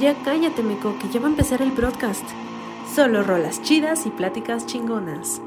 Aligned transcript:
Ya 0.00 0.14
cállate, 0.24 0.62
Meco, 0.62 0.94
que 0.98 1.10
ya 1.10 1.20
va 1.20 1.26
a 1.26 1.30
empezar 1.30 1.60
el 1.60 1.72
broadcast. 1.72 2.24
Solo 2.94 3.22
rolas 3.22 3.60
chidas 3.60 4.06
y 4.06 4.10
pláticas 4.10 4.64
chingonas. 4.64 5.42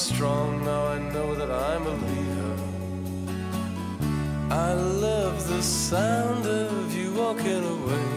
Strong, 0.00 0.64
now 0.64 0.86
I 0.86 0.98
know 0.98 1.34
that 1.34 1.50
I'm 1.50 1.86
a 1.86 1.96
leader. 2.08 2.56
I 4.50 4.72
love 4.72 5.46
the 5.46 5.62
sound 5.62 6.46
of 6.46 6.96
you 6.96 7.12
walking 7.12 7.64
away, 7.76 8.08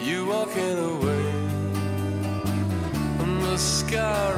you 0.00 0.26
walking 0.26 0.78
away. 0.94 1.26
And 3.20 3.42
the 3.42 3.58
bleeds 3.58 4.29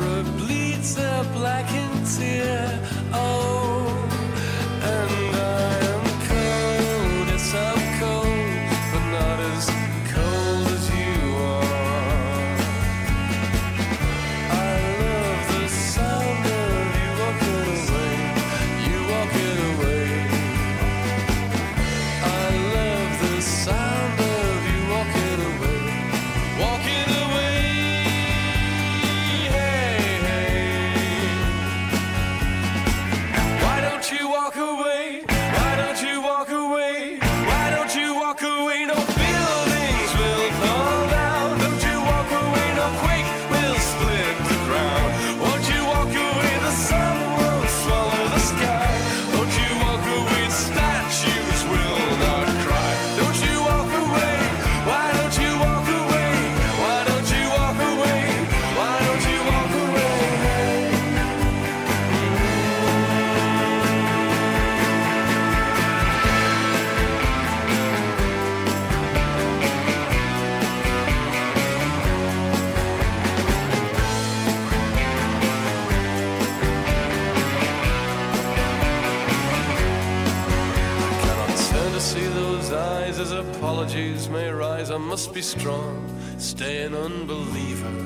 be 85.33 85.41
strong, 85.41 85.97
stay 86.39 86.83
an 86.83 86.95
unbeliever, 86.95 87.97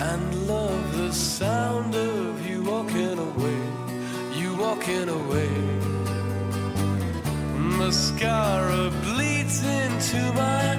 and 0.00 0.48
love 0.48 0.96
the 0.96 1.12
sound 1.12 1.94
of 1.94 2.44
you 2.48 2.64
walking 2.64 3.18
away, 3.18 3.60
you 4.34 4.56
walking 4.56 5.08
away. 5.08 5.50
Mascara 7.78 8.90
bleeds 9.04 9.62
into 9.62 10.20
my 10.32 10.77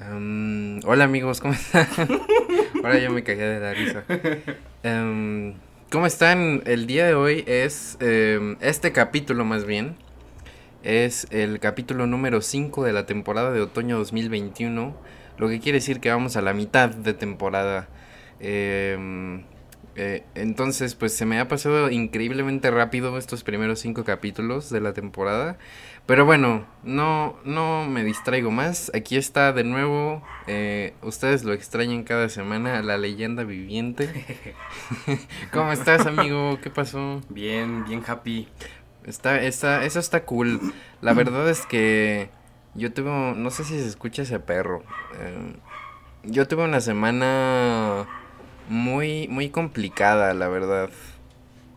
Em, 0.00 0.80
hola 0.86 1.04
amigos, 1.04 1.40
¿cómo 1.40 1.52
están? 1.52 1.86
Ahora 2.82 2.98
ya 2.98 3.10
me 3.10 3.22
cagué 3.22 3.44
de 3.44 3.60
la 3.60 3.74
risa. 3.74 4.04
Em, 4.82 5.54
¿Cómo 5.90 6.06
están? 6.06 6.62
El 6.64 6.86
día 6.86 7.06
de 7.06 7.14
hoy 7.14 7.44
es, 7.46 7.98
em, 8.00 8.56
este 8.60 8.92
capítulo 8.92 9.44
más 9.44 9.66
bien, 9.66 9.96
es 10.82 11.26
el 11.30 11.60
capítulo 11.60 12.06
número 12.06 12.40
5 12.40 12.84
de 12.84 12.92
la 12.94 13.04
temporada 13.04 13.52
de 13.52 13.60
otoño 13.60 13.98
2021, 13.98 14.96
lo 15.36 15.48
que 15.48 15.60
quiere 15.60 15.78
decir 15.78 16.00
que 16.00 16.08
vamos 16.10 16.36
a 16.36 16.42
la 16.42 16.54
mitad 16.54 16.88
de 16.88 17.12
temporada. 17.12 17.88
Em, 18.40 19.42
eh, 19.96 20.24
entonces, 20.34 20.94
pues 20.94 21.14
se 21.14 21.26
me 21.26 21.38
ha 21.38 21.48
pasado 21.48 21.90
increíblemente 21.90 22.70
rápido 22.70 23.18
estos 23.18 23.42
primeros 23.44 23.80
cinco 23.80 24.04
capítulos 24.04 24.70
de 24.70 24.80
la 24.80 24.92
temporada. 24.92 25.58
Pero 26.06 26.24
bueno, 26.24 26.66
no, 26.82 27.36
no 27.44 27.86
me 27.88 28.02
distraigo 28.04 28.50
más. 28.50 28.90
Aquí 28.94 29.16
está 29.16 29.52
de 29.52 29.64
nuevo. 29.64 30.22
eh, 30.46 30.94
ustedes 31.02 31.44
lo 31.44 31.52
extrañan 31.52 32.02
cada 32.04 32.28
semana, 32.28 32.82
la 32.82 32.96
leyenda 32.98 33.44
viviente. 33.44 34.48
¿Cómo 35.52 35.72
estás, 35.72 36.06
amigo? 36.06 36.58
¿Qué 36.62 36.70
pasó? 36.70 37.20
Bien, 37.28 37.84
bien 37.84 38.02
happy. 38.06 38.48
Está, 39.04 39.40
está, 39.42 39.84
eso 39.84 40.00
está 40.00 40.24
cool. 40.24 40.60
La 41.00 41.12
verdad 41.12 41.48
es 41.50 41.66
que 41.66 42.30
yo 42.74 42.92
tuve, 42.92 43.10
no 43.36 43.50
sé 43.50 43.64
si 43.64 43.78
se 43.78 43.86
escucha 43.86 44.22
ese 44.22 44.40
perro. 44.40 44.82
eh, 45.20 45.56
yo 46.24 46.46
tuve 46.46 46.64
una 46.64 46.80
semana 46.80 48.06
muy, 48.68 49.28
muy 49.28 49.50
complicada, 49.50 50.34
la 50.34 50.48
verdad. 50.48 50.90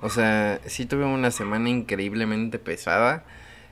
O 0.02 0.10
sea, 0.10 0.60
sí 0.66 0.86
tuve 0.86 1.06
una 1.06 1.32
semana 1.32 1.70
increíblemente 1.70 2.60
pesada. 2.60 3.24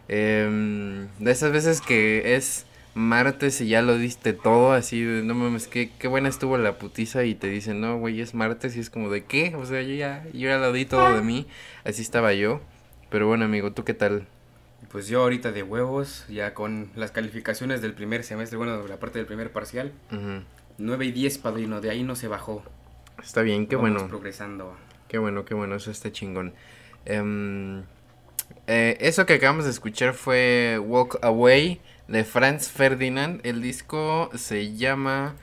Em, 0.07 1.07
de 1.19 1.31
esas 1.31 1.51
veces 1.51 1.81
que 1.81 2.35
es 2.35 2.65
martes 2.95 3.59
y 3.61 3.67
ya 3.67 3.81
lo 3.81 3.97
diste 3.97 4.33
todo, 4.33 4.73
así 4.73 5.01
de, 5.01 5.23
no 5.23 5.33
mames, 5.33 5.67
qué, 5.67 5.89
qué 5.97 6.07
buena 6.07 6.29
estuvo 6.29 6.57
la 6.57 6.77
putiza 6.77 7.23
y 7.23 7.35
te 7.35 7.47
dicen, 7.47 7.81
no, 7.81 7.97
güey, 7.97 8.21
es 8.21 8.33
martes 8.33 8.75
y 8.75 8.79
es 8.79 8.89
como 8.89 9.09
de, 9.09 9.23
¿qué? 9.23 9.55
O 9.55 9.65
sea, 9.65 9.81
yo 9.81 9.95
ya, 9.95 10.25
yo 10.33 10.49
ya 10.49 10.57
lo 10.57 10.71
di 10.71 10.85
todo 10.85 11.15
de 11.15 11.21
mí, 11.21 11.47
así 11.83 12.01
estaba 12.01 12.33
yo. 12.33 12.61
Pero 13.09 13.27
bueno, 13.27 13.45
amigo, 13.45 13.71
¿tú 13.71 13.83
qué 13.83 13.93
tal? 13.93 14.27
Pues 14.91 15.07
yo 15.07 15.21
ahorita 15.21 15.51
de 15.51 15.63
huevos, 15.63 16.25
ya 16.29 16.53
con 16.53 16.89
las 16.95 17.11
calificaciones 17.11 17.81
del 17.81 17.93
primer 17.93 18.23
semestre, 18.23 18.57
bueno, 18.57 18.85
la 18.87 18.97
parte 18.97 19.17
del 19.19 19.25
primer 19.25 19.51
parcial, 19.51 19.91
Ujú. 20.11 20.43
9 20.77 21.05
y 21.05 21.11
10, 21.11 21.37
padrino, 21.37 21.81
de 21.81 21.89
ahí 21.89 22.03
no 22.03 22.15
se 22.15 22.27
bajó. 22.27 22.63
Está 23.21 23.41
bien, 23.41 23.67
qué 23.67 23.75
Vamos 23.75 23.91
bueno. 23.91 24.07
progresando. 24.07 24.75
Qué 25.07 25.17
bueno, 25.17 25.45
qué 25.45 25.53
bueno, 25.53 25.75
eso 25.75 25.91
está 25.91 26.11
chingón. 26.11 26.53
Em, 27.05 27.83
eh, 28.67 28.97
eso 28.99 29.25
que 29.25 29.33
acabamos 29.33 29.65
de 29.65 29.71
escuchar 29.71 30.13
fue 30.13 30.79
Walk 30.83 31.19
Away 31.21 31.81
de 32.07 32.23
Franz 32.23 32.69
Ferdinand. 32.69 33.39
El 33.45 33.61
disco 33.61 34.29
se 34.35 34.75
llama 34.75 35.35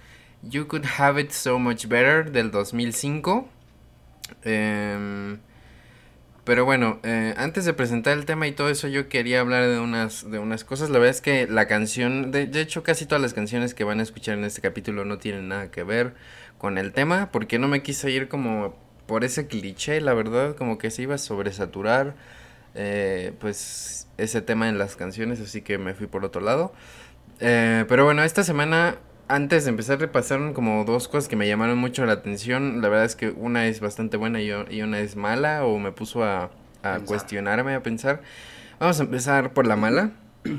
You 0.42 0.66
Could 0.66 0.86
Have 0.98 1.20
It 1.20 1.30
So 1.30 1.58
Much 1.58 1.86
Better 1.86 2.32
del 2.32 2.50
2005. 2.50 3.48
Em, 4.42 5.38
pero 6.44 6.64
bueno, 6.64 7.00
eh, 7.02 7.34
antes 7.36 7.64
de 7.64 7.72
presentar 7.74 8.16
el 8.16 8.24
tema 8.24 8.46
y 8.46 8.52
todo 8.52 8.68
eso, 8.70 8.88
yo 8.88 9.08
quería 9.08 9.40
hablar 9.40 9.68
de 9.68 9.78
unas, 9.78 10.30
de 10.30 10.38
unas 10.38 10.64
cosas. 10.64 10.90
La 10.90 10.98
verdad 10.98 11.14
es 11.14 11.20
que 11.20 11.46
la 11.46 11.66
canción, 11.66 12.30
de, 12.30 12.46
de 12.46 12.60
hecho 12.60 12.82
casi 12.82 13.06
todas 13.06 13.22
las 13.22 13.34
canciones 13.34 13.74
que 13.74 13.84
van 13.84 14.00
a 14.00 14.02
escuchar 14.02 14.38
en 14.38 14.44
este 14.44 14.60
capítulo 14.60 15.04
no 15.04 15.18
tienen 15.18 15.48
nada 15.48 15.70
que 15.70 15.82
ver 15.84 16.14
con 16.58 16.78
el 16.78 16.92
tema, 16.92 17.30
porque 17.32 17.58
no 17.58 17.68
me 17.68 17.82
quise 17.82 18.10
ir 18.10 18.28
como 18.28 18.76
por 19.06 19.24
ese 19.24 19.46
cliché, 19.48 20.00
la 20.00 20.14
verdad, 20.14 20.54
como 20.54 20.78
que 20.78 20.90
se 20.90 21.02
iba 21.02 21.16
a 21.16 21.18
sobresaturar, 21.18 22.14
eh, 22.74 23.32
pues, 23.40 24.06
ese 24.18 24.42
tema 24.42 24.68
en 24.68 24.78
las 24.78 24.94
canciones, 24.94 25.40
así 25.40 25.62
que 25.62 25.78
me 25.78 25.94
fui 25.94 26.06
por 26.06 26.24
otro 26.24 26.40
lado. 26.40 26.72
Eh, 27.40 27.84
pero 27.88 28.04
bueno, 28.04 28.22
esta 28.22 28.44
semana, 28.44 28.98
antes 29.30 29.64
de 29.64 29.70
empezar, 29.70 30.00
repasaron 30.00 30.52
como 30.54 30.84
dos 30.84 31.08
cosas 31.08 31.28
que 31.28 31.36
me 31.36 31.46
llamaron 31.46 31.78
mucho 31.78 32.04
la 32.04 32.12
atención. 32.14 32.82
La 32.82 32.88
verdad 32.88 33.04
es 33.04 33.16
que 33.16 33.30
una 33.30 33.66
es 33.66 33.80
bastante 33.80 34.16
buena 34.16 34.40
y, 34.42 34.50
una 34.82 34.98
es 34.98 35.16
mala, 35.16 35.64
o 35.64 35.78
me 35.78 35.92
puso 35.92 36.24
a, 36.24 36.50
cuestionarme, 37.06 37.74
a 37.74 37.82
pensar. 37.82 38.22
Vamos 38.78 38.98
a 39.00 39.04
empezar 39.04 39.52
por 39.52 39.66
la 39.66 39.76
mala. 39.76 40.12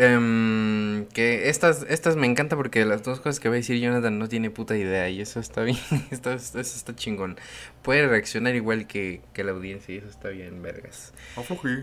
Em, 0.00 1.06
que 1.06 1.48
estas, 1.48 1.84
estas 1.88 2.14
me 2.14 2.28
encanta 2.28 2.54
porque 2.54 2.84
las 2.84 3.02
dos 3.02 3.18
cosas 3.18 3.40
que 3.40 3.48
va 3.48 3.56
a 3.56 3.56
decir 3.56 3.80
Jonathan 3.80 4.16
no 4.16 4.28
tiene 4.28 4.48
puta 4.48 4.76
idea 4.76 5.08
y 5.10 5.20
eso 5.20 5.40
está 5.40 5.62
bien, 5.62 5.76
esto- 6.12 6.30
eso 6.32 6.56
está 6.60 6.94
chingón. 6.94 7.36
Puede 7.82 8.06
reaccionar 8.06 8.54
igual 8.54 8.86
que, 8.86 9.22
que 9.32 9.42
la 9.42 9.50
audiencia 9.50 9.92
y 9.92 9.98
eso 9.98 10.06
está 10.08 10.28
bien, 10.28 10.62
vergas. 10.62 11.12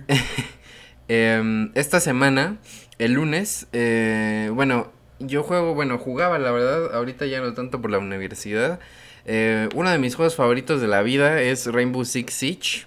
Em, 1.09 1.71
esta 1.75 1.99
semana, 1.99 2.57
el 2.99 3.11
lunes, 3.13 3.67
eh, 3.73 4.49
bueno, 4.53 4.93
yo 5.19 5.43
juego, 5.43 5.73
bueno, 5.73 5.97
jugaba 5.97 6.39
la 6.39 6.51
verdad, 6.51 6.93
ahorita 6.95 7.25
ya 7.25 7.41
no 7.41 7.53
tanto 7.53 7.81
por 7.81 7.91
la 7.91 7.99
universidad. 7.99 8.79
Eh, 9.25 9.69
uno 9.73 9.89
de 9.89 9.97
mis 9.97 10.15
juegos 10.15 10.35
favoritos 10.35 10.81
de 10.81 10.87
la 10.87 11.01
vida 11.01 11.41
es 11.41 11.65
Rainbow 11.67 12.05
Six 12.05 12.33
Siege. 12.33 12.85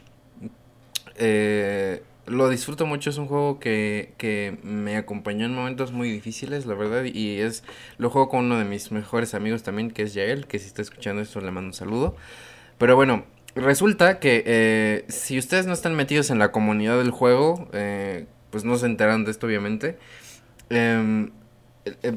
Eh, 1.17 2.03
lo 2.27 2.49
disfruto 2.51 2.87
mucho, 2.87 3.11
es 3.11 3.17
un 3.17 3.27
juego 3.27 3.59
que, 3.59 4.13
que 4.19 4.59
me 4.63 4.97
acompañó 4.97 5.47
en 5.47 5.55
momentos 5.55 5.93
muy 5.93 6.11
difíciles, 6.11 6.67
la 6.67 6.75
verdad, 6.75 7.05
y 7.05 7.41
es 7.41 7.65
lo 7.97 8.11
juego 8.11 8.29
con 8.29 8.45
uno 8.45 8.59
de 8.59 8.65
mis 8.65 8.93
mejores 8.93 9.35
amigos 9.35 9.63
también, 9.63 9.91
que 9.91 10.03
es 10.03 10.15
Yael, 10.15 10.47
que 10.47 10.59
si 10.59 10.67
está 10.67 10.83
escuchando 10.83 11.23
esto 11.23 11.41
le 11.41 11.51
mando 11.51 11.69
un 11.69 11.75
saludo. 11.75 12.15
Pero 12.77 12.95
bueno, 12.95 13.25
resulta 13.55 14.21
que 14.21 14.45
eh, 14.47 15.05
si 15.09 15.39
ustedes 15.39 15.67
no 15.67 15.73
están 15.73 15.95
metidos 15.97 16.31
en 16.31 16.39
la 16.39 16.53
comunidad 16.53 16.99
del 16.99 17.11
juego, 17.11 17.69
pues 18.51 18.65
no 18.65 18.77
se 18.77 18.87
enteran 18.87 19.25
de 19.25 19.31
esto 19.31 19.47
obviamente. 19.47 19.97
Em, 20.71 21.31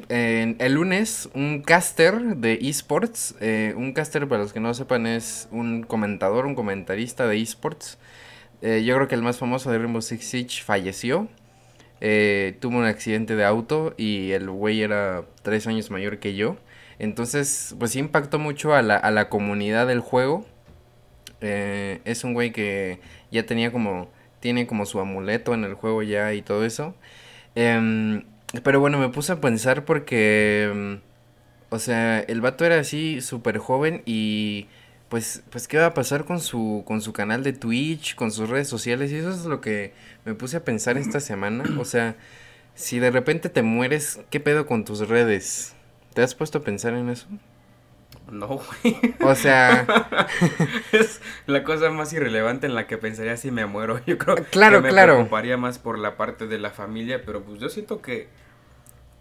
el- 0.10 0.74
lunes, 0.74 1.30
un 1.34 1.62
caster 1.62 2.20
de 2.38 2.60
esports, 2.62 3.36
eh, 3.42 3.74
un 3.78 3.94
caster 3.94 4.28
para 4.28 4.42
los 4.44 4.54
que 4.54 4.60
no 4.60 4.74
sepan 4.74 5.08
es 5.08 5.48
un 5.52 5.84
comentador, 5.84 6.46
un 6.46 6.56
comentarista 6.56 7.28
de 7.28 7.42
esports. 7.42 7.98
Eh, 8.62 8.84
yo 8.86 8.96
creo 8.96 9.08
que 9.08 9.16
el 9.16 9.22
más 9.24 9.38
famoso 9.40 9.72
de 9.72 9.78
Rainbow 9.80 10.02
Six 10.02 10.26
Siege 10.26 10.64
falleció. 10.64 11.28
Eh, 12.02 12.58
tuvo 12.60 12.78
un 12.78 12.86
accidente 12.86 13.36
de 13.36 13.46
auto 13.46 13.94
y 13.98 14.32
el 14.32 14.50
güey 14.50 14.82
era 14.82 15.24
tres 15.44 15.68
años 15.68 15.92
mayor 15.92 16.20
que 16.20 16.36
yo. 16.36 16.58
Entonces, 17.00 17.76
pues 17.80 17.96
impactó 17.96 18.40
mucho 18.40 18.74
a 18.76 18.82
la, 18.82 18.96
a 18.98 19.12
la 19.12 19.30
comunidad 19.30 19.88
del 19.88 20.00
juego. 20.02 20.46
Es 21.42 22.24
un 22.24 22.34
güey 22.34 22.52
que 22.52 23.00
ya 23.32 23.46
tenía 23.46 23.72
como, 23.72 24.10
tiene 24.40 24.68
como 24.68 24.86
su 24.86 25.00
amuleto 25.00 25.54
en 25.54 25.64
el 25.64 25.74
juego 25.74 26.04
ya 26.04 26.34
y 26.34 26.42
todo 26.42 26.66
eso. 26.66 26.94
Em, 27.56 28.24
pero 28.64 28.80
bueno, 28.80 28.98
me 29.00 29.10
puse 29.10 29.32
a 29.32 29.42
pensar 29.42 29.86
porque, 29.86 30.70
em, 30.72 31.00
o 31.70 31.80
sea, 31.80 32.20
el 32.20 32.42
vato 32.42 32.66
era 32.66 32.80
así 32.80 33.22
súper 33.22 33.58
joven 33.58 34.02
y 34.06 34.68
pues, 35.10 35.44
pues, 35.50 35.68
¿qué 35.68 35.78
va 35.78 35.88
a 35.88 35.94
pasar 35.94 36.26
con 36.26 36.40
su, 36.40 36.84
con 36.86 37.02
su 37.02 37.14
canal 37.14 37.44
de 37.44 37.54
Twitch, 37.54 38.16
con 38.16 38.32
sus 38.32 38.50
redes 38.50 38.70
sociales? 38.70 39.12
Y 39.12 39.18
eso 39.18 39.30
es 39.32 39.46
lo 39.46 39.60
que 39.62 39.94
me 40.26 40.34
puse 40.36 40.58
a 40.58 40.64
pensar 40.66 40.98
esta 40.98 41.20
semana. 41.22 41.66
O 41.80 41.86
sea, 41.86 42.16
si 42.76 43.00
de 43.00 43.12
repente 43.12 43.50
te 43.50 43.62
mueres, 43.62 44.22
¿qué 44.30 44.40
pedo 44.40 44.66
con 44.66 44.86
tus 44.86 45.08
redes? 45.08 45.76
¿Te 46.14 46.22
has 46.22 46.36
puesto 46.36 46.60
a 46.60 46.62
pensar 46.64 46.94
en 46.94 47.10
eso? 47.10 47.28
No, 48.32 48.48
güey. 48.48 49.16
O 49.22 49.36
sea, 49.36 49.86
es 50.92 51.22
la 51.48 51.64
cosa 51.64 51.90
más 51.92 52.14
irrelevante 52.14 52.66
en 52.66 52.76
la 52.76 52.88
que 52.88 52.98
pensaría 52.98 53.38
si 53.38 53.52
me 53.52 53.66
muero. 53.66 54.00
Yo 54.06 54.18
creo 54.18 54.38
Claro, 54.50 54.78
que 54.78 54.84
me 54.84 54.90
claro. 54.90 55.14
preocuparía 55.16 55.58
más 55.58 55.80
por 55.80 56.00
la 56.00 56.18
parte 56.18 56.48
de 56.48 56.58
la 56.58 56.72
familia, 56.72 57.24
pero 57.26 57.44
pues 57.44 57.60
yo 57.60 57.70
siento 57.70 58.02
que 58.02 58.30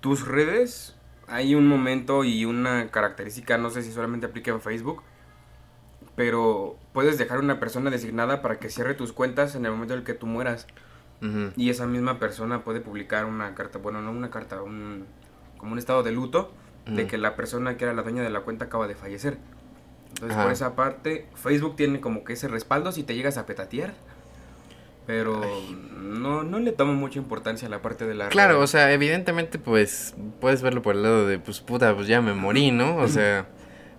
tus 0.01 0.27
redes 0.27 0.97
hay 1.27 1.55
un 1.55 1.67
momento 1.67 2.25
y 2.25 2.45
una 2.45 2.91
característica, 2.91 3.59
no 3.59 3.71
sé 3.71 3.83
si 3.83 3.93
solamente 3.93 4.27
aplica 4.27 4.51
en 4.51 4.61
Facebook, 4.61 5.03
pero 6.17 6.77
puedes 6.93 7.19
dejar 7.19 7.39
una 7.39 7.61
persona 7.61 7.91
designada 7.91 8.43
para 8.43 8.59
que 8.59 8.69
cierre 8.69 8.95
tus 8.95 9.13
cuentas 9.13 9.55
en 9.55 9.65
el 9.65 9.73
momento 9.73 9.95
en 9.95 10.01
el 10.01 10.07
que 10.07 10.15
tú 10.15 10.27
mueras. 10.27 10.67
Y 11.55 11.69
esa 11.69 11.87
misma 11.87 12.19
persona 12.19 12.65
puede 12.65 12.81
publicar 12.81 13.27
una 13.27 13.55
carta, 13.55 13.79
bueno, 13.79 14.01
no 14.01 14.11
una 14.11 14.31
carta, 14.31 14.63
un, 14.63 15.05
como 15.59 15.73
un 15.73 15.79
estado 15.79 16.03
de 16.03 16.13
luto 16.13 16.51
de 16.87 17.07
que 17.07 17.19
la 17.19 17.37
persona 17.37 17.77
que 17.77 17.85
era 17.85 17.93
la 17.95 18.03
dueña 18.03 18.23
de 18.23 18.31
la 18.31 18.41
cuenta 18.41 18.65
acaba 18.67 18.89
de 18.89 18.95
fallecer. 18.95 19.37
Entonces, 20.11 20.33
Ajá. 20.37 20.43
por 20.45 20.53
esa 20.53 20.75
parte, 20.75 21.27
Facebook 21.37 21.77
tiene 21.77 22.01
como 22.01 22.25
que 22.25 22.33
ese 22.33 22.49
respaldo 22.49 22.91
si 22.93 23.03
te 23.05 23.15
llegas 23.15 23.37
a 23.39 23.47
petatear. 23.47 23.93
Pero 25.07 25.41
no, 25.99 26.45
no 26.45 26.59
le 26.61 26.73
tomo 26.73 26.93
mucha 26.93 27.19
importancia 27.19 27.67
a 27.67 27.71
la 27.71 27.83
parte 27.83 28.07
de 28.07 28.15
la 28.15 28.29
Claro, 28.29 28.55
red. 28.55 28.63
o 28.63 28.67
sea, 28.67 28.93
evidentemente, 28.93 29.59
pues, 29.59 30.15
puedes 30.41 30.63
verlo 30.63 30.83
por 30.83 30.95
el 30.95 31.03
lado 31.03 31.27
de, 31.27 31.39
pues, 31.39 31.61
puta, 31.61 31.95
pues 31.97 32.07
ya 32.07 32.21
me 32.21 32.33
morí, 32.35 32.71
¿no? 32.71 32.97
O 32.97 33.09
sea, 33.09 33.47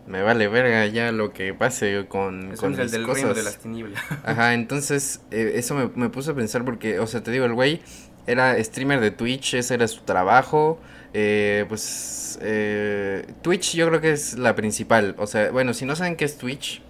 me 0.07 0.22
vale 0.22 0.48
verga 0.48 0.86
ya 0.88 1.12
lo 1.12 1.33
que 1.33 1.54
pase 1.54 2.06
con, 2.07 2.54
Eso 2.54 2.62
con 2.62 2.74
es 2.74 2.78
el 2.80 2.83
mis 2.86 2.92
del 2.94 3.04
cosas. 3.04 3.24
reino 3.24 3.33
de 3.33 3.44
las 3.44 3.57
tinieblas. 3.57 4.01
Ajá, 4.24 4.54
entonces, 4.54 5.22
eh, 5.31 5.54
eso 5.56 5.75
me, 5.75 5.89
me 5.95 6.10
puso 6.10 6.31
a 6.31 6.36
pensar 6.36 6.63
porque, 6.63 7.00
o 7.00 7.07
sea, 7.07 7.22
te 7.22 7.31
digo, 7.31 7.44
el 7.45 7.54
güey 7.56 7.81
era 8.25 8.62
streamer 8.63 9.01
de 9.01 9.12
Twitch, 9.12 9.56
ese 9.56 9.74
era 9.74 9.88
su 9.89 10.01
trabajo, 10.04 10.80
eh, 11.13 11.66
pues, 11.68 12.40
eh, 12.42 13.25
Twitch 13.42 13.75
yo 13.75 13.88
creo 13.90 14.02
que 14.02 14.12
es 14.12 14.38
la 14.38 14.56
principal, 14.56 15.16
o 15.18 15.28
sea, 15.28 15.52
bueno, 15.52 15.74
si 15.74 15.85
no 15.85 15.95
saben 15.95 16.16
qué 16.16 16.26
es 16.26 16.38
Twitch, 16.38 16.81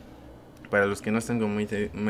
para 0.69 0.85
los 0.85 1.01
que 1.01 1.11
no 1.11 1.19
están 1.19 1.37
como 1.37 1.53
muy, 1.53 1.67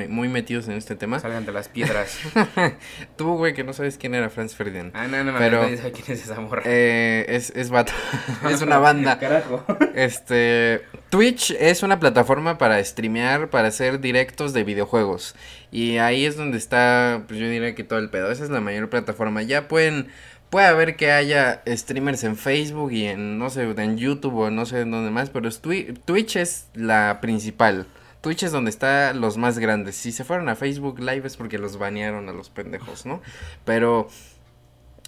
muy 0.07 0.27
metidos 0.27 0.67
en 0.67 0.73
este 0.75 0.95
tema, 0.95 1.19
Salgan 1.19 1.47
de 1.47 1.51
las 1.51 1.67
piedras. 1.67 2.19
tú, 3.17 3.35
güey, 3.35 3.55
que 3.55 3.63
no 3.63 3.73
sabes 3.73 3.97
quién 3.97 4.13
era 4.13 4.29
Franz 4.29 4.53
Ferdinand. 4.55 4.91
ah, 4.93 5.07
no, 5.07 5.23
no, 5.23 5.31
Pero- 5.33 5.39
Pero... 5.39 5.61
nadie 5.63 5.77
sabe 5.77 5.91
quién 5.93 6.05
es 6.15 6.23
esa 6.25 6.39
morra. 6.39 6.61
Eh, 6.65 7.25
es, 7.27 7.49
es 7.55 7.71
vato. 7.71 7.91
es 8.51 8.61
una 8.61 8.77
banda. 8.79 9.17
Carajo. 9.17 9.65
Este. 9.95 10.81
Twitch 11.09 11.49
es 11.59 11.81
una 11.81 11.99
plataforma 11.99 12.59
para 12.59 12.83
streamear, 12.83 13.49
para 13.49 13.69
hacer 13.69 13.99
directos 13.99 14.53
de 14.53 14.63
videojuegos. 14.63 15.35
Y 15.71 15.97
ahí 15.97 16.25
es 16.27 16.37
donde 16.37 16.59
está, 16.59 17.23
pues 17.27 17.39
yo 17.39 17.47
diría 17.49 17.73
que 17.73 17.83
todo 17.83 17.97
el 17.97 18.11
pedo. 18.11 18.31
Esa 18.31 18.43
es 18.43 18.51
la 18.51 18.61
mayor 18.61 18.91
plataforma. 18.91 19.41
Ya 19.41 19.67
pueden. 19.67 20.09
Puede 20.51 20.67
haber 20.67 20.95
que 20.97 21.11
haya 21.11 21.63
streamers 21.67 22.23
en 22.23 22.35
Facebook 22.35 22.91
y 22.91 23.05
en, 23.05 23.39
no 23.39 23.49
sé, 23.49 23.63
en 23.63 23.97
YouTube 23.97 24.35
o 24.35 24.51
no 24.51 24.65
sé 24.67 24.81
en 24.81 24.91
dónde 24.91 25.09
más, 25.09 25.31
pero 25.31 25.47
es 25.47 25.63
Twi- 25.63 25.97
Twitch 26.05 26.35
es 26.35 26.67
la 26.75 27.19
principal. 27.21 27.87
Twitch 28.21 28.43
es 28.43 28.51
donde 28.51 28.69
están 28.69 29.19
los 29.21 29.37
más 29.37 29.57
grandes. 29.57 29.95
Si 29.95 30.11
se 30.11 30.23
fueron 30.25 30.49
a 30.49 30.55
Facebook 30.55 30.99
Live 30.99 31.25
es 31.25 31.37
porque 31.37 31.57
los 31.57 31.79
banearon 31.79 32.29
a 32.29 32.33
los 32.33 32.49
pendejos, 32.49 33.05
¿no? 33.05 33.21
Pero, 33.65 34.09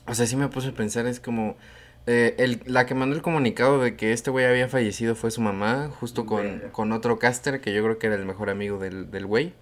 o 0.08 0.16
sea, 0.16 0.26
sí 0.26 0.36
me 0.38 0.48
puse 0.48 0.70
a 0.70 0.72
pensar, 0.72 1.06
es 1.08 1.20
como... 1.20 1.58
eh, 2.08 2.36
el, 2.40 2.62
la 2.66 2.86
que 2.86 2.96
mandó 2.96 3.16
el 3.16 3.22
comunicado 3.22 3.82
de 3.82 3.96
que 3.98 4.14
este 4.14 4.32
güey 4.32 4.46
había 4.46 4.70
fallecido 4.70 5.14
fue 5.14 5.30
su 5.30 5.42
mamá, 5.42 5.90
justo 6.00 6.26
con, 6.26 6.62
con 6.72 6.92
otro 6.94 7.20
caster 7.20 7.60
que 7.62 7.74
yo 7.74 7.84
creo 7.84 8.00
que 8.00 8.08
era 8.08 8.16
el 8.16 8.26
mejor 8.26 8.50
amigo 8.50 8.80
del, 8.80 9.12
del 9.12 9.26
güey. 9.26 9.54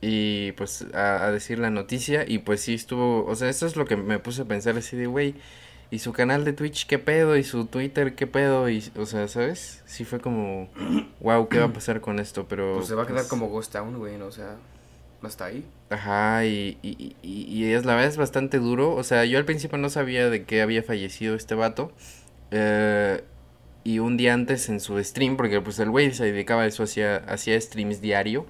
Y 0.00 0.52
pues 0.52 0.86
a, 0.94 1.24
a 1.26 1.32
decir 1.32 1.58
la 1.58 1.70
noticia 1.70 2.24
y 2.28 2.38
pues 2.38 2.60
sí 2.60 2.74
estuvo, 2.74 3.24
o 3.26 3.34
sea, 3.36 3.48
eso 3.48 3.66
es 3.66 3.76
lo 3.76 3.86
que 3.86 3.96
me 3.96 4.18
puse 4.18 4.42
a 4.42 4.44
pensar 4.44 4.76
así 4.76 4.96
de, 4.96 5.06
güey, 5.06 5.34
y 5.90 6.00
su 6.00 6.12
canal 6.12 6.44
de 6.44 6.52
Twitch, 6.52 6.86
¿qué 6.86 6.98
pedo? 6.98 7.36
Y 7.36 7.44
su 7.44 7.66
Twitter, 7.66 8.14
¿qué 8.14 8.26
pedo? 8.26 8.68
Y, 8.68 8.84
o 8.96 9.06
sea, 9.06 9.28
¿sabes? 9.28 9.82
Sí 9.86 10.04
fue 10.04 10.20
como, 10.20 10.68
wow, 11.20 11.48
¿qué 11.48 11.58
va 11.58 11.66
a 11.66 11.72
pasar 11.72 12.00
con 12.00 12.18
esto? 12.20 12.46
Pero... 12.48 12.74
Pues 12.74 12.88
se 12.88 12.94
va 12.94 13.04
a 13.04 13.06
quedar 13.06 13.20
pues, 13.22 13.28
como 13.28 13.48
Ghost 13.48 13.72
Town, 13.72 13.96
güey, 13.98 14.18
¿no? 14.18 14.26
o 14.26 14.32
sea, 14.32 14.56
hasta 15.22 15.46
ahí. 15.46 15.64
Ajá, 15.90 16.44
y, 16.46 16.78
y, 16.82 17.16
y, 17.22 17.42
y 17.48 17.72
es 17.72 17.84
la 17.84 17.94
verdad 17.94 18.10
es 18.10 18.16
bastante 18.16 18.58
duro. 18.58 18.94
O 18.94 19.04
sea, 19.04 19.24
yo 19.24 19.38
al 19.38 19.44
principio 19.44 19.78
no 19.78 19.88
sabía 19.90 20.28
de 20.30 20.44
qué 20.44 20.62
había 20.62 20.82
fallecido 20.82 21.34
este 21.36 21.54
vato. 21.54 21.92
eh, 22.50 23.24
y 23.84 23.98
un 23.98 24.16
día 24.16 24.32
antes 24.34 24.68
en 24.70 24.80
su 24.80 25.02
stream, 25.04 25.36
porque 25.36 25.60
pues 25.60 25.78
el 25.78 25.90
güey 25.90 26.12
se 26.14 26.24
dedicaba 26.24 26.62
a 26.62 26.66
eso, 26.66 26.84
hacía, 26.84 27.16
hacía 27.28 27.60
streams 27.60 28.00
diario. 28.00 28.46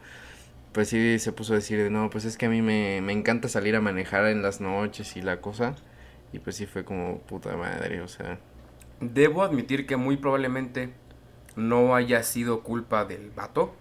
Pues 0.74 0.88
sí 0.90 1.18
se 1.18 1.32
puso 1.32 1.54
a 1.54 1.56
decir, 1.56 1.78
de, 1.82 1.88
no, 1.88 2.10
pues 2.10 2.26
es 2.26 2.36
que 2.36 2.46
a 2.46 2.50
mí 2.50 2.60
me, 2.60 3.00
me 3.00 3.12
encanta 3.14 3.48
salir 3.48 3.74
a 3.76 3.80
manejar 3.80 4.26
en 4.26 4.42
las 4.42 4.60
noches 4.60 5.16
y 5.16 5.22
la 5.22 5.40
cosa. 5.40 5.74
Y 6.32 6.40
pues 6.40 6.56
sí 6.56 6.66
fue 6.66 6.84
como 6.84 7.20
puta 7.20 7.56
madre, 7.56 8.02
o 8.02 8.08
sea. 8.08 8.38
Debo 9.00 9.42
admitir 9.42 9.86
que 9.86 9.96
muy 9.96 10.16
probablemente 10.18 10.90
no 11.56 11.94
haya 11.94 12.22
sido 12.22 12.62
culpa 12.62 13.06
del 13.06 13.30
vato. 13.30 13.74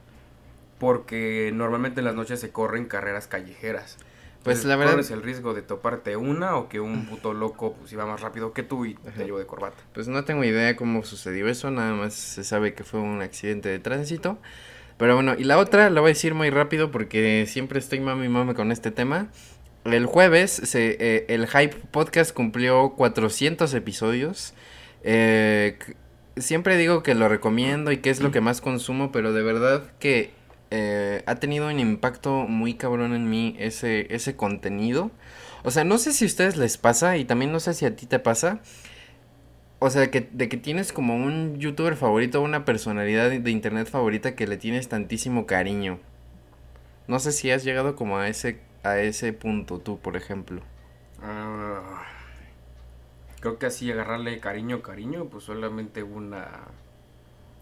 Porque 0.80 1.52
normalmente 1.54 2.02
en 2.02 2.06
las 2.06 2.16
noches 2.16 2.40
se 2.40 2.52
corren 2.52 2.86
carreras 2.86 3.28
callejeras. 3.28 3.98
Pues 4.44 4.58
Entonces, 4.58 4.66
la 4.66 4.76
verdad- 4.76 4.92
Corres 4.94 5.12
el 5.12 5.22
riesgo 5.24 5.54
de 5.54 5.62
toparte 5.62 6.18
una 6.18 6.58
o 6.58 6.68
que 6.68 6.80
un 6.82 7.06
puto 7.10 7.34
loco 7.34 7.74
pues 7.74 7.94
iba 7.94 8.06
más 8.06 8.20
rápido 8.22 8.52
que 8.54 8.64
tú 8.64 8.86
y 8.86 8.96
te 8.96 9.24
llevó 9.24 9.40
de 9.40 9.46
corbata. 9.46 9.78
Pues 9.94 10.08
no 10.10 10.26
tengo 10.26 10.44
idea 10.44 10.76
cómo 10.76 11.04
sucedió 11.06 11.48
eso, 11.48 11.72
nada 11.72 11.94
más 11.94 12.14
se 12.14 12.44
sabe 12.44 12.74
que 12.74 12.84
fue 12.84 13.00
un 13.00 13.22
accidente 13.22 13.70
de 13.70 13.80
tránsito. 13.80 14.38
Pero 14.98 15.16
bueno, 15.16 15.36
y 15.38 15.44
la 15.44 15.58
otra 15.58 15.90
la 15.90 16.02
voy 16.02 16.10
a 16.10 16.14
decir 16.14 16.34
muy 16.34 16.50
rápido 16.50 16.92
porque 16.92 17.46
siempre 17.48 17.80
estoy 17.80 18.00
mami 18.00 18.30
mami 18.30 18.54
con 18.54 18.72
este 18.72 18.92
tema. 18.92 19.28
El 19.86 20.06
jueves 20.06 20.52
se, 20.52 20.98
eh, 21.00 21.26
el 21.28 21.48
Hype 21.48 21.76
Podcast 21.92 22.34
cumplió 22.34 22.92
400 22.92 23.74
episodios. 23.74 24.54
Eh, 25.04 25.78
siempre 26.38 26.78
digo 26.78 27.04
que 27.04 27.16
lo 27.16 27.28
recomiendo 27.28 27.92
y 27.92 27.98
que 27.98 28.10
es 28.10 28.22
lo 28.22 28.32
que 28.32 28.42
más 28.42 28.62
consumo, 28.62 29.12
pero 29.12 29.34
de 29.34 29.44
verdad 29.44 29.84
que 30.00 30.32
eh, 30.72 31.22
ha 31.26 31.36
tenido 31.36 31.68
un 31.68 31.80
impacto 31.80 32.48
muy 32.48 32.76
cabrón 32.76 33.14
en 33.14 33.30
mí 33.30 33.56
ese, 33.60 34.08
ese 34.14 34.36
contenido. 34.36 35.12
O 35.64 35.72
sea, 35.72 35.84
no 35.84 35.98
sé 35.98 36.14
si 36.14 36.26
a 36.26 36.28
ustedes 36.28 36.58
les 36.58 36.78
pasa 36.78 37.18
y 37.18 37.26
también 37.26 37.52
no 37.52 37.60
sé 37.60 37.74
si 37.74 37.86
a 37.86 37.96
ti 37.96 38.06
te 38.06 38.20
pasa. 38.20 38.60
O 39.86 39.90
sea, 39.90 40.10
que, 40.10 40.22
de 40.22 40.48
que 40.48 40.56
tienes 40.56 40.94
como 40.94 41.14
un 41.14 41.60
youtuber 41.60 41.98
favorito, 41.98 42.42
una 42.42 42.64
personalidad 42.64 43.30
de 43.30 43.52
internet 43.52 43.90
favorita 43.90 44.34
que 44.34 44.48
le 44.48 44.56
tienes 44.56 44.88
tantísimo 44.88 45.46
cariño. 45.46 46.00
No 47.10 47.20
sé 47.20 47.34
si 47.34 47.52
has 47.52 47.66
llegado 47.66 47.98
como 47.98 48.18
a 48.18 48.30
ese, 48.30 48.62
a 48.84 49.00
ese 49.00 49.34
punto 49.34 49.80
tú, 49.80 50.00
por 50.00 50.16
ejemplo. 50.16 50.62
Ah, 51.22 52.06
creo 53.42 53.60
que 53.60 53.66
así 53.66 53.92
agarrarle 53.92 54.40
cariño, 54.40 54.82
cariño, 54.82 55.26
pues 55.26 55.44
solamente 55.44 56.02
una, 56.02 56.70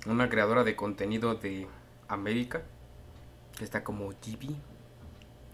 una 0.05 0.29
creadora 0.29 0.63
de 0.63 0.75
contenido 0.75 1.33
de 1.33 1.65
América, 2.07 2.61
que 3.57 3.63
está 3.63 3.83
como 3.83 4.09
GB, 4.09 4.57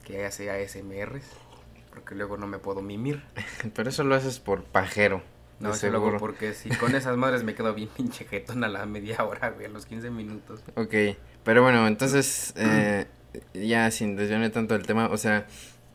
que 0.04 0.26
hace 0.26 0.52
ASMRs, 0.52 1.32
porque 1.92 2.14
luego 2.14 2.36
no 2.36 2.46
me 2.46 2.60
puedo 2.60 2.82
mimir. 2.82 3.24
Pero 3.74 3.90
eso 3.90 4.04
lo 4.04 4.16
haces 4.16 4.40
por 4.42 4.66
pajero. 4.66 5.24
No, 5.60 5.74
eso 5.74 5.90
luego 5.90 6.18
porque 6.18 6.54
si 6.54 6.70
con 6.70 6.96
esas 6.96 7.18
madres 7.18 7.44
me 7.44 7.56
quedo 7.56 7.74
bien 7.74 7.90
pinche 7.98 8.26
jetón 8.26 8.64
a 8.64 8.68
la 8.68 8.86
media 8.86 9.24
hora, 9.24 9.50
güey, 9.50 9.66
a 9.66 9.70
los 9.70 9.86
15 9.86 10.10
minutos. 10.12 10.62
Ok, 10.76 10.94
pero 11.44 11.64
bueno, 11.64 11.88
entonces, 11.88 12.54
eh, 12.58 13.06
ya 13.54 13.90
sin 13.92 14.16
desviarme 14.16 14.50
tanto 14.50 14.74
del 14.76 14.86
tema, 14.86 15.08
o 15.08 15.18
sea, 15.18 15.48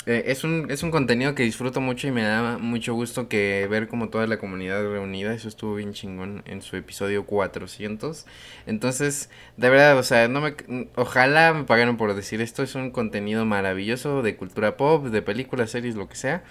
eh, 0.05 0.25
es, 0.27 0.43
un, 0.43 0.69
es 0.69 0.83
un 0.83 0.91
contenido 0.91 1.37
que 1.37 1.45
disfruto 1.45 1.81
mucho 1.81 2.09
y 2.09 2.11
me 2.11 2.23
da 2.23 2.59
mucho 2.59 2.93
gusto 2.93 3.29
que 3.29 3.69
ver 3.71 3.87
como 3.87 4.09
toda 4.09 4.27
la 4.27 4.39
comunidad 4.39 4.83
reunida, 4.83 5.33
eso 5.33 5.47
estuvo 5.47 5.77
bien 5.77 5.93
chingón 5.93 6.43
en 6.47 6.61
su 6.61 6.77
episodio 6.77 7.25
400. 7.25 8.27
Entonces, 8.67 9.31
de 9.57 9.71
verdad, 9.71 9.97
o 9.97 10.03
sea, 10.03 10.27
no 10.27 10.41
me, 10.41 10.57
ojalá 10.97 11.55
me 11.55 11.65
pagaran 11.65 11.97
por 11.97 12.15
decir 12.15 12.41
esto, 12.41 12.65
es 12.65 12.75
un 12.75 12.91
contenido 12.91 13.45
maravilloso 13.45 14.23
de 14.23 14.37
cultura 14.37 14.77
pop, 14.77 15.07
de 15.07 15.23
películas, 15.23 15.71
series, 15.71 15.95
lo 15.95 16.09
que 16.09 16.17
sea, 16.17 16.43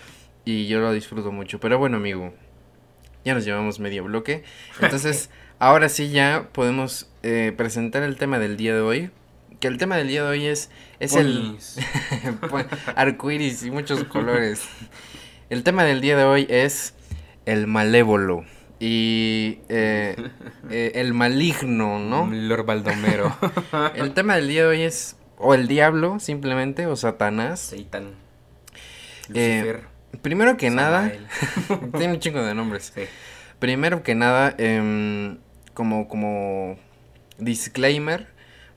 y 0.45 0.67
yo 0.67 0.79
lo 0.79 0.93
disfruto 0.93 1.33
mucho. 1.33 1.59
Pero 1.59 1.77
bueno, 1.77 1.97
amigo, 1.97 2.33
ya 3.25 3.33
nos 3.33 3.45
llevamos 3.45 3.79
medio 3.79 4.03
bloque. 4.03 4.43
Entonces, 4.81 5.29
ahora 5.59 5.89
sí 5.89 6.09
ya 6.09 6.49
podemos 6.51 7.09
eh, 7.23 7.53
presentar 7.55 8.03
el 8.03 8.17
tema 8.17 8.39
del 8.39 8.57
día 8.57 8.73
de 8.75 8.81
hoy. 8.81 9.11
Que 9.59 9.67
el 9.67 9.77
tema 9.77 9.95
del 9.95 10.07
día 10.07 10.23
de 10.23 10.29
hoy 10.29 10.45
es, 10.47 10.71
es 10.99 11.15
el 11.15 11.57
arcoíris 12.95 13.63
y 13.63 13.69
muchos 13.69 14.03
colores. 14.05 14.63
El 15.51 15.63
tema 15.63 15.83
del 15.83 16.01
día 16.01 16.17
de 16.17 16.23
hoy 16.23 16.47
es 16.49 16.95
el 17.45 17.67
malévolo 17.67 18.43
y 18.81 19.59
eh, 19.69 20.15
eh, 20.71 20.93
el 20.95 21.13
maligno, 21.13 21.99
¿no? 21.99 22.27
Lord 22.31 22.65
Baldomero. 22.65 23.37
El 23.93 24.13
tema 24.13 24.35
del 24.37 24.47
día 24.47 24.63
de 24.63 24.69
hoy 24.69 24.81
es 24.81 25.17
o 25.37 25.53
el 25.53 25.67
diablo, 25.67 26.19
simplemente, 26.19 26.87
o 26.87 26.95
Satanás. 26.95 27.59
Seitan. 27.59 28.15
Eh, 29.33 29.61
Lucifer. 29.61 29.83
Primero 30.21 30.57
que 30.57 30.69
nada, 30.69 31.11
tiene 31.97 32.13
un 32.13 32.19
chingo 32.19 32.43
de 32.43 32.53
nombres. 32.53 32.91
Sí. 32.95 33.01
Primero 33.59 34.03
que 34.03 34.15
nada, 34.15 34.53
em, 34.57 35.37
como, 35.73 36.07
como 36.07 36.77
disclaimer, 37.37 38.27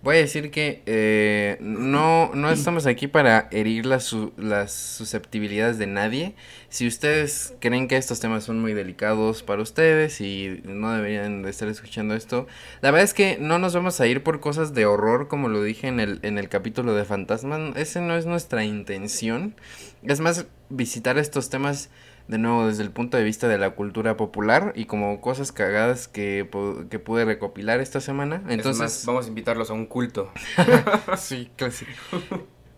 voy 0.02 0.16
a 0.16 0.18
decir 0.18 0.50
que 0.50 0.82
eh, 0.84 1.56
no, 1.60 2.30
no 2.34 2.50
estamos 2.50 2.86
aquí 2.86 3.06
para 3.08 3.48
herir 3.50 3.86
las, 3.86 4.04
su- 4.04 4.34
las 4.36 4.72
susceptibilidades 4.72 5.78
de 5.78 5.86
nadie. 5.86 6.34
Si 6.68 6.86
ustedes 6.86 7.54
creen 7.60 7.88
que 7.88 7.96
estos 7.96 8.20
temas 8.20 8.44
son 8.44 8.60
muy 8.60 8.74
delicados 8.74 9.42
para 9.42 9.62
ustedes 9.62 10.20
y 10.20 10.60
no 10.64 10.92
deberían 10.92 11.42
de 11.42 11.48
estar 11.50 11.68
escuchando 11.68 12.14
esto, 12.14 12.46
la 12.82 12.90
verdad 12.90 13.04
es 13.04 13.14
que 13.14 13.38
no 13.40 13.58
nos 13.58 13.74
vamos 13.74 13.98
a 14.00 14.06
ir 14.06 14.22
por 14.22 14.40
cosas 14.40 14.74
de 14.74 14.84
horror, 14.84 15.28
como 15.28 15.48
lo 15.48 15.62
dije 15.62 15.86
en 15.88 16.00
el, 16.00 16.18
en 16.22 16.36
el 16.36 16.50
capítulo 16.50 16.94
de 16.94 17.04
Fantasma. 17.06 17.72
Ese 17.76 18.02
no 18.02 18.14
es 18.16 18.26
nuestra 18.26 18.64
intención. 18.64 19.54
Es 20.04 20.20
más, 20.20 20.46
visitar 20.70 21.18
estos 21.18 21.50
temas 21.50 21.90
de 22.28 22.38
nuevo 22.38 22.66
desde 22.66 22.82
el 22.82 22.90
punto 22.90 23.16
de 23.16 23.24
vista 23.24 23.48
de 23.48 23.58
la 23.58 23.70
cultura 23.70 24.16
popular 24.16 24.72
y 24.74 24.86
como 24.86 25.20
cosas 25.20 25.52
cagadas 25.52 26.08
que, 26.08 26.48
que 26.90 26.98
pude 26.98 27.24
recopilar 27.24 27.80
esta 27.80 28.00
semana. 28.00 28.36
Entonces, 28.48 28.80
Entonces, 28.80 29.06
vamos 29.06 29.26
a 29.26 29.28
invitarlos 29.28 29.70
a 29.70 29.74
un 29.74 29.86
culto. 29.86 30.30
sí, 31.16 31.50
casi. 31.56 31.86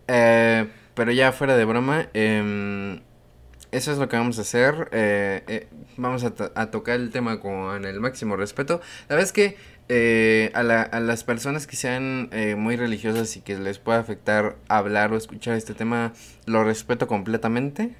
Eh, 0.07 0.67
pero 0.93 1.11
ya 1.11 1.31
fuera 1.31 1.55
de 1.57 1.65
broma, 1.65 2.07
em, 2.13 3.01
eso 3.71 3.91
es 3.91 3.97
lo 3.97 4.07
que 4.09 4.17
vamos 4.17 4.37
a 4.39 4.41
hacer. 4.41 4.89
eh, 4.91 5.43
eh, 5.47 5.67
vamos 5.97 6.23
a, 6.23 6.33
to- 6.33 6.51
a 6.55 6.71
tocar 6.71 6.95
el 6.95 7.09
tema 7.11 7.39
con 7.39 7.85
el 7.85 7.99
máximo 7.99 8.35
respeto. 8.35 8.81
La 9.09 9.15
verdad 9.15 9.25
es 9.25 9.33
que 9.33 9.57
eh, 9.89 10.51
a, 10.53 10.63
la- 10.63 10.81
a 10.83 10.99
las 10.99 11.23
personas 11.23 11.67
que 11.67 11.75
sean 11.75 12.29
eh, 12.31 12.55
muy 12.55 12.75
religiosas 12.75 13.35
y 13.37 13.41
que 13.41 13.57
les 13.57 13.79
pueda 13.79 13.99
afectar 13.99 14.57
hablar 14.67 15.13
o 15.13 15.17
escuchar 15.17 15.55
este 15.55 15.73
tema, 15.73 16.13
lo 16.45 16.63
respeto 16.63 17.07
completamente. 17.07 17.95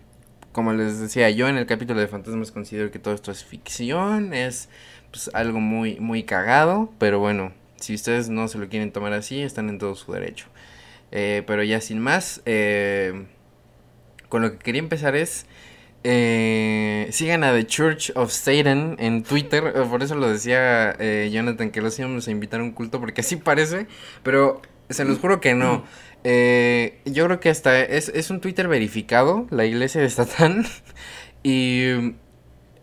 Como 0.51 0.73
les 0.73 0.99
decía, 0.99 1.29
yo 1.29 1.47
en 1.49 1.57
el 1.57 1.65
capítulo 1.67 1.99
de 1.99 2.07
fantasmas 2.07 2.51
considero 2.51 2.91
que 2.91 2.99
todo 2.99 3.13
esto 3.13 3.31
es 3.31 3.43
ficción, 3.45 4.33
es 4.33 4.69
pues, 5.11 5.29
algo 5.33 5.59
muy, 5.59 5.99
muy 5.99 6.23
cagado, 6.23 6.91
pero 6.99 7.19
bueno, 7.19 7.53
si 7.77 7.93
ustedes 7.93 8.29
no 8.29 8.47
se 8.47 8.57
lo 8.57 8.67
quieren 8.67 8.91
tomar 8.91 9.13
así, 9.13 9.41
están 9.41 9.69
en 9.69 9.77
todo 9.77 9.95
su 9.95 10.11
derecho. 10.11 10.47
Eh, 11.11 11.43
pero 11.47 11.63
ya 11.63 11.79
sin 11.81 11.99
más, 11.99 12.41
eh, 12.45 13.25
con 14.29 14.41
lo 14.41 14.51
que 14.51 14.57
quería 14.57 14.79
empezar 14.79 15.15
es, 15.15 15.45
eh, 16.09 17.09
sigan 17.11 17.43
a 17.43 17.51
The 17.51 17.67
Church 17.67 18.13
of 18.15 18.31
Satan 18.31 18.95
en 18.97 19.23
Twitter, 19.23 19.73
eh, 19.75 19.83
por 19.89 20.01
eso 20.01 20.15
lo 20.15 20.29
decía 20.29 20.95
eh, 20.99 21.29
Jonathan, 21.33 21.69
que 21.69 21.81
los 21.81 21.99
íbamos 21.99 22.29
a 22.29 22.31
invitar 22.31 22.61
a 22.61 22.63
un 22.63 22.71
culto, 22.71 23.01
porque 23.01 23.19
así 23.19 23.35
parece, 23.35 23.87
pero 24.23 24.61
se 24.89 25.03
los 25.03 25.19
juro 25.19 25.41
que 25.41 25.53
no. 25.53 25.83
Eh, 26.23 27.01
yo 27.03 27.25
creo 27.25 27.41
que 27.41 27.49
hasta 27.49 27.81
es, 27.81 28.07
es 28.07 28.29
un 28.29 28.39
Twitter 28.39 28.69
verificado, 28.69 29.47
la 29.49 29.65
iglesia 29.65 29.99
de 29.99 30.09
Satán, 30.09 30.65
y 31.43 32.15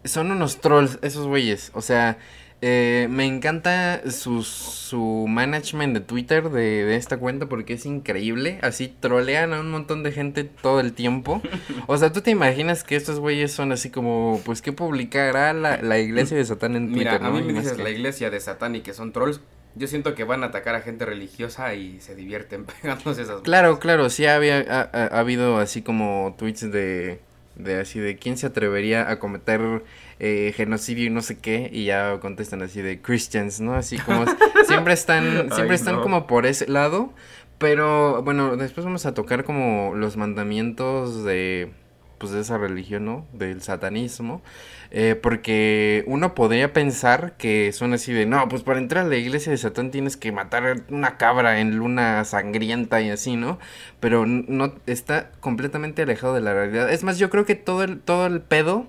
son 0.04 0.31
unos 0.31 0.61
trolls 0.61 0.99
esos 1.00 1.26
güeyes, 1.26 1.71
o 1.75 1.81
sea... 1.81 2.19
Eh, 2.66 3.09
me 3.11 3.26
encanta 3.26 4.11
su, 4.11 4.42
su 4.42 5.26
management 5.28 5.92
de 5.92 6.00
Twitter 6.00 6.49
de, 6.49 6.85
de 6.87 6.97
esta 6.97 7.18
cuenta 7.18 7.44
porque 7.47 7.75
es 7.75 7.85
increíble. 7.85 8.59
Así 8.62 8.88
trolean 9.00 9.52
a 9.52 9.61
un 9.61 9.71
montón 9.71 10.02
de 10.02 10.12
gente 10.12 10.44
todo 10.44 10.80
el 10.80 10.94
tiempo. 10.94 11.42
O 11.88 11.99
sea, 11.99 12.11
¿tú 12.11 12.23
te 12.23 12.30
imaginas 12.30 12.83
que 12.83 12.97
estos 12.97 13.21
güeyes 13.21 13.52
son 13.52 13.71
así 13.71 13.90
como, 13.90 14.40
pues, 14.47 14.62
¿qué 14.62 14.73
publicará 14.73 15.52
la, 15.52 15.76
la 15.83 15.99
iglesia 15.99 16.38
de 16.38 16.44
Satán 16.47 16.75
en 16.76 16.90
Twitter? 16.90 17.21
Mira, 17.21 17.26
a 17.26 17.30
mí 17.30 17.42
me 17.42 17.52
dices 17.52 17.75
que- 17.76 17.83
la 17.83 17.90
iglesia 17.90 18.30
de 18.30 18.40
Satán 18.40 18.75
y 18.76 18.80
que 18.80 18.94
son 18.94 19.12
trolls. 19.12 19.40
Yo 19.75 19.87
siento 19.88 20.14
que 20.14 20.25
van 20.25 20.42
a 20.42 20.47
atacar 20.47 20.75
a 20.76 20.80
gente 20.80 21.04
religiosa 21.04 21.75
y 21.75 22.00
se 22.00 22.14
divierten 22.14 22.64
pegándose 22.83 23.23
esas 23.23 23.42
Claro, 23.42 23.78
claro, 23.78 24.09
sí 24.09 24.25
había, 24.25 24.61
ha, 24.61 24.80
ha- 24.90 25.06
ha 25.14 25.18
habido 25.18 25.59
así 25.59 25.83
como 25.83 26.35
tweets 26.38 26.71
de, 26.73 27.18
de 27.56 27.80
así 27.80 27.99
de 28.00 28.16
quién 28.16 28.38
se 28.38 28.47
atrevería 28.47 29.11
a 29.11 29.18
cometer 29.18 29.83
eh, 30.18 30.52
genocidio 30.56 31.04
y 31.06 31.11
no 31.11 31.23
sé 31.23 31.38
qué, 31.38 31.68
y 31.73 31.85
ya 31.87 32.18
contestan 32.21 32.62
así 32.62 32.83
de 32.83 33.00
Christians, 33.02 33.61
¿no? 33.61 33.75
Así 33.75 33.99
como 33.99 34.25
siempre 34.66 34.94
están, 34.94 35.25
siempre 35.52 35.71
Ay, 35.71 35.75
están 35.75 35.97
no. 35.97 36.02
como 36.02 36.26
por 36.26 36.47
ese 36.47 36.66
lado, 36.68 37.12
pero 37.59 38.23
bueno, 38.23 38.56
después 38.56 38.85
vamos 38.85 39.06
a 39.06 39.14
tocar 39.14 39.44
como 39.44 39.94
los 39.94 40.16
mandamientos 40.16 41.25
de 41.25 41.71
pues 42.18 42.33
de 42.33 42.40
esa 42.40 42.56
religión, 42.59 43.04
¿no? 43.04 43.26
Del 43.33 43.61
satanismo. 43.61 44.42
eh, 44.90 45.16
porque 45.21 46.04
uno 46.06 46.35
podría 46.35 46.73
pensar 46.73 47.37
que 47.37 47.73
son 47.73 47.92
así 47.92 48.12
de, 48.12 48.25
no, 48.26 48.49
pues 48.49 48.62
para 48.62 48.78
entrar 48.78 49.04
a 49.04 49.09
la 49.09 49.16
iglesia 49.16 49.50
de 49.52 49.59
Satán 49.59 49.90
tienes 49.90 50.16
que 50.16 50.30
matar 50.33 50.85
una 50.90 51.16
cabra 51.18 51.61
en 51.61 51.76
luna 51.76 52.25
sangrienta 52.25 53.00
y 53.02 53.11
así, 53.11 53.37
¿no? 53.37 53.59
Pero 54.00 54.25
no 54.26 54.75
está 54.87 55.33
completamente 55.40 56.02
alejado 56.02 56.35
de 56.35 56.40
la 56.40 56.54
realidad. 56.54 56.90
Es 56.92 57.02
más, 57.02 57.18
yo 57.18 57.28
creo 57.30 57.44
que 57.44 57.56
todo 57.56 57.83
el, 57.83 58.00
todo 58.00 58.26
el 58.26 58.40
pedo 58.40 58.87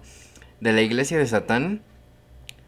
de 0.66 0.74
la 0.74 0.82
iglesia 0.82 1.18
de 1.18 1.26
Satán 1.28 1.82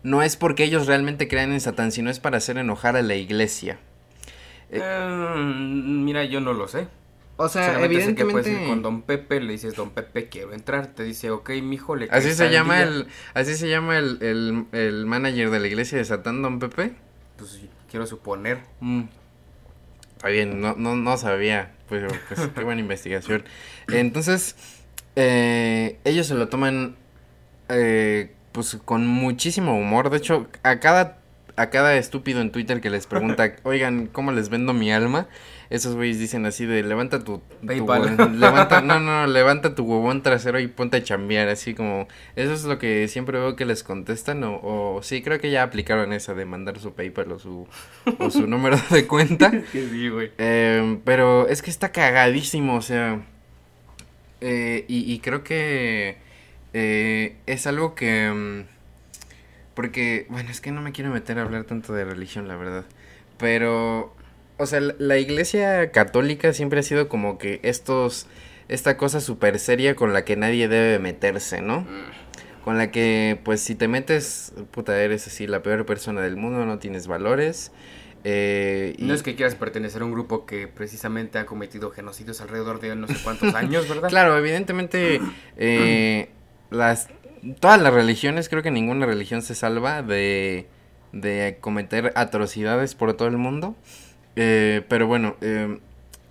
no 0.04 0.22
es 0.22 0.38
porque 0.38 0.64
ellos 0.64 0.88
realmente 0.88 1.28
crean 1.28 1.52
en 1.52 1.60
Satán, 1.60 1.92
sino 1.92 2.10
es 2.10 2.20
para 2.20 2.38
hacer 2.38 2.58
enojar 2.58 2.96
a 2.96 3.02
la 3.02 3.16
iglesia. 3.16 3.80
Eh, 4.72 4.80
Eh, 4.82 5.36
mira, 5.36 6.24
yo 6.26 6.40
no 6.40 6.54
lo 6.54 6.68
sé. 6.68 6.88
o 7.36 7.50
sea, 7.50 7.74
Solamente 7.74 8.02
sé 8.06 8.16
que 8.16 8.24
puedes 8.26 8.48
evidentemente... 8.48 8.64
ir 8.64 8.70
con 8.70 8.82
Don 8.84 9.02
Pepe, 9.02 9.42
le 9.42 9.52
dices, 9.54 9.76
Don 9.76 9.90
Pepe, 9.90 10.30
quiero 10.30 10.54
entrar. 10.54 10.88
Te 10.88 11.04
dice, 11.04 11.32
ok, 11.32 11.50
mijo, 11.62 11.96
le 11.96 12.08
Así 12.10 12.34
se 12.34 12.50
llama 12.52 12.76
día". 12.78 12.84
el, 12.88 13.08
así 13.34 13.56
se 13.56 13.68
llama 13.70 13.98
el, 13.98 14.18
el, 14.22 14.66
el 14.72 15.06
manager 15.06 15.50
de 15.50 15.60
la 15.60 15.68
iglesia 15.68 15.98
de 15.98 16.06
Satán, 16.06 16.42
Don 16.42 16.60
Pepe. 16.60 16.94
Pues 17.38 17.60
quiero 17.90 18.06
suponer. 18.08 18.60
Mm. 18.80 19.04
Está 20.16 20.30
bien, 20.30 20.62
no, 20.62 20.74
no, 20.76 20.96
no 20.96 21.18
sabía, 21.18 21.74
pero 21.90 22.08
pues 22.28 22.50
qué 22.56 22.64
buena 22.64 22.82
investigación. 22.88 23.44
Entonces, 23.88 24.56
eh, 25.16 25.98
ellos 26.06 26.26
se 26.28 26.34
lo 26.36 26.50
toman 26.50 26.96
eh, 27.70 28.32
pues 28.52 28.78
con 28.86 29.08
muchísimo 29.08 29.78
humor. 29.78 30.10
De 30.10 30.18
hecho, 30.18 30.48
a 30.64 30.80
cada, 30.80 31.20
a 31.56 31.70
cada 31.70 31.96
estúpido 31.98 32.42
en 32.42 32.52
Twitter 32.52 32.82
que 32.82 32.90
les 32.90 33.08
pregunta, 33.08 33.56
oigan, 33.64 34.08
¿cómo 34.08 34.32
les 34.32 34.50
vendo 34.50 34.74
mi 34.74 34.92
alma? 34.92 35.28
Esos 35.70 35.96
güeyes 35.96 36.18
dicen 36.18 36.46
así 36.46 36.66
de 36.66 36.82
levanta 36.82 37.24
tu, 37.26 37.42
tu 37.62 37.68
levanta, 37.68 38.82
no, 38.82 39.00
no, 39.02 39.28
levanta 39.28 39.76
tu 39.76 39.84
huevón 39.84 40.24
trasero 40.24 40.60
y 40.62 40.68
ponte 40.68 40.98
a 40.98 41.04
chambear, 41.04 41.50
así 41.50 41.74
como, 41.74 42.08
eso 42.38 42.54
es 42.54 42.64
lo 42.64 42.80
que 42.80 43.08
siempre 43.10 43.38
veo 43.38 43.58
que 43.58 43.66
les 43.66 43.84
contestan, 43.84 44.44
o, 44.46 44.60
o 44.62 45.02
sí, 45.04 45.22
creo 45.22 45.40
que 45.42 45.52
ya 45.52 45.64
aplicaron 45.64 46.14
esa 46.14 46.34
de 46.34 46.46
mandar 46.46 46.80
su 46.80 46.94
PayPal 46.94 47.34
o 47.34 47.40
su, 47.40 47.68
o 48.18 48.30
su 48.32 48.48
número 48.48 48.78
de 48.92 49.08
cuenta. 49.08 49.52
Sí, 49.74 50.08
güey. 50.10 50.32
Eh, 50.38 51.00
pero 51.04 51.48
es 51.50 51.62
que 51.62 51.70
está 51.70 51.92
cagadísimo, 51.92 52.76
o 52.76 52.82
sea. 52.82 53.22
eh, 54.42 54.86
y, 54.88 55.12
y 55.12 55.20
creo 55.20 55.44
que 55.44 56.18
eh, 56.74 57.36
es 57.46 57.68
algo 57.68 57.96
que. 57.96 58.30
mm, 58.32 58.78
porque, 59.76 60.26
bueno, 60.30 60.50
es 60.50 60.60
que 60.62 60.72
no 60.72 60.82
me 60.82 60.92
quiero 60.92 61.12
meter 61.12 61.38
a 61.38 61.44
hablar 61.44 61.64
tanto 61.66 61.94
de 61.94 62.04
religión, 62.04 62.48
la 62.48 62.56
verdad. 62.56 62.86
Pero, 63.38 64.16
o 64.58 64.66
sea, 64.66 64.80
la, 64.82 64.96
la 64.98 65.18
iglesia 65.20 65.92
católica 65.92 66.52
siempre 66.54 66.80
ha 66.80 66.84
sido 66.84 67.08
como 67.10 67.38
que 67.38 67.60
estos. 67.64 68.28
Esta 68.70 68.98
cosa 68.98 69.22
súper 69.22 69.60
seria 69.60 69.96
con 69.96 70.12
la 70.12 70.26
que 70.26 70.36
nadie 70.36 70.68
debe 70.68 71.00
meterse, 71.00 71.62
¿no? 71.62 71.88
Con 72.66 72.78
la 72.78 72.92
que, 72.92 73.40
pues, 73.46 73.62
si 73.62 73.76
te 73.76 73.88
metes, 73.88 74.52
puta, 74.72 75.00
eres 75.02 75.26
así 75.28 75.48
la 75.48 75.64
peor 75.64 75.86
persona 75.86 76.20
del 76.22 76.36
mundo, 76.36 76.66
no 76.66 76.78
tienes 76.80 77.08
valores. 77.08 77.72
eh, 78.26 78.94
y- 78.98 79.06
No 79.06 79.14
es 79.14 79.24
que 79.24 79.36
quieras 79.36 79.56
pertenecer 79.56 80.02
a 80.02 80.06
un 80.06 80.12
grupo 80.12 80.46
que 80.46 80.68
precisamente 80.68 81.40
ha 81.40 81.46
cometido 81.46 81.92
genocidios 81.92 82.42
alrededor 82.42 82.82
de 82.82 82.94
no 82.98 83.08
sé 83.08 83.14
cuántos 83.24 83.54
años, 83.56 83.88
¿verdad? 83.88 84.10
Claro, 84.10 84.38
evidentemente 84.38 85.22
eh, 85.56 86.28
las 86.70 87.10
todas 87.60 87.82
las 87.82 87.94
religiones, 87.94 88.50
creo 88.50 88.64
que 88.64 88.72
ninguna 88.72 89.06
religión 89.06 89.42
se 89.42 89.56
salva 89.56 90.02
de, 90.02 90.68
de 91.12 91.58
cometer 91.62 92.12
atrocidades 92.16 92.96
por 92.96 93.14
todo 93.16 93.28
el 93.28 93.38
mundo. 93.38 93.76
Eh, 94.36 94.84
pero 94.88 95.08
bueno, 95.08 95.36
eh, 95.42 95.80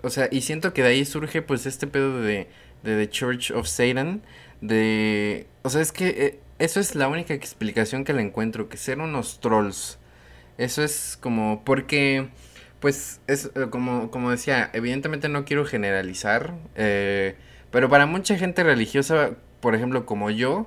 o 0.02 0.10
sea, 0.10 0.28
y 0.30 0.42
siento 0.42 0.72
que 0.72 0.82
de 0.82 0.88
ahí 0.88 1.04
surge 1.04 1.42
pues 1.42 1.66
este 1.66 1.86
pedo 1.86 2.20
de, 2.20 2.48
de 2.82 2.96
The 2.96 3.10
Church 3.10 3.50
of 3.52 3.66
Satan, 3.66 4.22
de... 4.60 5.46
O 5.62 5.70
sea, 5.70 5.80
es 5.80 5.92
que 5.92 6.08
eh, 6.08 6.40
eso 6.58 6.80
es 6.80 6.94
la 6.94 7.08
única 7.08 7.34
explicación 7.34 8.04
que 8.04 8.12
le 8.12 8.22
encuentro, 8.22 8.68
que 8.68 8.76
ser 8.76 9.00
unos 9.00 9.40
trolls. 9.40 9.98
Eso 10.58 10.82
es 10.82 11.18
como 11.20 11.62
porque... 11.64 12.28
Pues 12.80 13.20
es 13.26 13.50
eh, 13.54 13.68
como, 13.70 14.10
como 14.10 14.30
decía, 14.30 14.70
evidentemente 14.74 15.28
no 15.30 15.46
quiero 15.46 15.64
generalizar, 15.64 16.54
pero 16.74 17.88
para 17.88 18.04
mucha 18.04 18.36
gente 18.36 18.62
religiosa, 18.62 19.30
por 19.60 19.74
ejemplo, 19.74 20.06
como 20.06 20.30
yo, 20.30 20.66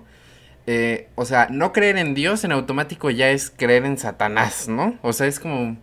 eh, 0.67 1.07
o 1.15 1.25
sea, 1.25 1.47
no 1.51 1.73
creer 1.73 1.97
en 1.97 2.13
Dios 2.15 2.43
en 2.43 2.51
automático 2.51 3.09
ya 3.09 3.31
es 3.31 3.49
creer 3.55 3.85
en 3.85 3.97
Satanás, 3.97 4.67
¿no? 4.67 4.97
O 5.01 5.13
sea, 5.13 5.27
es 5.27 5.39
como... 5.39 5.77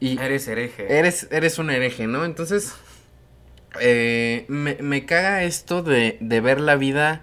Y 0.00 0.18
Eres 0.20 0.48
hereje. 0.48 0.98
eres, 0.98 1.28
eres 1.30 1.58
un 1.58 1.70
hereje, 1.70 2.06
¿no? 2.08 2.24
Entonces, 2.24 2.74
eh, 3.80 4.44
me, 4.48 4.76
me 4.80 5.06
caga 5.06 5.44
esto 5.44 5.82
de, 5.82 6.18
de 6.20 6.40
ver 6.40 6.60
la 6.60 6.76
vida 6.76 7.22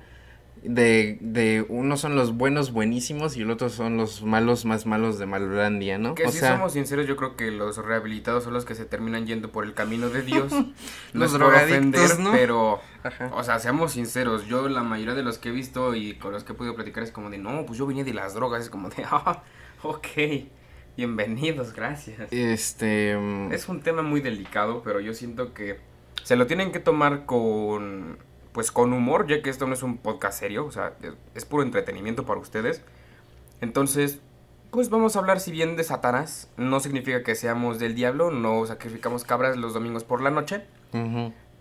de, 0.63 1.17
de 1.21 1.65
unos 1.69 2.01
son 2.01 2.15
los 2.15 2.35
buenos 2.35 2.71
buenísimos 2.71 3.37
y 3.37 3.41
el 3.41 3.51
otro 3.51 3.69
son 3.69 3.97
los 3.97 4.23
malos 4.23 4.65
más 4.65 4.85
malos 4.85 5.17
de 5.19 5.25
Malvrandia, 5.25 5.97
¿no? 5.97 6.15
Que 6.15 6.25
o 6.25 6.31
si 6.31 6.39
sea, 6.39 6.53
somos 6.53 6.73
sinceros, 6.73 7.07
yo 7.07 7.15
creo 7.15 7.35
que 7.35 7.51
los 7.51 7.77
rehabilitados 7.77 8.43
son 8.43 8.53
los 8.53 8.65
que 8.65 8.75
se 8.75 8.85
terminan 8.85 9.25
yendo 9.25 9.51
por 9.51 9.63
el 9.65 9.73
camino 9.73 10.09
de 10.09 10.21
Dios. 10.21 10.53
Los 11.13 11.33
drogadictos, 11.33 12.19
¿no? 12.19 12.31
pero, 12.31 12.79
Ajá. 13.03 13.31
o 13.33 13.43
sea, 13.43 13.59
seamos 13.59 13.93
sinceros, 13.93 14.45
yo 14.47 14.67
la 14.69 14.83
mayoría 14.83 15.15
de 15.15 15.23
los 15.23 15.37
que 15.37 15.49
he 15.49 15.51
visto 15.51 15.95
y 15.95 16.13
con 16.15 16.31
los 16.33 16.43
que 16.43 16.53
he 16.53 16.55
podido 16.55 16.75
platicar 16.75 17.03
es 17.03 17.11
como 17.11 17.29
de, 17.29 17.37
no, 17.37 17.65
pues 17.65 17.79
yo 17.79 17.85
venía 17.87 18.03
de 18.03 18.13
las 18.13 18.33
drogas, 18.33 18.63
es 18.63 18.69
como 18.69 18.89
de, 18.89 19.03
ah, 19.11 19.43
ok, 19.81 20.07
bienvenidos, 20.97 21.73
gracias. 21.73 22.31
Este... 22.31 23.17
mm, 23.17 23.51
Es 23.51 23.69
un 23.69 23.81
tema 23.81 24.01
muy 24.01 24.21
delicado, 24.21 24.81
pero 24.83 24.99
yo 24.99 25.13
siento 25.13 25.53
que 25.53 25.79
se 26.23 26.35
lo 26.35 26.47
tienen 26.47 26.71
que 26.71 26.79
tomar 26.79 27.25
con, 27.25 28.19
pues 28.51 28.71
con 28.71 28.93
humor, 28.93 29.27
ya 29.27 29.41
que 29.41 29.49
esto 29.49 29.67
no 29.67 29.73
es 29.73 29.83
un 29.83 29.97
podcast 29.97 30.39
serio, 30.39 30.65
o 30.65 30.71
sea, 30.71 30.93
es, 31.35 31.45
puro 31.45 31.63
entretenimiento 31.63 32.25
para 32.25 32.39
ustedes. 32.39 32.81
Entonces, 33.61 34.19
pues 34.71 34.89
vamos 34.89 35.15
a 35.15 35.19
hablar 35.19 35.39
si 35.39 35.51
bien 35.51 35.75
de 35.75 35.83
Satanás, 35.83 36.49
no 36.57 36.79
significa 36.79 37.23
que 37.23 37.35
seamos 37.35 37.79
del 37.79 37.95
diablo, 37.95 38.31
no 38.31 38.65
sacrificamos 38.65 39.23
cabras 39.23 39.57
los 39.57 39.73
domingos 39.73 40.03
por 40.03 40.21
la 40.21 40.31
noche, 40.31 40.63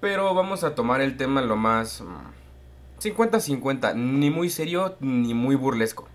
pero 0.01 0.35
vamos 0.35 0.65
a 0.65 0.75
tomar 0.75 1.01
el 1.01 1.17
tema 1.17 1.43
lo 1.43 1.57
más 1.57 2.01
mm, 2.01 3.01
50-50, 3.01 3.95
ni 3.95 4.31
muy 4.31 4.51
serio 4.51 4.97
ni 5.01 5.35
muy 5.35 5.57
burlesco. 5.57 6.09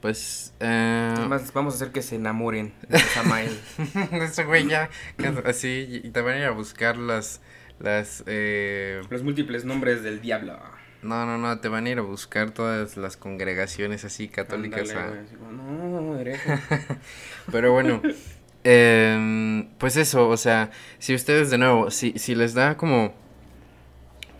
Pues... 0.00 0.54
eh, 0.60 1.14
Además, 1.16 1.52
vamos 1.52 1.74
a 1.74 1.76
hacer 1.76 1.90
que 1.90 2.02
se 2.02 2.16
enamoren 2.16 2.72
de 2.88 2.98
Samael. 2.98 3.60
Ese 4.12 4.44
güey 4.44 4.68
ya, 4.68 4.88
así, 5.44 6.00
y 6.04 6.10
te 6.10 6.20
van 6.20 6.34
a 6.34 6.38
ir 6.38 6.44
a 6.44 6.50
buscar 6.50 6.96
las, 6.96 7.40
las, 7.80 8.22
eh, 8.26 9.00
Los 9.10 9.22
múltiples 9.22 9.64
nombres 9.64 10.02
del 10.02 10.20
diablo. 10.20 10.58
no, 11.02 11.26
no, 11.26 11.38
no, 11.38 11.58
te 11.60 11.68
van 11.68 11.86
a 11.86 11.90
ir 11.90 11.98
a 11.98 12.02
buscar 12.02 12.50
todas 12.50 12.96
las 12.96 13.16
congregaciones 13.16 14.04
así 14.04 14.28
católicas. 14.28 14.90
Ándale, 14.90 15.20
a- 15.20 15.50
no. 15.52 16.18
Pero 17.52 17.72
bueno, 17.72 18.02
em, 18.64 19.68
pues 19.78 19.96
eso, 19.96 20.28
o 20.28 20.36
sea, 20.36 20.70
si 20.98 21.14
ustedes 21.14 21.50
de 21.50 21.58
nuevo, 21.58 21.90
si, 21.90 22.12
si 22.18 22.34
les 22.34 22.54
da 22.54 22.76
como 22.76 23.14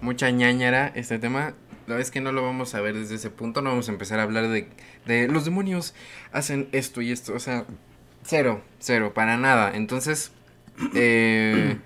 mucha 0.01 0.31
ñañara 0.31 0.93
este 0.95 1.19
tema, 1.19 1.55
la 1.87 1.95
verdad 1.95 2.01
es 2.01 2.11
que 2.11 2.21
no 2.21 2.33
lo 2.33 2.43
vamos 2.43 2.75
a 2.75 2.81
ver 2.81 2.95
desde 2.97 3.15
ese 3.17 3.31
punto, 3.31 3.63
no 3.63 3.71
vamos 3.71 3.89
a 3.89 3.93
empezar 3.93 4.19
a 4.19 4.25
hablar 4.25 4.49
de, 4.49 4.69
de 5.07 5.29
los 5.29 5.45
demonios 5.45 5.95
hacen 6.33 6.69
esto 6.73 7.01
y 7.01 7.13
esto, 7.13 7.35
o 7.35 7.39
sea, 7.41 7.65
cero, 8.25 8.61
cero, 8.81 9.13
para 9.15 9.37
nada. 9.37 9.73
Entonces, 9.77 10.33
eh, 10.95 11.77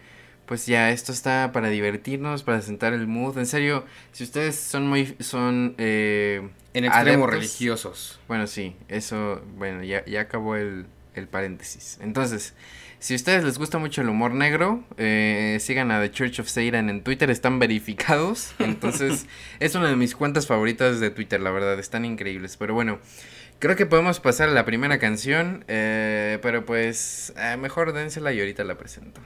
pues 0.51 0.67
ya, 0.67 0.91
esto 0.91 1.13
está 1.13 1.53
para 1.53 1.69
divertirnos, 1.69 2.43
para 2.43 2.61
sentar 2.61 2.93
el 2.93 3.07
mood. 3.07 3.39
En 3.39 3.47
serio, 3.47 3.85
si 4.11 4.25
ustedes 4.25 4.57
son 4.57 4.89
muy, 4.89 5.15
son... 5.21 5.77
Eh, 5.79 6.43
En 6.75 6.85
extremos 6.85 7.29
adeptos- 7.29 7.31
religiosos. 7.31 8.21
bueno, 8.27 8.49
sí, 8.49 8.75
eso, 8.89 9.41
bueno, 9.57 9.85
ya, 9.85 10.05
ya 10.07 10.23
acabó 10.23 10.57
el, 10.57 10.87
el 11.15 11.29
paréntesis. 11.29 11.99
Entonces, 12.03 12.55
si 12.99 13.15
a 13.15 13.17
ustedes 13.17 13.45
les 13.45 13.59
gusta 13.59 13.79
mucho 13.79 14.03
el 14.03 14.09
humor 14.09 14.33
negro, 14.33 14.83
eh, 14.99 15.57
sigan 15.61 15.93
a 15.93 16.01
The 16.01 16.11
Church 16.11 16.41
of 16.41 16.49
Satan 16.49 16.91
en 16.91 17.05
Twitter, 17.05 17.31
están 17.31 17.61
verificados. 17.61 18.53
Entonces, 18.59 19.27
es 19.61 19.75
una 19.77 19.89
de 19.89 19.95
mis 19.95 20.17
cuentas 20.17 20.49
favoritas 20.49 20.99
de 20.99 21.11
Twitter, 21.11 21.41
la 21.41 21.53
verdad, 21.53 21.79
están 21.79 22.05
increíbles. 22.05 22.57
Pero 22.57 22.75
bueno, 22.75 22.99
creo 23.61 23.77
que 23.77 23.87
podemos 23.87 24.19
pasar 24.19 24.49
a 24.49 24.53
la 24.53 24.65
primera 24.65 24.99
canción, 24.99 25.65
eh, 25.69 26.41
pero 26.43 26.67
pues 26.67 27.33
eh, 27.39 27.57
mejor 27.57 27.93
dénsela 27.93 28.33
y 28.33 28.41
ahorita 28.41 28.65
la 28.65 28.77
presento. 28.77 29.21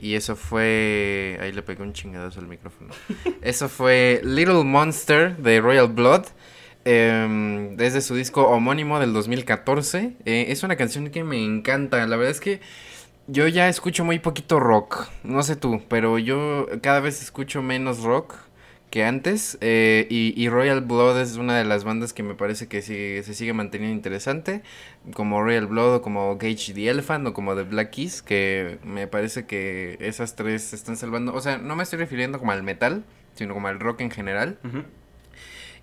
Y 0.00 0.14
eso 0.14 0.36
fue. 0.36 1.38
Ahí 1.40 1.52
le 1.52 1.62
pegué 1.62 1.82
un 1.82 1.92
chingadazo 1.92 2.40
al 2.40 2.48
micrófono. 2.48 2.90
eso 3.42 3.68
fue 3.68 4.20
Little 4.24 4.64
Monster 4.64 5.36
de 5.36 5.60
Royal 5.60 5.88
Blood. 5.88 6.26
em, 6.84 7.76
desde 7.76 8.00
su 8.00 8.14
disco 8.14 8.42
homónimo 8.48 8.98
del 9.00 9.12
2014. 9.12 10.16
Eh, 10.24 10.46
es 10.48 10.62
una 10.62 10.76
canción 10.76 11.10
que 11.10 11.24
me 11.24 11.42
encanta. 11.42 12.06
La 12.06 12.16
verdad 12.16 12.30
es 12.30 12.40
que 12.40 12.60
yo 13.26 13.46
ya 13.46 13.68
escucho 13.68 14.04
muy 14.04 14.18
poquito 14.18 14.58
rock. 14.58 15.08
No 15.22 15.42
sé 15.42 15.56
tú, 15.56 15.82
pero 15.88 16.18
yo 16.18 16.66
cada 16.82 17.00
vez 17.00 17.22
escucho 17.22 17.62
menos 17.62 18.02
rock 18.02 18.34
que 18.90 19.04
antes. 19.04 19.58
eh, 19.60 20.06
y, 20.10 20.32
y 20.40 20.48
Royal 20.48 20.80
Blood 20.80 21.20
es 21.20 21.36
una 21.36 21.56
de 21.58 21.64
las 21.64 21.84
bandas 21.84 22.12
que 22.12 22.22
me 22.22 22.34
parece 22.34 22.68
que 22.68 22.80
sigue- 22.82 23.22
se 23.22 23.34
sigue 23.34 23.52
manteniendo 23.52 23.94
interesante. 23.94 24.62
Como 25.14 25.42
Royal 25.42 25.66
Blood 25.66 25.94
o 25.96 26.02
como 26.02 26.36
Gage 26.38 26.72
the 26.74 26.88
Elephant 26.88 27.26
o 27.26 27.32
como 27.34 27.54
The 27.54 27.62
Black 27.64 27.90
Keys. 27.90 28.22
Que 28.22 28.78
me 28.84 29.06
parece 29.06 29.46
que 29.46 29.96
esas 30.00 30.36
tres 30.36 30.62
se 30.62 30.76
están 30.76 30.96
salvando. 30.96 31.34
O 31.34 31.40
sea, 31.40 31.58
no 31.58 31.76
me 31.76 31.82
estoy 31.82 31.98
refiriendo 31.98 32.38
como 32.38 32.52
al 32.52 32.62
metal, 32.62 33.04
sino 33.34 33.54
como 33.54 33.68
al 33.68 33.78
rock 33.80 34.00
en 34.00 34.10
general. 34.10 34.58
Ujú. 34.64 34.82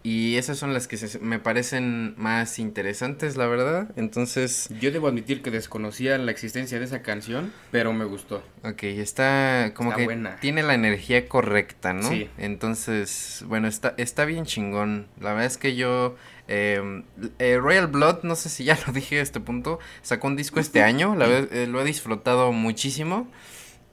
Y 0.08 0.36
esas 0.38 0.60
son 0.60 0.72
las 0.72 0.88
que 0.88 0.98
se- 0.98 1.18
me 1.18 1.40
parecen 1.40 2.14
más 2.16 2.60
interesantes, 2.60 3.38
la 3.38 3.48
verdad. 3.48 3.90
Entonces, 3.96 4.70
Yo 4.80 4.92
debo 4.92 5.08
admitir 5.08 5.42
que 5.42 5.50
desconocía 5.50 6.16
la 6.20 6.30
existencia 6.30 6.78
de 6.78 6.86
esa 6.86 7.02
canción, 7.02 7.52
pero 7.72 7.92
me 7.92 8.06
gustó. 8.06 8.44
ok, 8.64 8.84
está 8.84 9.72
como 9.74 9.90
Está 9.90 9.98
que 10.02 10.06
buena. 10.06 10.36
tiene 10.36 10.62
la 10.62 10.76
energía 10.76 11.28
correcta, 11.28 11.94
¿no? 11.94 12.08
Sí. 12.08 12.30
Entonces, 12.38 13.44
bueno, 13.48 13.68
está, 13.68 13.96
está 13.98 14.26
bien 14.26 14.46
chingón. 14.46 15.08
La 15.20 15.32
verdad 15.32 15.46
es 15.48 15.58
que 15.58 15.76
yo... 15.76 16.16
eh, 16.48 17.02
eh, 17.40 17.58
Royal 17.60 17.88
Blood, 17.88 18.20
no 18.22 18.36
sé 18.36 18.50
si 18.50 18.64
ya 18.64 18.78
lo 18.86 18.94
dije 18.94 19.18
a 19.18 19.24
este 19.24 19.40
punto, 19.40 19.80
sacó 20.04 20.28
un 20.28 20.36
disco 20.36 20.60
este 20.60 20.84
año, 20.92 21.16
la 21.16 21.26
verdad, 21.26 21.52
eh, 21.52 21.66
lo 21.66 21.82
he 21.82 21.84
disfrutado 21.84 22.52
muchísimo. 22.52 23.28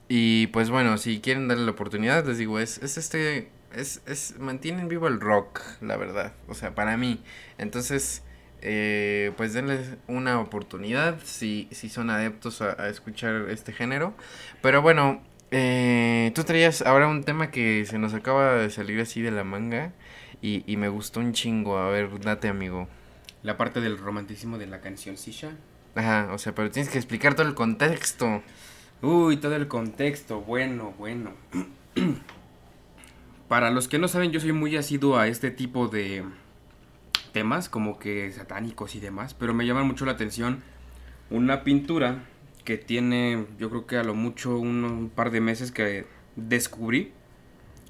Y 0.09 0.45
pues 0.47 0.69
bueno, 0.69 0.99
si 0.99 1.21
quieren 1.21 1.47
darle 1.47 1.65
la 1.65 1.71
oportunidad, 1.71 2.23
les 2.27 2.37
digo, 2.37 2.59
es, 2.59 2.77
es 2.83 2.97
este, 2.97 3.47
es, 3.75 4.01
es, 4.05 4.39
mantienen 4.39 4.87
vivo 4.87 5.07
el 5.07 5.19
rock, 5.19 5.61
la 5.81 5.97
verdad, 5.97 6.33
o 6.47 6.53
sea, 6.53 6.75
para 6.75 6.97
mí. 6.97 7.21
Entonces, 7.57 8.23
eh, 8.61 9.31
pues 9.37 9.53
denles 9.53 9.95
una 10.07 10.39
oportunidad 10.39 11.17
si, 11.23 11.67
si 11.71 11.89
son 11.89 12.09
adeptos 12.09 12.61
a, 12.61 12.81
a 12.81 12.89
escuchar 12.89 13.49
este 13.49 13.73
género. 13.73 14.13
Pero 14.61 14.81
bueno, 14.81 15.21
eh, 15.51 16.31
tú 16.33 16.43
traías 16.43 16.81
ahora 16.81 17.07
un 17.07 17.23
tema 17.23 17.51
que 17.51 17.85
se 17.85 17.99
nos 17.99 18.13
acaba 18.15 18.55
de 18.55 18.69
salir 18.71 18.99
así 18.99 19.21
de 19.21 19.29
la 19.29 19.43
manga 19.43 19.91
y, 20.41 20.63
y 20.65 20.77
me 20.77 20.89
gustó 20.89 21.19
un 21.19 21.33
chingo. 21.33 21.77
A 21.77 21.89
ver, 21.89 22.19
date 22.21 22.47
amigo. 22.47 22.87
La 23.43 23.57
parte 23.57 23.79
del 23.79 23.97
romanticismo 23.97 24.57
de 24.57 24.67
la 24.67 24.81
canción 24.81 25.17
Sisha. 25.17 25.51
Ajá, 25.95 26.29
o 26.33 26.39
sea, 26.39 26.55
pero 26.55 26.71
tienes 26.71 26.91
que 26.91 26.97
explicar 26.97 27.35
todo 27.35 27.47
el 27.47 27.53
contexto. 27.53 28.41
Uy, 29.03 29.37
todo 29.37 29.55
el 29.55 29.67
contexto, 29.67 30.41
bueno, 30.41 30.93
bueno. 30.97 31.33
Para 33.47 33.71
los 33.71 33.87
que 33.87 33.99
no 33.99 34.07
saben, 34.07 34.31
yo 34.31 34.39
soy 34.39 34.53
muy 34.53 34.75
asiduo 34.75 35.17
a 35.17 35.27
este 35.27 35.51
tipo 35.51 35.87
de 35.87 36.23
temas, 37.33 37.69
como 37.69 37.99
que 37.99 38.31
satánicos 38.31 38.95
y 38.95 38.99
demás, 38.99 39.33
pero 39.33 39.53
me 39.53 39.65
llama 39.65 39.83
mucho 39.83 40.05
la 40.05 40.13
atención 40.13 40.63
una 41.29 41.63
pintura 41.63 42.23
que 42.63 42.77
tiene, 42.77 43.45
yo 43.59 43.69
creo 43.69 43.85
que 43.85 43.97
a 43.97 44.03
lo 44.03 44.15
mucho 44.15 44.57
un, 44.57 44.83
un 44.83 45.09
par 45.09 45.31
de 45.31 45.41
meses 45.41 45.71
que 45.71 46.05
descubrí, 46.35 47.11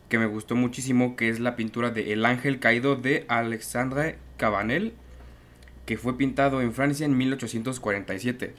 que 0.10 0.18
me 0.18 0.26
gustó 0.26 0.56
muchísimo, 0.56 1.16
que 1.16 1.30
es 1.30 1.39
la 1.39 1.56
pintura 1.56 1.92
de 1.92 2.13
El 2.13 2.26
Ángel 2.26 2.60
Caído 2.60 2.96
de 2.96 3.26
Alexandre 3.28 4.18
Cabanel, 4.38 4.94
que 5.86 5.98
fue 5.98 6.18
pintado 6.18 6.62
en 6.62 6.74
Francia 6.74 7.06
en 7.06 7.18
1847. 7.18 8.54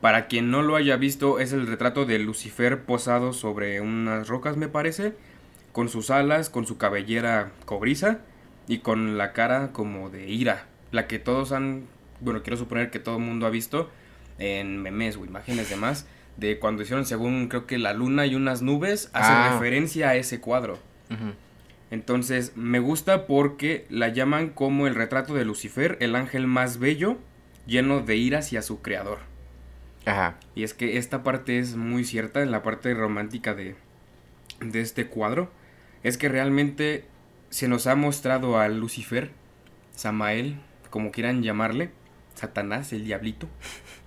Para 0.00 0.28
quien 0.28 0.50
no 0.50 0.62
lo 0.62 0.76
haya 0.76 0.96
visto, 0.96 1.40
es 1.40 1.52
el 1.52 1.66
retrato 1.66 2.06
de 2.06 2.18
Lucifer 2.18 2.84
posado 2.84 3.32
sobre 3.32 3.80
unas 3.80 4.28
rocas, 4.28 4.56
me 4.56 4.68
parece, 4.68 5.14
con 5.78 5.88
sus 5.88 6.10
alas, 6.10 6.50
con 6.50 6.66
su 6.66 6.76
cabellera 6.76 7.52
cobriza 7.64 8.18
y 8.66 8.78
con 8.78 9.16
la 9.16 9.32
cara 9.32 9.70
como 9.72 10.10
de 10.10 10.28
ira. 10.28 10.66
La 10.90 11.06
que 11.06 11.20
todos 11.20 11.52
han, 11.52 11.84
bueno, 12.18 12.42
quiero 12.42 12.56
suponer 12.56 12.90
que 12.90 12.98
todo 12.98 13.18
el 13.18 13.22
mundo 13.22 13.46
ha 13.46 13.50
visto 13.50 13.88
en 14.40 14.82
memes 14.82 15.16
o 15.16 15.24
imágenes 15.24 15.70
demás, 15.70 16.08
de 16.36 16.58
cuando 16.58 16.82
hicieron 16.82 17.06
según 17.06 17.46
creo 17.46 17.68
que 17.68 17.78
la 17.78 17.92
luna 17.92 18.26
y 18.26 18.34
unas 18.34 18.60
nubes, 18.60 19.08
hace 19.12 19.30
Ah. 19.30 19.50
referencia 19.52 20.08
a 20.08 20.16
ese 20.16 20.40
cuadro. 20.40 20.80
Entonces, 21.92 22.56
me 22.56 22.80
gusta 22.80 23.28
porque 23.28 23.86
la 23.88 24.08
llaman 24.08 24.48
como 24.48 24.88
el 24.88 24.96
retrato 24.96 25.32
de 25.34 25.44
Lucifer, 25.44 25.96
el 26.00 26.16
ángel 26.16 26.48
más 26.48 26.80
bello, 26.80 27.18
lleno 27.68 28.00
de 28.00 28.16
ira 28.16 28.40
hacia 28.40 28.62
su 28.62 28.82
creador. 28.82 29.20
Ajá. 30.06 30.38
Y 30.56 30.64
es 30.64 30.74
que 30.74 30.98
esta 30.98 31.22
parte 31.22 31.60
es 31.60 31.76
muy 31.76 32.02
cierta 32.04 32.42
en 32.42 32.50
la 32.50 32.64
parte 32.64 32.92
romántica 32.94 33.54
de, 33.54 33.76
de 34.60 34.80
este 34.80 35.06
cuadro. 35.06 35.56
Es 36.02 36.18
que 36.18 36.28
realmente 36.28 37.04
se 37.50 37.68
nos 37.68 37.86
ha 37.86 37.94
mostrado 37.94 38.58
a 38.58 38.68
Lucifer, 38.68 39.30
Samael, 39.94 40.60
como 40.90 41.10
quieran 41.10 41.42
llamarle, 41.42 41.90
Satanás, 42.34 42.92
el 42.92 43.04
diablito, 43.04 43.48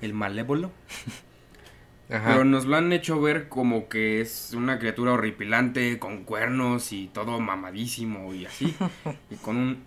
el 0.02 0.14
malévolo. 0.14 0.72
Ajá. 2.10 2.32
Pero 2.32 2.44
nos 2.44 2.66
lo 2.66 2.76
han 2.76 2.92
hecho 2.92 3.22
ver 3.22 3.48
como 3.48 3.88
que 3.88 4.20
es 4.20 4.54
una 4.54 4.80
criatura 4.80 5.14
horripilante, 5.14 5.98
con 5.98 6.26
cuernos 6.26 6.92
y 6.92 7.08
todo 7.08 7.40
mamadísimo 7.40 8.34
y 8.34 8.46
así. 8.46 8.76
y 9.30 9.36
con 9.36 9.58
un... 9.58 9.84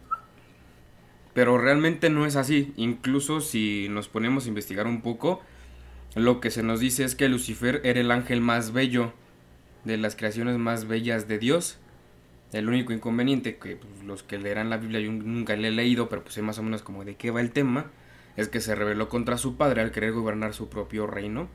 Pero 1.34 1.58
realmente 1.58 2.08
no 2.08 2.24
es 2.24 2.36
así. 2.36 2.72
Incluso 2.76 3.40
si 3.40 3.88
nos 3.90 4.08
ponemos 4.08 4.46
a 4.46 4.48
investigar 4.48 4.86
un 4.86 5.02
poco, 5.02 5.42
lo 6.14 6.40
que 6.40 6.50
se 6.50 6.62
nos 6.62 6.80
dice 6.80 7.04
es 7.04 7.14
que 7.14 7.28
Lucifer 7.28 7.82
era 7.84 8.00
el 8.00 8.10
ángel 8.10 8.40
más 8.40 8.72
bello, 8.72 9.12
de 9.84 9.98
las 9.98 10.16
creaciones 10.16 10.56
más 10.58 10.86
bellas 10.86 11.28
de 11.28 11.38
Dios. 11.38 11.78
El 12.54 12.68
único 12.68 12.92
inconveniente 12.92 13.56
que 13.56 13.76
pues, 13.76 14.04
los 14.04 14.22
que 14.22 14.38
leerán 14.38 14.70
la 14.70 14.78
Biblia 14.78 15.00
yo 15.00 15.12
nunca 15.12 15.56
le 15.56 15.68
he 15.68 15.72
leído, 15.72 16.08
pero 16.08 16.22
pues 16.22 16.34
sé 16.34 16.42
más 16.42 16.58
o 16.58 16.62
menos 16.62 16.82
como 16.82 17.04
de 17.04 17.16
qué 17.16 17.30
va 17.30 17.40
el 17.40 17.50
tema, 17.50 17.90
es 18.36 18.48
que 18.48 18.60
se 18.60 18.74
rebeló 18.74 19.08
contra 19.08 19.36
su 19.36 19.56
padre 19.56 19.82
al 19.82 19.90
querer 19.90 20.12
gobernar 20.12 20.54
su 20.54 20.68
propio 20.68 21.06
reino 21.06 21.48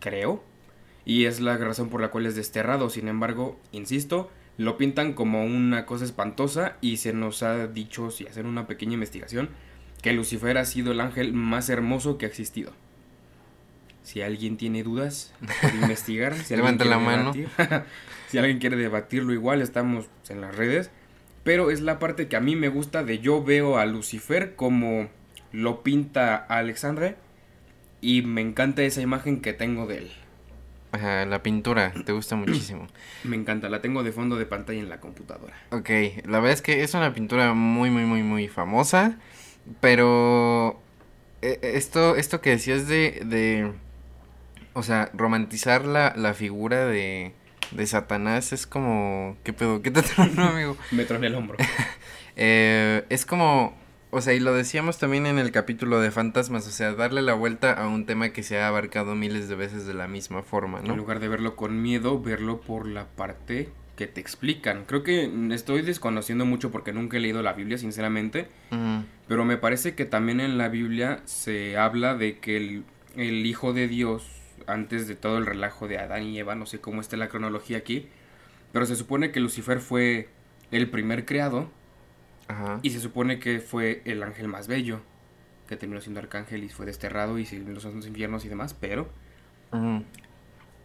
creo. 0.00 0.42
Y 1.04 1.24
es 1.24 1.40
la 1.40 1.56
razón 1.56 1.88
por 1.88 2.00
la 2.00 2.10
cual 2.10 2.26
es 2.26 2.34
desterrado. 2.34 2.90
Sin 2.90 3.08
embargo, 3.08 3.58
insisto, 3.72 4.30
lo 4.58 4.76
pintan 4.76 5.12
como 5.14 5.44
una 5.44 5.86
cosa 5.86 6.04
espantosa 6.04 6.76
y 6.80 6.98
se 6.98 7.12
nos 7.12 7.42
ha 7.42 7.66
dicho, 7.68 8.10
si 8.10 8.26
hacen 8.26 8.46
una 8.46 8.66
pequeña 8.66 8.94
investigación, 8.94 9.50
que 10.02 10.12
Lucifer 10.12 10.58
ha 10.58 10.64
sido 10.64 10.92
el 10.92 11.00
ángel 11.00 11.32
más 11.32 11.70
hermoso 11.70 12.18
que 12.18 12.26
ha 12.26 12.28
existido. 12.28 12.72
Si 14.02 14.22
alguien 14.22 14.56
tiene 14.56 14.82
dudas, 14.82 15.32
puede 15.60 15.76
investigar. 15.76 16.34
Si 16.34 16.56
Levanta 16.56 16.84
la 16.84 16.98
mano. 16.98 17.32
si 18.28 18.38
alguien 18.38 18.58
quiere 18.58 18.76
debatirlo 18.76 19.32
igual, 19.32 19.62
estamos 19.62 20.06
en 20.28 20.40
las 20.40 20.54
redes. 20.54 20.90
Pero 21.42 21.70
es 21.70 21.80
la 21.80 21.98
parte 21.98 22.28
que 22.28 22.36
a 22.36 22.40
mí 22.40 22.56
me 22.56 22.68
gusta 22.68 23.02
de 23.02 23.18
yo 23.18 23.42
veo 23.42 23.78
a 23.78 23.86
Lucifer 23.86 24.54
como 24.56 25.08
lo 25.52 25.82
pinta 25.82 26.36
Alexandre 26.36 27.16
y 28.00 28.22
me 28.22 28.40
encanta 28.40 28.82
esa 28.82 29.00
imagen 29.00 29.40
que 29.40 29.52
tengo 29.52 29.86
de 29.86 29.98
él. 29.98 30.10
Ajá, 30.92 31.24
la 31.24 31.42
pintura, 31.42 31.92
te 32.04 32.12
gusta 32.12 32.34
muchísimo. 32.36 32.88
Me 33.24 33.36
encanta, 33.36 33.68
la 33.68 33.80
tengo 33.80 34.02
de 34.02 34.10
fondo 34.10 34.36
de 34.36 34.44
pantalla 34.44 34.80
en 34.80 34.88
la 34.88 34.98
computadora. 34.98 35.54
Ok, 35.70 35.88
la 36.24 36.40
verdad 36.40 36.52
es 36.52 36.62
que 36.62 36.82
es 36.82 36.94
una 36.94 37.14
pintura 37.14 37.54
muy, 37.54 37.90
muy, 37.90 38.04
muy, 38.04 38.24
muy 38.24 38.48
famosa. 38.48 39.16
Pero 39.80 40.80
eh, 41.42 41.60
esto, 41.62 42.16
esto 42.16 42.40
que 42.40 42.50
decías 42.50 42.88
de, 42.88 43.22
de, 43.24 43.72
o 44.72 44.82
sea, 44.82 45.10
romantizar 45.14 45.84
la, 45.84 46.12
la 46.16 46.34
figura 46.34 46.86
de, 46.86 47.32
de 47.72 47.86
Satanás 47.86 48.52
es 48.52 48.66
como, 48.66 49.36
¿qué 49.44 49.52
pedo? 49.52 49.82
¿Qué 49.82 49.90
te 49.90 50.02
tronó, 50.02 50.44
amigo? 50.48 50.76
Me 50.90 51.04
troné 51.04 51.28
el 51.28 51.34
hombro. 51.34 51.56
Eh, 52.36 53.04
es 53.10 53.26
como, 53.26 53.76
o 54.10 54.22
sea, 54.22 54.32
y 54.32 54.40
lo 54.40 54.54
decíamos 54.54 54.98
también 54.98 55.26
en 55.26 55.38
el 55.38 55.50
capítulo 55.50 56.00
de 56.00 56.10
fantasmas, 56.10 56.66
o 56.66 56.70
sea, 56.70 56.94
darle 56.94 57.20
la 57.20 57.34
vuelta 57.34 57.72
a 57.72 57.86
un 57.86 58.06
tema 58.06 58.30
que 58.30 58.42
se 58.42 58.58
ha 58.58 58.68
abarcado 58.68 59.14
miles 59.14 59.48
de 59.48 59.56
veces 59.56 59.84
de 59.84 59.92
la 59.92 60.08
misma 60.08 60.42
forma, 60.42 60.78
En 60.78 60.86
¿no? 60.86 60.96
lugar 60.96 61.20
de 61.20 61.28
verlo 61.28 61.54
con 61.54 61.82
miedo, 61.82 62.18
verlo 62.22 62.60
por 62.62 62.86
la 62.86 63.06
parte 63.08 63.68
que 63.96 64.06
te 64.06 64.22
explican. 64.22 64.84
Creo 64.86 65.02
que 65.02 65.30
estoy 65.52 65.82
desconociendo 65.82 66.46
mucho 66.46 66.70
porque 66.70 66.94
nunca 66.94 67.18
he 67.18 67.20
leído 67.20 67.42
la 67.42 67.52
Biblia, 67.52 67.76
sinceramente. 67.76 68.48
Pero 69.28 69.44
me 69.44 69.58
parece 69.58 69.94
que 69.94 70.06
también 70.06 70.40
en 70.40 70.56
la 70.56 70.68
Biblia 70.68 71.20
se 71.26 71.76
habla 71.76 72.14
de 72.14 72.38
que 72.38 72.56
el, 72.56 72.84
el 73.16 73.44
Hijo 73.44 73.74
de 73.74 73.86
Dios, 73.86 74.26
antes 74.66 75.08
de 75.08 75.16
todo 75.16 75.38
el 75.38 75.46
relajo 75.46 75.88
de 75.88 75.98
Adán 75.98 76.24
y 76.24 76.38
Eva, 76.38 76.54
no 76.54 76.66
sé 76.66 76.80
cómo 76.80 77.00
está 77.00 77.16
la 77.16 77.28
cronología 77.28 77.78
aquí, 77.78 78.08
pero 78.72 78.86
se 78.86 78.96
supone 78.96 79.32
que 79.32 79.40
Lucifer 79.40 79.80
fue 79.80 80.28
el 80.70 80.88
primer 80.90 81.24
creado 81.24 81.70
Ajá. 82.48 82.80
y 82.82 82.90
se 82.90 83.00
supone 83.00 83.38
que 83.38 83.60
fue 83.60 84.02
el 84.04 84.22
ángel 84.22 84.48
más 84.48 84.68
bello, 84.68 85.00
que 85.68 85.76
terminó 85.76 86.00
siendo 86.00 86.20
arcángel 86.20 86.64
y 86.64 86.68
fue 86.68 86.86
desterrado 86.86 87.38
y 87.38 87.46
siguió 87.46 87.68
en 87.68 87.74
los 87.74 87.82
santos 87.82 88.06
infiernos 88.06 88.44
y 88.44 88.48
demás, 88.48 88.74
pero 88.74 89.08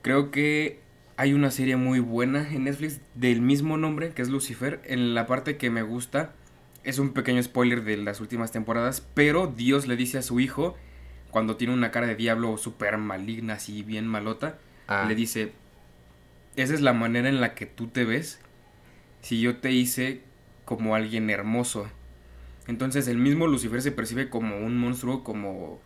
creo 0.01 0.31
que 0.31 0.79
hay 1.17 1.33
una 1.33 1.49
serie 1.49 1.75
muy 1.77 1.99
buena 1.99 2.47
en 2.53 2.65
Netflix 2.65 2.99
del 3.13 3.41
mismo 3.41 3.77
nombre, 3.77 4.11
que 4.11 4.21
es 4.21 4.29
Lucifer. 4.29 4.81
En 4.83 5.15
la 5.15 5.27
parte 5.27 5.57
que 5.57 5.69
me 5.69 5.81
gusta, 5.81 6.33
es 6.83 6.99
un 6.99 7.13
pequeño 7.13 7.41
spoiler 7.41 7.83
de 7.83 7.97
las 7.97 8.19
últimas 8.19 8.51
temporadas, 8.51 9.01
pero 9.13 9.47
Dios 9.47 9.87
le 9.87 9.95
dice 9.95 10.17
a 10.17 10.21
su 10.21 10.39
hijo, 10.39 10.75
cuando 11.35 11.57
tiene 11.57 11.73
una 11.73 11.91
cara 11.91 12.07
de 12.07 12.15
diablo 12.15 12.55
súper 12.55 12.97
maligna, 12.97 13.55
así 13.55 13.83
bien 13.83 14.07
malota, 14.07 14.57
Ah. 14.87 15.03
le 15.05 15.15
dice, 15.15 15.51
esa 16.55 16.73
es 16.73 16.79
la 16.79 16.93
manera 16.93 17.27
en 17.27 17.41
la 17.41 17.55
que 17.55 17.65
tú 17.65 17.87
te 17.87 18.05
ves 18.05 18.39
si 19.21 19.41
yo 19.41 19.57
te 19.57 19.69
hice 19.73 20.21
como 20.63 20.95
alguien 20.95 21.29
hermoso. 21.29 21.89
Entonces 22.67 23.09
el 23.09 23.17
mismo 23.17 23.47
Lucifer 23.47 23.81
se 23.81 23.91
percibe 23.91 24.29
como 24.29 24.59
un 24.59 24.77
monstruo, 24.77 25.25
como 25.25 25.81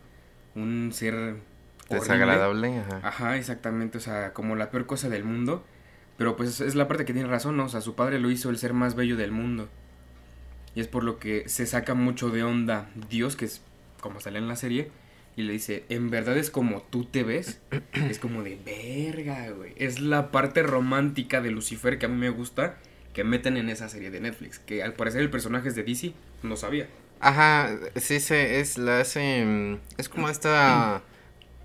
un 0.54 0.92
ser 0.92 1.14
horrible. 1.14 1.42
Desagradable, 1.90 2.78
ajá. 2.78 3.00
Ajá, 3.02 3.36
exactamente, 3.36 3.98
o 3.98 4.00
sea, 4.00 4.32
como 4.32 4.54
la 4.54 4.70
peor 4.70 4.86
cosa 4.86 5.08
del 5.08 5.24
mundo. 5.24 5.64
Pero 6.16 6.36
pues 6.36 6.60
es 6.60 6.76
la 6.76 6.86
parte 6.86 7.04
que 7.04 7.12
tiene 7.12 7.28
razón, 7.28 7.56
¿no? 7.56 7.64
O 7.64 7.68
sea, 7.68 7.80
su 7.80 7.96
padre 7.96 8.20
lo 8.20 8.30
hizo 8.30 8.50
el 8.50 8.58
ser 8.58 8.72
más 8.72 8.94
bello 8.94 9.16
del 9.16 9.32
mundo. 9.32 9.68
Y 10.76 10.80
es 10.80 10.86
por 10.86 11.02
lo 11.02 11.18
que 11.18 11.48
se 11.48 11.66
saca 11.66 11.94
mucho 11.94 12.30
de 12.30 12.44
onda 12.44 12.88
Dios, 13.10 13.34
que 13.34 13.46
es 13.46 13.62
como 14.00 14.20
sale 14.20 14.38
en 14.38 14.46
la 14.46 14.54
serie, 14.54 14.92
y 15.40 15.44
le 15.44 15.52
dice, 15.54 15.84
en 15.88 16.10
verdad 16.10 16.36
es 16.36 16.50
como 16.50 16.82
tú 16.82 17.04
te 17.04 17.22
ves. 17.22 17.60
es 18.08 18.18
como 18.18 18.42
de 18.42 18.58
verga, 18.64 19.50
güey. 19.50 19.72
Es 19.76 20.00
la 20.00 20.30
parte 20.30 20.62
romántica 20.62 21.40
de 21.40 21.50
Lucifer 21.50 21.98
que 21.98 22.06
a 22.06 22.08
mí 22.08 22.16
me 22.16 22.30
gusta, 22.30 22.78
que 23.12 23.24
meten 23.24 23.56
en 23.56 23.68
esa 23.68 23.88
serie 23.88 24.10
de 24.10 24.20
Netflix. 24.20 24.58
Que 24.58 24.82
al 24.82 24.94
parecer 24.94 25.20
el 25.20 25.30
personaje 25.30 25.68
es 25.68 25.74
de 25.74 25.82
DC, 25.82 26.12
no 26.42 26.56
sabía. 26.56 26.88
Ajá, 27.20 27.70
sí, 27.96 28.18
se, 28.20 28.60
es 28.60 28.78
la 28.78 29.00
hace, 29.00 29.44
mm, 29.44 29.78
es 29.98 30.08
como 30.08 30.28
esta 30.28 31.02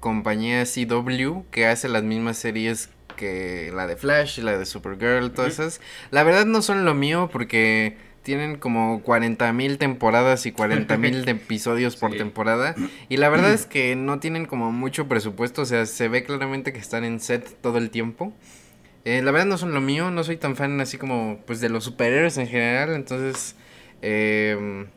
compañía 0.02 0.66
CW 0.66 1.44
que 1.50 1.66
hace 1.66 1.88
las 1.88 2.04
mismas 2.04 2.38
series 2.38 2.90
que 3.16 3.72
la 3.74 3.88
de 3.88 3.96
Flash 3.96 4.40
y 4.40 4.42
la 4.42 4.58
de 4.58 4.66
Supergirl, 4.66 5.32
todas 5.32 5.54
esas. 5.54 5.82
La 6.12 6.24
verdad 6.24 6.46
no 6.46 6.62
son 6.62 6.86
lo 6.86 6.94
mío 6.94 7.30
porque 7.32 7.98
tienen 8.26 8.58
como 8.58 9.02
40 9.04 9.54
mil 9.54 9.78
temporadas 9.78 10.46
y 10.46 10.52
40 10.52 10.98
mil 10.98 11.26
episodios 11.30 11.96
por 11.96 12.12
Sí. 12.12 12.18
temporada. 12.18 12.76
Y 13.08 13.16
la 13.16 13.30
verdad 13.30 13.54
es 13.54 13.66
que 13.66 13.96
no 13.96 14.20
tienen 14.20 14.46
como 14.46 14.74
mucho 14.74 15.08
presupuesto, 15.08 15.62
o 15.62 15.66
sea, 15.66 15.86
se 15.86 16.10
ve 16.10 16.26
claramente 16.26 16.74
que 16.74 16.80
están 16.80 17.06
en 17.06 17.22
set 17.22 17.56
todo 17.62 17.78
el 17.78 17.90
tiempo. 17.90 18.34
Eh, 19.06 19.22
la 19.22 19.32
verdad 19.32 19.46
no 19.46 19.58
son 19.58 19.74
lo 19.74 19.80
mío, 19.80 20.12
no 20.12 20.24
soy 20.26 20.36
tan 20.36 20.56
fan 20.58 20.82
así 20.82 20.98
como 20.98 21.40
pues 21.46 21.62
de 21.62 21.70
los 21.70 21.86
superhéroes 21.86 22.38
en 22.38 22.48
general, 22.48 22.90
entonces... 22.96 23.56
em, 24.02 24.88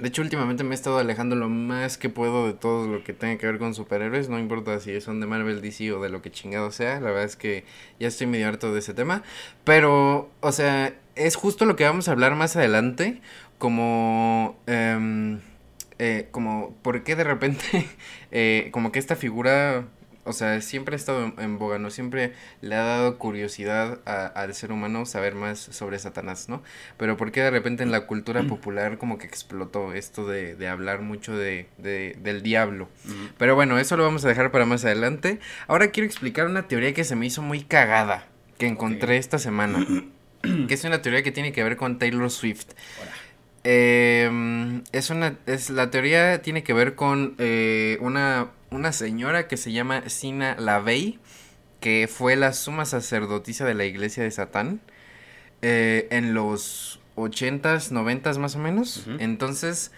de 0.00 0.08
hecho, 0.08 0.22
últimamente 0.22 0.64
me 0.64 0.72
he 0.72 0.74
estado 0.74 0.98
alejando 0.98 1.36
lo 1.36 1.48
más 1.48 1.96
que 1.98 2.08
puedo 2.08 2.48
de 2.48 2.52
todo 2.54 2.88
lo 2.88 3.04
que 3.04 3.12
tenga 3.12 3.38
que 3.38 3.46
ver 3.46 3.58
con 3.60 3.74
superhéroes. 3.76 4.28
No 4.28 4.40
importa 4.40 4.80
si 4.80 5.00
son 5.00 5.20
de 5.20 5.26
Marvel, 5.28 5.62
DC 5.62 5.92
o 5.92 6.02
de 6.02 6.08
lo 6.08 6.20
que 6.20 6.32
chingado 6.32 6.72
sea. 6.72 6.94
La 6.98 7.10
verdad 7.10 7.22
es 7.22 7.36
que 7.36 7.64
ya 8.00 8.08
estoy 8.08 8.26
medio 8.26 8.48
harto 8.48 8.72
de 8.74 8.80
ese 8.80 8.92
tema. 8.92 9.22
Pero, 9.62 10.30
o 10.40 10.50
sea, 10.50 10.94
es 11.16 11.36
justo 11.36 11.64
lo 11.64 11.76
que 11.76 11.84
vamos 11.84 12.08
a 12.08 12.12
hablar 12.12 12.34
más 12.34 12.56
adelante. 12.56 13.20
Como... 13.58 14.58
em, 14.66 15.40
eh, 15.98 16.28
como, 16.32 16.74
¿por 16.82 17.02
qué 17.04 17.14
de 17.16 17.24
repente? 17.24 17.64
eh, 18.32 18.68
como 18.72 18.92
que 18.92 18.98
esta 18.98 19.16
figura... 19.16 19.84
O 20.26 20.32
sea, 20.32 20.62
siempre 20.62 20.94
ha 20.94 20.96
estado 20.96 21.22
en, 21.22 21.34
en 21.38 21.58
boga, 21.58 21.78
¿no? 21.78 21.90
Siempre 21.90 22.32
le 22.62 22.76
ha 22.76 22.82
dado 22.82 23.18
curiosidad 23.18 23.98
a- 24.06 24.24
al 24.26 24.54
ser 24.54 24.72
humano 24.72 25.04
saber 25.04 25.34
más 25.34 25.58
sobre 25.58 25.98
Satanás, 25.98 26.48
¿no? 26.48 26.62
Pero 26.96 27.18
¿por 27.18 27.30
qué 27.30 27.42
de 27.42 27.50
repente 27.50 27.82
en 27.82 27.90
la 27.92 28.06
cultura 28.06 28.42
popular 28.44 28.96
como 28.96 29.18
que 29.18 29.26
explotó 29.26 29.92
esto 29.92 30.26
de, 30.26 30.56
de 30.56 30.66
hablar 30.68 31.02
mucho 31.02 31.36
de, 31.36 31.68
de- 31.76 32.16
del 32.22 32.42
diablo? 32.42 32.88
Pero 33.36 33.54
bueno, 33.54 33.78
eso 33.78 33.98
lo 33.98 34.04
vamos 34.04 34.24
a 34.24 34.28
dejar 34.28 34.50
para 34.50 34.64
más 34.64 34.82
adelante. 34.86 35.40
Ahora 35.66 35.88
quiero 35.88 36.06
explicar 36.06 36.46
una 36.46 36.68
teoría 36.68 36.94
que 36.94 37.04
se 37.04 37.16
me 37.16 37.26
hizo 37.26 37.42
muy 37.42 37.60
cagada, 37.62 38.26
que 38.56 38.66
encontré 38.66 39.18
esta 39.18 39.38
semana. 39.38 39.86
que 40.68 40.74
es 40.74 40.84
una 40.84 41.02
teoría 41.02 41.22
que 41.22 41.32
tiene 41.32 41.52
que 41.52 41.62
ver 41.62 41.76
con 41.76 41.98
Taylor 41.98 42.30
Swift. 42.30 42.66
Eh, 43.64 44.82
es 44.92 45.10
una, 45.10 45.38
es, 45.46 45.70
la 45.70 45.90
teoría 45.90 46.42
tiene 46.42 46.62
que 46.62 46.74
ver 46.74 46.94
con 46.94 47.34
eh, 47.38 47.96
una, 48.00 48.50
una 48.70 48.92
señora 48.92 49.48
que 49.48 49.56
se 49.56 49.72
llama 49.72 50.08
Sina 50.08 50.56
Lavey, 50.58 51.18
que 51.80 52.08
fue 52.12 52.36
la 52.36 52.52
suma 52.52 52.84
sacerdotisa 52.84 53.64
de 53.64 53.74
la 53.74 53.84
iglesia 53.84 54.22
de 54.22 54.30
Satán 54.30 54.80
eh, 55.62 56.08
en 56.10 56.34
los 56.34 57.00
80s, 57.16 57.90
90s 57.90 58.38
más 58.38 58.56
o 58.56 58.58
menos. 58.58 59.06
Entonces, 59.18 59.92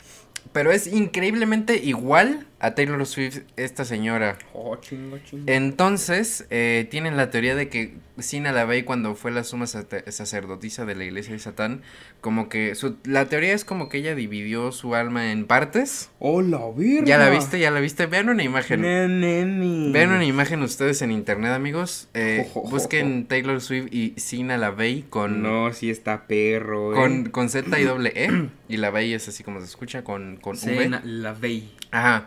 pero 0.52 0.70
es 0.70 0.86
increíblemente 0.86 1.76
igual 1.76 2.46
a 2.58 2.74
Taylor 2.74 3.04
Swift 3.06 3.40
esta 3.56 3.84
señora. 3.84 4.38
Oh, 4.54 4.76
chingo, 4.76 5.18
chingo. 5.18 5.44
Entonces, 5.46 6.46
eh, 6.50 6.86
tienen 6.90 7.16
la 7.16 7.30
teoría 7.30 7.54
de 7.54 7.68
que 7.68 7.94
Sina 8.18 8.50
Lavey 8.52 8.82
cuando 8.84 9.14
fue 9.14 9.30
la 9.30 9.44
suma 9.44 9.66
sacerdotisa 9.66 10.86
de 10.86 10.94
la 10.94 11.04
iglesia 11.04 11.34
de 11.34 11.38
Satán, 11.38 11.82
como 12.22 12.48
que 12.48 12.74
su, 12.74 12.96
la 13.04 13.26
teoría 13.26 13.52
es 13.52 13.64
como 13.66 13.88
que 13.90 13.98
ella 13.98 14.14
dividió 14.14 14.72
su 14.72 14.94
alma 14.94 15.32
en 15.32 15.46
partes. 15.46 16.10
¡Oh, 16.18 16.40
la! 16.40 16.60
¿Ya 17.04 17.18
la 17.18 17.28
viste? 17.28 17.58
¿Ya 17.58 17.70
la 17.70 17.80
viste? 17.80 18.06
Vean 18.06 18.30
una 18.30 18.42
imagen. 18.42 18.80
Ne, 18.80 19.06
neni. 19.06 19.92
Vean 19.92 20.10
una 20.10 20.24
imagen 20.24 20.62
ustedes 20.62 21.02
en 21.02 21.10
internet, 21.10 21.52
amigos. 21.52 22.08
Eh, 22.14 22.44
Jo, 22.54 22.60
jo, 22.62 22.62
jo, 22.62 22.70
busquen 22.70 23.26
Taylor 23.26 23.60
Swift 23.60 23.88
y 23.92 24.14
Sina 24.16 24.56
Lavey 24.56 25.02
con, 25.02 25.42
No, 25.42 25.72
sí 25.74 25.90
está 25.90 26.26
perro, 26.26 26.92
eh. 26.92 26.96
con, 26.96 27.24
con 27.28 27.50
Z 27.50 27.78
y 27.78 27.84
doble 27.84 28.12
E. 28.14 28.48
y 28.68 28.78
Lavey 28.78 29.12
es 29.12 29.28
así 29.28 29.44
como 29.44 29.60
se 29.60 29.66
escucha 29.66 30.02
con, 30.04 30.36
con 30.38 30.56
V. 30.56 30.58
Sena 30.58 31.02
Lavey. 31.04 31.70
Ajá. 31.96 32.26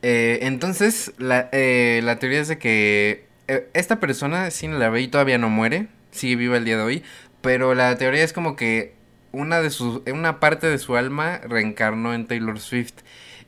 Eh, 0.00 0.38
entonces, 0.42 1.12
la, 1.18 1.50
eh, 1.52 2.00
la 2.02 2.18
teoría 2.18 2.40
es 2.40 2.48
de 2.48 2.56
que 2.56 3.26
eh, 3.46 3.68
esta 3.74 4.00
persona, 4.00 4.50
Sin 4.50 4.78
Lavey, 4.78 5.08
todavía 5.08 5.36
no 5.36 5.50
muere, 5.50 5.88
sigue 6.12 6.36
viva 6.36 6.56
el 6.56 6.64
día 6.64 6.78
de 6.78 6.82
hoy, 6.82 7.02
pero 7.42 7.74
la 7.74 7.94
teoría 7.98 8.24
es 8.24 8.32
como 8.32 8.56
que 8.56 8.94
una 9.32 9.60
de 9.60 9.68
sus, 9.68 10.00
una 10.10 10.40
parte 10.40 10.66
de 10.66 10.78
su 10.78 10.96
alma 10.96 11.42
reencarnó 11.46 12.14
en 12.14 12.26
Taylor 12.26 12.58
Swift. 12.58 12.94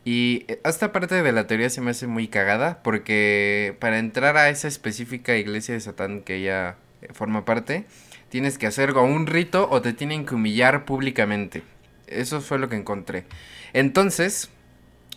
Y 0.04 0.44
esta 0.64 0.92
parte 0.92 1.22
de 1.22 1.32
la 1.32 1.46
teoría 1.46 1.70
se 1.70 1.80
me 1.80 1.92
hace 1.92 2.06
muy 2.06 2.28
cagada, 2.28 2.82
porque 2.82 3.74
para 3.78 3.98
entrar 3.98 4.36
a 4.36 4.50
esa 4.50 4.68
específica 4.68 5.36
iglesia 5.36 5.72
de 5.74 5.80
Satán 5.80 6.20
que 6.20 6.36
ella 6.36 6.76
forma 7.14 7.46
parte, 7.46 7.86
tienes 8.28 8.58
que 8.58 8.66
hacer 8.66 8.92
un 8.92 9.26
rito 9.26 9.66
o 9.70 9.80
te 9.80 9.94
tienen 9.94 10.26
que 10.26 10.34
humillar 10.34 10.84
públicamente. 10.84 11.62
Eso 12.06 12.42
fue 12.42 12.58
lo 12.58 12.68
que 12.68 12.76
encontré. 12.76 13.24
Entonces, 13.72 14.50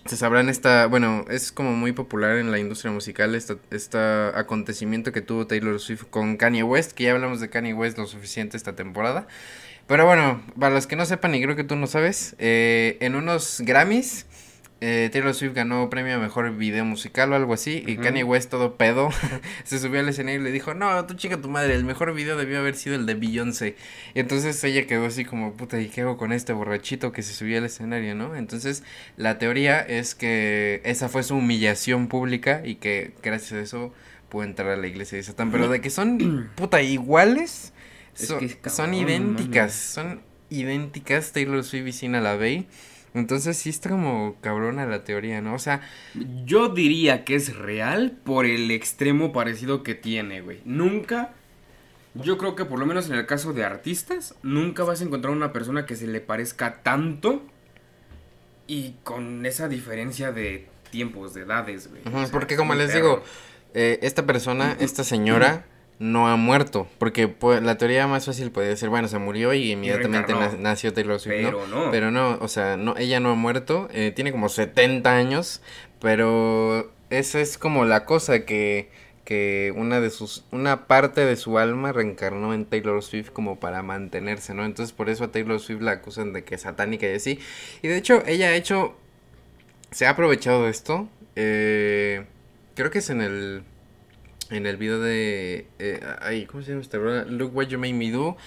se 0.06 0.18
sabrán 0.18 0.50
esta, 0.50 0.88
bueno, 0.88 1.26
es 1.30 1.52
como 1.52 1.74
muy 1.74 1.92
popular 1.92 2.38
en 2.38 2.52
la 2.52 2.60
industria 2.60 2.92
musical 2.92 3.36
esta, 3.36 3.58
este 3.70 3.98
acontecimiento 3.98 5.12
que 5.12 5.22
tuvo 5.22 5.48
Taylor 5.48 5.80
Swift 5.80 6.06
con 6.10 6.38
Kanye 6.38 6.64
West, 6.64 6.94
que 6.94 7.04
ya 7.04 7.12
hablamos 7.12 7.40
de 7.40 7.50
Kanye 7.50 7.74
West 7.74 7.98
lo 7.98 8.08
suficiente 8.08 8.58
esta 8.58 8.76
temporada. 8.76 9.28
Pero 9.88 10.06
bueno, 10.06 10.42
para 10.60 10.74
los 10.74 10.88
que 10.88 10.96
no 10.96 11.06
sepan, 11.06 11.36
y 11.36 11.42
creo 11.42 11.56
que 11.56 11.64
tú 11.64 11.76
no 11.76 11.86
sabes, 11.86 12.36
eh, 12.40 12.98
en 13.02 13.16
unos 13.16 13.62
Grammys, 13.62 14.26
eh, 14.84 15.10
Taylor 15.12 15.36
Swift 15.36 15.54
ganó 15.54 15.92
premio 15.92 16.16
a 16.16 16.18
mejor 16.18 16.58
video 16.58 16.84
musical 16.84 17.32
o 17.32 17.36
algo 17.36 17.54
así, 17.54 17.84
y. 17.86 17.98
Kanye 17.98 18.24
West 18.24 18.50
todo 18.50 18.78
pedo, 18.78 19.10
se 19.64 19.78
subió 19.78 20.00
al 20.00 20.10
escenario 20.10 20.42
y 20.42 20.44
le 20.44 20.52
dijo, 20.52 20.74
no, 20.74 21.06
tú 21.06 21.14
chica 21.14 21.40
tu 21.40 21.50
madre, 21.50 21.76
el 21.76 21.84
mejor 21.84 22.14
video 22.16 22.36
debió 22.36 22.58
haber 22.58 22.76
sido 22.76 22.96
el 22.96 23.06
de 23.06 23.14
Beyoncé. 23.14 23.76
Y 24.16 24.20
entonces 24.20 24.62
ella 24.64 24.88
quedó 24.88 25.06
así 25.06 25.24
como, 25.24 25.54
puta, 25.54 25.80
¿y 25.80 25.88
qué 25.88 26.02
hago 26.02 26.18
con 26.18 26.32
este 26.32 26.52
borrachito 26.52 27.12
que 27.12 27.22
se 27.22 27.34
subió 27.34 27.60
al 27.60 27.66
escenario, 27.66 28.16
no? 28.16 28.36
Entonces 28.36 28.84
la 29.18 29.38
teoría 29.38 29.80
es 29.80 30.16
que 30.16 30.82
esa 30.84 31.10
fue 31.10 31.22
su 31.22 31.36
humillación 31.36 32.08
pública 32.08 32.64
y 32.66 32.76
que 32.76 33.14
gracias 33.22 33.54
a 33.54 33.60
eso 33.60 33.94
pudo 34.30 34.46
entrar 34.46 34.70
a 34.70 34.78
la 34.78 34.88
iglesia 34.88 35.18
de 35.18 35.24
Satán. 35.24 35.52
Pero 35.52 35.70
de 35.70 35.80
que 35.80 35.92
son, 35.92 36.50
puta, 36.56 36.82
iguales, 36.82 37.72
Es 38.18 38.30
son, 38.30 38.40
que 38.40 38.46
es 38.46 38.56
cabrón, 38.56 38.76
son 38.76 38.92
no 38.92 38.98
idénticas, 38.98 39.74
son 39.74 40.22
idénticas 40.50 41.34
Taylor 41.34 41.64
Swift 41.64 41.86
y 41.86 41.92
Sina 41.92 42.20
Lavey. 42.20 42.68
Entonces 43.14 43.58
sí 43.58 43.70
está 43.70 43.90
como 43.90 44.38
cabrona 44.42 44.86
la 44.86 45.04
teoría, 45.04 45.42
¿no? 45.42 45.54
O 45.56 45.60
sea, 45.60 45.82
Yo 46.46 46.70
diría 46.70 47.26
que 47.26 47.36
es 47.36 47.56
real 47.56 48.18
por 48.24 48.46
el 48.46 48.72
extremo 48.72 49.34
parecido 49.34 49.84
que 49.84 49.96
tiene, 49.96 50.42
güey. 50.42 50.62
Nunca, 50.64 51.34
yo 52.14 52.38
creo 52.38 52.56
que 52.56 52.64
por 52.66 52.80
lo 52.80 52.86
menos 52.86 53.10
en 53.10 53.16
el 53.16 53.26
caso 53.26 53.52
de 53.54 53.66
artistas, 53.66 54.36
nunca 54.44 54.84
vas 54.84 55.02
a 55.02 55.04
encontrar 55.04 55.34
una 55.34 55.52
persona 55.52 55.86
que 55.86 55.96
se 55.98 56.08
le 56.08 56.22
parezca 56.22 56.82
tanto 56.84 57.44
y 58.68 58.96
con 59.04 59.46
esa 59.46 59.68
diferencia 59.68 60.32
de 60.32 60.68
tiempos, 60.90 61.34
de 61.34 61.42
edades, 61.42 61.90
güey. 61.90 62.02
Ujú, 62.06 62.16
O 62.18 62.22
sea, 62.22 62.32
porque 62.32 62.56
como 62.56 62.74
les 62.76 62.92
perro. 62.92 63.00
digo, 63.00 63.24
eh, 63.74 64.00
esta 64.04 64.26
persona, 64.26 64.78
esta 64.80 65.04
señora, 65.04 65.66
no 66.02 66.28
ha 66.28 66.36
muerto. 66.36 66.88
Porque 66.98 67.28
pues, 67.28 67.62
la 67.62 67.78
teoría 67.78 68.08
más 68.08 68.26
fácil 68.26 68.50
podría 68.52 68.76
ser, 68.76 68.90
bueno, 68.90 69.08
se 69.08 69.20
murió 69.20 69.54
y 69.54 69.72
inmediatamente 69.72 70.34
na- 70.34 70.56
nació 70.60 70.92
Taylor 70.94 71.20
Swift, 71.20 71.42
¿no? 71.44 71.50
Pero 71.52 71.68
no. 71.68 71.92
Pero 71.92 72.12
no, 72.12 72.38
o 72.42 72.48
sea, 72.48 72.76
no, 72.76 72.96
ella 72.98 73.20
no 73.20 73.30
ha 73.32 73.36
muerto, 73.36 73.88
eh, 73.94 74.12
tiene 74.16 74.32
como 74.32 74.50
70 74.50 75.16
años, 75.16 75.62
pero 76.00 76.92
esa 77.12 77.40
es 77.40 77.60
como 77.60 77.86
la 77.86 78.06
cosa 78.06 78.46
que, 78.46 78.90
que 79.26 79.72
una 79.78 80.02
de 80.02 80.10
sus, 80.10 80.44
una 80.52 80.88
parte 80.88 81.24
de 81.24 81.36
su 81.36 81.60
alma 81.60 81.92
reencarnó 81.92 82.56
en 82.56 82.66
Taylor 82.66 83.04
Swift 83.04 83.30
como 83.30 83.60
para 83.60 83.84
mantenerse, 83.84 84.56
¿no? 84.56 84.66
Entonces 84.66 84.94
por 84.94 85.08
eso 85.08 85.26
a 85.26 85.32
Taylor 85.32 85.60
Swift 85.60 85.82
la 85.82 85.92
acusan 85.92 86.34
de 86.34 86.44
que 86.44 86.56
es 86.56 86.62
satánica 86.62 87.06
y 87.08 87.14
así. 87.14 87.40
Y 87.84 87.88
de 87.90 87.98
hecho 87.98 88.24
ella 88.26 88.48
ha 88.48 88.56
hecho, 88.56 88.96
se 89.92 90.08
ha 90.08 90.10
aprovechado 90.12 90.64
de 90.64 90.72
esto, 90.72 91.08
eh, 91.36 92.26
creo 92.76 92.90
que 92.90 92.98
es 93.00 93.10
en 93.12 93.22
el, 93.22 93.64
en 94.52 94.66
el 94.66 94.78
video 94.78 95.00
de, 95.00 95.68
eh, 95.80 96.00
ay, 96.22 96.46
¿cómo 96.46 96.62
se 96.62 96.72
llama 96.72 96.82
esta 96.82 96.98
rola? 96.98 97.26
Look 97.26 97.56
What 97.56 97.68
You 97.68 97.80
Made 97.80 97.94
Me 97.94 98.12
Do. 98.12 98.38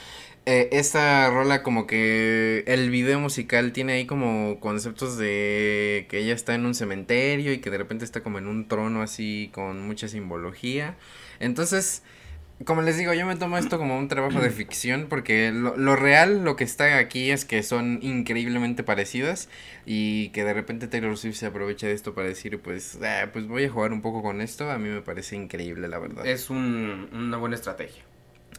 Eh, 0.46 0.68
esta 0.72 1.30
rola 1.30 1.62
como 1.62 1.86
que 1.86 2.64
el 2.66 2.90
video 2.90 3.18
musical 3.18 3.72
tiene 3.72 3.94
ahí 3.94 4.06
como 4.06 4.60
conceptos 4.60 5.16
de 5.16 6.06
que 6.10 6.18
ella 6.18 6.34
está 6.34 6.54
en 6.54 6.66
un 6.66 6.74
cementerio 6.74 7.52
y 7.52 7.58
que 7.58 7.70
de 7.70 7.78
repente 7.78 8.04
está 8.04 8.22
como 8.22 8.38
en 8.38 8.46
un 8.46 8.68
trono 8.68 9.00
así 9.00 9.50
con 9.54 9.86
mucha 9.86 10.06
simbología. 10.06 10.96
Entonces, 11.40 12.02
como 12.64 12.82
les 12.82 12.96
digo, 12.96 13.12
yo 13.12 13.26
me 13.26 13.36
tomo 13.36 13.58
esto 13.58 13.78
como 13.78 13.98
un 13.98 14.08
trabajo 14.08 14.40
de 14.40 14.50
ficción 14.50 15.06
porque 15.08 15.50
lo, 15.52 15.76
lo 15.76 15.96
real, 15.96 16.44
lo 16.44 16.54
que 16.56 16.64
está 16.64 16.98
aquí 16.98 17.30
es 17.30 17.44
que 17.44 17.62
son 17.62 17.98
increíblemente 18.02 18.84
parecidas 18.84 19.48
y 19.86 20.28
que 20.28 20.44
de 20.44 20.54
repente 20.54 20.86
Taylor 20.86 21.16
Swift 21.18 21.36
se 21.36 21.46
aprovecha 21.46 21.86
de 21.88 21.92
esto 21.94 22.14
para 22.14 22.28
decir, 22.28 22.60
pues, 22.60 22.98
ah, 23.02 23.26
pues 23.32 23.46
voy 23.48 23.64
a 23.64 23.70
jugar 23.70 23.92
un 23.92 24.02
poco 24.02 24.22
con 24.22 24.40
esto, 24.40 24.70
a 24.70 24.78
mí 24.78 24.88
me 24.88 25.00
parece 25.02 25.36
increíble, 25.36 25.88
la 25.88 25.98
verdad. 25.98 26.24
Es 26.26 26.48
un- 26.48 27.08
una 27.12 27.36
buena 27.38 27.56
estrategia. 27.56 28.02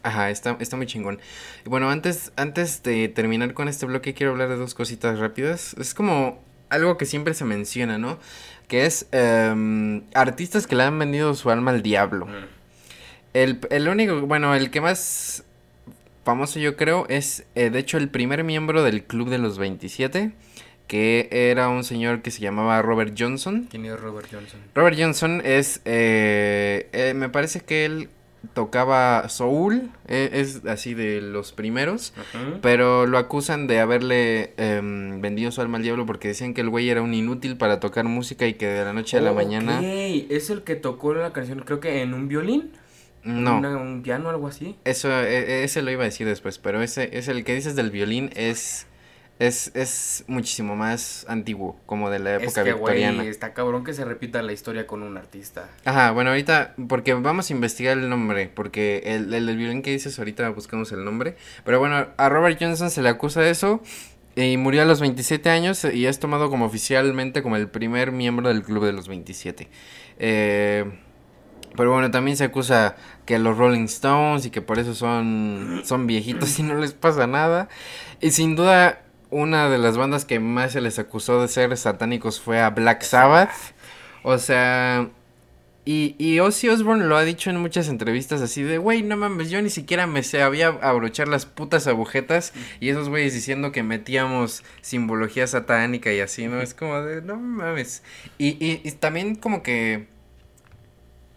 Ajá, 0.02 0.30
está, 0.30 0.56
está 0.60 0.76
muy 0.76 0.86
chingón. 0.86 1.18
Bueno, 1.64 1.90
antes, 1.90 2.32
antes 2.36 2.82
de 2.82 3.08
terminar 3.08 3.54
con 3.54 3.66
este 3.66 3.86
bloque, 3.86 4.14
quiero 4.14 4.32
hablar 4.32 4.50
de 4.50 4.56
dos 4.56 4.74
cositas 4.74 5.18
rápidas. 5.18 5.74
Es 5.80 5.94
como 5.94 6.44
algo 6.68 6.96
que 6.98 7.06
siempre 7.06 7.32
se 7.34 7.44
menciona, 7.44 7.96
¿no? 7.98 8.18
Que 8.68 8.84
es 8.86 9.08
em, 9.10 10.02
artistas 10.14 10.66
que 10.66 10.76
le 10.76 10.82
han 10.84 10.98
vendido 10.98 11.34
su 11.34 11.50
alma 11.50 11.70
al 11.72 11.82
diablo. 11.82 12.26
Mm. 12.26 12.55
El, 13.42 13.58
el 13.68 13.88
único, 13.88 14.22
bueno, 14.22 14.54
el 14.54 14.70
que 14.70 14.80
más 14.80 15.44
famoso 16.24 16.58
yo 16.58 16.74
creo 16.74 17.06
es, 17.10 17.44
eh, 17.54 17.68
de 17.68 17.78
hecho, 17.78 17.98
el 17.98 18.08
primer 18.08 18.44
miembro 18.44 18.82
del 18.82 19.04
Club 19.04 19.28
de 19.28 19.36
los 19.36 19.58
27, 19.58 20.32
que 20.86 21.28
era 21.30 21.68
un 21.68 21.84
señor 21.84 22.22
que 22.22 22.30
se 22.30 22.40
llamaba 22.40 22.80
Robert 22.80 23.14
Johnson. 23.18 23.66
¿Quién 23.70 23.84
es 23.84 24.00
Robert 24.00 24.28
Johnson? 24.32 24.60
Robert 24.74 24.96
Johnson 24.98 25.42
es, 25.44 25.82
eh, 25.84 26.88
eh, 26.92 27.12
me 27.14 27.28
parece 27.28 27.60
que 27.60 27.84
él 27.84 28.08
tocaba 28.54 29.28
soul, 29.28 29.90
eh, 30.08 30.30
es 30.32 30.64
así 30.64 30.94
de 30.94 31.20
los 31.20 31.52
primeros, 31.52 32.14
pero 32.62 33.06
lo 33.06 33.18
acusan 33.18 33.66
de 33.66 33.80
haberle 33.80 34.54
em, 34.56 35.20
vendido 35.20 35.50
su 35.50 35.60
alma 35.60 35.76
al 35.76 35.82
diablo 35.82 36.06
porque 36.06 36.28
decían 36.28 36.54
que 36.54 36.62
el 36.62 36.70
güey 36.70 36.88
era 36.88 37.02
un 37.02 37.12
inútil 37.12 37.58
para 37.58 37.80
tocar 37.80 38.04
música 38.04 38.46
y 38.46 38.54
que 38.54 38.66
de 38.66 38.84
la 38.84 38.94
noche 38.94 39.18
a 39.18 39.20
la 39.20 39.32
mañana... 39.32 39.78
Ok, 39.78 39.84
es 40.30 40.48
el 40.48 40.62
que 40.62 40.76
tocó 40.76 41.12
la 41.12 41.32
canción, 41.32 41.60
creo 41.60 41.80
que 41.80 42.00
en 42.00 42.14
un 42.14 42.28
violín. 42.28 42.70
No, 43.26 43.58
Una- 43.58 43.76
un 43.76 44.02
piano, 44.02 44.30
algo 44.30 44.46
así. 44.48 44.76
eso, 44.84 45.10
e- 45.22 45.64
ese 45.64 45.82
lo 45.82 45.90
iba 45.90 46.02
a 46.02 46.06
decir 46.06 46.26
después, 46.26 46.58
pero 46.58 46.80
ese 46.82 47.10
es 47.18 47.28
el 47.28 47.44
que 47.44 47.54
dices 47.54 47.74
del 47.76 47.90
violín 47.90 48.30
es... 48.36 48.86
Es, 49.38 49.70
es 49.74 50.24
muchísimo 50.28 50.76
más 50.76 51.26
antiguo, 51.28 51.78
como 51.84 52.08
de 52.08 52.20
la 52.20 52.36
Es 52.36 52.42
época 52.44 52.64
que, 52.64 52.72
victoriana. 52.72 53.22
está 53.24 53.52
cabrón 53.52 53.84
que 53.84 53.92
se 53.92 54.02
repita 54.02 54.40
la 54.40 54.54
historia 54.54 54.86
con 54.86 55.02
un 55.02 55.18
artista. 55.18 55.68
Ajá, 55.84 56.12
bueno, 56.12 56.30
ahorita, 56.30 56.72
porque 56.88 57.12
vamos 57.12 57.50
a 57.50 57.52
investigar 57.52 57.98
el 57.98 58.08
nombre, 58.08 58.48
porque 58.54 59.02
el, 59.04 59.34
el, 59.34 59.44
del 59.44 59.56
violín 59.58 59.82
que 59.82 59.90
dices 59.90 60.18
ahorita 60.18 60.48
buscamos 60.48 60.90
el 60.92 61.04
nombre. 61.04 61.36
Pero 61.66 61.78
bueno, 61.78 62.06
a 62.16 62.28
Robert 62.30 62.56
Johnson 62.58 62.90
se 62.90 63.02
le 63.02 63.10
acusa 63.10 63.42
de 63.42 63.50
eso 63.50 63.82
y 64.36 64.56
murió 64.56 64.80
a 64.80 64.84
los 64.86 65.00
27 65.02 65.50
años 65.50 65.84
y 65.84 66.06
es 66.06 66.18
tomado 66.18 66.48
como 66.48 66.64
oficialmente 66.64 67.42
como 67.42 67.56
el 67.56 67.68
primer 67.68 68.12
miembro 68.12 68.48
del 68.48 68.62
club 68.62 68.86
de 68.86 68.94
los 68.94 69.06
27. 69.06 69.68
Eh, 70.18 70.84
pero 71.76 71.92
bueno, 71.92 72.10
también 72.10 72.36
se 72.36 72.44
acusa 72.44 72.96
que 73.24 73.38
los 73.38 73.56
Rolling 73.56 73.84
Stones 73.84 74.46
y 74.46 74.50
que 74.50 74.62
por 74.62 74.78
eso 74.78 74.94
son, 74.94 75.82
son 75.84 76.06
viejitos 76.06 76.58
y 76.58 76.62
no 76.62 76.74
les 76.74 76.92
pasa 76.92 77.26
nada. 77.26 77.68
Y 78.20 78.30
sin 78.30 78.56
duda, 78.56 79.02
una 79.30 79.68
de 79.68 79.78
las 79.78 79.96
bandas 79.96 80.24
que 80.24 80.40
más 80.40 80.72
se 80.72 80.80
les 80.80 80.98
acusó 80.98 81.40
de 81.40 81.48
ser 81.48 81.76
satánicos 81.76 82.40
fue 82.40 82.60
a 82.60 82.70
Black 82.70 83.02
Sabbath. 83.02 83.50
O 84.22 84.38
sea, 84.38 85.08
y, 85.84 86.16
y 86.18 86.40
Ozzy 86.40 86.68
Osbourne 86.68 87.04
lo 87.04 87.16
ha 87.16 87.22
dicho 87.22 87.48
en 87.48 87.58
muchas 87.60 87.88
entrevistas 87.88 88.42
así 88.42 88.64
de, 88.64 88.78
güey, 88.78 89.02
no 89.02 89.16
mames, 89.16 89.50
yo 89.50 89.62
ni 89.62 89.70
siquiera 89.70 90.08
me 90.08 90.24
sabía 90.24 90.68
abrochar 90.82 91.28
las 91.28 91.46
putas 91.46 91.86
agujetas. 91.86 92.52
Y 92.80 92.88
esos 92.88 93.08
güeyes 93.08 93.34
diciendo 93.34 93.70
que 93.70 93.84
metíamos 93.84 94.64
simbología 94.80 95.46
satánica 95.46 96.12
y 96.12 96.18
así, 96.18 96.48
¿no? 96.48 96.60
Es 96.60 96.74
como 96.74 97.00
de, 97.02 97.22
no 97.22 97.36
mames. 97.36 98.02
Y, 98.36 98.56
y 98.60 98.90
también 98.92 99.36
como 99.36 99.62
que 99.62 100.08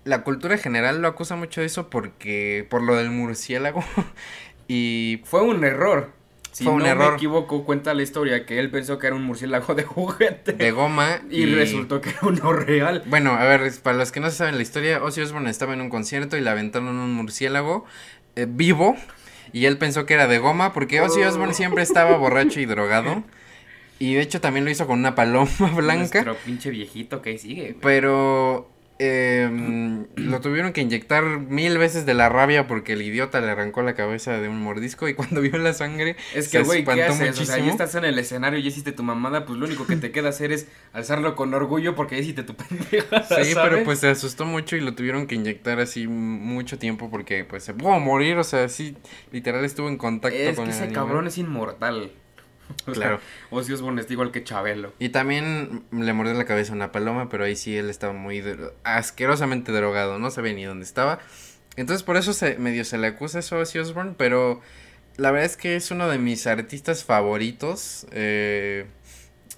la 0.10 0.24
cultura 0.24 0.58
general 0.58 1.02
lo 1.02 1.08
acusa 1.08 1.36
mucho 1.36 1.62
de 1.62 1.68
eso 1.68 1.90
porque, 1.90 2.66
por 2.70 2.82
lo 2.82 2.96
del 2.96 3.10
murciélago. 3.12 3.84
y 4.68 5.22
Fue 5.26 5.42
un 5.42 5.64
error. 5.64 6.12
Si 6.52 6.64
Fue 6.64 6.74
un 6.74 6.80
no 6.80 6.88
error. 6.88 7.12
me 7.12 7.16
equivoco, 7.18 7.64
cuenta 7.64 7.94
la 7.94 8.02
historia 8.02 8.46
que 8.46 8.58
él 8.60 8.72
pensó 8.72 8.98
que 8.98 9.06
era 9.08 9.16
un 9.16 9.24
murciélago 9.24 9.76
de 9.76 9.84
juguete. 9.86 10.54
de 10.54 10.72
goma. 10.72 11.22
y, 11.30 11.46
resultó 11.46 12.02
que 12.02 12.10
era 12.10 12.20
uno 12.24 12.52
real. 12.54 13.04
Bueno, 13.06 13.32
a 13.34 13.44
ver, 13.46 13.72
para 13.84 13.98
los 13.98 14.12
que 14.12 14.20
no 14.20 14.30
saben 14.32 14.56
la 14.58 14.64
historia, 14.64 15.02
Ozzy 15.04 15.22
Osbourne 15.22 15.50
estaba 15.50 15.74
en 15.74 15.82
un 15.82 15.90
concierto 15.90 16.36
y 16.38 16.42
le 16.42 16.50
aventaron 16.50 16.88
un 16.90 17.14
murciélago 17.14 17.86
eh, 18.36 18.46
vivo 18.50 18.96
y 19.54 19.66
él 19.66 19.78
pensó 19.78 20.06
que 20.08 20.16
era 20.16 20.28
de 20.28 20.40
goma 20.40 20.74
porque 20.74 21.02
Ozzy 21.02 21.22
Oh. 21.22 21.30
Osbourne 21.30 21.54
siempre 21.54 21.84
estaba 21.84 22.18
borracho 22.18 22.60
y 22.60 22.66
drogado 22.66 23.24
y 24.00 24.16
de 24.16 24.22
hecho 24.22 24.42
también 24.42 24.66
lo 24.66 24.72
hizo 24.72 24.88
con 24.88 24.98
una 25.00 25.14
paloma 25.16 25.50
blanca, 25.76 26.24
Nuestro 26.24 26.36
pinche 26.46 26.72
viejito 26.72 27.22
que 27.22 27.30
ahí 27.32 27.38
sigue. 27.38 27.62
güey. 27.74 27.76
pero 27.82 28.70
em, 29.00 30.08
lo 30.16 30.42
tuvieron 30.42 30.74
que 30.74 30.82
inyectar 30.82 31.24
mil 31.40 31.78
veces 31.78 32.06
de 32.06 32.14
la 32.14 32.30
rabia 32.30 32.68
porque 32.68 32.94
el 32.94 33.02
idiota 33.02 33.40
le 33.42 33.50
arrancó 33.50 33.82
la 33.82 33.96
cabeza 33.96 34.40
de 34.40 34.50
un 34.50 34.62
mordisco 34.62 35.08
y 35.08 35.14
cuando 35.14 35.42
vio 35.42 35.58
la 35.58 35.74
sangre 35.74 36.16
Es 36.34 36.50
se 36.50 36.52
que, 36.52 36.64
güey, 36.64 36.84
¿qué 36.84 37.04
haces? 37.04 37.40
O 37.40 37.46
sea, 37.46 37.58
ya 37.58 37.64
muchísimo. 37.64 37.72
estás 37.72 37.96
en 37.96 38.06
el 38.06 38.20
escenario 38.20 38.60
y 38.60 38.64
ya 38.64 38.68
hiciste 38.70 38.92
tu 38.92 39.04
mamada, 39.04 39.46
pues 39.46 39.58
lo 39.58 39.66
único 39.66 39.88
que 39.88 39.96
te 39.96 40.12
queda 40.12 40.30
hacer 40.30 40.52
es 40.52 40.68
alzarlo 40.94 41.36
con 41.36 41.54
orgullo 41.54 41.96
porque 41.96 42.16
ya 42.16 42.22
hiciste 42.22 42.44
tu 42.44 42.56
pendeja. 42.58 43.24
Sí, 43.24 43.54
pero 43.56 43.84
pues 43.84 44.00
se 44.00 44.10
asustó 44.10 44.46
mucho 44.46 44.76
y 44.76 44.82
lo 44.82 44.94
tuvieron 44.96 45.28
que 45.28 45.36
inyectar 45.36 45.80
así 45.80 46.08
mucho 46.08 46.78
tiempo 46.78 47.10
porque 47.10 47.46
pues 47.46 47.64
se 47.64 47.74
pudo 47.74 48.00
morir, 48.00 48.38
o 48.38 48.44
sea, 48.44 48.68
sí, 48.70 48.98
literal 49.32 49.64
estuvo 49.66 49.88
en 49.88 49.98
contacto 49.98 50.38
Es 50.38 50.56
con 50.56 50.66
que 50.66 50.72
el 50.72 50.76
ese 50.76 50.84
animal. 50.86 51.06
cabrón 51.06 51.28
es 51.28 51.38
inmortal. 51.38 52.12
O 52.88 52.94
sea, 52.94 52.94
Claro. 52.94 53.20
Ozzy 53.52 53.74
Osbourne 53.74 54.02
es 54.02 54.10
igual 54.12 54.32
que 54.32 54.44
Chabelo. 54.44 54.94
Y 55.00 55.10
también 55.10 55.84
le 55.92 56.14
mordió 56.14 56.34
la 56.34 56.46
cabeza 56.46 56.74
una 56.74 56.92
paloma, 56.92 57.30
pero 57.30 57.44
ahí 57.46 57.56
sí 57.56 57.76
él 57.78 57.90
estaba 57.90 58.14
muy 58.14 58.42
dro- 58.42 58.74
asquerosamente 58.84 59.72
drogado, 59.72 60.20
no 60.20 60.32
sabía 60.32 60.54
ni 60.54 60.64
dónde 60.66 60.86
estaba. 60.86 61.20
Entonces 61.76 62.04
por 62.04 62.18
eso 62.18 62.34
se 62.34 62.58
medio 62.58 62.84
se 62.86 62.98
le 62.98 63.08
acusa 63.08 63.40
eso 63.40 63.56
a 63.58 63.60
Ozzy 63.60 63.80
Osbourne, 63.80 64.14
pero 64.18 64.62
la 65.18 65.32
verdad 65.32 65.46
es 65.46 65.58
que 65.58 65.76
es 65.76 65.92
uno 65.92 66.08
de 66.10 66.18
mis 66.18 66.46
artistas 66.48 67.04
favoritos. 67.04 68.06
eh, 68.12 68.86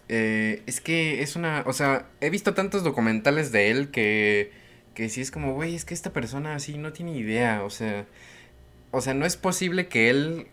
eh, 0.09 0.62
es 0.66 0.82
que 0.82 1.22
es 1.22 1.36
una, 1.36 1.64
o 1.66 1.74
sea, 1.74 2.05
he 2.20 2.30
visto 2.30 2.53
tantos 2.53 2.84
documentales 2.84 3.51
de 3.51 3.72
él 3.72 3.91
que 3.91 4.51
que 4.93 5.07
sí 5.07 5.22
es 5.22 5.32
como, 5.32 5.53
güey, 5.53 5.74
es 5.74 5.86
que 5.86 5.93
esta 5.93 6.12
persona 6.12 6.53
así 6.53 6.78
no 6.78 6.91
tiene 6.91 7.16
idea, 7.18 7.64
o 7.64 7.70
sea, 7.70 8.05
o 8.91 8.99
sea, 8.99 9.14
no 9.14 9.26
es 9.26 9.38
posible 9.38 9.88
que 9.88 10.09
él 10.09 10.47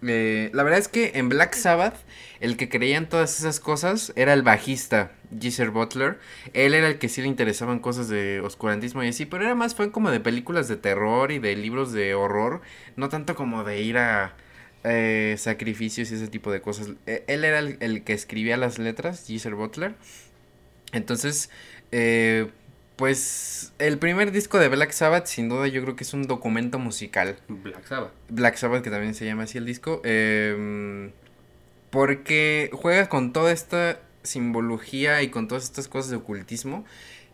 la 0.00 0.62
verdad 0.62 0.78
es 0.78 0.88
que 0.88 1.12
en 1.14 1.28
Black 1.28 1.54
Sabbath, 1.54 1.96
el 2.40 2.56
que 2.56 2.68
creía 2.68 2.96
en 2.96 3.08
todas 3.08 3.38
esas 3.38 3.60
cosas 3.60 4.12
era 4.16 4.32
el 4.32 4.42
bajista, 4.42 5.12
Geezer 5.38 5.70
Butler. 5.70 6.18
Él 6.54 6.74
era 6.74 6.88
el 6.88 6.98
que 6.98 7.08
sí 7.08 7.20
le 7.20 7.28
interesaban 7.28 7.78
cosas 7.78 8.08
de 8.08 8.40
oscurantismo 8.40 9.02
y 9.02 9.08
así, 9.08 9.26
pero 9.26 9.44
era 9.44 9.54
más 9.54 9.74
fue 9.74 9.92
como 9.92 10.10
de 10.10 10.20
películas 10.20 10.68
de 10.68 10.76
terror 10.76 11.32
y 11.32 11.38
de 11.38 11.54
libros 11.56 11.92
de 11.92 12.14
horror, 12.14 12.62
no 12.96 13.08
tanto 13.08 13.34
como 13.34 13.64
de 13.64 13.82
ir 13.82 13.98
a 13.98 14.34
eh, 14.84 15.34
sacrificios 15.38 16.10
y 16.10 16.14
ese 16.14 16.28
tipo 16.28 16.50
de 16.50 16.62
cosas. 16.62 16.90
Eh, 17.06 17.24
él 17.26 17.44
era 17.44 17.58
el, 17.58 17.76
el 17.80 18.02
que 18.02 18.14
escribía 18.14 18.56
las 18.56 18.78
letras, 18.78 19.26
Geezer 19.26 19.54
Butler. 19.54 19.94
Entonces, 20.92 21.50
eh, 21.92 22.50
pues 23.00 23.72
el 23.78 23.96
primer 23.98 24.30
disco 24.30 24.58
de 24.58 24.68
Black 24.68 24.90
Sabbath, 24.92 25.24
sin 25.24 25.48
duda, 25.48 25.66
yo 25.68 25.80
creo 25.80 25.96
que 25.96 26.04
es 26.04 26.12
un 26.12 26.26
documento 26.26 26.78
musical. 26.78 27.38
Black 27.48 27.86
Sabbath. 27.86 28.12
Black 28.28 28.56
Sabbath, 28.56 28.82
que 28.84 28.90
también 28.90 29.14
se 29.14 29.24
llama 29.24 29.44
así 29.44 29.56
el 29.56 29.64
disco, 29.64 30.02
em, 30.04 31.10
porque 31.88 32.68
juega 32.74 33.08
con 33.08 33.32
toda 33.32 33.52
esta 33.52 34.02
simbología 34.22 35.22
y 35.22 35.30
con 35.30 35.48
todas 35.48 35.64
estas 35.64 35.88
cosas 35.88 36.10
de 36.10 36.18
ocultismo. 36.18 36.84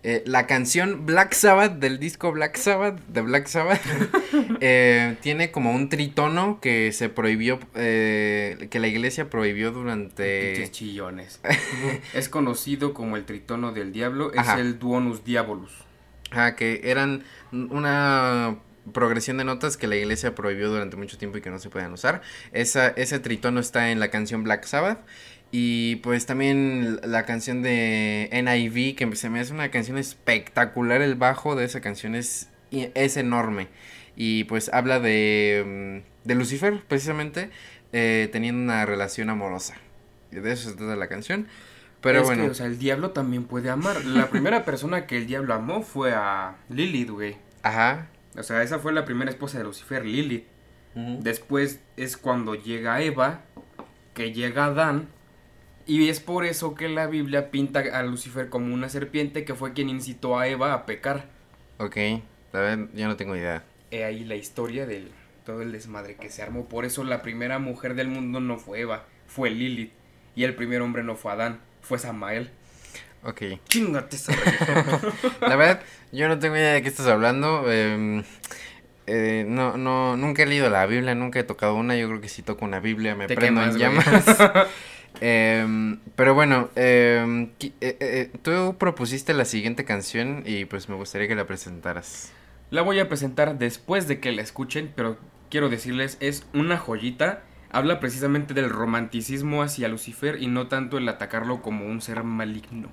Eh, 0.02 0.22
la 0.24 0.46
canción 0.46 1.04
Black 1.04 1.32
Sabbath 1.32 1.78
del 1.78 1.98
disco 1.98 2.30
Black 2.30 2.56
Sabbath 2.56 3.00
de 3.08 3.22
Black 3.22 3.48
Sabbath 3.48 3.80
eh, 4.60 5.16
tiene 5.20 5.50
como 5.50 5.72
un 5.72 5.88
tritono 5.88 6.60
que 6.60 6.92
se 6.92 7.08
prohibió, 7.08 7.58
eh, 7.74 8.68
que 8.70 8.78
la 8.78 8.86
iglesia 8.86 9.28
prohibió 9.30 9.72
durante... 9.72 10.68
Chillones. 10.70 11.40
es 12.14 12.28
conocido 12.28 12.94
como 12.94 13.16
el 13.16 13.24
tritono 13.24 13.72
del 13.72 13.92
diablo. 13.92 14.32
Es 14.32 14.38
Ajá. 14.38 14.60
el 14.60 14.78
Duonus 14.78 15.24
Diabolus. 15.24 15.72
Ah, 16.30 16.54
que 16.54 16.82
eran 16.84 17.24
una 17.50 18.58
progresión 18.92 19.36
de 19.38 19.44
notas 19.44 19.76
que 19.76 19.86
la 19.86 19.96
iglesia 19.96 20.34
prohibió 20.34 20.70
durante 20.70 20.96
mucho 20.96 21.18
tiempo 21.18 21.38
y 21.38 21.40
que 21.40 21.50
no 21.50 21.58
se 21.58 21.70
podían 21.70 21.92
usar. 21.92 22.22
Esa, 22.52 22.88
ese 22.88 23.18
tritono 23.18 23.60
está 23.60 23.90
en 23.90 24.00
la 24.00 24.08
canción 24.08 24.44
Black 24.44 24.64
Sabbath. 24.64 25.00
Y 25.58 25.96
pues 25.96 26.26
también 26.26 27.00
la 27.02 27.24
canción 27.24 27.62
de 27.62 28.28
NIV, 28.30 28.94
que 28.94 29.16
se 29.16 29.30
me 29.30 29.40
hace 29.40 29.54
una 29.54 29.70
canción 29.70 29.96
espectacular. 29.96 31.00
El 31.00 31.14
bajo 31.14 31.56
de 31.56 31.64
esa 31.64 31.80
canción 31.80 32.14
es, 32.14 32.50
es 32.70 33.16
enorme. 33.16 33.68
Y 34.16 34.44
pues 34.44 34.68
habla 34.70 35.00
de, 35.00 36.02
mm, 36.04 36.28
de 36.28 36.34
Lucifer, 36.34 36.82
precisamente, 36.86 37.48
eh, 37.94 38.28
teniendo 38.32 38.62
una 38.62 38.84
relación 38.84 39.30
amorosa. 39.30 39.76
Y 40.30 40.40
de 40.40 40.52
eso 40.52 40.68
se 40.68 40.76
trata 40.76 40.94
la 40.94 41.08
canción. 41.08 41.46
Pero 42.02 42.20
Es 42.20 42.26
bueno. 42.26 42.44
que, 42.44 42.50
o 42.50 42.54
sea, 42.54 42.66
el 42.66 42.78
diablo 42.78 43.12
también 43.12 43.44
puede 43.44 43.70
amar. 43.70 44.04
La 44.04 44.28
primera 44.28 44.62
persona 44.66 45.06
que 45.06 45.16
el 45.16 45.26
diablo 45.26 45.54
amó 45.54 45.80
fue 45.80 46.12
a 46.12 46.56
Lilith, 46.68 47.08
güey. 47.08 47.38
Ajá. 47.62 48.08
O 48.36 48.42
sea, 48.42 48.62
esa 48.62 48.78
fue 48.78 48.92
la 48.92 49.06
primera 49.06 49.30
esposa 49.30 49.56
de 49.56 49.64
Lucifer, 49.64 50.04
Lilith. 50.04 50.44
Después 50.94 51.80
es 51.96 52.18
cuando 52.18 52.54
llega 52.56 53.00
Eva, 53.00 53.40
que 54.12 54.34
llega 54.34 54.66
Adán. 54.66 55.08
Y 55.86 56.08
es 56.08 56.18
por 56.18 56.44
eso 56.44 56.74
que 56.74 56.88
la 56.88 57.06
Biblia 57.06 57.50
pinta 57.50 57.78
a 57.78 58.02
Lucifer 58.02 58.48
como 58.48 58.74
una 58.74 58.88
serpiente 58.88 59.44
que 59.44 59.54
fue 59.54 59.72
quien 59.72 59.88
incitó 59.88 60.38
a 60.38 60.48
Eva 60.48 60.74
a 60.74 60.84
pecar. 60.84 61.26
Ok, 61.78 61.96
a 62.52 62.58
ver, 62.58 62.88
yo 62.94 63.06
no 63.06 63.16
tengo 63.16 63.36
idea. 63.36 63.62
he 63.90 64.04
ahí 64.04 64.24
la 64.24 64.34
historia 64.34 64.86
del 64.86 65.12
todo 65.44 65.62
el 65.62 65.70
desmadre 65.70 66.16
que 66.16 66.28
se 66.28 66.42
armó. 66.42 66.66
Por 66.66 66.84
eso 66.84 67.04
la 67.04 67.22
primera 67.22 67.60
mujer 67.60 67.94
del 67.94 68.08
mundo 68.08 68.40
no 68.40 68.58
fue 68.58 68.80
Eva, 68.80 69.04
fue 69.28 69.50
Lilith. 69.50 69.92
Y 70.34 70.42
el 70.42 70.54
primer 70.54 70.82
hombre 70.82 71.04
no 71.04 71.14
fue 71.14 71.32
Adán, 71.32 71.60
fue 71.82 71.98
Samael. 71.98 72.50
Ok. 73.22 73.42
Chingate 73.68 74.16
esa. 74.16 74.32
La 75.40 75.56
verdad, 75.56 75.80
yo 76.12 76.28
no 76.28 76.38
tengo 76.38 76.56
idea 76.56 76.74
de 76.74 76.82
qué 76.82 76.88
estás 76.88 77.06
hablando. 77.06 77.70
em, 77.72 78.24
eh, 79.06 79.44
no, 79.46 79.76
no, 79.76 80.16
nunca 80.16 80.42
he 80.42 80.46
leído 80.46 80.68
la 80.68 80.84
Biblia, 80.86 81.14
nunca 81.14 81.38
he 81.38 81.44
tocado 81.44 81.74
una. 81.74 81.96
Yo 81.96 82.08
creo 82.08 82.20
que 82.20 82.28
si 82.28 82.42
toco 82.42 82.64
una 82.64 82.80
Biblia 82.80 83.14
me 83.14 83.26
Te 83.26 83.34
prendo 83.34 83.62
en 83.62 83.76
quemas, 83.76 84.04
llamas. 84.26 84.68
Em, 85.20 85.98
pero 86.14 86.34
bueno, 86.34 86.68
em, 86.76 87.50
qui- 87.58 87.72
eh, 87.80 87.96
eh, 88.00 88.30
tú 88.42 88.76
propusiste 88.78 89.32
la 89.34 89.44
siguiente 89.44 89.84
canción 89.84 90.42
y 90.44 90.64
pues 90.66 90.88
me 90.88 90.94
gustaría 90.96 91.26
que 91.28 91.34
la 91.34 91.46
presentaras. 91.46 92.32
La 92.70 92.82
voy 92.82 92.98
a 92.98 93.08
presentar 93.08 93.58
después 93.58 94.08
de 94.08 94.20
que 94.20 94.32
la 94.32 94.42
escuchen, 94.42 94.92
pero 94.94 95.18
quiero 95.50 95.68
decirles, 95.68 96.16
es 96.20 96.46
una 96.52 96.76
joyita. 96.76 97.42
Habla 97.70 97.98
precisamente 98.00 98.54
del 98.54 98.70
romanticismo 98.70 99.62
hacia 99.62 99.88
Lucifer 99.88 100.40
y 100.42 100.46
no 100.48 100.68
tanto 100.68 100.98
el 100.98 101.08
atacarlo 101.08 101.62
como 101.62 101.86
un 101.86 102.00
ser 102.00 102.22
maligno. 102.22 102.88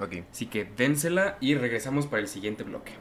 Ok. 0.00 0.16
Así 0.32 0.46
que 0.46 0.64
dénsela 0.64 1.36
y 1.40 1.54
regresamos 1.54 2.06
para 2.06 2.22
el 2.22 2.28
siguiente 2.28 2.62
bloque. 2.64 2.92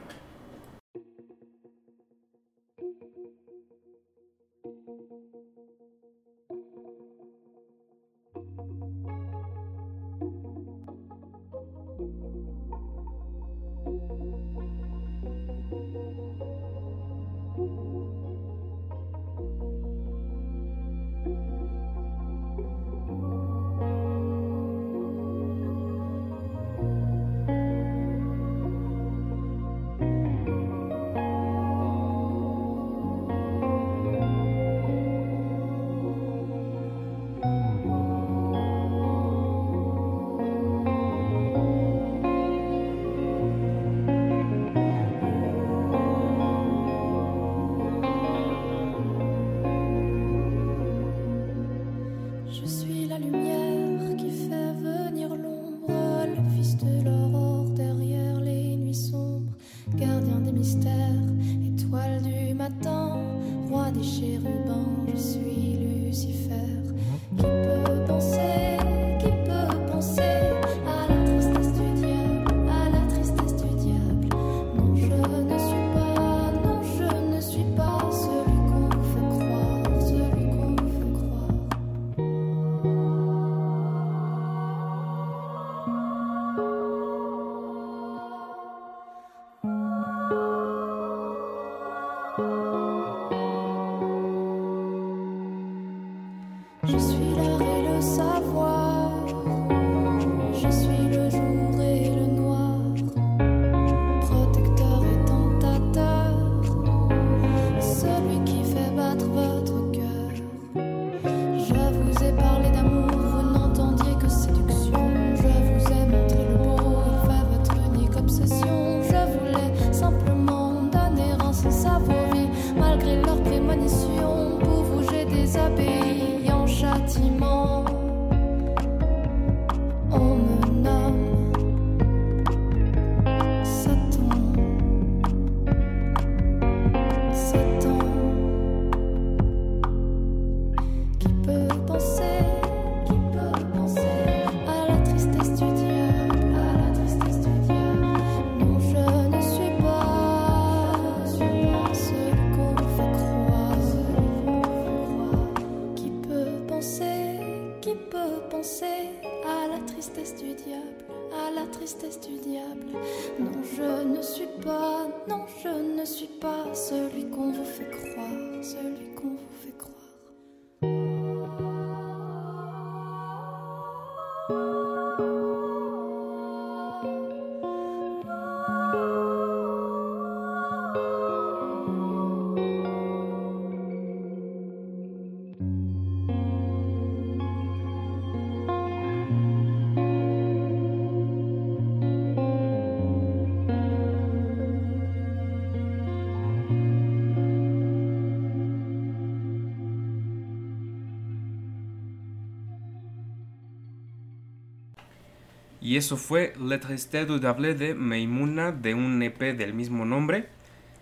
Eso 206.02 206.18
fue 206.18 206.54
Le 206.60 206.80
Triste 206.80 207.28
du 207.28 207.38
Diable 207.38 207.76
de 207.76 207.94
Meimuna 207.94 208.72
de 208.72 208.96
un 208.96 209.22
EP 209.22 209.56
del 209.56 209.76
mismo 209.76 210.04
nombre. 210.04 210.48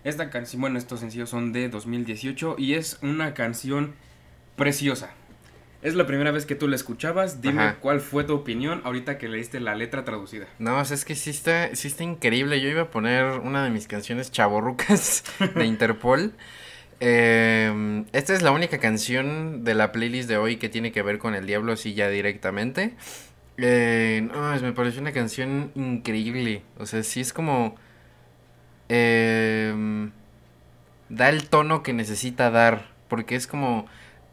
Esta 0.04 0.30
canción, 0.30 0.60
bueno, 0.60 0.78
estos 0.78 1.00
sencillos 1.00 1.30
son 1.30 1.54
de 1.54 1.70
2018 1.70 2.58
y 2.58 2.74
es 2.74 3.00
una 3.02 3.34
canción 3.34 3.93
preciosa. 4.58 5.12
Es 5.82 5.95
la 5.95 6.06
primera 6.06 6.32
vez 6.32 6.45
que 6.45 6.56
tú 6.56 6.68
la 6.68 6.76
escuchabas. 6.76 7.41
Dime 7.41 7.62
Ajá. 7.62 7.78
cuál 7.80 8.02
fue 8.02 8.26
tu 8.26 8.36
opinión 8.36 8.82
ahorita 8.84 9.18
que 9.18 9.30
leíste 9.30 9.62
la 9.62 9.74
letra 9.74 10.04
traducida. 10.04 10.47
No, 10.60 10.78
o 10.78 10.84
sea, 10.84 10.95
es 10.95 11.06
que 11.06 11.16
sí 11.16 11.30
está, 11.30 11.74
sí 11.78 11.88
está 11.88 12.04
increíble. 12.04 12.60
Yo 12.60 12.68
iba 12.68 12.82
a 12.82 12.91
poner 12.91 13.39
una 13.39 13.64
de 13.64 13.70
mis 13.70 13.88
canciones 13.88 14.34
chaborrucas 14.34 15.24
de 15.56 15.66
Interpol. 15.66 16.34
Eh, 17.00 18.04
esta 18.12 18.34
es 18.34 18.41
la 18.41 18.52
única 18.52 18.80
canción 18.80 19.64
de 19.64 19.76
la 19.76 19.93
playlist 19.93 20.28
de 20.28 20.36
hoy 20.36 20.58
que 20.58 20.68
tiene 20.68 20.91
que 20.91 21.02
ver 21.04 21.20
con 21.20 21.36
el 21.36 21.45
diablo 21.45 21.72
así 21.72 21.93
ya 21.93 22.10
directamente. 22.10 22.95
Eh, 23.62 24.28
no, 24.32 24.62
me 24.62 24.72
pareció 24.74 25.01
una 25.01 25.12
canción 25.12 25.72
increíble. 25.76 26.64
O 26.78 26.86
sea, 26.86 27.03
sí 27.03 27.20
es 27.22 27.34
como... 27.34 27.76
eh, 28.89 30.10
da 31.10 31.30
el 31.30 31.49
tono 31.49 31.84
que 31.84 31.93
necesita 31.93 32.51
dar. 32.51 32.88
Porque 33.07 33.36
es 33.36 33.47
como... 33.47 33.88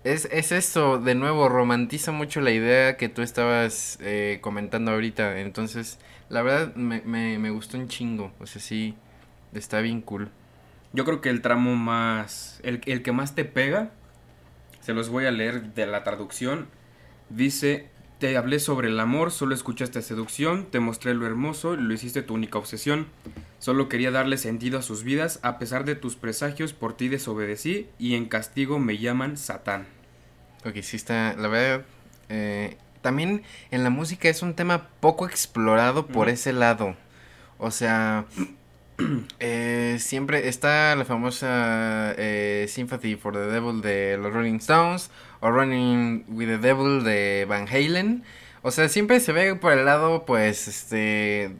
Es, 0.05 0.29
es 0.31 0.53
eso, 0.53 0.99
de 0.99 1.17
nuevo, 1.17 1.49
romantiza 1.49 2.13
mucho 2.13 2.41
la 2.41 2.53
idea 2.53 2.97
que 2.97 3.09
tú 3.09 3.23
estabas 3.23 3.99
eh, 4.01 4.39
comentando 4.41 4.93
ahorita. 4.93 5.41
Entonces, 5.41 5.99
la 6.29 6.43
verdad, 6.43 6.75
me, 6.77 7.01
me, 7.03 7.39
me 7.41 7.51
gustó 7.51 7.77
un 7.77 7.89
chingo. 7.89 8.33
O 8.39 8.47
sea, 8.47 8.63
sí, 8.63 8.95
está 9.53 9.81
bien 9.81 10.01
cool. 10.03 10.31
Yo 10.93 11.05
creo 11.05 11.21
que 11.21 11.31
el 11.31 11.43
tramo 11.43 11.75
más, 11.75 12.61
el, 12.63 12.81
el 12.87 13.03
que 13.03 13.11
más 13.13 13.35
te 13.35 13.45
pega, 13.45 13.91
se 14.81 14.95
los 14.95 15.09
voy 15.09 15.27
a 15.27 15.33
leer 15.33 15.75
de 15.75 15.87
la 15.87 16.05
traducción, 16.05 16.69
dice, 17.29 17.89
te 18.19 18.37
hablé 18.37 18.59
sobre 18.59 18.89
el 18.89 18.99
amor, 18.99 19.31
solo 19.31 19.55
escuchaste 19.55 20.01
seducción, 20.03 20.67
te 20.67 20.81
mostré 20.81 21.15
lo 21.15 21.27
hermoso, 21.27 21.77
lo 21.77 21.93
hiciste 21.93 22.23
tu 22.23 22.35
única 22.35 22.59
obsesión, 22.59 23.07
solo 23.59 23.89
quería 23.89 24.11
darle 24.11 24.39
sentido 24.39 24.79
a 24.79 24.83
sus 24.83 25.03
vidas, 25.05 25.39
a 25.43 25.59
pesar 25.59 25.85
de 25.85 25.97
tus 25.97 26.17
presagios, 26.17 26.73
por 26.73 26.97
ti 26.97 27.09
desobedecí, 27.09 27.89
y 27.99 28.15
en 28.15 28.27
castigo 28.27 28.79
me 28.79 28.99
llaman 28.99 29.37
Satán. 29.37 29.87
Ok, 30.65 30.77
sí 30.83 30.97
está, 30.97 31.35
la 31.37 31.49
verdad, 31.49 31.85
eh, 32.29 32.79
también 33.03 33.43
en 33.71 33.85
la 33.85 33.91
música 33.91 34.29
es 34.29 34.43
un 34.43 34.55
tema 34.55 34.89
poco 35.01 35.27
explorado 35.27 36.07
por 36.07 36.29
ese 36.29 36.53
lado. 36.53 36.97
O 37.59 37.71
sea, 37.71 38.27
eh, 39.41 39.97
siempre 40.01 40.49
está 40.49 40.95
la 40.97 41.05
famosa 41.05 42.15
eh, 42.17 42.67
Sympathy 42.69 43.17
for 43.17 43.33
the 43.35 43.41
Devil 43.47 43.81
de 43.83 44.17
los 44.19 44.33
Rolling 44.33 44.57
Stones 44.57 45.11
o 45.41 45.51
Running 45.51 46.25
with 46.29 46.47
the 46.47 46.59
Devil 46.59 47.05
de 47.05 47.47
Van 47.49 47.67
Halen. 47.69 48.25
O 48.63 48.71
sea, 48.71 48.89
siempre 48.89 49.21
se 49.21 49.33
ve 49.33 49.55
por 49.55 49.73
el 49.73 49.85
lado, 49.85 50.25
pues, 50.25 50.67
este, 50.67 51.55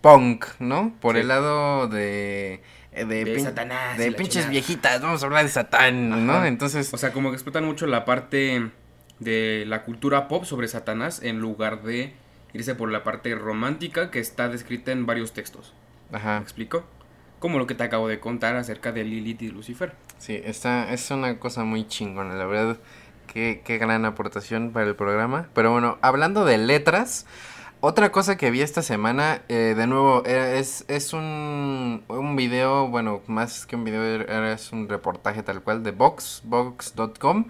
punk, 0.00 0.46
¿no? 0.58 0.94
Por 1.00 1.14
Sí. 1.14 1.20
el 1.20 1.28
lado 1.28 1.86
de... 1.86 2.62
eh, 2.92 3.04
De, 3.04 3.24
De 3.24 3.36
pin- 3.36 3.44
Satanás 3.44 3.98
de 3.98 4.10
pinches 4.12 4.32
chingada. 4.32 4.50
viejitas, 4.50 5.00
vamos 5.02 5.22
a 5.22 5.26
hablar 5.26 5.44
de 5.44 5.50
Satán, 5.50 6.26
¿no? 6.26 6.44
Entonces, 6.44 6.92
O 6.92 6.96
sea, 6.98 7.12
como 7.12 7.30
que 7.30 7.34
explotan 7.36 7.64
mucho 7.64 7.86
la 7.86 8.04
parte 8.04 8.68
de 9.20 9.64
la 9.66 9.82
cultura 9.84 10.26
pop 10.28 10.44
sobre 10.44 10.66
Satanás 10.66 11.20
en 11.22 11.38
lugar 11.40 11.82
de 11.82 12.14
irse 12.52 12.74
por 12.74 12.90
la 12.90 13.04
parte 13.04 13.32
romántica 13.36 14.10
que 14.10 14.18
está 14.18 14.48
descrita 14.48 14.90
en 14.92 15.06
varios 15.06 15.32
textos. 15.32 15.72
¿Me 16.10 16.18
ajá. 16.18 16.38
explico? 16.38 16.84
Como 17.38 17.58
lo 17.58 17.66
que 17.66 17.74
te 17.74 17.84
acabo 17.84 18.08
de 18.08 18.20
contar 18.20 18.56
acerca 18.56 18.92
de 18.92 19.04
Lilith 19.04 19.42
y 19.42 19.48
Lucifer. 19.48 19.94
Sí, 20.18 20.40
está, 20.44 20.92
es 20.92 21.10
una 21.10 21.38
cosa 21.38 21.64
muy 21.64 21.86
chingona, 21.86 22.34
la 22.34 22.44
verdad. 22.44 22.76
Qué, 23.26 23.62
qué 23.64 23.78
gran 23.78 24.04
aportación 24.04 24.72
para 24.72 24.86
el 24.86 24.96
programa. 24.96 25.48
Pero 25.54 25.72
bueno, 25.72 25.98
hablando 26.02 26.44
de 26.44 26.58
letras, 26.58 27.26
otra 27.80 28.12
cosa 28.12 28.36
que 28.36 28.50
vi 28.50 28.60
esta 28.60 28.82
semana, 28.82 29.40
eh, 29.48 29.74
de 29.74 29.86
nuevo, 29.86 30.22
eh, 30.26 30.58
es, 30.58 30.84
es 30.88 31.14
un, 31.14 32.02
un 32.08 32.36
video, 32.36 32.88
bueno, 32.88 33.22
más 33.26 33.64
que 33.64 33.76
un 33.76 33.84
video, 33.84 34.04
es 34.52 34.72
un 34.72 34.86
reportaje 34.86 35.42
tal 35.42 35.62
cual 35.62 35.82
de 35.82 35.92
Vox, 35.92 36.42
Vox.com. 36.44 37.46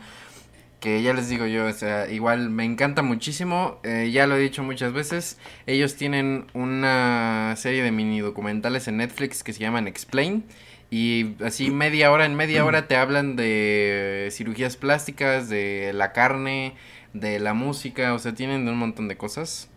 Que 0.81 1.03
ya 1.03 1.13
les 1.13 1.29
digo 1.29 1.45
yo, 1.45 1.67
o 1.67 1.73
sea, 1.75 2.11
igual 2.11 2.49
me 2.49 2.65
encanta 2.65 3.03
muchísimo, 3.03 3.79
eh, 3.83 4.11
ya 4.11 4.27
lo 4.27 4.37
he 4.37 4.41
dicho 4.41 4.63
muchas 4.63 4.95
veces, 4.95 5.39
ellos 5.67 5.95
tienen 5.95 6.47
una 6.55 7.55
serie 7.59 7.83
de 7.83 7.93
mini 7.93 8.21
documentales 8.21 8.89
en 8.89 8.97
Netflix 8.97 9.45
que 9.45 9.53
se 9.53 9.61
llaman 9.61 9.87
Explain, 9.87 10.43
y 10.91 11.35
así 11.45 11.71
media 11.71 12.11
hora 12.11 12.25
en 12.25 12.35
media 12.35 12.65
hora 12.65 12.89
te 12.89 12.97
hablan 12.97 13.37
de 13.37 14.29
cirugías 14.33 14.79
plásticas, 14.79 15.51
de 15.51 15.93
la 15.93 16.13
carne, 16.13 16.73
de 17.13 17.39
la 17.41 17.53
música, 17.53 18.15
o 18.15 18.19
sea, 18.19 18.35
tienen 18.35 18.67
un 18.67 18.79
montón 18.79 19.07
de 19.07 19.19
cosas. 19.19 19.69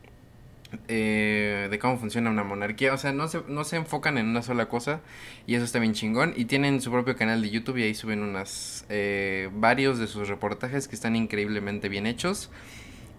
Eh, 0.88 1.68
de 1.70 1.80
cómo 1.80 1.98
funciona 1.98 2.30
una 2.30 2.44
monarquía, 2.44 2.94
o 2.94 2.98
sea, 2.98 3.14
no 3.14 3.28
se, 3.28 3.42
no 3.48 3.64
se 3.64 3.78
enfocan 3.78 4.18
en 4.18 4.28
una 4.28 4.42
sola 4.42 4.68
cosa 4.68 5.02
y 5.48 5.56
eso 5.56 5.66
está 5.66 5.80
bien 5.80 5.94
chingón. 5.94 6.34
Y 6.36 6.46
tienen 6.46 6.82
su 6.82 6.92
propio 6.92 7.16
canal 7.16 7.42
de 7.42 7.50
YouTube 7.50 7.78
y 7.78 7.84
ahí 7.84 7.96
suben 7.96 8.22
unas, 8.22 8.86
eh, 8.90 9.50
varios 9.54 10.00
de 10.00 10.08
sus 10.08 10.28
reportajes 10.28 10.88
que 10.88 10.96
están 10.96 11.16
increíblemente 11.16 11.90
bien 11.90 12.06
hechos. 12.08 12.50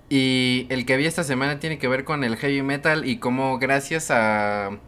Y 0.09 0.67
el 0.71 0.87
que 0.87 0.97
vi 0.97 1.07
esta 1.07 1.25
semana 1.25 1.59
tiene 1.59 1.79
que 1.79 1.89
ver 1.89 2.05
con 2.05 2.25
el 2.25 2.37
heavy 2.37 2.63
metal 2.63 3.09
y 3.09 3.17
cómo 3.17 3.59
gracias 3.59 4.11
a, 4.11 4.79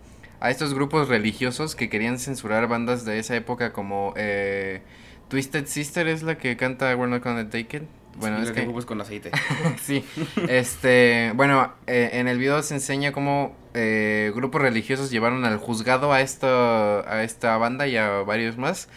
a 0.41 0.51
estos 0.51 0.75
grupos 0.75 1.09
religiosos 1.09 1.75
que 1.75 1.89
querían 1.89 2.19
censurar 2.19 2.69
bandas 2.69 3.05
de 3.05 3.19
esa 3.19 3.35
época 3.37 3.73
como 3.73 4.13
eh, 4.17 4.83
Twisted 5.29 5.67
Sister 5.67 6.07
es 6.09 6.23
la 6.23 6.39
que 6.39 6.57
canta 6.57 6.95
We're 6.95 7.11
Not 7.11 7.25
Gonna 7.25 7.49
Take 7.49 7.79
It. 7.79 7.83
Bueno, 8.19 8.43
es 8.43 8.51
que... 8.51 8.67
con 8.67 9.01
aceite. 9.01 9.31
sí, 9.83 10.05
este, 10.49 11.33
bueno, 11.35 11.73
eh, 11.87 12.11
en 12.15 12.29
el 12.29 12.39
video 12.39 12.63
se 12.63 12.75
enseña 12.75 13.13
cómo 13.13 13.55
eh, 13.75 14.33
grupos 14.35 14.63
religiosos 14.63 15.11
llevaron 15.11 15.45
al 15.45 15.59
juzgado 15.59 16.13
a 16.13 16.21
esta, 16.21 17.01
a 17.01 17.23
esta 17.23 17.57
banda 17.59 17.87
y 17.87 17.97
a 17.97 18.23
varios 18.23 18.57
más 18.57 18.89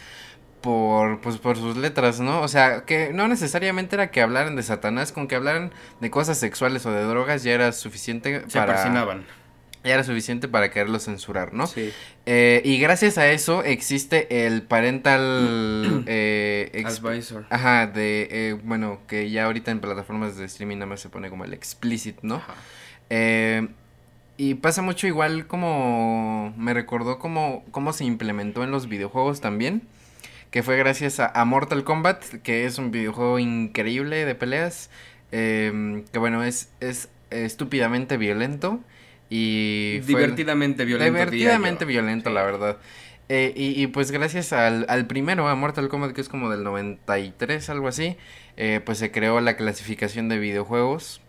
por, 0.60 1.20
pues, 1.20 1.38
por 1.38 1.56
sus 1.56 1.76
letras, 1.76 2.20
¿no? 2.20 2.40
O 2.42 2.48
sea, 2.48 2.84
que 2.84 3.12
no 3.12 3.28
necesariamente 3.28 3.96
era 3.96 4.10
que 4.10 4.22
hablaran 4.22 4.56
de 4.56 4.62
Satanás, 4.62 5.12
con 5.12 5.28
que 5.28 5.36
hablaran 5.36 5.72
de 6.00 6.10
cosas 6.10 6.38
sexuales 6.38 6.84
o 6.86 6.92
de 6.92 7.04
drogas 7.04 7.42
ya 7.42 7.52
era 7.52 7.72
suficiente 7.72 8.42
Se 8.48 8.58
para... 8.58 8.74
persinaban. 8.74 9.24
Ya 9.82 9.94
era 9.94 10.04
suficiente 10.04 10.46
para 10.46 10.70
quererlo 10.70 10.98
censurar, 10.98 11.54
¿no? 11.54 11.66
Sí. 11.66 11.90
Eh, 12.26 12.60
y 12.64 12.78
gracias 12.78 13.16
a 13.16 13.30
eso 13.30 13.64
existe 13.64 14.46
el 14.46 14.62
parental... 14.62 16.04
eh, 16.06 16.84
Advisor. 16.84 17.46
Ajá, 17.48 17.86
de, 17.86 18.28
eh, 18.30 18.52
bueno, 18.62 19.00
que 19.06 19.30
ya 19.30 19.46
ahorita 19.46 19.70
en 19.70 19.80
plataformas 19.80 20.36
de 20.36 20.44
streaming 20.44 20.76
nada 20.76 20.86
más 20.86 21.00
se 21.00 21.08
pone 21.08 21.30
como 21.30 21.44
el 21.44 21.54
explicit, 21.54 22.18
¿no? 22.22 22.36
Ajá. 22.36 22.54
Y 24.36 24.54
pasa 24.54 24.80
mucho 24.80 25.06
igual 25.06 25.46
como 25.46 26.54
me 26.56 26.72
recordó 26.72 27.18
como 27.18 27.62
cómo 27.72 27.92
se 27.92 28.04
implementó 28.04 28.64
en 28.64 28.70
los 28.70 28.88
videojuegos 28.88 29.42
también, 29.42 29.82
que 30.50 30.62
fue 30.62 30.78
gracias 30.78 31.20
a, 31.20 31.26
a 31.26 31.44
Mortal 31.44 31.84
Kombat, 31.84 32.24
que 32.42 32.64
es 32.64 32.78
un 32.78 32.90
videojuego 32.90 33.38
increíble 33.38 34.24
de 34.24 34.34
peleas, 34.34 34.88
que 35.30 36.04
bueno, 36.18 36.42
es, 36.42 36.70
es 36.80 37.10
estúpidamente 37.30 38.16
violento 38.16 38.80
y... 39.30 40.00
Divertidamente 40.00 40.84
violento. 40.84 41.12
Divertidamente 41.12 41.84
violento, 41.86 42.30
Sí. 42.30 42.34
la 42.34 42.42
verdad. 42.42 42.78
Eh, 43.28 43.52
y, 43.56 43.80
y 43.80 43.86
pues 43.86 44.10
gracias 44.10 44.52
al, 44.52 44.84
al 44.88 45.06
primero, 45.06 45.48
a 45.48 45.54
Mortal 45.54 45.88
Kombat, 45.88 46.12
que 46.12 46.20
es 46.20 46.28
como 46.28 46.50
del 46.50 46.64
93, 46.64 47.70
algo 47.70 47.86
así, 47.88 48.16
eh, 48.56 48.80
pues 48.84 48.98
se 48.98 49.12
creó 49.12 49.40
la 49.40 49.56
clasificación 49.56 50.28
de 50.28 50.38
videojuegos, 50.38 51.22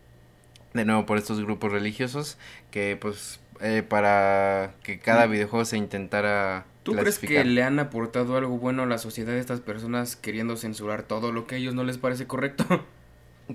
de 0.73 0.85
nuevo 0.85 1.05
por 1.05 1.17
estos 1.19 1.41
grupos 1.41 1.71
religiosos, 1.71 2.37
que 2.71 2.97
pues 2.99 3.39
eh, 3.61 3.83
para 3.87 4.73
que 4.83 4.99
cada 4.99 5.27
videojuego 5.27 5.65
se 5.65 5.77
intentara 5.77 6.65
¿Tú 6.83 6.95
crees 6.95 7.19
que 7.19 7.43
le 7.45 7.61
han 7.61 7.77
aportado 7.79 8.35
algo 8.35 8.57
bueno 8.57 8.81
a 8.83 8.85
la 8.87 8.97
sociedad 8.97 9.35
estas 9.37 9.61
personas 9.61 10.15
queriendo 10.15 10.57
censurar 10.57 11.03
todo 11.03 11.31
lo 11.31 11.45
que 11.45 11.55
a 11.55 11.57
ellos 11.59 11.75
no 11.75 11.83
les 11.83 11.99
parece 11.99 12.25
correcto? 12.27 12.65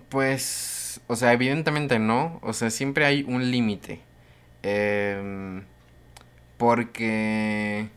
Pues, 0.08 1.00
o 1.06 1.16
sea, 1.16 1.32
evidentemente 1.32 1.98
no, 1.98 2.38
o 2.42 2.52
sea, 2.52 2.70
siempre 2.70 3.06
hay 3.06 3.24
un 3.26 3.50
límite. 3.50 4.05
Em, 4.68 5.62
porque, 6.58 7.88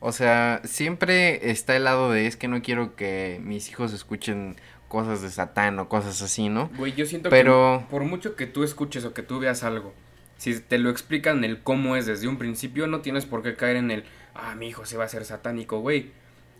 o 0.00 0.12
sea, 0.12 0.60
siempre 0.64 1.50
está 1.50 1.76
el 1.76 1.84
lado 1.84 2.10
de 2.12 2.26
es 2.26 2.36
que 2.36 2.46
no 2.48 2.60
quiero 2.62 2.94
que 2.94 3.40
mis 3.42 3.70
hijos 3.70 3.92
escuchen 3.92 4.56
cosas 4.88 5.22
de 5.22 5.30
Satán 5.30 5.78
o 5.78 5.88
cosas 5.88 6.20
así, 6.20 6.48
¿no? 6.48 6.68
Güey, 6.76 6.92
yo 6.94 7.06
siento 7.06 7.30
Pero- 7.30 7.84
que 7.86 7.90
por 7.90 8.04
mucho 8.04 8.36
que 8.36 8.46
tú 8.46 8.64
escuches 8.64 9.04
o 9.04 9.14
que 9.14 9.22
tú 9.22 9.38
veas 9.38 9.62
algo, 9.62 9.94
si 10.36 10.58
te 10.60 10.78
lo 10.78 10.90
explican 10.90 11.42
el 11.44 11.62
cómo 11.62 11.96
es 11.96 12.06
desde 12.06 12.28
un 12.28 12.36
principio, 12.38 12.86
no 12.86 13.00
tienes 13.00 13.24
por 13.24 13.42
qué 13.42 13.54
caer 13.56 13.76
en 13.76 13.90
el, 13.90 14.04
ah, 14.34 14.54
mi 14.56 14.68
hijo 14.68 14.84
se 14.84 14.96
va 14.96 15.04
a 15.04 15.06
hacer 15.06 15.24
satánico, 15.24 15.80
güey. 15.80 16.10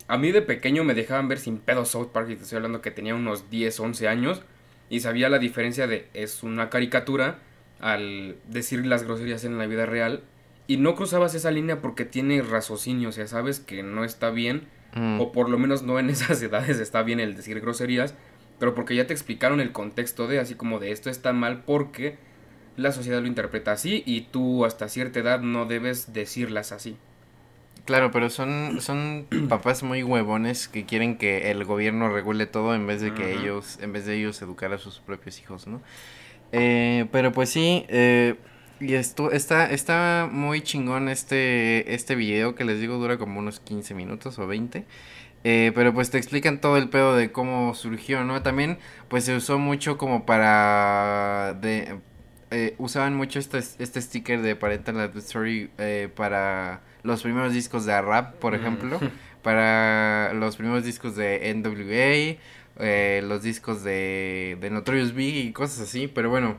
A 0.07 0.17
mí 0.17 0.31
de 0.31 0.41
pequeño 0.41 0.83
me 0.83 0.93
dejaban 0.93 1.27
ver 1.27 1.39
sin 1.39 1.57
pedo 1.59 1.85
South 1.85 2.07
Park 2.11 2.29
y 2.31 2.35
te 2.35 2.43
estoy 2.43 2.55
hablando 2.57 2.81
que 2.81 2.91
tenía 2.91 3.13
unos 3.15 3.49
10, 3.49 3.79
11 3.79 4.07
años 4.07 4.41
y 4.89 5.01
sabía 5.01 5.29
la 5.29 5.39
diferencia 5.39 5.85
de 5.87 6.07
es 6.13 6.43
una 6.43 6.69
caricatura 6.69 7.39
al 7.81 8.37
decir 8.47 8.85
las 8.85 9.03
groserías 9.03 9.43
en 9.43 9.57
la 9.57 9.67
vida 9.67 9.85
real 9.85 10.21
y 10.67 10.77
no 10.77 10.95
cruzabas 10.95 11.35
esa 11.35 11.51
línea 11.51 11.81
porque 11.81 12.05
tiene 12.05 12.41
raciocinio, 12.41 13.09
o 13.09 13.11
sea, 13.11 13.27
sabes 13.27 13.59
que 13.59 13.83
no 13.83 14.05
está 14.05 14.29
bien 14.29 14.67
Mm, 14.93 15.21
o 15.21 15.31
por 15.31 15.49
lo 15.49 15.57
menos 15.57 15.83
no 15.83 15.99
en 15.99 16.09
esas 16.09 16.41
edades 16.41 16.79
está 16.79 17.03
bien 17.03 17.19
el 17.19 17.35
decir 17.35 17.59
groserías, 17.61 18.13
pero 18.59 18.75
porque 18.75 18.95
ya 18.95 19.07
te 19.07 19.13
explicaron 19.13 19.59
el 19.59 19.71
contexto 19.71 20.27
de 20.27 20.39
así 20.39 20.55
como 20.55 20.79
de 20.79 20.91
esto 20.91 21.09
está 21.09 21.33
mal 21.33 21.63
porque 21.65 22.17
la 22.77 22.91
sociedad 22.91 23.21
lo 23.21 23.27
interpreta 23.27 23.71
así 23.71 24.03
y 24.05 24.21
tú 24.21 24.65
hasta 24.65 24.87
cierta 24.87 25.19
edad 25.19 25.41
no 25.41 25.65
debes 25.65 26.13
decirlas 26.13 26.71
así. 26.71 26.97
Claro, 27.85 28.11
pero 28.11 28.29
son, 28.29 28.79
son 28.81 29.25
papás 29.49 29.83
muy 29.83 30.03
huevones 30.03 30.67
que 30.67 30.85
quieren 30.85 31.17
que 31.17 31.51
el 31.51 31.63
gobierno 31.63 32.09
regule 32.09 32.45
todo 32.45 32.75
en 32.75 32.85
vez 32.85 33.01
de 33.01 33.13
que 33.13 33.33
ellos, 33.33 33.79
en 33.81 33.91
vez 33.93 34.05
de 34.05 34.17
ellos 34.17 34.41
educar 34.41 34.71
a 34.73 34.77
sus 34.77 34.99
propios 34.99 35.39
hijos, 35.39 35.67
¿no? 35.67 35.81
Eh, 36.51 37.05
pero 37.11 37.31
pues 37.31 37.49
sí, 37.49 37.85
eh, 37.89 38.35
y 38.79 38.93
esto 38.95 39.31
está, 39.31 39.69
está 39.71 40.27
muy 40.31 40.61
chingón 40.61 41.07
este, 41.09 41.93
este 41.93 42.15
video 42.15 42.55
que 42.55 42.65
les 42.65 42.79
digo 42.79 42.95
dura 42.97 43.17
como 43.17 43.39
unos 43.39 43.59
15 43.59 43.93
minutos 43.93 44.37
o 44.39 44.47
20. 44.47 44.85
Eh, 45.43 45.71
pero 45.73 45.93
pues 45.93 46.11
te 46.11 46.17
explican 46.19 46.61
todo 46.61 46.77
el 46.77 46.89
pedo 46.89 47.15
de 47.15 47.31
cómo 47.31 47.73
surgió, 47.73 48.23
¿no? 48.23 48.41
También 48.43 48.77
pues 49.07 49.23
se 49.25 49.35
usó 49.35 49.57
mucho 49.59 49.97
como 49.97 50.25
para... 50.25 51.57
De, 51.61 51.97
eh, 52.51 52.75
usaban 52.79 53.15
mucho 53.15 53.39
este, 53.39 53.59
este 53.59 54.01
sticker 54.01 54.41
de 54.41 54.55
Parental 54.55 54.99
Advisory 54.99 55.71
eh, 55.77 56.09
para 56.15 56.81
los 57.03 57.23
primeros 57.23 57.53
discos 57.53 57.85
de 57.85 57.99
rap, 58.01 58.35
por 58.35 58.53
Mm. 58.53 58.55
ejemplo. 58.55 58.99
Para 59.41 60.33
los 60.35 60.55
primeros 60.55 60.83
discos 60.85 61.15
de 61.15 61.49
NWA, 61.55 62.39
eh, 62.81 63.21
los 63.23 63.43
discos 63.43 63.83
de, 63.83 64.57
de 64.59 64.69
Notorious 64.69 65.13
Big 65.13 65.35
y 65.35 65.51
cosas 65.53 65.79
así. 65.81 66.07
Pero 66.07 66.29
bueno, 66.29 66.57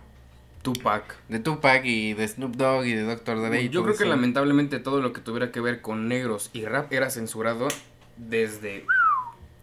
Tupac. 0.62 1.16
de 1.28 1.40
Tupac 1.40 1.84
y 1.84 2.14
de 2.14 2.26
Snoop 2.28 2.56
Dogg 2.56 2.86
y 2.86 2.92
de 2.94 3.02
Dr. 3.02 3.42
Dre. 3.42 3.68
Yo 3.68 3.82
creo 3.82 3.96
que 3.96 4.04
eso. 4.04 4.10
lamentablemente 4.10 4.78
todo 4.78 5.00
lo 5.00 5.12
que 5.12 5.20
tuviera 5.20 5.50
que 5.50 5.60
ver 5.60 5.80
con 5.80 6.08
negros 6.08 6.50
y 6.52 6.64
rap 6.64 6.92
era 6.92 7.10
censurado 7.10 7.68
desde 8.16 8.86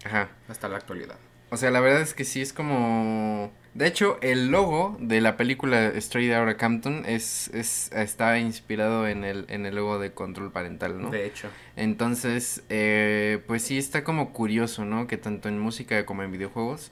Ajá. 0.04 0.30
hasta 0.48 0.68
la 0.68 0.78
actualidad. 0.78 1.18
O 1.50 1.58
sea, 1.58 1.72
la 1.72 1.80
verdad 1.80 2.02
es 2.02 2.14
que 2.14 2.26
sí 2.26 2.42
es 2.42 2.54
como... 2.54 3.52
De 3.74 3.88
hecho, 3.88 4.18
el 4.22 4.50
logo 4.50 4.98
de 5.00 5.22
la 5.22 5.38
película 5.38 5.88
Straight 5.96 6.34
Outta 6.34 6.58
Compton 6.58 7.06
es, 7.06 7.50
es, 7.54 7.92
está 7.94 8.38
inspirado 8.40 9.08
en 9.08 9.24
el, 9.24 9.46
en 9.48 9.66
el 9.66 9.76
logo 9.76 10.00
de 10.00 10.12
Control 10.12 10.52
Parental, 10.52 11.02
¿no? 11.02 11.12
De 11.12 11.26
hecho. 11.26 11.50
Entonces, 11.76 12.64
eh, 12.70 13.42
pues 13.48 13.62
sí 13.64 13.78
está 13.78 14.04
como 14.04 14.34
curioso, 14.34 14.86
¿no? 14.86 15.08
Que 15.08 15.18
tanto 15.18 15.50
en 15.50 15.60
música 15.60 16.06
como 16.06 16.24
en 16.24 16.32
videojuegos... 16.32 16.92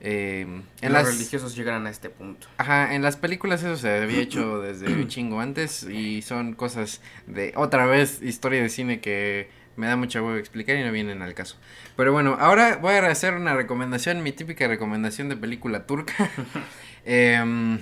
eh, 0.00 0.42
en 0.80 0.92
los 0.92 1.02
las... 1.02 1.06
religiosos 1.06 1.56
llegaran 1.56 1.86
a 1.86 1.90
este 1.90 2.08
punto. 2.10 2.46
Ajá, 2.56 2.94
en 2.94 3.02
las 3.02 3.16
películas 3.16 3.62
eso 3.62 3.76
se 3.76 3.88
había 3.88 4.20
hecho 4.20 4.60
desde 4.60 4.92
un 4.92 5.08
chingo 5.08 5.40
antes 5.40 5.82
y 5.82 6.22
son 6.22 6.54
cosas 6.54 7.00
de 7.26 7.52
otra 7.56 7.86
vez 7.86 8.22
historia 8.22 8.62
de 8.62 8.68
cine 8.68 9.00
que 9.00 9.48
me 9.78 9.86
da 9.86 9.96
mucha 9.96 10.20
huevo 10.20 10.36
explicar 10.36 10.76
y 10.76 10.84
no 10.84 10.92
vienen 10.92 11.22
al 11.22 11.32
caso. 11.34 11.56
Pero 11.96 12.12
bueno, 12.12 12.36
ahora 12.38 12.76
voy 12.76 12.92
a 12.94 13.06
hacer 13.06 13.34
una 13.34 13.54
recomendación, 13.54 14.22
mi 14.22 14.32
típica 14.32 14.66
recomendación 14.68 15.28
de 15.28 15.36
película 15.36 15.86
turca. 15.86 16.14
Em, 17.04 17.78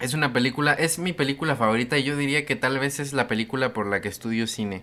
es 0.00 0.14
una 0.14 0.32
película, 0.32 0.72
es 0.72 0.98
mi 0.98 1.12
película 1.12 1.56
favorita 1.56 1.98
y 1.98 2.04
yo 2.04 2.16
diría 2.16 2.46
que 2.46 2.56
tal 2.56 2.78
vez 2.78 3.00
es 3.00 3.12
la 3.12 3.28
película 3.28 3.72
por 3.74 3.86
la 3.86 4.00
que 4.00 4.08
estudio 4.08 4.46
cine. 4.46 4.82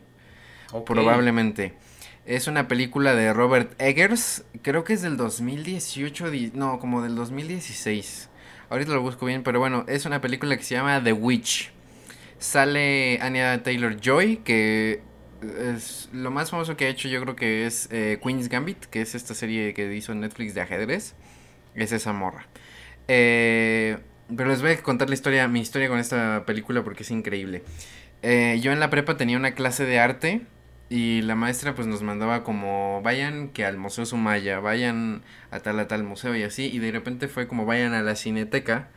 Probablemente. 0.85 1.73
Es 2.25 2.47
una 2.47 2.67
película 2.67 3.15
de 3.15 3.33
Robert 3.33 3.73
Eggers. 3.81 4.43
Creo 4.61 4.83
que 4.83 4.93
es 4.93 5.01
del 5.01 5.15
2018. 5.17 6.29
di- 6.29 6.51
No, 6.53 6.77
como 6.79 7.01
del 7.01 7.15
2016. 7.15 8.29
Ahorita 8.69 8.91
lo 8.91 9.01
busco 9.01 9.25
bien, 9.25 9.43
pero 9.43 9.59
bueno, 9.59 9.85
es 9.87 10.05
una 10.05 10.19
película 10.19 10.57
que 10.57 10.63
se 10.63 10.75
llama 10.75 11.01
The 11.01 11.13
Witch. 11.13 11.71
Sale 12.37 13.17
Anya 13.21 13.63
Taylor 13.63 13.99
Joy, 13.99 14.37
que 14.37 15.01
lo 16.13 16.31
más 16.31 16.51
famoso 16.51 16.77
que 16.77 16.85
ha 16.85 16.89
hecho, 16.89 17.07
yo 17.07 17.21
creo 17.21 17.35
que 17.35 17.65
es 17.65 17.89
eh, 17.91 18.19
Queen's 18.23 18.49
Gambit, 18.49 18.85
que 18.85 19.01
es 19.01 19.15
esta 19.15 19.33
serie 19.33 19.73
que 19.73 19.93
hizo 19.95 20.13
Netflix 20.15 20.53
de 20.53 20.61
ajedrez. 20.61 21.15
Es 21.75 21.91
esa 21.91 22.13
morra. 22.13 22.47
Eh, 23.07 23.97
pero 24.35 24.49
les 24.49 24.61
voy 24.61 24.71
a 24.71 24.81
contar 24.81 25.09
la 25.09 25.15
historia, 25.15 25.47
mi 25.47 25.61
historia 25.61 25.87
con 25.87 25.99
esta 25.99 26.43
película 26.45 26.83
porque 26.83 27.03
es 27.03 27.11
increíble. 27.11 27.63
Eh, 28.23 28.59
yo 28.61 28.71
en 28.71 28.79
la 28.79 28.89
prepa 28.89 29.15
tenía 29.15 29.37
una 29.37 29.51
clase 29.53 29.85
de 29.85 29.99
arte 29.99 30.41
y 30.89 31.21
la 31.21 31.35
maestra 31.35 31.75
pues 31.75 31.87
nos 31.87 32.01
mandaba 32.01 32.43
como 32.43 33.01
vayan 33.03 33.49
que 33.49 33.65
al 33.65 33.77
Museo 33.77 34.05
Sumaya, 34.05 34.59
vayan 34.59 35.21
a 35.51 35.59
tal 35.59 35.79
a 35.79 35.87
tal 35.87 36.03
museo 36.03 36.35
y 36.35 36.43
así 36.43 36.65
y 36.65 36.79
de 36.79 36.91
repente 36.91 37.27
fue 37.27 37.47
como 37.47 37.65
vayan 37.65 37.93
a 37.93 38.01
la 38.01 38.15
cineteca 38.15 38.89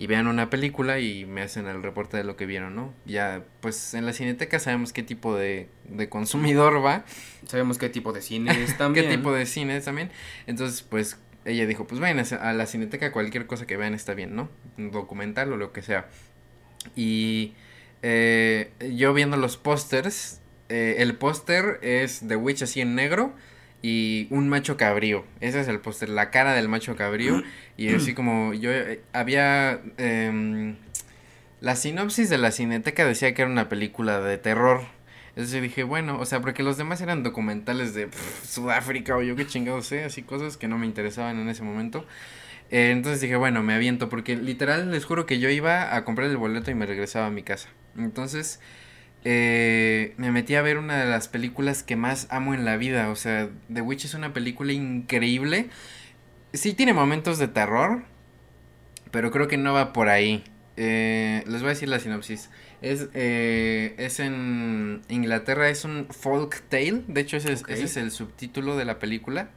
y 0.00 0.06
vean 0.06 0.28
una 0.28 0.48
película 0.48 0.98
y 0.98 1.26
me 1.26 1.42
hacen 1.42 1.66
el 1.66 1.82
reporte 1.82 2.16
de 2.16 2.24
lo 2.24 2.34
que 2.34 2.46
vieron, 2.46 2.74
¿no? 2.74 2.94
Ya 3.04 3.44
pues 3.60 3.92
en 3.92 4.06
la 4.06 4.14
cineteca 4.14 4.58
sabemos 4.58 4.94
qué 4.94 5.02
tipo 5.02 5.36
de, 5.36 5.68
de 5.84 6.08
consumidor 6.08 6.82
va, 6.82 7.04
Sabemos 7.46 7.76
qué 7.76 7.90
tipo 7.90 8.14
de 8.14 8.22
cine 8.22 8.50
es 8.50 8.70
qué 8.72 8.78
también. 8.78 9.10
tipo 9.10 9.30
de 9.30 9.44
cine 9.44 9.76
es 9.76 9.84
también, 9.84 10.10
entonces 10.46 10.80
pues 10.80 11.18
ella 11.44 11.66
dijo 11.66 11.86
pues 11.86 12.00
vayan 12.00 12.18
a 12.18 12.22
a 12.48 12.54
la 12.54 12.64
cineteca 12.64 13.12
cualquier 13.12 13.46
cosa 13.46 13.66
que 13.66 13.76
vean 13.76 13.92
está 13.92 14.14
bien, 14.14 14.34
¿no? 14.34 14.48
Un 14.78 14.90
documental 14.90 15.52
o 15.52 15.58
lo 15.58 15.74
que 15.74 15.82
sea. 15.82 16.08
Y 16.96 17.52
eh, 18.00 18.72
yo 18.94 19.12
viendo 19.12 19.36
los 19.36 19.58
pósters, 19.58 20.40
eh, 20.70 20.94
el 21.00 21.14
póster 21.16 21.78
es 21.82 22.22
The 22.26 22.36
Witch 22.36 22.62
así 22.62 22.80
en 22.80 22.94
negro 22.94 23.34
y 23.82 24.26
un 24.30 24.48
macho 24.48 24.76
cabrío. 24.76 25.24
Ese 25.40 25.60
es 25.60 25.68
el 25.68 25.80
póster, 25.80 26.08
la 26.08 26.30
cara 26.30 26.52
del 26.52 26.68
macho 26.68 26.96
cabrío. 26.96 27.42
Y 27.76 27.94
así 27.94 28.14
como 28.14 28.52
yo 28.54 28.70
eh, 28.70 29.00
había... 29.12 29.80
em, 29.96 30.76
la 31.60 31.76
sinopsis 31.76 32.30
de 32.30 32.38
la 32.38 32.52
cineteca 32.52 33.04
decía 33.04 33.34
que 33.34 33.42
era 33.42 33.50
una 33.50 33.68
película 33.68 34.20
de 34.20 34.38
terror. 34.38 34.82
Entonces 35.30 35.62
dije, 35.62 35.82
bueno, 35.84 36.18
o 36.18 36.26
sea, 36.26 36.40
porque 36.40 36.62
los 36.62 36.76
demás 36.76 37.00
eran 37.00 37.22
documentales 37.22 37.94
de 37.94 38.08
Sudáfrica 38.46 39.16
o 39.16 39.22
yo 39.22 39.36
qué 39.36 39.46
chingados 39.46 39.86
sé, 39.86 40.04
así 40.04 40.22
cosas 40.22 40.56
que 40.56 40.68
no 40.68 40.78
me 40.78 40.86
interesaban 40.86 41.38
en 41.38 41.48
ese 41.48 41.62
momento. 41.62 42.06
Eh, 42.70 42.90
entonces 42.92 43.20
dije, 43.20 43.36
bueno, 43.36 43.62
me 43.62 43.74
aviento, 43.74 44.08
porque 44.08 44.36
literal 44.36 44.90
les 44.90 45.04
juro 45.04 45.26
que 45.26 45.38
yo 45.38 45.50
iba 45.50 45.94
a 45.94 46.04
comprar 46.04 46.30
el 46.30 46.36
boleto 46.36 46.70
y 46.70 46.74
me 46.74 46.86
regresaba 46.86 47.26
a 47.26 47.30
mi 47.30 47.42
casa. 47.42 47.68
Entonces 47.96 48.60
eh, 49.24 50.14
me 50.16 50.30
metí 50.32 50.54
a 50.54 50.62
ver 50.62 50.78
una 50.78 50.98
de 50.98 51.06
las 51.06 51.28
películas 51.28 51.82
que 51.82 51.96
más 51.96 52.26
amo 52.30 52.54
en 52.54 52.64
la 52.64 52.76
vida. 52.76 53.10
O 53.10 53.16
sea, 53.16 53.48
The 53.72 53.80
Witch 53.82 54.04
es 54.04 54.14
una 54.14 54.32
película 54.32 54.72
increíble. 54.72 55.68
Sí 56.52 56.74
tiene 56.74 56.92
momentos 56.92 57.38
de 57.38 57.48
terror, 57.48 58.02
pero 59.10 59.30
creo 59.30 59.48
que 59.48 59.56
no 59.56 59.72
va 59.72 59.92
por 59.92 60.08
ahí. 60.08 60.44
Eh, 60.76 61.44
les 61.46 61.60
voy 61.60 61.66
a 61.66 61.74
decir 61.74 61.88
la 61.88 61.98
sinopsis. 61.98 62.50
Es, 62.80 63.08
eh, 63.12 63.94
es 63.98 64.20
en 64.20 65.02
Inglaterra, 65.08 65.68
es 65.68 65.84
un 65.84 66.06
folk 66.08 66.62
tale. 66.68 67.02
De 67.06 67.20
hecho, 67.20 67.36
ese 67.36 67.52
es, 67.52 67.64
ese 67.68 67.84
es 67.84 67.96
el 67.96 68.10
subtítulo 68.10 68.76
de 68.76 68.84
la 68.86 68.98
película. 68.98 69.50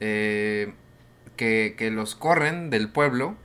Eh, 0.00 0.72
que, 1.36 1.74
que 1.76 1.90
los 1.90 2.14
corren 2.14 2.70
del 2.70 2.88
pueblo 2.88 3.36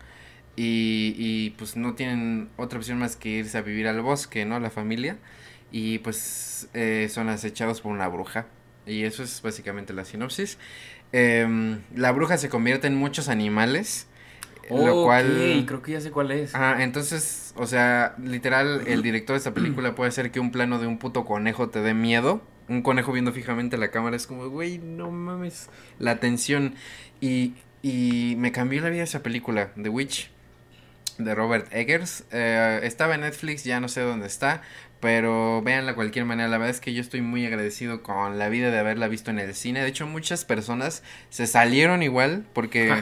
y, 0.56 1.16
y, 1.18 1.52
pues 1.52 1.76
no 1.76 1.96
tienen 1.96 2.50
otra 2.58 2.78
opción 2.80 3.00
más 3.00 3.16
que 3.16 3.30
irse 3.30 3.58
a 3.58 3.62
vivir 3.62 3.88
al 3.88 4.02
bosque, 4.02 4.46
¿no? 4.46 4.60
La 4.60 4.70
familia. 4.70 5.18
Y 5.72 6.00
pues 6.00 6.68
eh, 6.74 7.08
son 7.12 7.30
acechados 7.30 7.82
por 7.82 7.92
una 7.92 8.08
bruja. 8.08 8.48
Y 8.86 9.04
eso 9.04 9.24
es 9.24 9.42
básicamente 9.42 9.94
la 9.94 10.06
sinopsis. 10.06 10.58
Em, 11.12 11.82
la 11.96 12.12
bruja 12.12 12.38
se 12.38 12.50
convierte 12.50 12.88
en 12.88 12.96
muchos 12.96 13.30
animales. 13.30 14.08
Lo 14.70 15.04
cual... 15.04 15.64
creo 15.66 15.82
que 15.82 15.94
ya 15.94 16.02
sé 16.02 16.12
cuál 16.12 16.32
es. 16.32 16.54
Ajá, 16.54 16.84
entonces, 16.84 17.54
o 17.58 17.66
sea, 17.66 18.16
literal, 18.24 18.84
el 18.86 19.02
director 19.02 19.34
de 19.34 19.38
esta 19.40 19.54
película 19.54 19.96
puede 19.96 20.10
hacer 20.10 20.32
que 20.32 20.40
un 20.40 20.52
plano 20.52 20.78
de 20.80 20.86
un 20.86 21.00
puto 21.00 21.26
conejo 21.26 21.70
te 21.70 21.82
dé 21.82 21.94
miedo. 21.94 22.42
Un 22.68 22.84
conejo 22.84 23.12
viendo 23.12 23.32
fijamente 23.32 23.78
la 23.78 23.90
cámara 23.90 24.16
es 24.16 24.28
como, 24.28 24.48
güey, 24.50 24.78
no 24.78 25.10
mames. 25.10 25.70
La 25.98 26.20
tensión. 26.20 26.76
Y, 27.20 27.56
y 27.82 28.36
me 28.38 28.52
cambió 28.52 28.82
la 28.82 28.90
vida 28.90 29.04
esa 29.04 29.24
película, 29.24 29.72
The 29.82 29.90
Witch, 29.90 30.30
de 31.18 31.34
Robert 31.34 31.68
Eggers. 31.72 32.26
Eh, 32.32 32.80
estaba 32.84 33.16
en 33.16 33.22
Netflix, 33.22 33.64
ya 33.64 33.80
no 33.80 33.88
sé 33.88 34.02
dónde 34.02 34.28
está. 34.28 34.62
Pero 35.00 35.62
véanla 35.62 35.92
de 35.92 35.96
cualquier 35.96 36.26
manera. 36.26 36.50
La 36.50 36.58
verdad 36.58 36.72
es 36.76 36.82
que 36.82 36.94
yo 36.94 37.02
estoy 37.02 37.22
muy 37.22 37.46
agradecido 37.46 38.04
con 38.04 38.38
la 38.38 38.50
vida 38.50 38.70
de 38.70 38.80
haberla 38.80 39.08
visto 39.08 39.32
en 39.32 39.40
el 39.40 39.54
cine. 39.56 39.82
De 39.82 39.88
hecho, 39.88 40.06
muchas 40.08 40.44
personas 40.46 41.04
se 41.30 41.48
salieron 41.48 42.04
igual 42.04 42.46
porque... 42.54 42.94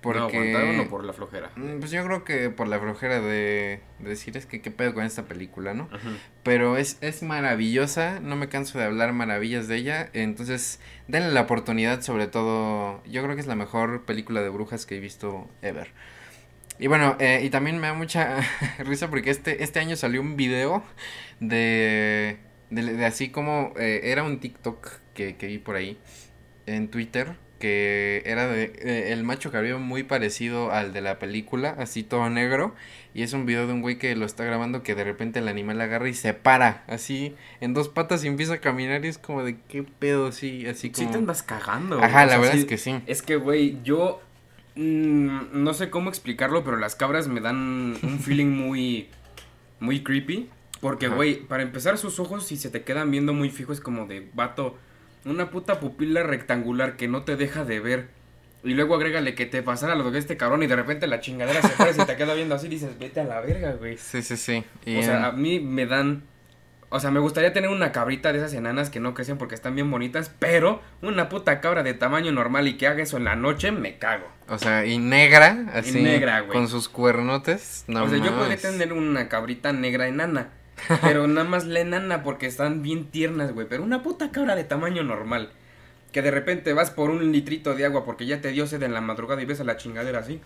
porque... 0.00 0.20
¿No 0.20 0.24
aguantaron 0.26 0.80
o 0.80 0.88
por 0.88 1.04
la 1.04 1.12
flojera? 1.12 1.50
Mm, 1.56 1.80
Pues 1.80 1.90
yo 1.90 2.02
creo 2.04 2.24
que 2.24 2.48
por 2.50 2.66
la 2.68 2.78
flojera 2.78 3.20
de, 3.20 3.80
de 3.98 4.08
decir 4.08 4.36
es 4.38 4.46
que 4.46 4.62
qué 4.62 4.70
pedo 4.70 4.94
con 4.94 5.04
esta 5.04 5.24
película, 5.24 5.74
¿no? 5.74 5.88
Pero 6.44 6.76
es, 6.78 6.96
es 7.02 7.22
maravillosa, 7.22 8.20
no 8.20 8.36
me 8.36 8.48
canso 8.48 8.78
de 8.78 8.84
hablar 8.84 9.12
maravillas 9.12 9.68
de 9.68 9.76
ella, 9.76 10.08
entonces 10.14 10.80
denle 11.08 11.32
la 11.32 11.42
oportunidad 11.42 12.00
sobre 12.00 12.26
todo, 12.28 13.02
yo 13.06 13.22
creo 13.22 13.34
que 13.34 13.40
es 13.42 13.48
la 13.48 13.56
mejor 13.56 14.04
película 14.04 14.40
de 14.40 14.48
brujas 14.48 14.86
que 14.86 14.96
he 14.96 15.00
visto 15.00 15.50
ever. 15.62 15.90
Y 16.78 16.86
bueno, 16.86 17.16
eh, 17.18 17.40
y 17.42 17.50
también 17.50 17.78
me 17.78 17.88
da 17.88 17.94
mucha 17.94 18.40
risa 18.78 19.08
porque 19.10 19.30
este, 19.30 19.62
este 19.64 19.80
año 19.80 19.96
salió 19.96 20.20
un 20.20 20.36
video 20.36 20.82
de, 21.40 22.38
de, 22.70 22.82
de 22.94 23.04
así 23.04 23.30
como 23.30 23.72
eh, 23.78 24.00
era 24.04 24.22
un 24.22 24.38
TikTok 24.40 24.88
que, 25.14 25.36
que 25.36 25.46
vi 25.46 25.58
por 25.58 25.76
ahí 25.76 25.98
en 26.66 26.88
Twitter 26.88 27.34
que 27.58 28.22
era 28.24 28.46
de 28.46 28.72
eh, 28.84 29.12
el 29.12 29.24
macho 29.24 29.50
cabrío 29.50 29.80
muy 29.80 30.04
parecido 30.04 30.70
al 30.70 30.92
de 30.92 31.00
la 31.00 31.18
película, 31.18 31.74
así 31.76 32.04
todo 32.04 32.30
negro, 32.30 32.72
y 33.14 33.24
es 33.24 33.32
un 33.32 33.46
video 33.46 33.66
de 33.66 33.72
un 33.72 33.82
güey 33.82 33.98
que 33.98 34.14
lo 34.14 34.26
está 34.26 34.44
grabando 34.44 34.84
que 34.84 34.94
de 34.94 35.02
repente 35.02 35.40
el 35.40 35.48
animal 35.48 35.80
agarra 35.80 36.08
y 36.08 36.14
se 36.14 36.34
para, 36.34 36.84
así 36.86 37.34
en 37.60 37.74
dos 37.74 37.88
patas 37.88 38.22
y 38.22 38.28
empieza 38.28 38.54
a 38.54 38.58
caminar 38.58 39.04
y 39.04 39.08
es 39.08 39.18
como 39.18 39.42
de 39.42 39.56
qué 39.68 39.82
pedo, 39.82 40.30
sí, 40.30 40.68
así 40.68 40.92
Sí 40.94 41.06
como 41.06 41.10
te 41.10 41.18
andas 41.18 41.42
cagando. 41.42 42.00
Ajá, 42.00 42.22
o 42.22 42.26
la 42.26 42.28
sea, 42.28 42.38
verdad 42.38 42.52
sí- 42.52 42.58
es 42.60 42.64
que 42.66 42.78
sí. 42.78 43.00
Es 43.08 43.22
que, 43.22 43.34
güey, 43.34 43.78
yo 43.82 44.22
mm, 44.82 45.62
no 45.62 45.74
sé 45.74 45.90
cómo 45.90 46.08
explicarlo, 46.08 46.64
pero 46.64 46.76
las 46.76 46.94
cabras 46.94 47.28
me 47.28 47.40
dan 47.40 47.96
un 48.02 48.18
feeling 48.24 48.46
muy, 48.50 49.08
muy 49.80 50.02
creepy. 50.02 50.48
Porque, 50.80 51.08
güey, 51.08 51.40
para 51.40 51.64
empezar, 51.64 51.98
sus 51.98 52.20
ojos, 52.20 52.46
si 52.46 52.56
se 52.56 52.70
te 52.70 52.82
quedan 52.82 53.10
viendo 53.10 53.32
muy 53.34 53.50
fijos, 53.50 53.80
como 53.80 54.06
de 54.06 54.28
vato, 54.34 54.78
una 55.24 55.50
puta 55.50 55.80
pupila 55.80 56.22
rectangular 56.22 56.96
que 56.96 57.08
no 57.08 57.24
te 57.24 57.34
deja 57.36 57.64
de 57.64 57.80
ver. 57.80 58.08
Y 58.62 58.74
luego 58.74 58.94
agrégale 58.94 59.34
que 59.34 59.46
te 59.46 59.62
pasara 59.62 59.96
lo 59.96 60.10
que 60.12 60.18
este 60.18 60.36
cabrón 60.36 60.62
y 60.62 60.66
de 60.68 60.76
repente 60.76 61.06
la 61.08 61.20
chingadera 61.20 61.62
se 61.62 61.68
para 61.70 61.90
y 61.90 61.94
se 61.94 62.04
te 62.04 62.16
queda 62.16 62.34
viendo 62.34 62.54
así 62.54 62.66
y 62.66 62.70
dices, 62.70 62.96
vete 62.98 63.20
a 63.20 63.24
la 63.24 63.40
verga, 63.40 63.72
güey. 63.72 63.96
Sí, 63.98 64.22
sí, 64.22 64.36
sí. 64.36 64.64
Y 64.84 64.98
O 64.98 65.02
sea, 65.02 65.18
en- 65.18 65.24
a 65.24 65.32
mí 65.32 65.58
me 65.60 65.86
dan. 65.86 66.22
O 66.90 67.00
sea, 67.00 67.10
me 67.10 67.20
gustaría 67.20 67.52
tener 67.52 67.68
una 67.68 67.92
cabrita 67.92 68.32
de 68.32 68.38
esas 68.38 68.54
enanas 68.54 68.88
que 68.88 68.98
no 68.98 69.12
crecen 69.12 69.36
porque 69.36 69.54
están 69.54 69.74
bien 69.74 69.90
bonitas, 69.90 70.32
pero 70.38 70.80
una 71.02 71.28
puta 71.28 71.60
cabra 71.60 71.82
de 71.82 71.92
tamaño 71.92 72.32
normal 72.32 72.66
y 72.66 72.78
que 72.78 72.86
haga 72.86 73.02
eso 73.02 73.18
en 73.18 73.24
la 73.24 73.36
noche, 73.36 73.72
me 73.72 73.98
cago. 73.98 74.26
o 74.48 74.58
sea, 74.58 74.86
y 74.86 74.96
negra, 74.96 75.66
así 75.74 76.00
negra, 76.00 76.40
güey. 76.40 76.52
con 76.52 76.66
sus 76.66 76.88
cuernotes. 76.88 77.84
No 77.88 78.04
o 78.04 78.08
sea, 78.08 78.18
yo 78.18 78.34
podría 78.34 78.56
tener 78.56 78.94
una 78.94 79.28
cabrita 79.28 79.72
negra 79.74 80.08
enana, 80.08 80.48
pero 81.02 81.26
nada 81.26 81.46
más 81.46 81.66
la 81.66 81.80
enana 81.80 82.22
porque 82.22 82.46
están 82.46 82.80
bien 82.82 83.10
tiernas, 83.10 83.52
güey. 83.52 83.66
Pero 83.68 83.82
una 83.82 84.02
puta 84.02 84.30
cabra 84.30 84.56
de 84.56 84.64
tamaño 84.64 85.02
normal, 85.02 85.50
que 86.10 86.22
de 86.22 86.30
repente 86.30 86.72
vas 86.72 86.90
por 86.90 87.10
un 87.10 87.32
litrito 87.32 87.74
de 87.74 87.84
agua 87.84 88.06
porque 88.06 88.24
ya 88.24 88.40
te 88.40 88.48
dio 88.48 88.66
sed 88.66 88.82
en 88.82 88.94
la 88.94 89.02
madrugada 89.02 89.42
y 89.42 89.44
ves 89.44 89.60
a 89.60 89.64
la 89.64 89.76
chingadera 89.76 90.20
así. 90.20 90.40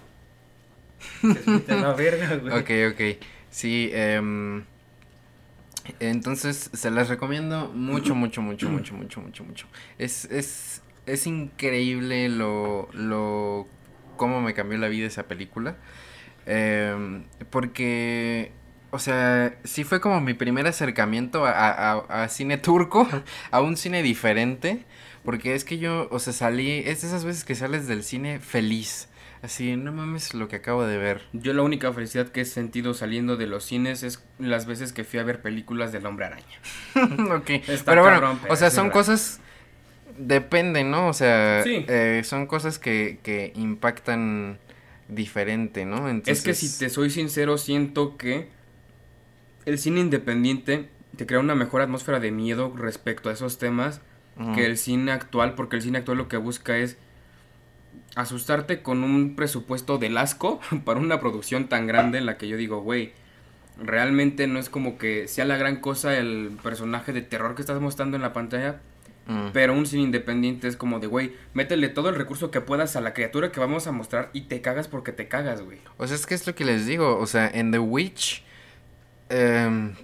Se 1.67 1.77
la 1.81 1.93
verga, 1.93 2.35
güey. 2.37 2.53
Ok, 2.59 2.93
ok. 2.95 3.25
Sí, 3.51 3.91
em, 3.93 4.65
Entonces, 6.01 6.71
se 6.73 6.91
las 6.91 7.09
recomiendo 7.09 7.69
mucho, 7.75 8.15
mucho, 8.15 8.41
mucho, 8.43 8.69
mucho, 8.69 8.95
mucho, 8.95 9.21
mucho, 9.21 9.45
mucho. 9.45 9.67
Es, 9.99 10.25
es, 10.27 10.83
es 11.07 11.27
increíble 11.27 12.29
lo, 12.29 12.89
lo, 12.93 13.67
cómo 14.17 14.41
me 14.41 14.55
cambió 14.55 14.79
la 14.79 14.89
vida 14.89 15.07
esa 15.07 15.25
película. 15.25 15.77
Em, 16.47 17.25
porque, 17.51 18.53
o 18.91 18.99
sea, 18.99 19.57
sí 19.65 19.85
fue 19.85 20.01
como 20.01 20.21
mi 20.21 20.35
primer 20.35 20.67
acercamiento 20.67 21.47
a, 21.47 21.53
a- 21.53 22.25
a 22.25 22.29
cine 22.29 22.59
turco, 22.59 23.09
a 23.51 23.61
un 23.61 23.77
cine 23.77 24.03
diferente. 24.03 24.85
Porque 25.25 25.55
es 25.55 25.65
que 25.65 25.79
yo, 25.79 26.09
o 26.11 26.19
sea, 26.19 26.33
salí, 26.33 26.83
es 26.85 27.03
de 27.03 27.09
esas 27.09 27.25
veces 27.25 27.45
que 27.45 27.55
sales 27.55 27.87
del 27.87 28.03
cine 28.03 28.41
feliz. 28.41 29.09
Así, 29.43 29.77
no 29.77 29.93
mames 29.93 30.35
lo 30.35 30.47
que 30.47 30.57
acabo 30.57 30.85
de 30.87 30.99
ver. 30.99 31.23
Yo 31.33 31.53
la 31.53 31.63
única 31.63 31.93
felicidad 31.93 32.29
que 32.29 32.43
he 32.43 32.45
sentido 32.45 32.95
saliendo 32.95 33.37
de 33.37 33.49
los 33.49 33.65
cines 33.65 34.05
es 34.05 34.23
las 34.39 34.67
veces 34.67 34.93
que 34.93 35.03
fui 35.03 35.19
a 35.19 35.25
ver 35.25 35.43
películas 35.43 35.91
del 35.91 36.07
Hombre 36.07 36.27
Araña. 36.27 36.47
ok. 37.37 37.51
Está 37.69 37.91
pero 37.93 38.03
bueno, 38.03 38.39
pero 38.41 38.55
o 38.55 38.57
sea, 38.57 38.71
son 38.71 38.91
cosas. 38.91 39.41
Depende, 40.17 40.85
¿no? 40.85 41.09
O 41.09 41.13
sea, 41.13 41.63
Sí. 41.65 41.85
eh, 41.89 42.23
son 42.25 42.47
cosas 42.47 42.79
que, 42.79 43.19
que 43.25 43.53
impactan 43.57 44.59
diferente, 45.09 45.85
¿no? 45.87 46.09
Entonces, 46.09 46.39
Es 46.39 46.45
que 46.45 46.55
si 46.55 46.79
te 46.79 46.89
soy 46.91 47.11
sincero, 47.11 47.59
siento 47.59 48.17
que 48.17 48.49
el 49.65 49.79
cine 49.79 50.01
independiente 50.01 50.89
te 51.17 51.27
crea 51.27 51.41
una 51.41 51.55
mejor 51.55 51.81
atmósfera 51.83 52.21
de 52.21 52.31
miedo 52.31 52.73
respecto 52.77 53.29
a 53.29 53.33
esos 53.33 53.59
temas 53.59 54.01
que 54.55 54.65
el 54.65 54.79
cine 54.79 55.13
actual, 55.13 55.55
porque 55.55 55.77
el 55.77 55.83
cine 55.83 55.99
actual 55.99 56.17
lo 56.19 56.27
que 56.29 56.39
busca 56.39 56.79
es 56.79 56.97
asustarte 58.15 58.83
con 58.83 59.05
un 59.05 59.35
presupuesto 59.37 59.99
del 59.99 60.17
asco 60.19 60.61
para 60.85 61.01
una 61.01 61.21
producción 61.21 61.69
tan 61.69 61.87
grande 61.87 62.19
en 62.19 62.27
la 62.27 62.37
que 62.39 62.49
yo 62.49 62.57
digo, 62.57 62.81
güey, 62.83 63.13
realmente 63.83 64.47
no 64.47 64.59
es 64.59 64.69
como 64.69 64.99
que 64.99 65.29
sea 65.29 65.45
la 65.45 65.57
gran 65.57 65.77
cosa 65.77 66.17
el 66.19 66.51
personaje 66.63 67.13
de 67.13 67.23
terror 67.23 67.55
que 67.55 67.63
estás 67.63 67.81
mostrando 67.81 68.17
en 68.17 68.23
la 68.23 68.33
pantalla, 68.33 68.81
Mm. 69.25 69.51
pero 69.53 69.73
un 69.73 69.87
cine 69.87 70.03
independiente 70.03 70.67
es 70.67 70.77
como 70.77 70.99
de, 70.99 71.07
güey, 71.07 71.33
métele 71.55 71.89
todo 71.89 72.09
el 72.09 72.17
recurso 72.17 72.51
que 72.51 72.61
puedas 72.61 72.97
a 72.97 73.01
la 73.01 73.15
criatura 73.15 73.53
que 73.53 73.61
vamos 73.61 73.87
a 73.87 73.93
mostrar 73.93 74.31
y 74.33 74.43
te 74.43 74.61
cagas 74.63 74.89
porque 74.89 75.13
te 75.13 75.29
cagas, 75.29 75.63
güey. 75.63 75.79
O 75.97 76.09
sea, 76.09 76.17
es 76.17 76.27
que 76.27 76.35
es 76.35 76.45
lo 76.45 76.57
que 76.57 76.65
les 76.65 76.87
digo. 76.87 77.17
O 77.19 77.27
sea, 77.29 77.49
en 77.49 77.71
The 77.71 77.79
Witch. 77.79 78.43
em, 79.29 79.95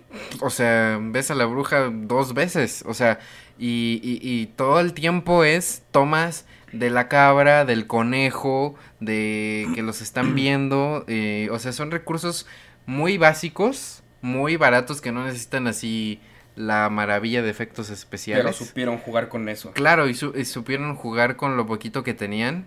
o 0.41 0.51
sea, 0.51 1.01
ves 1.03 1.33
a 1.33 1.35
la 1.35 1.47
bruja 1.47 1.91
dos 1.93 2.33
veces. 2.33 2.85
O 2.87 2.95
sea, 2.95 3.19
y, 3.59 4.01
y, 4.05 4.21
y 4.23 4.47
todo 4.55 4.79
el 4.79 4.95
tiempo 4.95 5.43
es 5.43 5.83
tomas 5.91 6.47
de 6.73 6.91
la 6.91 7.09
cabra, 7.09 7.65
del 7.65 7.87
conejo, 7.87 8.75
de 9.01 9.67
que 9.75 9.83
los 9.83 10.01
están 10.03 10.35
viendo. 10.35 11.05
eh, 11.09 11.49
o 11.53 11.59
sea, 11.59 11.73
son 11.73 11.91
recursos 11.91 12.47
muy 12.87 13.19
básicos, 13.19 14.03
muy 14.23 14.57
baratos 14.57 15.01
que 15.01 15.13
no 15.13 15.25
necesitan 15.25 15.67
así 15.67 16.21
la 16.57 16.89
maravilla 16.91 17.41
de 17.43 17.51
efectos 17.51 17.87
Pero 17.87 17.95
especiales. 17.95 18.57
supieron 18.57 18.99
jugar 18.99 19.29
con 19.29 19.49
eso. 19.49 19.73
Claro, 19.73 20.09
y, 20.09 20.15
su- 20.15 20.35
y 20.37 20.45
supieron 20.45 20.97
jugar 20.97 21.37
con 21.37 21.57
lo 21.57 21.67
poquito 21.67 22.03
que 22.03 22.15
tenían. 22.15 22.67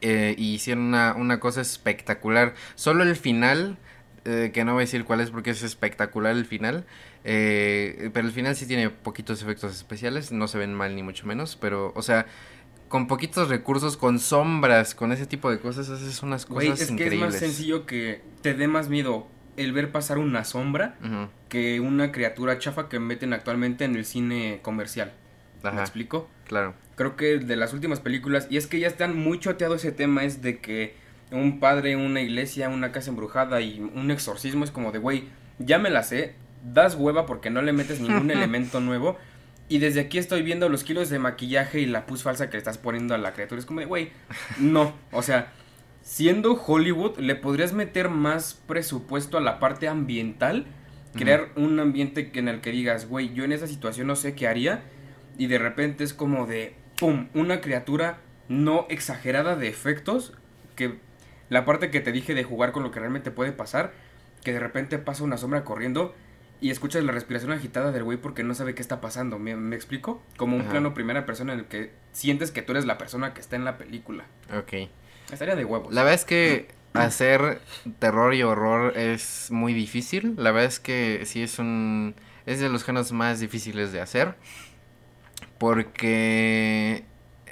eh, 0.00 0.34
y 0.38 0.54
hicieron 0.54 0.84
una, 0.84 1.14
una 1.14 1.40
cosa 1.40 1.60
espectacular. 1.60 2.54
Solo 2.74 3.02
el 3.04 3.16
final, 3.16 3.78
eh, 4.24 4.50
que 4.52 4.64
no 4.64 4.72
voy 4.74 4.82
a 4.82 4.86
decir 4.86 5.04
cuál 5.04 5.20
es 5.20 5.30
porque 5.30 5.50
es 5.50 5.62
espectacular 5.62 6.32
el 6.32 6.44
final. 6.46 6.84
eh, 7.24 8.10
pero 8.12 8.26
el 8.26 8.32
final 8.32 8.54
sí 8.56 8.66
tiene 8.66 8.90
poquitos 8.90 9.42
efectos 9.42 9.74
especiales. 9.74 10.32
No 10.32 10.48
se 10.48 10.58
ven 10.58 10.74
mal 10.74 10.94
ni 10.96 11.02
mucho 11.02 11.26
menos. 11.26 11.56
Pero, 11.56 11.92
o 11.94 12.02
sea, 12.02 12.26
con 12.94 13.08
poquitos 13.08 13.48
recursos, 13.48 13.96
con 13.96 14.20
sombras, 14.20 14.94
con 14.94 15.10
ese 15.10 15.26
tipo 15.26 15.50
de 15.50 15.58
cosas, 15.58 15.88
haces 15.88 16.22
unas 16.22 16.46
cosas 16.46 16.54
Güey, 16.54 16.80
es 16.80 16.92
que 16.92 17.08
es 17.08 17.20
más 17.20 17.34
sencillo 17.34 17.86
que 17.86 18.22
te 18.40 18.54
dé 18.54 18.68
más 18.68 18.88
miedo 18.88 19.26
el 19.56 19.72
ver 19.72 19.90
pasar 19.90 20.18
una 20.18 20.44
sombra 20.44 20.94
que 21.48 21.80
una 21.80 22.12
criatura 22.12 22.56
chafa 22.60 22.88
que 22.88 23.00
meten 23.00 23.32
actualmente 23.32 23.84
en 23.84 23.96
el 23.96 24.04
cine 24.04 24.60
comercial. 24.62 25.12
¿Me 25.64 25.80
explico? 25.80 26.30
claro. 26.46 26.74
Creo 26.94 27.16
que 27.16 27.38
de 27.38 27.56
las 27.56 27.72
últimas 27.72 27.98
películas, 27.98 28.46
y 28.48 28.58
es 28.58 28.68
que 28.68 28.78
ya 28.78 28.86
están 28.86 29.18
muy 29.18 29.40
choteado 29.40 29.74
ese 29.74 29.90
tema, 29.90 30.22
es 30.22 30.40
de 30.40 30.60
que 30.60 30.94
un 31.32 31.58
padre, 31.58 31.96
una 31.96 32.20
iglesia, 32.20 32.68
una 32.68 32.92
casa 32.92 33.10
embrujada 33.10 33.60
y 33.60 33.80
un 33.80 34.12
exorcismo 34.12 34.62
es 34.62 34.70
como 34.70 34.92
de, 34.92 35.00
güey, 35.00 35.24
ya 35.58 35.80
me 35.80 35.90
la 35.90 36.04
sé, 36.04 36.36
das 36.62 36.94
hueva 36.94 37.26
porque 37.26 37.50
no 37.50 37.60
le 37.60 37.72
metes 37.72 37.98
ningún 37.98 38.30
elemento 38.30 38.78
nuevo. 38.78 39.18
Y 39.68 39.78
desde 39.78 40.00
aquí 40.00 40.18
estoy 40.18 40.42
viendo 40.42 40.68
los 40.68 40.84
kilos 40.84 41.08
de 41.08 41.18
maquillaje 41.18 41.80
y 41.80 41.86
la 41.86 42.04
pus 42.06 42.22
falsa 42.22 42.48
que 42.48 42.52
le 42.52 42.58
estás 42.58 42.78
poniendo 42.78 43.14
a 43.14 43.18
la 43.18 43.32
criatura. 43.32 43.58
Es 43.58 43.66
como 43.66 43.80
de, 43.80 43.86
güey, 43.86 44.10
no. 44.58 44.94
O 45.10 45.22
sea, 45.22 45.52
siendo 46.02 46.52
Hollywood, 46.52 47.18
le 47.18 47.34
podrías 47.34 47.72
meter 47.72 48.10
más 48.10 48.60
presupuesto 48.66 49.38
a 49.38 49.40
la 49.40 49.58
parte 49.58 49.88
ambiental. 49.88 50.66
Crear 51.14 51.50
un 51.56 51.78
ambiente 51.78 52.30
en 52.34 52.48
el 52.48 52.60
que 52.60 52.72
digas, 52.72 53.08
güey, 53.08 53.32
yo 53.32 53.44
en 53.44 53.52
esa 53.52 53.66
situación 53.66 54.08
no 54.08 54.16
sé 54.16 54.34
qué 54.34 54.48
haría. 54.48 54.82
Y 55.38 55.46
de 55.46 55.58
repente 55.58 56.04
es 56.04 56.12
como 56.12 56.46
de, 56.46 56.74
¡pum! 56.98 57.28
Una 57.34 57.60
criatura 57.60 58.18
no 58.48 58.86
exagerada 58.90 59.56
de 59.56 59.68
efectos. 59.68 60.34
Que 60.76 60.98
la 61.48 61.64
parte 61.64 61.90
que 61.90 62.00
te 62.00 62.12
dije 62.12 62.34
de 62.34 62.44
jugar 62.44 62.72
con 62.72 62.82
lo 62.82 62.90
que 62.90 63.00
realmente 63.00 63.30
puede 63.30 63.52
pasar. 63.52 63.92
Que 64.42 64.52
de 64.52 64.60
repente 64.60 64.98
pasa 64.98 65.24
una 65.24 65.38
sombra 65.38 65.64
corriendo. 65.64 66.14
Y 66.64 66.70
escuchas 66.70 67.04
la 67.04 67.12
respiración 67.12 67.52
agitada 67.52 67.92
del 67.92 68.04
güey 68.04 68.16
porque 68.16 68.42
no 68.42 68.54
sabe 68.54 68.74
qué 68.74 68.80
está 68.80 69.02
pasando. 69.02 69.38
¿Me, 69.38 69.54
me 69.54 69.76
explico? 69.76 70.22
Como 70.38 70.56
un 70.56 70.62
Ajá. 70.62 70.70
plano 70.70 70.94
primera 70.94 71.26
persona 71.26 71.52
en 71.52 71.58
el 71.58 71.64
que 71.66 71.92
sientes 72.12 72.52
que 72.52 72.62
tú 72.62 72.72
eres 72.72 72.86
la 72.86 72.96
persona 72.96 73.34
que 73.34 73.42
está 73.42 73.56
en 73.56 73.66
la 73.66 73.76
película. 73.76 74.24
Ok. 74.50 74.88
Estaría 75.30 75.56
de 75.56 75.66
huevos. 75.66 75.92
La 75.92 76.04
verdad 76.04 76.14
es 76.14 76.24
que 76.24 76.68
hacer 76.94 77.60
terror 77.98 78.32
y 78.32 78.44
horror 78.44 78.96
es 78.96 79.50
muy 79.50 79.74
difícil. 79.74 80.36
La 80.38 80.52
verdad 80.52 80.68
es 80.68 80.80
que 80.80 81.20
sí 81.26 81.42
es 81.42 81.58
un... 81.58 82.14
Es 82.46 82.60
de 82.60 82.70
los 82.70 82.82
géneros 82.82 83.12
más 83.12 83.40
difíciles 83.40 83.92
de 83.92 84.00
hacer. 84.00 84.34
Porque 85.58 87.04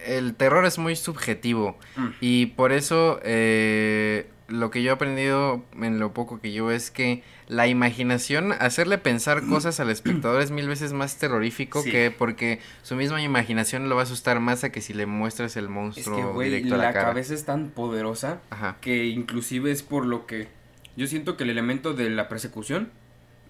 el 0.07 0.35
terror 0.37 0.65
es 0.65 0.79
muy 0.79 0.97
subjetivo. 0.97 1.79
Mm. 1.97 2.09
Y 2.23 2.47
por 2.47 2.73
eso 2.73 3.21
eh, 3.25 4.31
lo 4.53 4.71
que 4.71 4.83
yo 4.83 4.91
he 4.91 4.95
aprendido 4.95 5.65
en 5.81 5.99
lo 5.99 6.13
poco 6.13 6.41
que 6.41 6.53
yo 6.53 6.71
es 6.71 6.91
que 6.91 7.23
la 7.49 7.67
imaginación, 7.67 8.53
hacerle 8.53 8.99
pensar 8.99 9.43
cosas 9.49 9.81
al 9.81 9.91
espectador 9.91 10.41
es 10.43 10.51
mil 10.51 10.69
veces 10.69 10.93
más 10.93 11.17
terrorífico 11.19 11.83
Sí. 11.83 11.91
que 11.91 12.11
porque 12.17 12.61
su 12.83 12.95
misma 12.97 13.23
imaginación 13.23 13.89
lo 13.89 13.97
va 13.97 14.03
a 14.03 14.05
asustar 14.05 14.41
más 14.41 14.65
a 14.65 14.71
que 14.71 14.81
si 14.81 14.93
le 14.95 15.07
muestras 15.07 15.57
el 15.57 15.65
Es 15.65 15.71
monstruo 15.71 16.39
que, 16.39 16.45
directo 16.45 16.75
a 16.75 16.79
la, 16.79 16.85
la 16.85 16.93
cara. 16.93 17.09
cabeza 17.09 17.35
es 17.35 17.45
tan 17.45 17.71
poderosa 17.71 18.41
Ajá. 18.51 18.77
que 18.81 19.07
inclusive 19.07 19.71
es 19.71 19.83
por 19.83 20.07
lo 20.07 20.27
que 20.27 20.49
yo 20.97 21.07
siento 21.07 21.37
que 21.37 21.45
el 21.45 21.51
elemento 21.51 21.95
de 21.95 22.11
la 22.11 22.29
persecución 22.29 22.91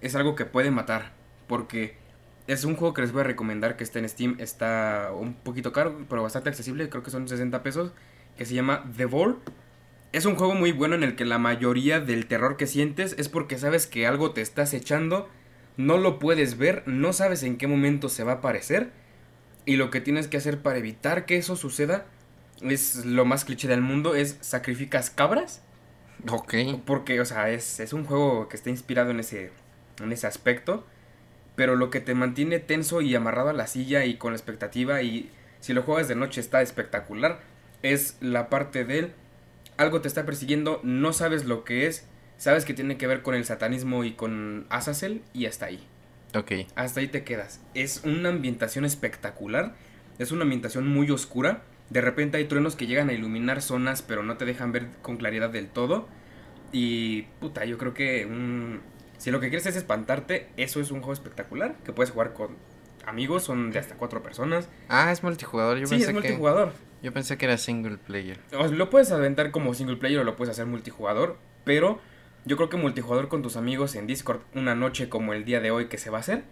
es 0.01 0.15
algo 0.15 0.35
que 0.37 0.45
puede 0.45 0.71
matar. 0.71 1.13
Porque 1.49 1.97
es 2.47 2.65
un 2.65 2.77
juego 2.77 2.95
que 2.95 3.03
les 3.03 3.13
voy 3.13 3.21
a 3.23 3.25
recomendar 3.25 3.77
que 3.77 3.85
está 3.85 3.99
en 3.99 4.09
Steam. 4.09 4.37
Está 4.39 5.11
un 5.13 5.35
poquito 5.35 5.73
caro, 5.73 5.99
pero 6.09 6.23
bastante 6.23 6.49
accesible. 6.51 6.89
Creo 6.89 7.03
que 7.03 7.11
son 7.11 7.27
60 7.29 7.63
pesos. 7.65 7.93
Que 8.37 8.47
se 8.47 8.55
llama 8.55 8.85
The 8.97 9.07
Ball. 9.07 9.39
Es 10.13 10.27
un 10.27 10.37
juego 10.37 10.55
muy 10.55 10.73
bueno 10.73 10.95
en 10.95 11.05
el 11.05 11.17
que 11.17 11.25
la 11.25 11.39
mayoría 11.39 11.99
del 11.99 12.27
terror 12.27 12.59
que 12.59 12.67
sientes 12.67 13.15
es 13.19 13.31
porque 13.31 13.59
sabes 13.59 13.87
que 13.87 14.07
algo 14.07 14.33
te 14.33 14.43
estás 14.43 14.75
echando. 14.75 15.29
No 15.79 15.97
lo 15.97 16.19
puedes 16.19 16.59
ver, 16.59 16.83
no 16.87 17.15
sabes 17.15 17.43
en 17.43 17.57
qué 17.57 17.67
momento 17.67 18.11
se 18.11 18.23
va 18.23 18.33
a 18.33 18.37
aparecer. 18.37 18.91
Y 19.65 19.77
lo 19.77 19.91
que 19.91 20.03
tienes 20.03 20.29
que 20.29 20.37
hacer 20.37 20.61
para 20.61 20.79
evitar 20.79 21.25
que 21.25 21.39
eso 21.39 21.57
suceda 21.57 22.05
es 22.61 23.07
lo 23.07 23.25
más 23.25 23.47
cliché 23.47 23.69
del 23.69 23.81
mundo, 23.81 24.15
es 24.15 24.37
sacrificas 24.43 25.09
cabras. 25.09 25.63
Ok. 26.29 26.55
Porque, 26.85 27.19
o 27.19 27.25
sea, 27.25 27.49
es, 27.49 27.81
es 27.81 27.95
un 27.95 28.05
juego 28.05 28.49
que 28.49 28.57
está 28.57 28.69
inspirado 28.69 29.13
en 29.13 29.21
ese, 29.21 29.51
en 30.03 30.13
ese 30.13 30.27
aspecto. 30.27 30.87
Pero 31.57 31.75
lo 31.75 31.89
que 31.89 32.01
te 32.01 32.15
mantiene 32.15 32.59
tenso 32.59 33.01
y 33.01 33.15
amarrado 33.15 33.49
a 33.49 33.55
la 33.55 33.67
silla 33.67 34.05
y 34.05 34.19
con 34.19 34.33
la 34.33 34.37
expectativa 34.37 35.01
y 35.01 35.31
si 35.61 35.73
lo 35.73 35.83
juegas 35.83 36.09
de 36.09 36.17
noche 36.17 36.41
está 36.43 36.61
espectacular, 36.61 37.41
es 37.83 38.17
la 38.21 38.51
parte 38.51 38.85
del 38.85 39.15
algo 39.83 40.01
te 40.01 40.09
está 40.09 40.25
persiguiendo, 40.25 40.81
no 40.83 41.13
sabes 41.13 41.45
lo 41.45 41.65
que 41.65 41.87
es, 41.87 42.07
sabes 42.37 42.65
que 42.65 42.75
tiene 42.75 42.97
que 42.97 43.07
ver 43.07 43.23
con 43.23 43.35
el 43.35 43.45
satanismo 43.45 44.05
y 44.05 44.13
con 44.13 44.67
Azazel 44.71 45.23
y 45.33 45.47
hasta 45.47 45.67
ahí. 45.67 45.87
Ok. 46.35 46.53
Hasta 46.75 47.01
ahí 47.01 47.09
te 47.09 47.25
quedas. 47.25 47.61
Es 47.75 48.03
una 48.05 48.31
ambientación 48.31 48.85
espectacular. 48.85 49.75
Es 50.19 50.33
una 50.33 50.43
ambientación 50.43 50.89
muy 50.89 51.11
oscura. 51.11 51.63
De 51.91 52.01
repente 52.01 52.39
hay 52.39 52.47
truenos 52.47 52.75
que 52.75 52.87
llegan 52.87 53.11
a 53.11 53.13
iluminar 53.13 53.61
zonas, 53.61 54.03
pero 54.03 54.23
no 54.23 54.37
te 54.37 54.45
dejan 54.45 54.73
ver 54.73 54.89
con 55.03 55.19
claridad 55.19 55.51
del 55.51 55.69
todo. 55.69 56.09
Y 56.73 57.23
puta, 57.41 57.65
yo 57.67 57.77
creo 57.77 57.93
que 57.93 58.25
mm, 58.27 58.79
si 59.19 59.31
lo 59.31 59.41
que 59.41 59.49
quieres 59.51 59.67
es 59.67 59.77
espantarte, 59.77 60.49
eso 60.57 60.81
es 60.81 60.91
un 60.91 61.01
juego 61.01 61.13
espectacular. 61.13 61.77
Que 61.85 61.93
puedes 61.93 62.13
jugar 62.13 62.33
con 62.33 62.57
amigos, 63.05 63.43
son 63.43 63.71
de 63.71 63.79
hasta 63.79 63.97
cuatro 63.97 64.23
personas. 64.23 64.69
Ah, 64.89 65.13
es 65.13 65.23
multijugador. 65.23 65.79
Yo 65.79 65.87
sí, 65.87 65.91
pensé 65.91 66.05
es 66.05 66.09
que 66.09 66.15
multijugador. 66.15 66.73
Yo 67.03 67.13
pensé 67.13 67.37
que 67.37 67.45
era 67.47 67.59
single 67.59 67.99
player. 67.99 68.39
O 68.57 68.67
lo 68.69 68.91
puedes 68.91 69.11
aventar 69.13 69.51
como 69.51 69.75
single 69.75 69.97
player 69.97 70.21
o 70.21 70.25
lo 70.25 70.37
puedes 70.37 70.53
hacer 70.53 70.67
multijugador. 70.67 71.37
Pero 71.65 72.01
yo 72.45 72.57
creo 72.57 72.69
que 72.69 72.77
multijugador 72.77 73.29
con 73.29 73.43
tus 73.43 73.57
amigos 73.57 73.95
en 73.95 74.07
Discord 74.07 74.41
una 74.55 74.75
noche 74.75 75.09
como 75.09 75.33
el 75.33 75.45
día 75.45 75.61
de 75.61 75.71
hoy 75.71 75.87
que 75.89 75.99
se 75.99 76.11
va 76.11 76.19
a 76.19 76.21
hacer. 76.21 76.45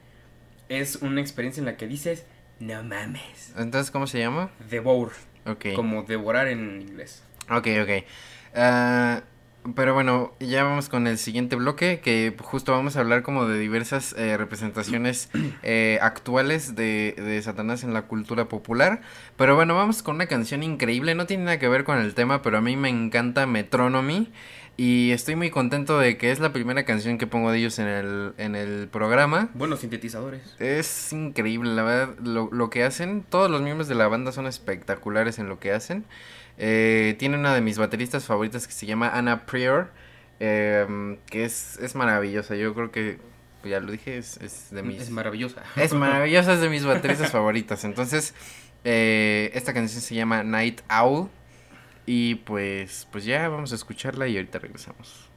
Es 0.69 0.97
una 0.97 1.21
experiencia 1.21 1.61
en 1.61 1.67
la 1.67 1.77
que 1.77 1.87
dices, 1.87 2.27
no 2.61 2.83
mames. 2.85 3.53
Entonces, 3.57 3.91
¿cómo 3.91 4.07
se 4.07 4.19
llama? 4.19 4.51
Devour, 4.69 5.13
Ok. 5.47 5.67
como 5.75 6.03
devorar 6.05 6.47
en 6.49 6.81
inglés. 6.81 7.25
Ok, 7.51 7.67
ok. 7.83 8.05
Ah, 8.55 9.23
Pero 9.75 9.93
bueno, 9.93 10.33
ya 10.41 10.65
vamos 10.65 10.89
con 10.89 11.07
el 11.07 11.19
siguiente 11.19 11.55
bloque, 11.55 12.01
que 12.01 12.35
justo 12.41 12.73
vamos 12.73 12.97
a 12.97 13.01
hablar 13.01 13.23
como 13.23 13.47
de 13.47 13.59
diversas 13.59 14.15
eh, 14.17 14.37
representaciones 14.39 15.29
eh, 15.63 15.99
actuales 16.01 16.75
de, 16.75 17.15
de 17.17 17.43
Satanás 17.43 17.85
en 17.85 17.93
la 17.93 18.03
cultura 18.03 18.49
popular. 18.49 19.03
Pero 19.37 19.57
bueno, 19.57 19.75
vamos 19.75 20.03
con 20.03 20.15
una 20.15 20.27
canción 20.27 20.63
increíble, 20.63 21.15
no 21.15 21.27
tiene 21.27 21.45
nada 21.45 21.59
que 21.59 21.69
ver 21.69 21.85
con 21.85 21.99
el 21.99 22.15
tema, 22.15 22.41
pero 22.41 22.59
a 22.59 22.61
mí 22.63 22.77
me 22.77 22.89
encanta 22.89 23.47
Metronomy. 23.47 24.33
Y 24.79 25.11
estoy 25.11 25.37
muy 25.37 25.51
contento 25.51 25.99
de 25.99 26.17
que 26.17 26.31
es 26.31 26.41
la 26.41 26.55
primera 26.55 26.87
canción 26.87 27.19
que 27.19 27.27
pongo 27.27 27.53
de 27.53 27.59
ellos 27.59 27.79
en 27.79 27.87
el, 27.87 28.33
en 28.39 28.57
el 28.57 28.89
programa. 28.89 29.51
Buenos 29.53 29.81
sintetizadores. 29.81 30.41
Es 30.59 31.13
increíble, 31.13 31.75
la 31.75 31.83
verdad, 31.83 32.15
lo, 32.25 32.49
lo 32.51 32.71
que 32.71 32.83
hacen. 32.83 33.23
Todos 33.29 33.51
los 33.51 33.61
miembros 33.61 33.89
de 33.89 33.95
la 33.95 34.09
banda 34.09 34.33
son 34.33 34.47
espectaculares 34.47 35.39
en 35.39 35.51
lo 35.51 35.61
que 35.61 35.73
hacen. 35.73 36.07
Eh, 36.63 37.17
tiene 37.19 37.39
una 37.39 37.55
de 37.55 37.63
mis 37.63 37.79
bateristas 37.79 38.27
favoritas 38.27 38.67
que 38.67 38.75
se 38.75 38.85
llama 38.85 39.09
Anna 39.09 39.47
Prior, 39.47 39.91
em, 40.41 41.17
que 41.25 41.45
es, 41.45 41.79
es 41.79 41.95
maravillosa. 41.95 42.55
Yo 42.55 42.75
creo 42.75 42.93
que, 42.93 43.19
ya 43.65 43.81
lo 43.81 43.91
dije, 43.91 44.19
es, 44.19 44.37
es 44.43 44.71
de 44.71 44.83
mis... 44.83 45.01
Es 45.01 45.09
maravillosa. 45.11 45.63
Es 45.75 45.93
maravillosa, 45.95 46.53
es 46.53 46.61
de 46.61 46.69
mis 46.69 46.85
bateristas 46.85 47.31
favoritas. 47.31 47.85
Entonces, 47.85 48.35
eh, 48.85 49.51
esta 49.55 49.73
canción 49.73 50.03
se 50.03 50.15
llama 50.15 50.43
Night 50.43 50.83
Owl. 50.91 51.31
Y 52.05 52.35
pues, 52.35 53.09
pues 53.11 53.25
ya 53.25 53.49
vamos 53.49 53.73
a 53.73 53.77
escucharla 53.77 54.29
y 54.29 54.37
ahorita 54.37 54.59
regresamos. 54.59 55.30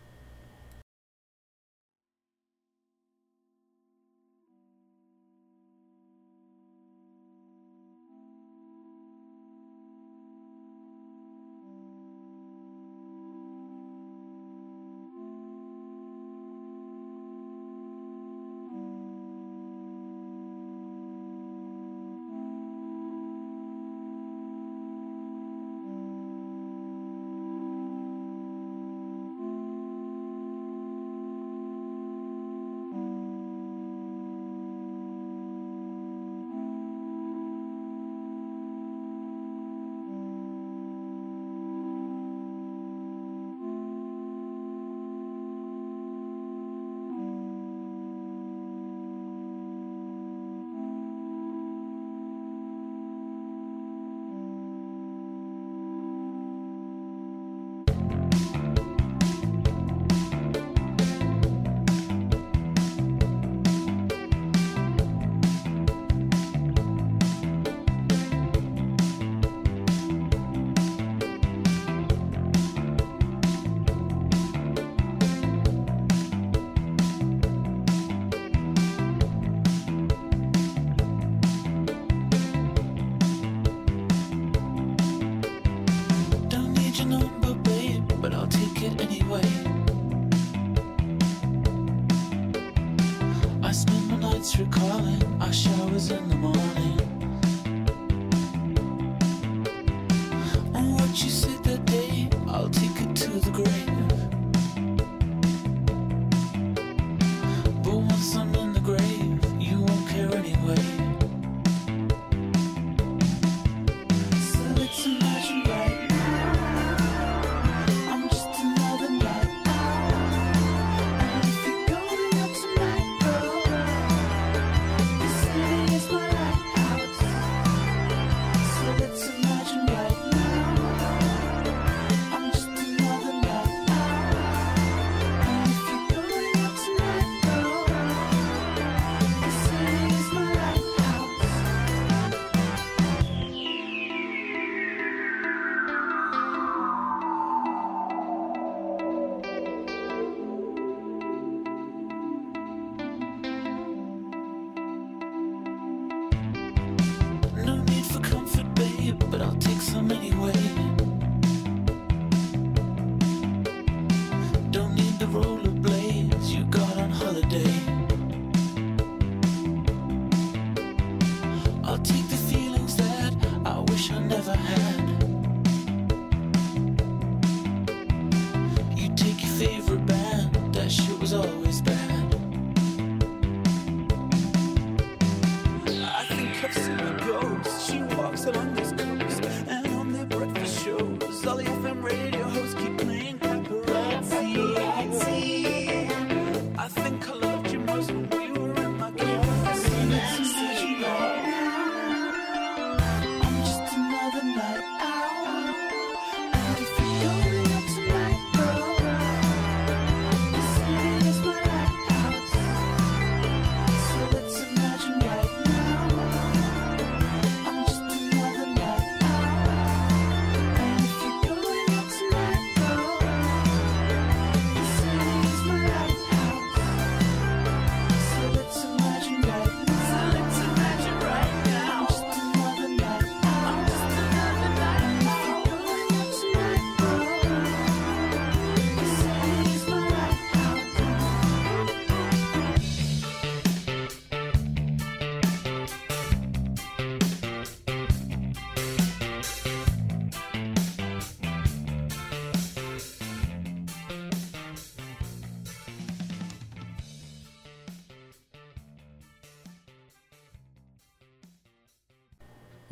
In 96.11 96.27
the 96.27 96.35
morning. 96.35 96.62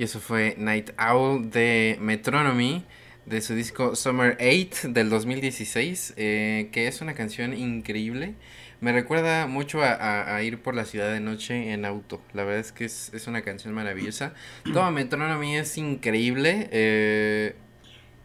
Y 0.02 0.06
eso 0.06 0.20
fue 0.20 0.56
Night 0.58 0.89
Owl 0.97 1.52
de 1.52 1.95
Metronomy, 2.02 2.84
de 3.28 3.39
su 3.39 3.54
disco 3.54 3.95
Summer 3.95 4.36
8 4.39 4.88
del 4.89 5.12
2016, 5.12 6.16
eh, 6.18 6.70
que 6.72 6.88
es 6.88 7.02
una 7.02 7.14
canción 7.14 7.54
increíble. 7.54 8.34
Me 8.80 8.93
recuerda 8.93 9.45
mucho 9.45 9.84
a, 9.84 9.91
a- 9.93 10.36
a 10.36 10.41
ir 10.41 10.58
por 10.58 10.74
la 10.74 10.86
ciudad 10.86 11.14
de 11.14 11.20
noche 11.20 11.72
en 11.72 11.86
auto. 11.86 12.20
La 12.34 12.43
verdad 12.43 12.62
es 12.62 12.72
que 12.72 12.86
es, 12.86 13.12
es 13.14 13.28
una 13.28 13.43
canción 13.43 13.76
maravillosa. 13.76 14.34
Todo 14.74 14.89
Metronomy 14.89 15.58
es 15.58 15.78
increíble. 15.78 16.68
eh, 16.72 17.54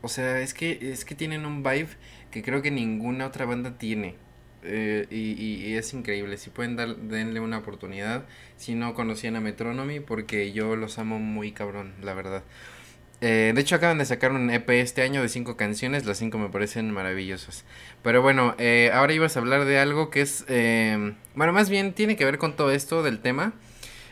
o 0.00 0.08
sea, 0.08 0.40
es 0.40 0.54
que, 0.54 0.78
es 0.80 1.04
que 1.04 1.14
tienen 1.14 1.44
un 1.44 1.62
vibe 1.62 1.88
que 2.30 2.42
creo 2.42 2.62
que 2.62 2.70
ninguna 2.70 3.26
otra 3.26 3.44
banda 3.44 3.76
tiene. 3.76 4.14
Eh, 4.66 5.06
y, 5.10 5.32
y- 5.72 5.74
es 5.76 5.92
increíble. 5.94 6.36
Si 6.38 6.50
pueden 6.50 6.76
dar, 6.76 6.96
denle 6.96 7.40
una 7.40 7.58
oportunidad. 7.58 8.24
Si 8.56 8.74
no 8.74 8.94
conocían 8.94 9.36
a 9.36 9.40
Metronomy, 9.40 10.00
porque 10.00 10.52
yo 10.52 10.76
los 10.76 10.98
amo 10.98 11.18
muy 11.18 11.52
cabrón, 11.52 11.92
la 12.02 12.14
verdad. 12.14 12.42
Eh, 13.22 13.52
de 13.54 13.60
hecho, 13.60 13.76
acaban 13.76 13.96
de 13.98 14.04
sacar 14.04 14.32
un 14.32 14.50
EP 14.50 14.68
este 14.80 15.02
año 15.02 15.22
de 15.22 15.28
cinco 15.28 15.56
canciones. 15.56 16.04
Las 16.04 16.18
cinco 16.18 16.38
me 16.38 16.48
parecen 16.50 16.90
maravillosas. 16.90 17.64
Pero 18.02 18.20
bueno, 18.22 18.54
eh, 18.58 18.90
ahora 18.92 19.14
ibas 19.14 19.36
a 19.36 19.40
hablar 19.40 19.64
de 19.64 19.78
algo 19.78 20.10
que 20.10 20.20
es. 20.22 20.44
eh, 20.48 21.14
bueno, 21.34 21.52
más 21.52 21.70
bien 21.70 21.92
tiene 21.94 22.16
que 22.16 22.24
ver 22.26 22.38
con 22.38 22.56
todo 22.56 22.70
esto 22.72 23.02
del 23.02 23.20
tema. 23.20 23.54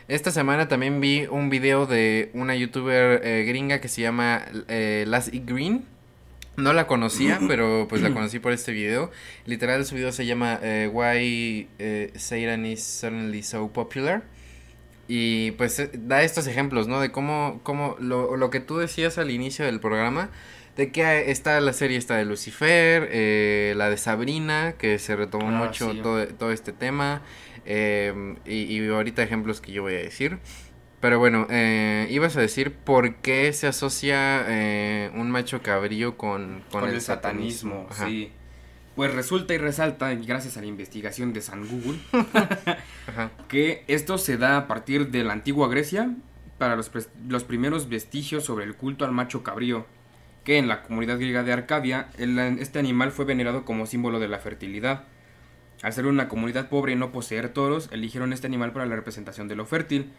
Esta 0.08 0.30
semana 0.30 0.68
también 0.68 1.00
vi 1.00 1.26
un 1.30 1.48
video 1.50 1.86
de 1.86 2.30
una 2.34 2.54
youtuber 2.54 3.20
gringa 3.46 3.80
que 3.80 3.88
se 3.88 4.02
llama 4.02 4.44
Lassie 4.68 5.42
Green. 5.46 5.84
No 6.56 6.72
la 6.72 6.86
conocía, 6.86 7.38
pero 7.48 7.86
pues 7.88 8.02
la 8.02 8.12
conocí 8.12 8.38
por 8.38 8.52
este 8.52 8.72
video. 8.72 9.10
Literal, 9.46 9.84
su 9.84 9.94
video 9.96 10.12
se 10.12 10.26
llama 10.26 10.58
eh, 10.62 10.88
Why 10.92 11.68
eh, 11.78 12.12
Satan 12.16 12.66
is 12.66 12.82
Suddenly 12.82 13.42
So 13.42 13.72
Popular. 13.72 14.22
Y 15.08 15.50
pues 15.52 15.78
eh, 15.80 15.90
da 15.92 16.22
estos 16.22 16.46
ejemplos, 16.46 16.88
¿no? 16.88 17.00
De 17.00 17.10
cómo, 17.12 17.60
cómo 17.62 17.96
lo, 18.00 18.36
lo 18.36 18.50
que 18.50 18.60
tú 18.60 18.78
decías 18.78 19.18
al 19.18 19.30
inicio 19.30 19.64
del 19.66 19.78
programa, 19.80 20.30
de 20.76 20.92
que 20.92 21.02
eh, 21.02 21.30
está 21.30 21.60
la 21.60 21.72
serie 21.74 21.98
esta 21.98 22.16
de 22.16 22.24
Lucifer, 22.24 23.08
eh, 23.12 23.74
la 23.76 23.90
de 23.90 23.96
Sabrina, 23.98 24.74
que 24.78 24.98
se 24.98 25.14
retomó 25.14 25.48
Ah, 25.48 25.66
mucho 25.66 25.92
sí. 25.92 26.00
todo, 26.02 26.26
todo 26.28 26.52
este 26.52 26.72
tema, 26.72 27.20
eh, 27.66 28.14
y, 28.46 28.54
y 28.78 28.88
ahorita 28.88 29.22
ejemplos 29.22 29.60
que 29.60 29.72
yo 29.72 29.82
voy 29.82 29.94
a 29.94 29.98
decir. 29.98 30.38
Pero 31.04 31.18
bueno, 31.18 31.46
eh, 31.50 32.06
ibas 32.08 32.34
a 32.38 32.40
decir 32.40 32.72
por 32.72 33.16
qué 33.16 33.52
se 33.52 33.66
asocia 33.66 34.42
eh, 34.48 35.10
un 35.14 35.30
macho 35.30 35.60
cabrío 35.60 36.16
con, 36.16 36.62
con, 36.72 36.80
Con, 36.80 36.88
el, 36.90 37.02
satanismo, 37.02 37.86
sí. 37.92 38.32
Pues 38.96 39.12
resulta 39.12 39.52
y 39.52 39.58
resalta, 39.58 40.14
gracias 40.14 40.56
a 40.56 40.62
la 40.62 40.66
investigación 40.66 41.34
de 41.34 41.42
San 41.42 41.68
Google, 41.68 41.98
Ajá. 43.06 43.32
que 43.48 43.84
esto 43.86 44.16
se 44.16 44.38
da 44.38 44.56
a 44.56 44.66
partir 44.66 45.10
de 45.10 45.24
la 45.24 45.34
antigua 45.34 45.68
Grecia 45.68 46.08
para 46.56 46.74
los, 46.74 46.90
los 47.28 47.44
primeros 47.44 47.90
vestigios 47.90 48.44
sobre 48.44 48.64
el 48.64 48.74
culto 48.74 49.04
al 49.04 49.12
macho 49.12 49.42
cabrío, 49.42 49.84
que 50.42 50.56
en 50.56 50.68
la 50.68 50.84
comunidad 50.84 51.18
griega 51.18 51.42
de 51.42 51.52
Arcadia 51.52 52.08
el- 52.16 52.38
este 52.38 52.78
animal 52.78 53.12
fue 53.12 53.26
venerado 53.26 53.66
como 53.66 53.84
símbolo 53.84 54.20
de 54.20 54.28
la 54.28 54.38
fertilidad. 54.38 55.04
Al 55.82 55.92
ser 55.92 56.06
una 56.06 56.28
comunidad 56.28 56.70
pobre 56.70 56.92
y 56.94 56.96
no 56.96 57.12
poseer 57.12 57.50
toros, 57.50 57.90
eligieron 57.92 58.32
este 58.32 58.46
animal 58.46 58.72
para 58.72 58.86
la 58.86 58.96
representación 58.96 59.48
de 59.48 59.56
lo 59.56 59.66
fértil. 59.66 60.10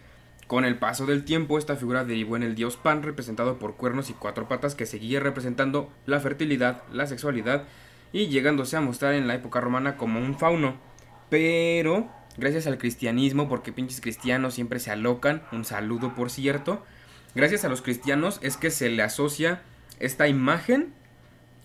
Con 0.48 0.64
el 0.64 0.78
paso 0.78 1.08
del 1.08 1.24
tiempo, 1.24 1.58
esta 1.58 1.76
figura 1.76 2.06
derivó 2.06 2.36
en 2.36 2.44
el 2.44 2.54
dios 2.54 2.78
Pan, 2.78 3.02
representado 3.02 3.58
por 3.58 3.76
cuernos 3.76 4.12
y 4.12 4.14
cuatro 4.14 4.48
patas, 4.48 4.76
que 4.76 4.86
seguía 4.86 5.20
representando 5.20 5.92
la 6.06 6.20
fertilidad, 6.20 6.84
la 6.94 7.08
sexualidad, 7.08 7.64
y 8.14 8.28
llegándose 8.28 8.78
a 8.78 8.82
mostrar 8.82 9.16
en 9.16 9.28
la 9.28 9.34
época 9.34 9.60
romana 9.60 9.98
como 9.98 10.20
un 10.20 10.38
fauno. 10.38 10.76
Pero, 11.32 12.12
gracias 12.38 12.68
al 12.68 12.78
cristianismo, 12.78 13.50
porque 13.50 13.74
pinches 13.74 14.02
cristianos 14.02 14.54
siempre 14.54 14.80
se 14.80 14.92
alocan, 14.92 15.42
un 15.52 15.66
saludo 15.66 16.14
por 16.14 16.30
cierto, 16.30 16.86
gracias 17.34 17.66
a 17.66 17.70
los 17.70 17.82
cristianos 17.82 18.40
es 18.44 18.56
que 18.56 18.70
se 18.70 18.90
le 18.90 19.02
asocia 19.02 19.64
esta 20.00 20.28
imagen, 20.28 20.94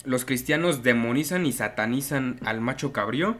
los 0.04 0.24
cristianos 0.24 0.82
demonizan 0.82 1.44
y 1.44 1.52
satanizan 1.52 2.38
al 2.46 2.62
macho 2.62 2.94
cabrío, 2.94 3.36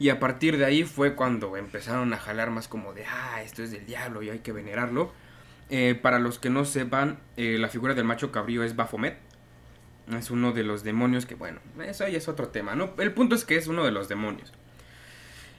y 0.00 0.08
a 0.08 0.18
partir 0.18 0.56
de 0.56 0.64
ahí 0.64 0.84
fue 0.84 1.14
cuando 1.14 1.58
empezaron 1.58 2.14
a 2.14 2.16
jalar 2.16 2.50
más 2.50 2.68
como 2.68 2.94
de, 2.94 3.04
ah, 3.04 3.42
esto 3.44 3.62
es 3.62 3.70
del 3.70 3.84
diablo 3.84 4.22
y 4.22 4.30
hay 4.30 4.38
que 4.38 4.50
venerarlo. 4.50 5.12
Eh, 5.68 5.94
para 5.94 6.18
los 6.18 6.38
que 6.38 6.48
no 6.48 6.64
sepan, 6.64 7.18
eh, 7.36 7.58
la 7.58 7.68
figura 7.68 7.92
del 7.92 8.04
macho 8.04 8.32
cabrío 8.32 8.64
es 8.64 8.74
Baphomet. 8.74 9.18
Es 10.16 10.30
uno 10.30 10.52
de 10.52 10.64
los 10.64 10.84
demonios 10.84 11.26
que, 11.26 11.34
bueno, 11.34 11.60
eso 11.84 12.08
ya 12.08 12.16
es 12.16 12.28
otro 12.28 12.48
tema, 12.48 12.74
¿no? 12.74 12.94
El 12.96 13.12
punto 13.12 13.34
es 13.34 13.44
que 13.44 13.56
es 13.56 13.66
uno 13.66 13.84
de 13.84 13.90
los 13.90 14.08
demonios. 14.08 14.54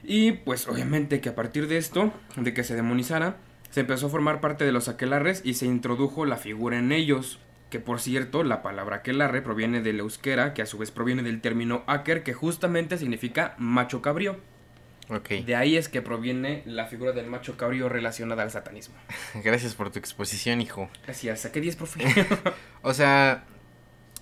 Y 0.02 0.32
pues 0.32 0.66
obviamente 0.66 1.20
que 1.20 1.28
a 1.28 1.36
partir 1.36 1.68
de 1.68 1.76
esto, 1.76 2.12
de 2.34 2.52
que 2.52 2.64
se 2.64 2.74
demonizara, 2.74 3.36
se 3.70 3.80
empezó 3.80 4.08
a 4.08 4.10
formar 4.10 4.40
parte 4.40 4.64
de 4.64 4.72
los 4.72 4.88
aquelarres 4.88 5.42
y 5.44 5.54
se 5.54 5.66
introdujo 5.66 6.26
la 6.26 6.36
figura 6.36 6.80
en 6.80 6.90
ellos. 6.90 7.38
Que 7.72 7.80
por 7.80 8.00
cierto, 8.00 8.44
la 8.44 8.60
palabra 8.60 8.96
aquelarre 8.96 9.40
proviene 9.40 9.80
del 9.80 10.00
euskera, 10.00 10.52
que 10.52 10.60
a 10.60 10.66
su 10.66 10.76
vez 10.76 10.90
proviene 10.90 11.22
del 11.22 11.40
término 11.40 11.84
aker, 11.86 12.22
que 12.22 12.34
justamente 12.34 12.98
significa 12.98 13.54
macho 13.56 14.02
cabrío. 14.02 14.36
Ok. 15.08 15.30
De 15.46 15.56
ahí 15.56 15.78
es 15.78 15.88
que 15.88 16.02
proviene 16.02 16.62
la 16.66 16.84
figura 16.84 17.12
del 17.12 17.28
macho 17.28 17.56
cabrío 17.56 17.88
relacionada 17.88 18.42
al 18.42 18.50
satanismo. 18.50 18.94
Gracias 19.42 19.74
por 19.74 19.90
tu 19.90 19.98
exposición, 19.98 20.60
hijo. 20.60 20.90
Gracias, 21.04 21.40
saqué 21.40 21.62
10, 21.62 21.76
profe. 21.76 22.04
O 22.82 22.92
sea, 22.92 23.44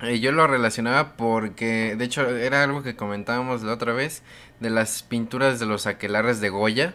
eh, 0.01 0.20
yo 0.20 0.30
lo 0.30 0.46
relacionaba 0.46 1.16
porque, 1.16 1.96
de 1.96 2.05
hecho, 2.05 2.28
era 2.28 2.62
algo 2.62 2.84
que 2.84 2.94
comentábamos 2.94 3.64
la 3.64 3.72
otra 3.72 3.92
vez 3.92 4.22
de 4.61 4.70
las 4.70 5.03
pinturas 5.03 5.59
de 5.59 5.66
los 5.66 5.88
aquelarres 5.88 6.40
de 6.40 6.51
Goya, 6.51 6.94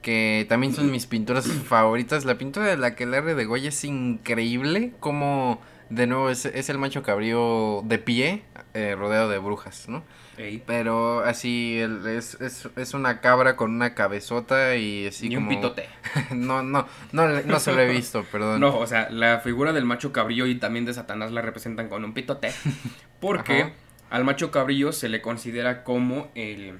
que 0.00 0.46
también 0.48 0.72
son 0.72 0.90
mis 0.90 1.04
pinturas 1.04 1.46
favoritas. 1.66 2.24
La 2.24 2.38
pintura 2.38 2.68
del 2.68 2.84
aquelarre 2.84 3.34
de 3.34 3.44
Goya 3.44 3.68
es 3.68 3.84
increíble, 3.84 4.94
como 4.98 5.60
de 5.90 6.06
nuevo 6.06 6.30
es, 6.30 6.46
es 6.46 6.70
el 6.70 6.78
macho 6.78 7.02
cabrío 7.02 7.82
de 7.84 7.98
pie, 7.98 8.42
eh, 8.74 8.94
rodeado 8.98 9.28
de 9.28 9.38
brujas, 9.38 9.88
¿no? 9.88 10.02
Ey, 10.38 10.62
Pero 10.66 11.20
así 11.20 11.78
el- 11.78 12.06
es, 12.06 12.40
es, 12.40 12.68
es 12.76 12.94
una 12.94 13.20
cabra 13.20 13.56
con 13.56 13.70
una 13.72 13.94
cabezota 13.94 14.74
y 14.76 15.08
así 15.08 15.28
Ni 15.28 15.36
un 15.36 15.44
como... 15.44 15.56
pitote. 15.56 15.88
no, 16.30 16.62
no, 16.62 16.86
no, 17.12 17.28
no 17.42 17.60
se 17.60 17.72
lo 17.72 17.80
he 17.82 17.88
visto, 17.88 18.24
perdón. 18.32 18.60
No, 18.60 18.78
o 18.78 18.86
sea, 18.86 19.10
la 19.10 19.40
figura 19.40 19.72
del 19.74 19.84
macho 19.84 20.12
cabrío 20.12 20.46
y 20.46 20.54
también 20.54 20.86
de 20.86 20.94
Satanás 20.94 21.30
la 21.32 21.42
representan 21.42 21.88
con 21.90 22.04
un 22.04 22.14
pitote. 22.14 22.52
Porque 23.20 23.62
Ajá. 23.62 23.72
al 24.08 24.24
macho 24.24 24.50
cabrío 24.50 24.92
se 24.92 25.08
le 25.10 25.20
considera 25.20 25.84
como 25.84 26.30
el, 26.34 26.78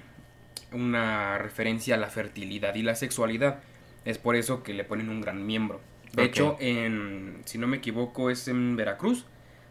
una 0.72 1.36
referencia 1.38 1.96
a 1.96 1.98
la 1.98 2.08
fertilidad 2.08 2.74
y 2.76 2.82
la 2.82 2.94
sexualidad. 2.94 3.58
Es 4.04 4.16
por 4.16 4.36
eso 4.36 4.62
que 4.62 4.72
le 4.72 4.84
ponen 4.84 5.10
un 5.10 5.20
gran 5.20 5.44
miembro. 5.44 5.80
De 6.12 6.24
hecho, 6.24 6.56
en, 6.60 7.42
si 7.44 7.58
no 7.58 7.66
me 7.66 7.76
equivoco, 7.76 8.30
es 8.30 8.48
en 8.48 8.76
Veracruz, 8.76 9.24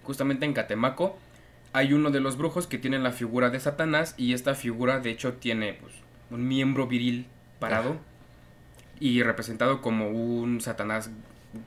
justamente 0.03 0.45
en 0.45 0.53
Catemaco, 0.53 1.17
hay 1.73 1.93
uno 1.93 2.11
de 2.11 2.19
los 2.19 2.37
brujos 2.37 2.67
que 2.67 2.77
tiene 2.77 2.99
la 2.99 3.11
figura 3.11 3.49
de 3.49 3.59
Satanás 3.59 4.15
y 4.17 4.33
esta 4.33 4.55
figura 4.55 4.99
de 4.99 5.11
hecho 5.11 5.33
tiene 5.33 5.73
pues, 5.73 5.93
un 6.31 6.47
miembro 6.47 6.87
viril 6.87 7.27
parado 7.59 7.97
y 8.99 9.21
representado 9.21 9.81
como 9.81 10.09
un 10.09 10.61
Satanás 10.61 11.11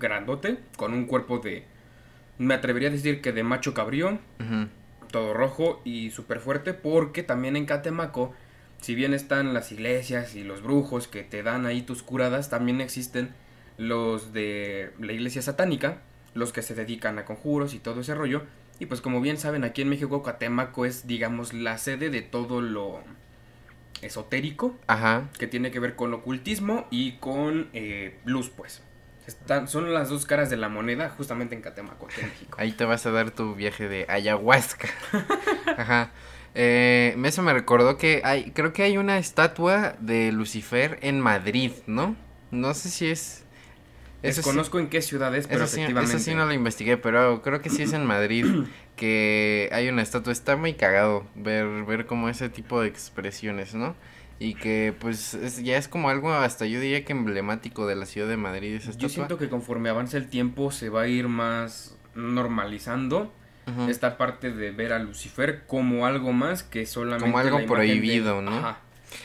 grandote 0.01 0.59
con 0.77 0.93
un 0.93 1.07
cuerpo 1.07 1.39
de, 1.39 1.65
me 2.39 2.55
atrevería 2.55 2.89
a 2.89 2.93
decir 2.93 3.21
que 3.21 3.33
de 3.33 3.43
macho 3.43 3.75
cabrío, 3.75 4.19
todo 5.11 5.35
rojo 5.35 5.81
y 5.85 6.11
súper 6.11 6.41
fuerte 6.41 6.75
porque 6.75 7.23
también 7.23 7.57
en 7.57 7.67
Catemaco, 7.67 8.35
si 8.81 8.95
bien 8.95 9.15
están 9.15 9.55
las 9.55 9.71
iglesias 9.71 10.35
y 10.35 10.43
los 10.43 10.63
brujos 10.63 11.07
que 11.07 11.23
te 11.23 11.43
dan 11.43 11.67
ahí 11.67 11.83
tus 11.83 12.03
curadas, 12.03 12.51
también 12.51 12.81
existen 12.81 13.31
los 13.77 14.33
de 14.33 14.93
la 14.99 15.13
iglesia 15.13 15.43
satánica, 15.43 16.03
los 16.35 16.53
que 16.53 16.63
se 16.63 16.75
dedican 16.75 17.19
a 17.19 17.25
conjuros 17.25 17.75
y 17.75 17.79
todo 17.79 18.01
ese 18.01 18.15
rollo. 18.15 18.43
Y 18.79 18.87
pues 18.87 19.01
como 19.01 19.21
bien 19.21 19.39
saben, 19.39 19.65
aquí 19.65 19.83
en 19.83 19.89
México 19.89 20.23
Catemaco 20.23 20.87
es, 20.87 21.07
digamos, 21.07 21.53
la 21.53 21.79
sede 21.79 22.11
de 22.11 22.23
todo 22.23 22.61
lo 22.61 23.01
esotérico 24.01 24.77
Ajá. 24.87 25.29
que 25.39 25.47
tiene 25.47 25.71
que 25.71 25.79
ver 25.79 25.95
con 25.95 26.13
ocultismo 26.13 26.87
y 26.91 27.13
con 27.13 27.69
eh, 27.73 28.19
luz, 28.25 28.51
pues. 28.51 28.83
Están, 29.27 29.69
son 29.69 29.95
las 29.95 30.09
dos 30.09 30.27
caras 30.27 30.51
de 30.51 30.57
la 30.57 30.69
moneda 30.69 31.09
justamente 31.11 31.55
en 31.55 31.63
Catemaco, 31.63 32.09
en 32.19 32.27
México. 32.27 32.57
Ahí 32.61 32.73
te 32.73 32.85
vas 32.85 33.07
a 33.07 33.13
dar 33.13 33.31
tu 33.31 33.55
viaje 33.55 33.89
de 33.89 34.05
ayahuasca. 34.09 34.89
Ajá. 35.77 36.11
Eh, 36.55 37.17
eso 37.25 37.43
me 37.43 37.53
recordó 37.53 37.97
que 37.97 38.21
hay, 38.25 38.51
creo 38.51 38.73
que 38.73 38.83
hay 38.83 38.99
una 38.99 39.19
estatua 39.19 39.95
de 40.01 40.33
Lucifer 40.33 40.99
en 41.03 41.21
Madrid, 41.21 41.71
¿no? 41.87 42.17
No 42.51 42.75
sé 42.75 42.91
si 42.91 43.09
es. 43.09 43.42
Eso 44.23 44.35
sí- 44.43 44.47
Desconozco 44.49 44.79
en 44.79 44.89
qué 44.89 45.03
ciudad 45.03 45.35
es, 45.35 45.47
pero 45.49 45.65
eso 45.65 45.75
sí, 45.75 45.81
efectivamente. 45.81 46.17
eso 46.17 46.25
sí 46.25 46.35
no 46.35 46.47
lo 46.47 46.53
investigué, 46.53 46.97
pero 46.97 47.43
creo 47.43 47.61
que 47.61 47.71
sí 47.71 47.83
es 47.83 47.93
en 47.93 48.05
Madrid 48.07 48.45
que 48.97 49.69
hay 49.73 49.89
una 49.89 50.03
estatua. 50.03 50.33
Está 50.33 50.57
muy 50.57 50.75
cagado 50.75 51.27
ver, 51.35 51.67
ver 51.85 52.07
como 52.07 52.29
ese 52.29 52.49
tipo 52.49 52.81
de 52.81 52.89
expresiones, 52.89 53.75
¿no? 53.75 53.97
Y 54.39 54.55
que 54.55 54.95
pues 54.99 55.35
es- 55.35 55.63
ya 55.63 55.77
es 55.77 55.89
como 55.89 56.09
algo 56.09 56.33
hasta 56.33 56.67
yo 56.67 56.81
diría 56.81 57.05
que 57.05 57.13
emblemático 57.13 57.87
de 57.87 57.97
la 57.97 58.07
ciudad 58.07 58.29
de 58.29 58.37
Madrid 58.37 58.75
esa 58.75 58.91
estatua. 58.91 59.09
Yo 59.09 59.13
siento 59.15 59.39
que 59.39 59.49
conforme 59.49 59.89
avanza 59.89 60.17
el 60.17 60.29
tiempo 60.29 60.71
se 60.71 60.89
va 60.89 61.03
a 61.03 61.09
ir 61.09 61.29
más 61.29 61.97
normalizando 62.15 63.33
Ujú. 63.67 63.89
esta 63.91 64.17
parte 64.19 64.51
de 64.53 64.71
ver 64.73 64.93
a 64.93 64.99
Lucifer 64.99 65.63
como 65.67 66.07
algo 66.07 66.33
más 66.33 66.63
que 66.63 66.87
solamente 66.87 67.25
Como 67.25 67.39
algo 67.39 67.51
imagen 67.61 67.69
de- 67.69 67.75
prohibido, 67.75 68.43
¿no? 68.43 68.57
Ajá. 68.59 68.79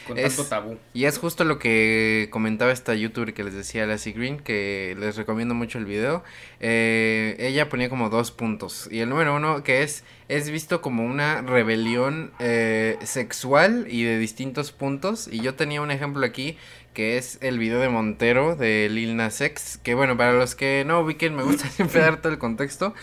Con 0.08 0.18
Es- 0.18 0.36
tanto 0.36 0.50
tabú. 0.50 0.78
Y 0.94 1.06
es 1.06 1.18
justo 1.18 1.44
lo 1.44 1.60
que 1.60 2.28
comentaba 2.32 2.72
esta 2.72 2.94
youtuber 2.96 3.34
que 3.34 3.44
les 3.44 3.54
decía, 3.54 3.86
Lassie 3.86 4.14
Green, 4.14 4.40
que 4.40 4.96
les 5.00 5.16
recomiendo 5.16 5.54
mucho 5.54 5.78
el 5.78 5.86
video. 5.86 6.24
Eh, 6.60 7.36
ella 7.40 7.70
ponía 7.70 7.90
como 7.90 8.10
dos 8.10 8.32
puntos. 8.32 8.88
Y 8.92 9.00
el 9.00 9.10
número 9.10 9.36
uno, 9.36 9.64
que 9.64 9.84
es, 9.84 10.04
es 10.28 10.50
visto 10.50 10.82
como 10.82 11.06
una 11.06 11.42
rebelión 11.42 12.32
eh, 12.40 12.98
sexual 13.04 13.88
y 13.90 14.04
de 14.04 14.18
distintos 14.18 14.72
puntos. 14.72 15.28
Y 15.32 15.42
yo 15.42 15.56
tenía 15.56 15.82
un 15.82 15.92
ejemplo 15.92 16.26
aquí, 16.26 16.58
que 16.94 17.18
es 17.18 17.38
el 17.42 17.60
video 17.60 17.80
de 17.80 17.90
Montero 17.90 18.56
de 18.56 18.90
Lil 18.90 19.16
Nas 19.16 19.40
X. 19.42 19.80
Que 19.84 19.94
bueno, 19.94 20.18
para 20.18 20.34
los 20.34 20.56
que 20.56 20.84
no 20.86 21.02
ubiquen, 21.02 21.36
me 21.36 21.44
gusta 21.44 21.68
siempre 21.70 22.02
dar 22.02 22.22
todo 22.22 22.34
el 22.34 22.40
contexto. 22.40 22.94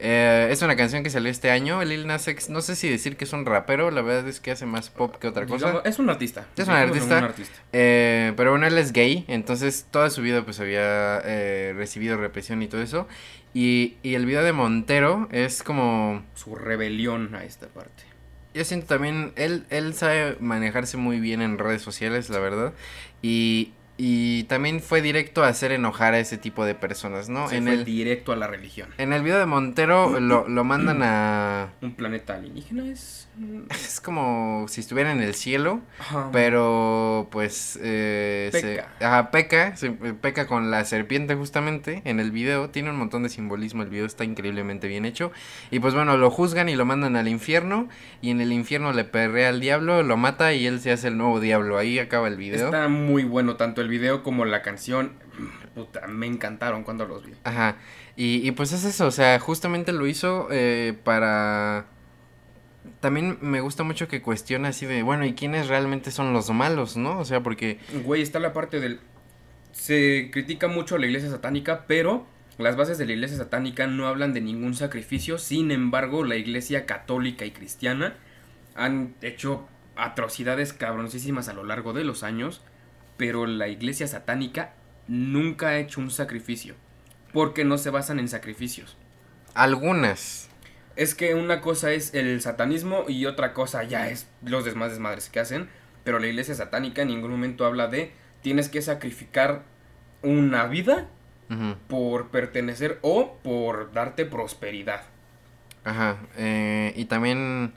Eh, 0.00 0.48
es 0.50 0.62
una 0.62 0.76
canción 0.76 1.02
que 1.02 1.10
salió 1.10 1.30
este 1.30 1.50
año. 1.50 1.82
Lil 1.84 2.06
Nas 2.06 2.28
X, 2.28 2.50
no 2.50 2.60
sé 2.60 2.76
si 2.76 2.88
decir 2.88 3.16
que 3.16 3.24
es 3.24 3.32
un 3.32 3.44
rapero, 3.44 3.90
la 3.90 4.02
verdad 4.02 4.28
es 4.28 4.40
que 4.40 4.50
hace 4.50 4.64
más 4.64 4.90
pop 4.90 5.16
que 5.16 5.26
otra 5.26 5.46
cosa. 5.46 5.66
Digamos, 5.66 5.86
es 5.86 5.98
un 5.98 6.08
artista. 6.08 6.46
Es 6.56 6.68
un 6.68 6.74
artista. 6.74 7.18
un 7.18 7.24
artista. 7.24 7.58
Eh, 7.72 8.32
pero 8.36 8.50
bueno, 8.50 8.66
él 8.66 8.78
es 8.78 8.92
gay, 8.92 9.24
entonces 9.28 9.86
toda 9.90 10.10
su 10.10 10.22
vida 10.22 10.44
pues 10.44 10.60
había 10.60 11.20
eh, 11.24 11.74
recibido 11.76 12.16
represión 12.16 12.62
y 12.62 12.68
todo 12.68 12.82
eso. 12.82 13.08
Y, 13.54 13.96
y 14.02 14.14
el 14.14 14.26
video 14.26 14.44
de 14.44 14.52
Montero 14.52 15.28
es 15.32 15.62
como... 15.62 16.24
Su 16.34 16.54
rebelión 16.54 17.34
a 17.34 17.44
esta 17.44 17.66
parte. 17.66 18.04
Yo 18.54 18.64
siento 18.64 18.86
también, 18.86 19.32
él, 19.36 19.64
él 19.70 19.94
sabe 19.94 20.36
manejarse 20.40 20.96
muy 20.96 21.18
bien 21.18 21.42
en 21.42 21.58
redes 21.58 21.82
sociales, 21.82 22.30
la 22.30 22.38
verdad. 22.38 22.72
Y, 23.22 23.72
y 24.00 24.44
también 24.44 24.80
fue 24.80 25.02
directo 25.02 25.42
a 25.42 25.48
hacer 25.48 25.72
enojar 25.72 26.14
a 26.14 26.20
ese 26.20 26.38
tipo 26.38 26.64
de 26.64 26.74
personas, 26.74 27.28
¿no? 27.28 27.48
Se 27.48 27.56
en, 27.56 27.64
fue 27.64 27.74
el, 27.74 27.84
directo 27.84 28.32
a 28.32 28.36
la 28.36 28.46
religión. 28.46 28.88
en 28.96 29.12
el 29.12 29.22
video 29.22 29.40
de 29.40 29.46
Montero 29.46 30.20
lo, 30.20 30.48
lo 30.48 30.64
mandan 30.64 31.02
a... 31.02 31.72
Un 31.82 31.94
planeta 31.94 32.36
alienígena 32.36 32.88
es. 32.88 33.27
Es 33.70 34.00
como 34.00 34.66
si 34.68 34.80
estuviera 34.80 35.12
en 35.12 35.20
el 35.20 35.34
cielo. 35.34 35.80
Ajá. 35.98 36.28
Pero 36.32 37.28
pues 37.30 37.78
eh, 37.82 38.48
se- 38.52 38.60
Peca. 38.60 38.88
ajá, 39.00 39.30
peca, 39.30 39.76
se- 39.76 39.86
eh, 39.88 40.14
peca 40.20 40.46
con 40.46 40.70
la 40.70 40.84
serpiente 40.84 41.34
justamente 41.34 42.02
en 42.04 42.20
el 42.20 42.30
video, 42.30 42.70
tiene 42.70 42.90
un 42.90 42.96
montón 42.96 43.22
de 43.22 43.28
simbolismo, 43.28 43.82
el 43.82 43.88
video 43.90 44.06
está 44.06 44.24
increíblemente 44.24 44.88
bien 44.88 45.04
hecho 45.04 45.30
y 45.70 45.80
pues 45.80 45.94
bueno, 45.94 46.16
lo 46.16 46.30
juzgan 46.30 46.68
y 46.68 46.76
lo 46.76 46.84
mandan 46.84 47.16
al 47.16 47.28
infierno 47.28 47.88
y 48.22 48.30
en 48.30 48.40
el 48.40 48.52
infierno 48.52 48.92
le 48.92 49.04
perrea 49.04 49.48
al 49.50 49.60
diablo, 49.60 50.02
lo 50.02 50.16
mata 50.16 50.52
y 50.54 50.66
él 50.66 50.80
se 50.80 50.90
hace 50.92 51.08
el 51.08 51.16
nuevo 51.18 51.40
diablo, 51.40 51.78
ahí 51.78 51.98
acaba 51.98 52.28
el 52.28 52.36
video. 52.36 52.66
Está 52.66 52.88
muy 52.88 53.24
bueno 53.24 53.56
tanto 53.56 53.80
el 53.80 53.88
video 53.88 54.22
como 54.22 54.44
la 54.44 54.62
canción. 54.62 55.12
Puta, 55.74 56.06
me 56.08 56.26
encantaron 56.26 56.82
cuando 56.82 57.06
los 57.06 57.24
vi. 57.24 57.32
Ajá, 57.44 57.76
y, 58.16 58.46
y 58.46 58.50
pues 58.52 58.72
es 58.72 58.84
eso, 58.84 59.06
o 59.06 59.10
sea, 59.12 59.38
justamente 59.38 59.92
lo 59.92 60.06
hizo 60.06 60.48
eh, 60.50 60.94
para... 61.04 61.86
También 63.00 63.38
me 63.40 63.60
gusta 63.60 63.84
mucho 63.84 64.08
que 64.08 64.22
cuestiona 64.22 64.68
así 64.68 64.86
de, 64.86 65.02
bueno, 65.02 65.24
¿y 65.24 65.34
quiénes 65.34 65.68
realmente 65.68 66.10
son 66.10 66.32
los 66.32 66.50
malos, 66.50 66.96
no? 66.96 67.18
O 67.18 67.24
sea, 67.24 67.42
porque... 67.42 67.78
Güey, 68.04 68.22
está 68.22 68.40
la 68.40 68.52
parte 68.52 68.80
del. 68.80 69.00
Se 69.70 70.30
critica 70.32 70.66
mucho 70.66 70.96
a 70.96 70.98
la 70.98 71.06
iglesia 71.06 71.30
satánica, 71.30 71.84
pero 71.86 72.26
las 72.58 72.74
bases 72.74 72.98
de 72.98 73.06
la 73.06 73.12
iglesia 73.12 73.36
satánica 73.36 73.86
no 73.86 74.08
hablan 74.08 74.32
de 74.32 74.40
ningún 74.40 74.74
sacrificio. 74.74 75.38
Sin 75.38 75.70
embargo, 75.70 76.24
la 76.24 76.34
iglesia 76.34 76.86
católica 76.86 77.44
y 77.44 77.52
cristiana 77.52 78.16
han 78.74 79.14
hecho 79.22 79.68
atrocidades 79.94 80.72
cabroncísimas 80.72 81.48
a 81.48 81.52
lo 81.52 81.64
largo 81.64 81.92
de 81.92 82.04
los 82.04 82.24
años, 82.24 82.62
pero 83.16 83.46
la 83.46 83.68
iglesia 83.68 84.08
satánica 84.08 84.74
nunca 85.06 85.68
ha 85.68 85.78
hecho 85.78 86.00
un 86.00 86.10
sacrificio, 86.10 86.74
porque 87.32 87.64
no 87.64 87.78
se 87.78 87.90
basan 87.90 88.18
en 88.18 88.28
sacrificios. 88.28 88.96
Algunas. 89.54 90.47
Es 90.98 91.14
que 91.14 91.36
una 91.36 91.60
cosa 91.60 91.92
es 91.92 92.12
el 92.12 92.40
satanismo 92.40 93.04
y 93.06 93.26
otra 93.26 93.54
cosa 93.54 93.84
ya 93.84 94.08
es 94.08 94.26
los 94.42 94.64
desmadres 94.64 94.94
desmadres 94.94 95.28
que 95.28 95.38
hacen, 95.38 95.68
pero 96.02 96.18
la 96.18 96.26
iglesia 96.26 96.56
satánica 96.56 97.02
en 97.02 97.08
ningún 97.08 97.30
momento 97.30 97.64
habla 97.64 97.86
de 97.86 98.10
tienes 98.42 98.68
que 98.68 98.82
sacrificar 98.82 99.62
una 100.22 100.66
vida 100.66 101.06
por 101.86 102.30
pertenecer 102.30 102.98
o 103.02 103.38
por 103.44 103.92
darte 103.92 104.26
prosperidad. 104.26 105.02
Ajá, 105.84 106.18
eh, 106.36 106.92
y 106.96 107.04
también, 107.04 107.74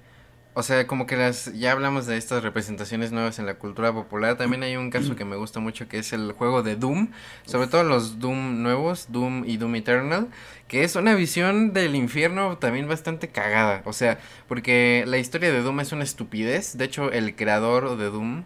o 0.53 0.63
sea, 0.63 0.85
como 0.87 1.05
que 1.05 1.15
las, 1.15 1.53
ya 1.53 1.71
hablamos 1.71 2.05
de 2.07 2.17
estas 2.17 2.43
representaciones 2.43 3.11
nuevas 3.11 3.39
en 3.39 3.45
la 3.45 3.55
cultura 3.55 3.93
popular, 3.93 4.37
también 4.37 4.63
hay 4.63 4.75
un 4.75 4.89
caso 4.89 5.15
que 5.15 5.25
me 5.25 5.35
gusta 5.37 5.59
mucho 5.59 5.87
que 5.87 5.99
es 5.99 6.11
el 6.13 6.33
juego 6.33 6.61
de 6.63 6.75
Doom, 6.75 7.11
sobre 7.45 7.67
todo 7.67 7.83
los 7.83 8.19
Doom 8.19 8.61
nuevos, 8.61 9.07
Doom 9.11 9.43
y 9.45 9.57
Doom 9.57 9.75
Eternal, 9.75 10.29
que 10.67 10.83
es 10.83 10.95
una 10.95 11.15
visión 11.15 11.73
del 11.73 11.95
infierno 11.95 12.57
también 12.57 12.87
bastante 12.87 13.29
cagada, 13.29 13.81
o 13.85 13.93
sea, 13.93 14.19
porque 14.47 15.03
la 15.07 15.17
historia 15.17 15.51
de 15.51 15.61
Doom 15.61 15.79
es 15.79 15.91
una 15.93 16.03
estupidez, 16.03 16.77
de 16.77 16.85
hecho 16.85 17.11
el 17.11 17.35
creador 17.35 17.97
de 17.97 18.05
Doom... 18.09 18.43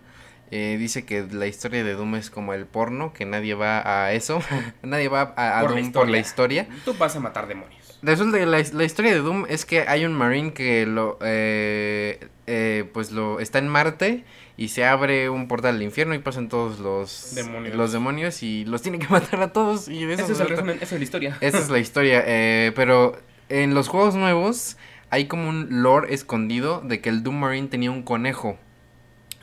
eh, 0.52 0.78
dice 0.80 1.06
que 1.06 1.24
la 1.32 1.48
historia 1.48 1.84
de 1.84 1.94
Doom 1.94 2.16
es 2.16 2.30
como 2.30 2.54
el 2.54 2.66
porno, 2.68 3.14
que 3.14 3.26
nadie 3.26 3.56
va 3.56 3.82
a 4.06 4.14
eso, 4.14 4.42
nadie 4.84 5.08
va 5.10 5.34
a, 5.36 5.60
a 5.62 5.66
Por 5.66 5.72
la 5.72 5.82
Doom 5.82 5.92
por 5.92 6.10
la 6.10 6.20
historia. 6.20 6.68
Tú 6.84 6.94
vas 6.98 7.16
a 7.16 7.20
matar 7.20 7.48
demonios. 7.48 7.85
Resulta 8.06 8.38
que 8.38 8.46
la, 8.46 8.64
la 8.72 8.84
historia 8.84 9.14
de 9.14 9.20
Doom 9.20 9.46
es 9.50 9.66
que 9.66 9.82
hay 9.82 10.06
un 10.06 10.14
marine 10.14 10.54
que 10.54 10.86
lo 10.86 11.18
eh, 11.22 12.28
eh, 12.46 12.88
pues 12.94 13.12
lo 13.12 13.40
está 13.40 13.58
en 13.58 13.68
Marte 13.68 14.24
y 14.58 14.68
se 14.68 14.86
abre 14.86 15.30
un 15.30 15.48
portal 15.48 15.76
al 15.76 15.82
infierno 15.82 16.14
y 16.14 16.20
pasan 16.20 16.48
todos 16.48 16.80
los 16.80 17.34
Demonios. 17.34 17.76
los 17.76 17.92
demonios 17.92 18.44
y 18.44 18.64
los 18.66 18.84
tiene 18.84 19.00
que 19.00 19.08
matar 19.10 19.42
a 19.42 19.52
todos 19.52 19.88
y 19.88 20.04
eso 20.04 20.32
es 20.32 20.40
el 20.40 20.50
resumen, 20.50 20.78
esa 20.82 20.96
es 20.96 21.00
la 21.00 21.04
historia. 21.04 21.38
Esa 21.42 21.58
es 21.58 21.70
la 21.70 21.80
historia, 21.80 22.24
eh, 22.28 22.72
pero 22.76 23.18
en 23.50 23.74
los 23.74 23.88
juegos 23.88 24.14
nuevos 24.14 24.78
hay 25.10 25.26
como 25.26 25.50
un 25.50 25.82
lore 25.82 26.14
escondido 26.14 26.82
de 26.82 27.02
que 27.02 27.10
el 27.10 27.24
Doom 27.24 27.40
Marine 27.40 27.70
tenía 27.70 27.90
un 27.90 28.04
conejo 28.04 28.60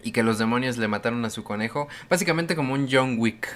y 0.04 0.12
que 0.12 0.22
los 0.22 0.38
demonios 0.38 0.78
le 0.78 0.86
mataron 0.86 1.24
a 1.24 1.30
su 1.30 1.42
conejo, 1.42 1.88
básicamente 2.08 2.54
como 2.54 2.74
un 2.74 2.88
John 2.90 3.16
Wick. 3.18 3.48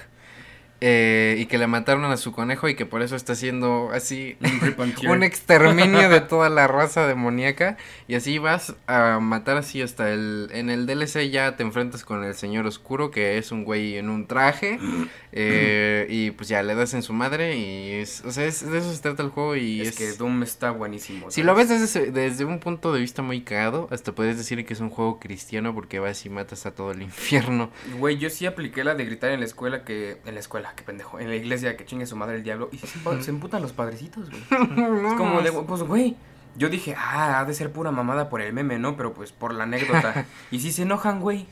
Eh, 0.81 1.35
y 1.39 1.45
que 1.47 1.57
le 1.57 1.67
mataron 1.67 2.05
a 2.05 2.17
su 2.17 2.31
conejo 2.31 2.69
y 2.69 2.75
que 2.75 2.85
por 2.85 3.01
eso 3.01 3.15
está 3.15 3.33
haciendo 3.33 3.89
así 3.93 4.37
Un 5.07 5.23
exterminio 5.23 6.09
de 6.09 6.21
toda 6.21 6.49
la 6.49 6.67
raza 6.67 7.07
demoníaca. 7.07 7.77
Y 8.07 8.15
así 8.15 8.37
vas 8.37 8.75
a 8.85 9.19
matar 9.19 9.57
así 9.57 9.81
hasta 9.81 10.11
el 10.11 10.49
en 10.51 10.69
el 10.69 10.85
DLC 10.85 11.29
ya 11.29 11.55
te 11.55 11.63
enfrentas 11.63 12.03
con 12.03 12.23
el 12.23 12.35
señor 12.35 12.65
oscuro 12.65 13.11
que 13.11 13.37
es 13.37 13.51
un 13.51 13.63
güey 13.63 13.97
en 13.97 14.09
un 14.09 14.27
traje 14.27 14.79
eh, 15.31 16.05
y 16.09 16.31
pues 16.31 16.49
ya 16.49 16.61
le 16.63 16.75
das 16.75 16.93
en 16.93 17.03
su 17.03 17.13
madre 17.13 17.57
y 17.57 17.91
es, 17.93 18.23
o 18.25 18.31
sea 18.31 18.45
es, 18.45 18.69
de 18.69 18.77
eso 18.77 18.93
se 18.93 19.01
trata 19.01 19.23
el 19.23 19.29
juego 19.29 19.55
y 19.55 19.81
es, 19.81 19.89
es, 19.89 19.95
que 19.95 20.13
Doom 20.13 20.43
está 20.43 20.71
buenísimo. 20.71 21.31
si 21.31 21.43
lo 21.43 21.55
ves 21.55 21.69
desde, 21.69 22.11
desde 22.11 22.45
un 22.45 22.59
punto 22.59 22.93
de 22.93 22.99
vista 22.99 23.21
muy 23.21 23.41
cagado 23.41 23.87
hasta 23.91 24.13
puedes 24.13 24.37
decir 24.37 24.65
que 24.65 24.73
es 24.73 24.79
un 24.79 24.89
juego 24.89 25.19
cristiano 25.19 25.73
porque 25.73 25.99
vas 25.99 26.25
y 26.25 26.29
matas 26.29 26.65
a 26.65 26.71
todo 26.71 26.91
el 26.91 27.01
infierno. 27.07 27.71
Güey, 27.97 28.17
yo 28.17 28.29
sí 28.29 28.45
apliqué 28.45 28.83
la 28.83 28.95
de 28.95 29.05
gritar 29.05 29.31
en 29.31 29.39
la 29.39 29.45
escuela 29.45 29.83
que... 29.83 30.17
En 30.25 30.35
la 30.35 30.39
escuela, 30.67 30.75
qué 30.75 30.83
pendejo. 30.83 31.19
En 31.19 31.29
la 31.29 31.35
iglesia 31.35 31.75
que 31.77 31.85
chingue 31.85 32.05
su 32.05 32.15
madre 32.15 32.35
el 32.37 32.43
diablo. 32.43 32.69
Y 32.71 32.77
se, 32.77 32.87
se 33.21 33.31
emputan 33.31 33.61
los 33.61 33.73
padrecitos, 33.73 34.29
güey. 34.29 34.41
Es 34.41 35.13
como 35.15 35.41
de, 35.41 35.51
pues, 35.51 35.83
güey. 35.83 36.15
Yo 36.55 36.69
dije, 36.69 36.95
ah, 36.97 37.39
ha 37.39 37.45
de 37.45 37.53
ser 37.53 37.71
pura 37.71 37.91
mamada 37.91 38.29
por 38.29 38.41
el 38.41 38.51
meme, 38.51 38.79
¿no? 38.79 38.97
Pero 38.97 39.13
pues 39.13 39.31
por 39.31 39.53
la 39.53 39.63
anécdota. 39.65 40.25
y 40.51 40.59
si 40.59 40.71
se 40.71 40.83
enojan, 40.83 41.19
güey. 41.19 41.45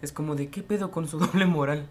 Es 0.00 0.12
como 0.12 0.36
de, 0.36 0.48
¿qué 0.48 0.62
pedo 0.62 0.90
con 0.90 1.08
su 1.08 1.18
doble 1.18 1.44
moral? 1.44 1.86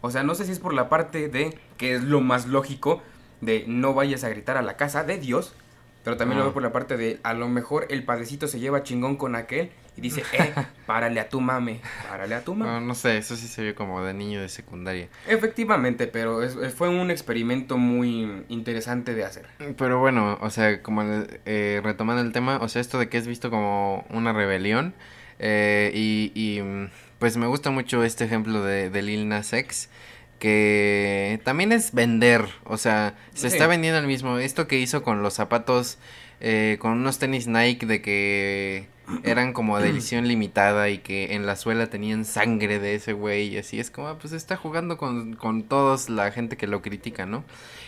O 0.00 0.10
sea, 0.10 0.22
no 0.22 0.34
sé 0.34 0.44
si 0.44 0.52
es 0.52 0.58
por 0.58 0.74
la 0.74 0.88
parte 0.88 1.28
de, 1.28 1.56
que 1.76 1.94
es 1.94 2.02
lo 2.02 2.20
más 2.20 2.46
lógico, 2.46 3.00
de 3.40 3.64
no 3.68 3.94
vayas 3.94 4.24
a 4.24 4.28
gritar 4.28 4.56
a 4.56 4.62
la 4.62 4.76
casa 4.76 5.04
de 5.04 5.18
Dios. 5.18 5.54
Pero 6.04 6.16
también 6.16 6.38
lo 6.38 6.42
Ah. 6.44 6.46
veo 6.46 6.54
por 6.54 6.62
la 6.62 6.72
parte 6.72 6.96
de, 6.96 7.20
a 7.22 7.34
lo 7.34 7.48
mejor 7.48 7.86
el 7.90 8.04
padrecito 8.04 8.48
se 8.48 8.60
lleva 8.60 8.82
chingón 8.82 9.16
con 9.16 9.34
aquel 9.34 9.70
y 9.98 10.00
dice, 10.00 10.22
eh, 10.32 10.52
párale 10.86 11.20
a 11.20 11.28
tu 11.28 11.40
mame, 11.40 11.80
párale 12.08 12.34
a 12.34 12.42
tu 12.44 12.54
mame. 12.54 12.70
no, 12.72 12.80
no 12.80 12.94
sé 12.94 13.18
eso 13.18 13.36
sí 13.36 13.46
se 13.48 13.62
vio 13.62 13.74
como 13.74 14.02
de 14.02 14.14
niño 14.14 14.40
de 14.40 14.48
secundaria 14.48 15.08
Efectivamente, 15.26 16.06
pero 16.06 16.42
es- 16.42 16.56
fue 16.74 16.88
un 16.88 17.10
experimento 17.10 17.76
muy 17.76 18.44
interesante 18.48 19.14
de 19.14 19.24
hacer. 19.24 19.46
Pero 19.76 19.98
bueno, 19.98 20.38
o 20.40 20.50
sea, 20.50 20.80
como 20.82 21.02
eh, 21.44 21.80
retomando 21.82 22.22
el 22.22 22.32
tema, 22.32 22.58
o 22.62 22.68
sea, 22.68 22.80
esto 22.80 22.98
de 22.98 23.08
que 23.08 23.18
es 23.18 23.26
visto 23.26 23.50
como 23.50 24.06
una 24.10 24.32
rebelión, 24.32 24.94
eh, 25.40 25.90
y, 25.94 26.32
y, 26.34 26.62
pues 27.18 27.36
me 27.36 27.46
gusta 27.46 27.70
mucho 27.70 28.04
este 28.04 28.24
ejemplo 28.24 28.62
de, 28.64 28.90
de 28.90 29.02
Lil 29.02 29.28
Nas 29.28 29.52
X, 29.52 29.88
que 30.38 31.40
también 31.44 31.72
es 31.72 31.92
vender, 31.92 32.44
o 32.64 32.76
sea, 32.76 33.14
se 33.34 33.48
Sí. 33.50 33.54
está 33.56 33.66
vendiendo 33.66 33.98
el 33.98 34.06
mismo, 34.06 34.38
esto 34.38 34.66
que 34.68 34.78
hizo 34.78 35.02
con 35.02 35.22
los 35.22 35.34
zapatos, 35.34 35.98
eh, 36.40 36.76
con 36.80 36.92
unos 36.92 37.18
tenis 37.18 37.46
Nike 37.48 37.86
de 37.86 38.00
que 38.02 38.86
eran 39.22 39.52
como 39.52 39.78
de 39.78 39.88
edición 39.88 40.28
limitada 40.28 40.88
y 40.90 40.98
que 40.98 41.34
en 41.34 41.46
la 41.46 41.56
suela 41.56 41.88
tenían 41.88 42.24
sangre 42.24 42.78
de 42.78 42.94
ese 42.94 43.12
güey 43.12 43.48
y 43.48 43.58
así 43.58 43.80
es 43.80 43.90
como, 43.90 44.08
ah, 44.08 44.18
pues 44.18 44.32
está 44.32 44.56
jugando 44.56 44.96
con, 44.96 45.34
con 45.34 45.62
todos 45.62 46.08
la 46.10 46.30
gente 46.30 46.56
que 46.56 46.66
lo 46.66 46.82
critica, 46.82 47.26
¿no? 47.26 47.44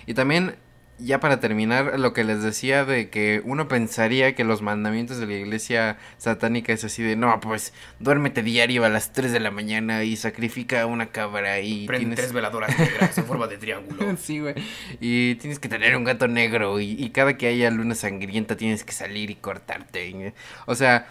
Y 0.07 0.15
también, 0.15 0.57
ya 1.03 1.21
para 1.21 1.41
terminar, 1.41 1.99
lo 1.99 2.13
que 2.13 2.25
les 2.25 2.43
decía 2.43 2.85
de 2.85 3.11
que 3.11 3.43
uno 3.45 3.69
pensaría 3.69 4.35
que 4.35 4.45
los 4.45 4.63
mandamientos 4.63 5.19
de 5.19 5.27
la 5.27 5.35
iglesia 5.35 5.99
satánica 6.19 6.73
es 6.73 6.85
así 6.85 7.03
de, 7.03 7.17
no, 7.17 7.41
pues 7.41 7.73
duérmete 7.99 8.43
diario 8.43 8.85
a 8.85 8.89
las 8.89 9.13
3 9.13 9.33
de 9.33 9.41
la 9.41 9.51
mañana 9.51 10.05
y 10.05 10.17
sacrifica 10.17 10.87
una 10.87 11.07
cabra 11.07 11.61
y 11.61 11.87
Prende 11.87 12.01
tienes... 12.01 12.17
tres 12.19 12.33
veladoras 12.33 12.79
negras 12.79 13.17
en 13.19 13.25
forma 13.27 13.47
de 13.47 13.59
triángulo. 13.59 14.17
Sí, 14.21 14.41
güey. 14.41 14.55
Y 15.01 15.37
tienes 15.37 15.59
que 15.59 15.69
tener 15.69 15.97
un 15.97 16.05
gato 16.05 16.29
negro 16.29 16.81
y, 16.81 16.93
y 17.03 17.11
cada 17.11 17.37
que 17.37 17.47
haya 17.49 17.71
luna 17.71 17.95
sangrienta 17.95 18.57
tienes 18.57 18.85
que 18.85 18.93
salir 18.93 19.31
y 19.31 19.35
cortarte. 19.37 20.09
y- 20.09 20.33
o 20.67 20.75
sea, 20.75 21.07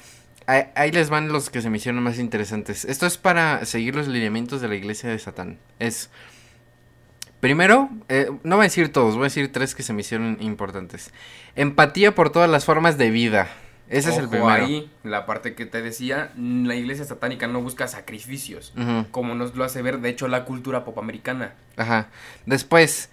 ahí, 0.46 0.64
ahí 0.76 0.92
les 0.92 1.10
van 1.10 1.30
los 1.30 1.50
que 1.50 1.62
se 1.62 1.70
me 1.70 1.78
hicieron 1.78 2.04
más 2.04 2.20
interesantes. 2.20 2.86
Esto 2.86 3.06
es 3.08 3.18
para 3.18 3.66
seguir 3.66 3.96
los 3.96 4.08
lineamientos 4.08 4.62
de 4.62 4.68
la 4.68 4.76
iglesia 4.76 5.10
de 5.10 5.20
Satán. 5.20 5.58
Es. 5.80 6.10
Primero, 7.40 7.90
eh, 8.10 8.30
no 8.44 8.58
voy 8.58 8.64
a 8.64 8.68
decir 8.68 8.92
todos, 8.92 9.16
voy 9.16 9.24
a 9.24 9.26
decir 9.26 9.52
tres 9.52 9.74
que 9.76 9.84
se 9.84 9.94
me 9.94 10.02
hicieron 10.02 10.38
importantes. 10.42 11.12
Empatía 11.56 12.14
por 12.14 12.32
todas 12.32 12.50
las 12.50 12.66
formas 12.66 12.98
de 12.98 13.12
vida. 13.12 13.48
Ese 13.88 14.12
es 14.12 14.18
el 14.18 14.30
primero. 14.30 14.52
ahí, 14.52 14.92
la 15.04 15.26
parte 15.26 15.56
que 15.56 15.66
te 15.66 15.82
decía, 15.82 16.32
la 16.38 16.76
iglesia 16.76 17.06
satánica 17.06 17.48
no 17.48 17.62
busca 17.62 17.88
sacrificios, 17.88 18.72
como 19.10 19.34
nos 19.34 19.56
lo 19.56 19.64
hace 19.64 19.82
ver, 19.82 20.00
de 20.00 20.10
hecho, 20.10 20.28
la 20.28 20.46
cultura 20.46 20.84
pop 20.84 21.00
americana. 21.00 21.56
Ajá. 21.76 22.10
Después, 22.46 23.10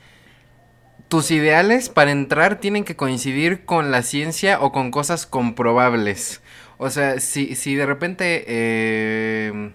tus 1.09 1.31
ideales 1.31 1.89
para 1.89 2.11
entrar 2.11 2.61
tienen 2.61 2.85
que 2.85 2.94
coincidir 2.94 3.65
con 3.65 3.90
la 3.90 4.03
ciencia 4.03 4.61
o 4.61 4.70
con 4.70 4.90
cosas 4.90 5.24
comprobables. 5.24 6.43
O 6.77 6.90
sea, 6.90 7.20
si, 7.20 7.55
si 7.55 7.74
de 7.74 7.86
repente 7.86 8.44
eh, 8.47 9.73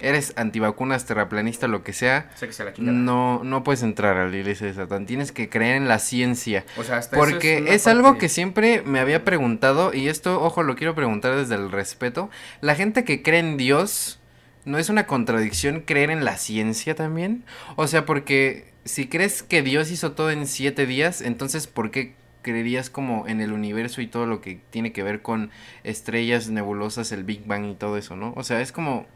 eres 0.00 0.32
antivacunas, 0.36 1.04
terraplanista, 1.06 1.68
lo 1.68 1.82
que 1.82 1.92
sea, 1.92 2.30
Sé 2.36 2.46
que 2.46 2.52
se 2.52 2.64
la 2.64 2.72
no, 2.78 3.42
no 3.44 3.62
puedes 3.64 3.82
entrar 3.82 4.16
a 4.16 4.28
la 4.28 4.36
iglesia 4.36 4.66
de 4.66 4.74
Satán. 4.74 5.06
Tienes 5.06 5.32
que 5.32 5.48
creer 5.48 5.76
en 5.76 5.88
la 5.88 5.98
ciencia. 5.98 6.64
O 6.76 6.84
sea, 6.84 6.98
hasta 6.98 7.16
eso 7.16 7.24
Porque 7.24 7.58
una 7.62 7.70
es, 7.70 7.86
algo 7.86 8.08
parte- 8.08 8.18
que 8.20 8.28
siempre 8.28 8.82
me 8.82 9.00
había 9.00 9.24
preguntado, 9.24 9.92
y 9.94 10.08
esto, 10.08 10.42
ojo, 10.42 10.62
lo 10.62 10.76
quiero 10.76 10.94
preguntar 10.94 11.36
desde 11.36 11.54
el 11.54 11.70
respeto. 11.70 12.30
La 12.60 12.74
gente 12.74 13.04
que 13.04 13.22
cree 13.22 13.40
en 13.40 13.56
Dios, 13.56 14.18
¿no 14.64 14.78
es 14.78 14.88
una 14.88 15.06
contradicción 15.06 15.80
creer 15.80 16.10
en 16.10 16.24
la 16.24 16.36
ciencia 16.36 16.94
también? 16.94 17.44
O 17.76 17.86
sea, 17.86 18.06
porque 18.06 18.72
si 18.84 19.08
crees 19.08 19.42
que 19.42 19.62
Dios 19.62 19.90
hizo 19.90 20.12
todo 20.12 20.30
en 20.30 20.46
siete 20.46 20.86
días, 20.86 21.20
entonces 21.20 21.66
¿por 21.66 21.90
qué 21.90 22.14
creerías 22.42 22.88
como 22.88 23.28
en 23.28 23.42
el 23.42 23.52
universo 23.52 24.00
y 24.00 24.06
todo 24.06 24.24
lo 24.24 24.40
que 24.40 24.60
tiene 24.70 24.92
que 24.92 25.02
ver 25.02 25.20
con 25.20 25.50
estrellas, 25.84 26.48
nebulosas, 26.48 27.12
el 27.12 27.24
Big 27.24 27.44
Bang 27.46 27.66
y 27.66 27.74
todo 27.74 27.98
eso, 27.98 28.16
¿no? 28.16 28.32
O 28.36 28.44
sea, 28.44 28.60
es 28.62 28.72
como... 28.72 29.06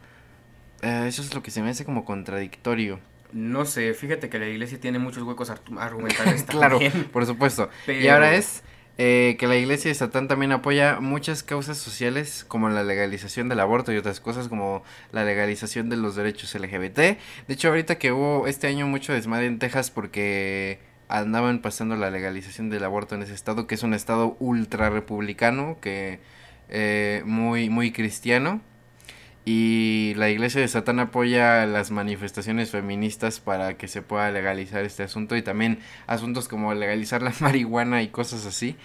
eh, 0.85 1.06
eso 1.09 1.23
es 1.23 1.35
lo 1.35 1.43
que 1.43 1.51
se 1.51 1.62
me 1.62 1.70
hace 1.70 1.85
como 1.85 2.05
contradictorio. 2.05 3.01
No 3.32 3.65
sé, 3.65 3.94
fíjate 3.94 4.28
que 4.28 4.39
la 4.39 4.47
iglesia 4.47 4.78
tiene 4.78 4.98
muchos 4.98 5.24
huecos 5.24 5.51
argumentales 5.78 6.43
Claro, 6.48 6.78
también. 6.78 7.09
por 7.12 7.27
supuesto. 7.27 7.69
Y 7.89 8.06
ahora 8.06 8.36
es 8.36 8.62
eh, 8.97 9.36
que 9.40 9.48
la 9.48 9.56
iglesia 9.56 9.89
de 9.89 9.94
Satán 9.97 10.28
también 10.28 10.52
apoya 10.52 11.01
muchas 11.01 11.43
causas 11.43 11.78
sociales 11.78 12.44
como 12.47 12.69
la 12.69 12.85
legalización 12.85 13.48
del 13.48 13.59
aborto 13.59 13.93
y 13.93 13.97
otras 13.97 14.20
cosas 14.20 14.47
como 14.48 14.85
la 15.11 15.24
legalización 15.24 15.89
de 15.89 15.97
los 15.97 16.15
derechos 16.15 16.55
LGBT. 16.55 16.97
De 16.98 17.19
hecho, 17.48 17.69
ahorita 17.69 17.98
que 17.98 18.12
hubo 18.12 18.47
este 18.47 18.69
año 18.69 18.86
mucho 18.86 19.12
desmadre 19.12 19.47
en 19.47 19.59
Texas 19.59 19.90
porque 19.90 20.78
andaban 21.09 21.61
pasando 21.61 21.97
la 21.97 22.11
legalización 22.11 22.70
del 22.70 22.85
aborto 22.85 23.16
en 23.16 23.23
ese 23.23 23.35
estado, 23.35 23.66
que 23.66 23.74
es 23.74 23.82
un 23.82 23.94
estado 23.94 24.36
ultra 24.39 24.90
republicano, 24.90 25.78
que 25.81 26.20
eh, 26.69 27.23
muy, 27.27 27.69
muy 27.69 27.90
cristiano. 27.90 28.61
Y 29.47 30.15
la 30.16 30.31
iglesia 30.31 30.62
de 30.62 30.69
Satán 30.69 31.01
apoya 31.01 31.66
las 31.66 31.91
manifestaciones 31.91 32.71
feministas 32.71 33.41
para 33.41 33.77
que 33.77 33.89
se 33.89 34.01
pueda 34.01 34.31
legalizar 34.31 34.85
este 34.85 35.03
asunto 35.03 35.37
y 35.37 35.43
también 35.43 35.81
asuntos 36.07 36.49
como 36.49 36.73
legalizar 36.73 37.21
la 37.23 37.33
marihuana 37.41 38.01
y 38.03 38.09
cosas 38.09 38.47
así. 38.47 38.77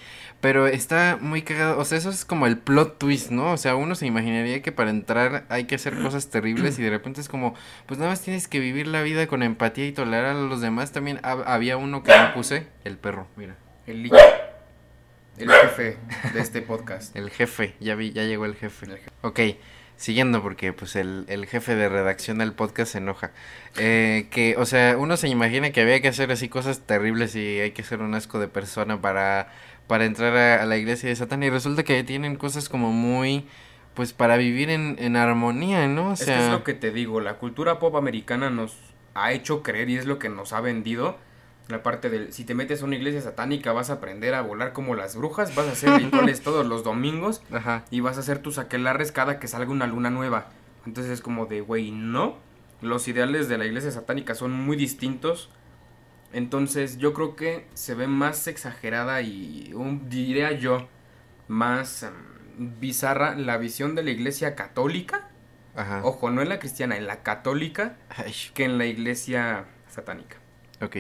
Pero 0.42 0.68
está 0.68 1.18
muy 1.22 1.44
cagado, 1.44 1.80
o 1.80 1.86
sea, 1.86 1.98
eso 1.98 2.10
es 2.10 2.26
como 2.26 2.46
el 2.46 2.58
plot 2.58 2.98
twist, 2.98 3.30
¿no? 3.32 3.52
O 3.54 3.58
sea, 3.58 3.76
uno 3.76 3.96
se 3.96 4.06
imaginaría 4.06 4.62
que 4.62 4.72
para 4.74 4.90
entrar 4.90 5.46
hay 5.50 5.64
que 5.66 5.76
hacer 5.76 5.98
cosas 6.02 6.30
terribles 6.30 6.78
y 6.80 6.82
de 6.84 6.90
repente 6.90 7.20
es 7.22 7.30
como, 7.30 7.56
pues 7.86 7.98
nada 7.98 8.12
más 8.12 8.22
tienes 8.22 8.48
que 8.50 8.60
vivir 8.60 8.88
la 8.88 9.02
vida 9.02 9.28
con 9.28 9.44
empatía 9.44 9.86
y 9.88 9.92
tolerar 9.94 10.36
a 10.36 10.42
los 10.42 10.60
demás. 10.62 10.92
También 10.92 11.20
hab- 11.24 11.44
había 11.46 11.78
uno 11.78 12.04
que 12.04 12.12
no 12.18 12.34
puse, 12.34 12.68
el 12.84 12.98
perro, 12.98 13.28
mira. 13.38 13.56
El 13.88 14.04
licho. 14.04 14.16
El 15.38 15.50
jefe 15.52 15.98
de 16.34 16.40
este 16.42 16.62
podcast. 16.62 17.16
El 17.18 17.30
jefe, 17.30 17.76
ya 17.80 17.96
vi, 17.96 18.12
ya 18.12 18.24
llegó 18.24 18.44
el 18.46 18.56
jefe. 18.56 18.86
El 18.88 18.98
jefe. 18.98 19.10
Ok, 19.22 19.40
siguiendo 20.00 20.42
porque 20.42 20.72
pues 20.72 20.96
el, 20.96 21.26
el 21.28 21.46
jefe 21.46 21.76
de 21.76 21.90
redacción 21.90 22.38
del 22.38 22.54
podcast 22.54 22.94
se 22.94 22.98
enoja. 23.00 23.32
Eh, 23.78 24.28
que, 24.32 24.56
o 24.58 24.66
sea, 24.66 24.98
uno 24.98 25.18
se 25.18 25.28
imagina 25.28 25.72
que 25.72 25.82
había 25.82 26.02
que 26.02 26.08
hacer 26.08 26.32
así 26.32 26.48
cosas 26.48 26.80
terribles 26.80 27.36
y 27.36 27.60
hay 27.60 27.72
que 27.72 27.84
ser 27.84 28.00
un 28.00 28.16
asco 28.16 28.40
de 28.40 28.48
persona 28.48 29.02
para, 29.02 29.52
para 29.88 30.06
entrar 30.06 30.36
a, 30.38 30.64
a 30.64 30.66
la 30.66 30.78
iglesia 30.78 31.10
de 31.10 31.16
Satán 31.18 31.44
y 31.44 31.50
resulta 31.50 31.84
que 31.84 32.02
tienen 32.06 32.38
cosas 32.38 32.70
como 32.70 32.94
muy, 32.94 33.46
pues 33.94 34.14
para 34.14 34.38
vivir 34.38 34.70
en, 34.70 34.96
en 35.00 35.18
armonía, 35.18 35.86
¿no? 35.90 36.12
O 36.12 36.14
es 36.14 36.20
sea, 36.20 36.38
que 36.38 36.46
es 36.46 36.52
lo 36.52 36.64
que 36.64 36.74
te 36.74 36.92
digo, 36.92 37.20
la 37.20 37.34
cultura 37.34 37.78
pop 37.78 37.98
americana 37.98 38.50
nos 38.50 38.78
ha 39.16 39.34
hecho 39.34 39.64
creer 39.64 39.90
y 39.90 39.98
es 39.98 40.06
lo 40.06 40.18
que 40.18 40.30
nos 40.30 40.54
ha 40.54 40.62
vendido. 40.62 41.18
La 41.70 41.82
parte 41.84 42.10
del, 42.10 42.34
si 42.34 42.44
te 42.46 42.56
metes 42.56 42.82
a 42.82 42.86
una 42.86 42.96
iglesia 42.96 43.22
satánica 43.22 43.72
vas 43.74 43.90
a 43.90 43.94
aprender 43.94 44.34
a 44.34 44.42
volar 44.42 44.74
como 44.74 44.96
las 44.96 45.16
brujas, 45.16 45.54
vas 45.56 45.68
a 45.68 45.72
hacer 45.72 45.92
rituales 46.02 46.42
todos 46.44 46.66
los 46.66 46.84
domingos 46.84 47.42
Ajá. 47.52 47.86
y 47.92 48.00
vas 48.02 48.18
a 48.18 48.22
hacer 48.22 48.40
tus 48.40 48.58
aquelarres 48.58 49.12
cada 49.12 49.40
que 49.40 49.48
salga 49.48 49.72
una 49.72 49.86
luna 49.88 50.10
nueva. 50.10 50.48
Entonces 50.88 51.14
es 51.14 51.22
como 51.22 51.46
de, 51.46 51.62
güey, 51.62 51.92
no. 51.92 52.38
Los 52.82 53.08
ideales 53.08 53.48
de 53.50 53.58
la 53.60 53.66
iglesia 53.66 53.92
satánica 53.92 54.34
son 54.36 54.52
muy 54.52 54.76
distintos. 54.78 55.50
Entonces 56.34 56.98
yo 56.98 57.14
creo 57.14 57.36
que 57.36 57.66
se 57.76 57.94
ve 57.96 58.08
más 58.08 58.48
exagerada 58.48 59.22
y 59.22 59.72
un- 59.74 60.10
diría 60.10 60.52
yo 60.54 60.88
más 61.48 62.04
em, 62.04 62.14
bizarra 62.80 63.36
la 63.36 63.58
visión 63.58 63.96
de 63.96 64.04
la 64.04 64.12
iglesia 64.12 64.56
católica. 64.56 65.30
Ajá. 65.76 66.02
Ojo, 66.04 66.30
no 66.30 66.42
en 66.42 66.50
la 66.50 66.60
cristiana, 66.60 66.98
en 66.98 67.08
la 67.08 67.22
católica 67.24 67.96
Ay, 68.10 68.34
que 68.54 68.64
en 68.66 68.78
la 68.78 68.86
iglesia 68.86 69.66
satánica. 69.88 70.38
Ok. 70.82 70.98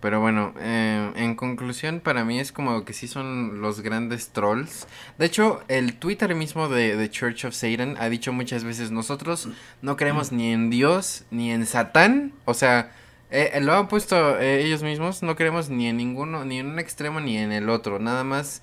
Pero 0.00 0.20
bueno, 0.20 0.52
eh, 0.60 1.12
en 1.16 1.34
conclusión, 1.34 2.00
para 2.00 2.24
mí 2.24 2.38
es 2.38 2.52
como 2.52 2.84
que 2.84 2.92
sí 2.92 3.08
son 3.08 3.60
los 3.60 3.80
grandes 3.80 4.28
trolls. 4.28 4.86
De 5.18 5.26
hecho, 5.26 5.62
el 5.68 5.94
Twitter 5.94 6.34
mismo 6.34 6.68
de, 6.68 6.96
de 6.96 7.10
Church 7.10 7.44
of 7.46 7.54
Satan 7.54 7.96
ha 7.98 8.08
dicho 8.08 8.32
muchas 8.32 8.62
veces, 8.62 8.90
nosotros 8.90 9.48
no 9.82 9.96
creemos 9.96 10.32
ni 10.32 10.52
en 10.52 10.70
Dios 10.70 11.24
ni 11.30 11.50
en 11.50 11.66
Satán. 11.66 12.34
O 12.44 12.54
sea, 12.54 12.92
eh, 13.30 13.58
lo 13.60 13.74
han 13.74 13.88
puesto 13.88 14.38
eh, 14.38 14.64
ellos 14.64 14.82
mismos, 14.82 15.22
no 15.22 15.34
creemos 15.34 15.68
ni 15.68 15.88
en 15.88 15.96
ninguno, 15.96 16.44
ni 16.44 16.58
en 16.58 16.66
un 16.66 16.78
extremo 16.78 17.20
ni 17.20 17.38
en 17.38 17.52
el 17.52 17.68
otro. 17.70 17.98
Nada 17.98 18.22
más, 18.22 18.62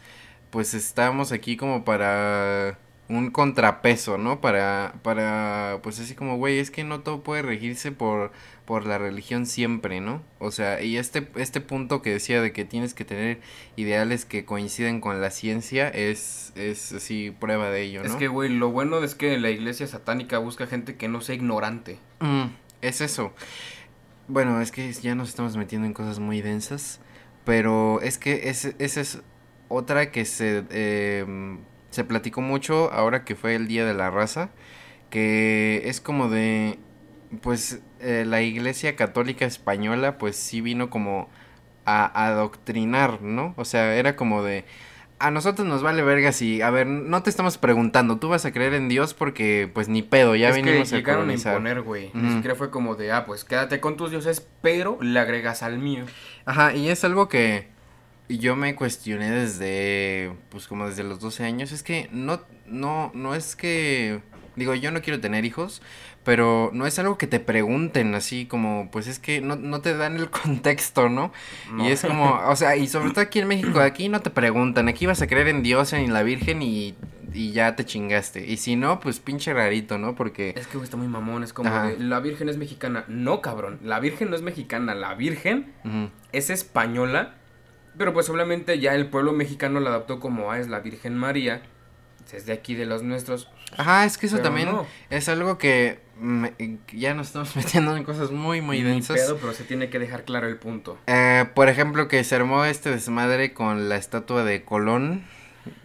pues 0.52 0.74
estamos 0.74 1.32
aquí 1.32 1.58
como 1.58 1.84
para 1.84 2.78
un 3.10 3.32
contrapeso, 3.32 4.18
¿no? 4.18 4.40
Para, 4.42 4.94
para, 5.04 5.80
pues 5.84 6.00
así 6.00 6.16
como, 6.16 6.38
güey, 6.38 6.60
es 6.60 6.72
que 6.72 6.84
no 6.84 7.02
todo 7.02 7.24
puede 7.24 7.42
regirse 7.42 7.92
por, 7.92 8.32
por 8.66 8.86
la 8.86 8.98
religión 8.98 9.46
siempre, 9.46 10.00
¿no? 10.00 10.22
O 10.40 10.50
sea, 10.52 10.82
y 10.82 10.98
este, 10.98 11.28
este 11.36 11.60
punto 11.62 12.02
que 12.02 12.12
decía 12.12 12.42
de 12.42 12.54
que 12.54 12.64
tienes 12.66 12.94
que 12.94 13.04
tener 13.04 13.40
ideales 13.76 14.24
que 14.26 14.46
coinciden 14.46 15.02
con 15.02 15.20
la 15.20 15.32
ciencia 15.32 15.90
es, 15.90 16.54
es 16.56 16.94
así 16.94 17.32
prueba 17.38 17.70
de 17.70 17.82
ello, 17.82 18.02
¿no? 18.04 18.08
Es 18.10 18.16
que, 18.16 18.28
güey, 18.30 18.50
lo 18.50 18.72
bueno 18.72 19.04
es 19.04 19.16
que 19.16 19.38
la 19.38 19.50
iglesia 19.50 19.86
satánica 19.88 20.38
busca 20.38 20.66
gente 20.68 20.96
que 20.96 21.08
no 21.10 21.20
sea 21.22 21.36
ignorante. 21.36 21.98
Mm, 22.22 22.46
es 22.82 23.02
eso. 23.02 23.34
Bueno, 24.30 24.62
es 24.62 24.72
que 24.72 24.92
ya 24.94 25.16
nos 25.16 25.30
estamos 25.30 25.58
metiendo 25.58 25.86
en 25.86 25.94
cosas 25.94 26.20
muy 26.20 26.42
densas, 26.42 27.02
pero 27.44 28.00
es 28.02 28.18
que 28.18 28.50
ese- 28.50 28.76
esa 28.80 29.02
es 29.02 29.22
otra 29.68 30.12
que 30.12 30.24
se, 30.24 30.64
eh, 30.70 31.58
se 31.90 32.04
platicó 32.06 32.40
mucho 32.40 32.92
ahora 32.94 33.26
que 33.26 33.36
fue 33.36 33.56
el 33.56 33.68
Día 33.68 33.86
de 33.86 33.94
la 33.94 34.10
Raza, 34.10 34.52
que 35.10 35.82
es 35.86 36.00
como 36.00 36.30
de, 36.30 36.80
pues 37.42 37.82
eh, 38.04 38.26
la 38.26 38.42
Iglesia 38.42 38.96
Católica 38.96 39.46
Española 39.46 40.18
pues 40.18 40.36
sí 40.36 40.62
vino 40.62 40.90
como 40.90 41.30
a 41.86 42.28
adoctrinar, 42.28 43.22
¿no? 43.22 43.54
O 43.58 43.66
sea, 43.66 43.96
era 43.96 44.16
como 44.16 44.44
de... 44.44 44.66
A 45.20 45.32
nosotros 45.32 45.66
nos 45.68 45.84
vale 45.84 46.02
verga 46.04 46.34
si, 46.34 46.62
a 46.62 46.70
ver, 46.70 46.86
no 46.86 47.24
te 47.24 47.30
estamos 47.30 47.58
preguntando, 47.58 48.18
tú 48.18 48.28
vas 48.30 48.46
a 48.46 48.52
creer 48.52 48.74
en 48.74 48.90
Dios 48.90 49.14
porque 49.14 49.70
pues 49.74 49.88
ni 49.88 50.02
pedo, 50.02 50.36
ya 50.36 50.50
es 50.50 50.56
que 50.56 50.64
venimos 50.64 50.92
a 50.92 50.98
llegaron 50.98 51.30
a 51.30 51.34
imponer, 51.34 51.82
güey. 51.82 52.12
Ni 52.14 52.24
Ujú. 52.28 52.34
siquiera 52.36 52.56
fue 52.56 52.70
como 52.70 52.96
de, 52.96 53.14
ah, 53.14 53.26
pues 53.26 53.46
quédate 53.46 53.80
con 53.80 53.96
tus 53.96 54.12
dioses, 54.12 54.46
pero 54.62 54.98
le 55.02 55.18
agregas 55.20 55.64
al 55.64 55.80
mío. 55.80 56.04
Ajá, 56.46 56.74
y 56.76 56.90
es 56.90 57.06
algo 57.06 57.30
que 57.30 57.68
yo 58.28 58.56
me 58.56 58.76
cuestioné 58.76 59.32
desde, 59.32 60.34
pues 60.50 60.68
como 60.68 60.90
desde 60.90 61.04
los 61.04 61.20
12 61.20 61.44
años. 61.46 61.72
Es 61.72 61.84
que 61.84 62.10
no, 62.12 62.42
no, 62.66 63.12
no 63.14 63.36
es 63.36 63.56
que, 63.56 64.22
digo, 64.56 64.74
yo 64.76 64.92
no 64.92 65.02
quiero 65.02 65.20
tener 65.22 65.46
hijos, 65.46 65.82
pero 66.24 66.70
no 66.74 66.88
es 66.88 66.98
algo 67.00 67.18
que 67.18 67.28
te 67.28 67.40
pregunten 67.40 68.16
así 68.16 68.46
como, 68.46 68.90
pues 68.92 69.08
es 69.08 69.20
que 69.20 69.42
no, 69.42 69.56
no 69.56 69.82
te 69.82 69.96
dan 69.96 70.16
el 70.16 70.30
contexto, 70.30 71.10
¿no? 71.10 71.32
No. 71.72 71.88
Y 71.88 71.92
es 71.92 72.02
como, 72.02 72.40
o 72.48 72.56
sea, 72.56 72.76
y 72.76 72.88
sobre 72.88 73.12
todo 73.12 73.22
aquí 73.22 73.40
en 73.40 73.48
México, 73.48 73.80
aquí 73.80 74.10
no 74.10 74.22
te 74.22 74.30
preguntan, 74.30 74.88
aquí 74.88 75.06
vas 75.06 75.22
a 75.22 75.28
creer 75.28 75.48
en 75.50 75.64
Dios, 75.64 75.94
en 75.94 76.14
la 76.14 76.24
Virgen 76.24 76.62
y, 76.62 76.96
y 77.34 77.52
ya 77.52 77.76
te 77.76 77.86
chingaste. 77.86 78.46
Y 78.46 78.58
si 78.58 78.76
no, 78.76 79.00
pues 79.00 79.20
pinche 79.20 79.54
rarito, 79.54 79.98
¿no? 79.98 80.16
Porque... 80.16 80.54
Es 80.56 80.68
que 80.68 80.78
está 80.78 80.98
muy 80.98 81.08
mamón, 81.08 81.44
es 81.44 81.52
como 81.52 81.70
de, 81.70 81.98
la 82.00 82.20
Virgen 82.20 82.48
es 82.48 82.58
mexicana. 82.58 83.04
No, 83.08 83.42
cabrón, 83.42 83.80
la 83.84 84.00
Virgen 84.00 84.30
no 84.30 84.36
es 84.36 84.42
mexicana, 84.42 84.96
la 84.96 85.14
Virgen 85.16 85.74
es 86.32 86.50
española, 86.50 87.36
pero 87.98 88.14
pues 88.14 88.30
obviamente 88.30 88.80
ya 88.80 88.96
el 88.96 89.08
pueblo 89.10 89.34
mexicano 89.34 89.80
la 89.80 89.90
adoptó 89.90 90.20
como, 90.20 90.52
ah, 90.52 90.60
es 90.60 90.70
la 90.70 90.80
Virgen 90.80 91.18
María, 91.18 91.64
es 92.32 92.46
de 92.46 92.54
aquí 92.54 92.76
de 92.76 92.86
los 92.86 93.04
nuestros. 93.04 93.50
Ajá, 93.78 94.06
es 94.06 94.18
que 94.18 94.28
eso 94.28 94.38
Pero 94.38 94.50
también 94.50 94.70
no. 94.70 94.86
es 95.10 95.30
algo 95.30 95.58
que 95.58 96.00
me- 96.24 96.54
ya 96.94 97.14
nos 97.14 97.28
estamos 97.28 97.56
metiendo 97.56 97.96
en 97.96 98.04
cosas 98.04 98.32
muy, 98.32 98.62
muy 98.62 98.82
Ni 98.82 98.90
densas. 98.90 99.18
pedo, 99.20 99.38
pero 99.38 99.54
se 99.54 99.64
tiene 99.64 99.90
que 99.90 100.00
dejar 100.00 100.24
claro 100.24 100.48
el 100.48 100.58
punto. 100.58 100.98
Eh, 101.08 101.46
por 101.54 101.70
ejemplo, 101.70 102.08
que 102.08 102.24
se 102.24 102.36
armó 102.36 102.66
este 102.66 102.90
desmadre 102.90 103.54
con 103.54 103.90
la 103.90 103.98
estatua 103.98 104.44
de 104.44 104.64
Colón 104.64 105.24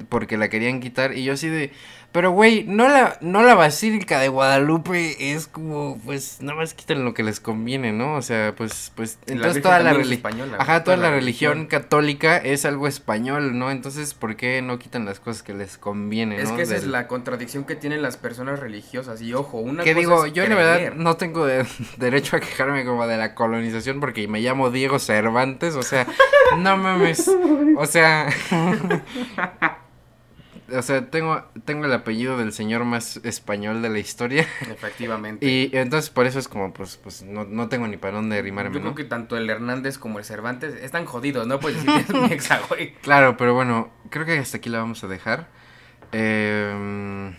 porque 0.09 0.37
la 0.37 0.49
querían 0.49 0.81
quitar 0.81 1.17
y 1.17 1.23
yo 1.25 1.35
así 1.35 1.49
de, 1.49 1.71
Pero, 2.11 2.31
güey, 2.31 2.65
no 2.65 2.89
la, 2.89 3.19
no 3.21 3.43
la 3.43 3.55
Basílica 3.55 4.19
de 4.19 4.29
Guadalupe 4.29 5.33
es 5.35 5.47
como, 5.47 6.01
pues, 6.07 6.39
nada 6.41 6.57
más 6.59 6.73
quitan 6.73 7.05
lo 7.05 7.13
que 7.13 7.23
les 7.23 7.39
conviene, 7.39 7.93
¿no? 7.93 8.15
O 8.15 8.23
sea, 8.23 8.55
pues, 8.57 8.93
pues, 8.97 9.19
La 9.27 9.35
entonces 9.35 9.63
toda 9.63 9.79
la 9.81 9.91
es 9.91 9.97
religión. 9.99 10.17
española, 10.17 10.57
Ajá, 10.59 10.85
toda 10.85 10.97
la 10.97 11.11
religión. 11.11 11.53
religión 11.53 11.67
católica 11.69 12.39
es 12.39 12.65
algo 12.65 12.89
español, 12.89 13.59
¿no? 13.59 13.71
Entonces, 13.71 14.15
¿por 14.15 14.37
qué 14.37 14.63
no 14.63 14.79
quitan 14.79 15.05
las 15.05 15.21
cosas 15.21 15.43
que 15.43 15.53
les 15.53 15.77
conviene, 15.77 16.41
Es 16.41 16.49
no? 16.49 16.57
que 16.57 16.63
esa 16.63 16.77
es 16.77 16.87
la 16.87 17.09
contradicción 17.09 17.65
que 17.65 17.77
tienen 17.77 18.01
las 18.01 18.17
personas 18.17 18.59
religiosas. 18.59 19.21
Y 19.21 19.35
ojo, 19.35 19.59
una 19.59 19.85
Que 19.85 19.93
cosa 19.93 20.01
digo, 20.01 20.25
es 20.25 20.33
yo 20.33 20.47
la 20.49 20.55
verdad 20.55 20.75
creer. 20.77 20.97
no 20.97 21.17
tengo 21.19 21.45
de- 21.45 21.67
derecho 21.99 22.37
a 22.37 22.41
quejarme 22.41 22.87
como 22.87 23.07
de 23.07 23.19
la 23.19 23.35
colonización 23.35 24.01
porque 24.01 24.27
me 24.29 24.41
llamo 24.41 24.71
Diego 24.71 24.99
Cervantes, 24.99 25.75
o 25.75 25.83
sea, 25.83 26.07
no 26.57 26.77
mames, 26.79 27.31
o 27.77 27.85
sea, 27.85 28.29
o 30.71 30.83
sea, 30.83 31.11
tengo, 31.11 31.43
tengo 31.65 31.87
el 31.87 31.93
apellido 31.93 32.37
del 32.37 32.53
señor 32.53 32.85
más 32.85 33.19
español 33.25 33.83
de 33.83 33.89
la 33.89 33.99
historia 33.99 34.47
Efectivamente. 34.63 35.47
y 35.51 35.71
entonces 35.77 36.11
por 36.11 36.27
eso 36.27 36.39
es 36.39 36.49
como, 36.49 36.73
pues, 36.73 36.97
pues 36.97 37.23
no, 37.23 37.45
no 37.45 37.69
tengo 37.69 37.87
ni 37.87 37.97
para 37.97 38.17
dónde 38.17 38.41
rimarme, 38.43 38.75
Yo 38.75 38.81
¿no? 38.81 38.95
creo 38.95 38.95
que 38.95 39.05
tanto 39.05 39.37
el 39.37 39.49
Hernández 39.49 39.99
como 39.99 40.19
el 40.19 40.25
Cervantes 40.25 40.75
están 40.75 41.05
jodidos, 41.07 41.47
¿no? 41.47 41.61
Pues 41.61 41.75
decir 41.75 41.91
es 42.09 42.15
mi 42.15 42.33
exa, 42.33 42.61
güey. 42.69 42.95
Claro, 43.03 43.37
pero 43.37 43.55
bueno, 43.55 43.91
creo 44.11 44.27
que 44.27 44.39
hasta 44.39 44.59
aquí 44.59 44.69
la 44.69 44.79
vamos 44.79 45.03
a 45.05 45.09
dejar. 45.09 45.49
Eh, 46.13 47.35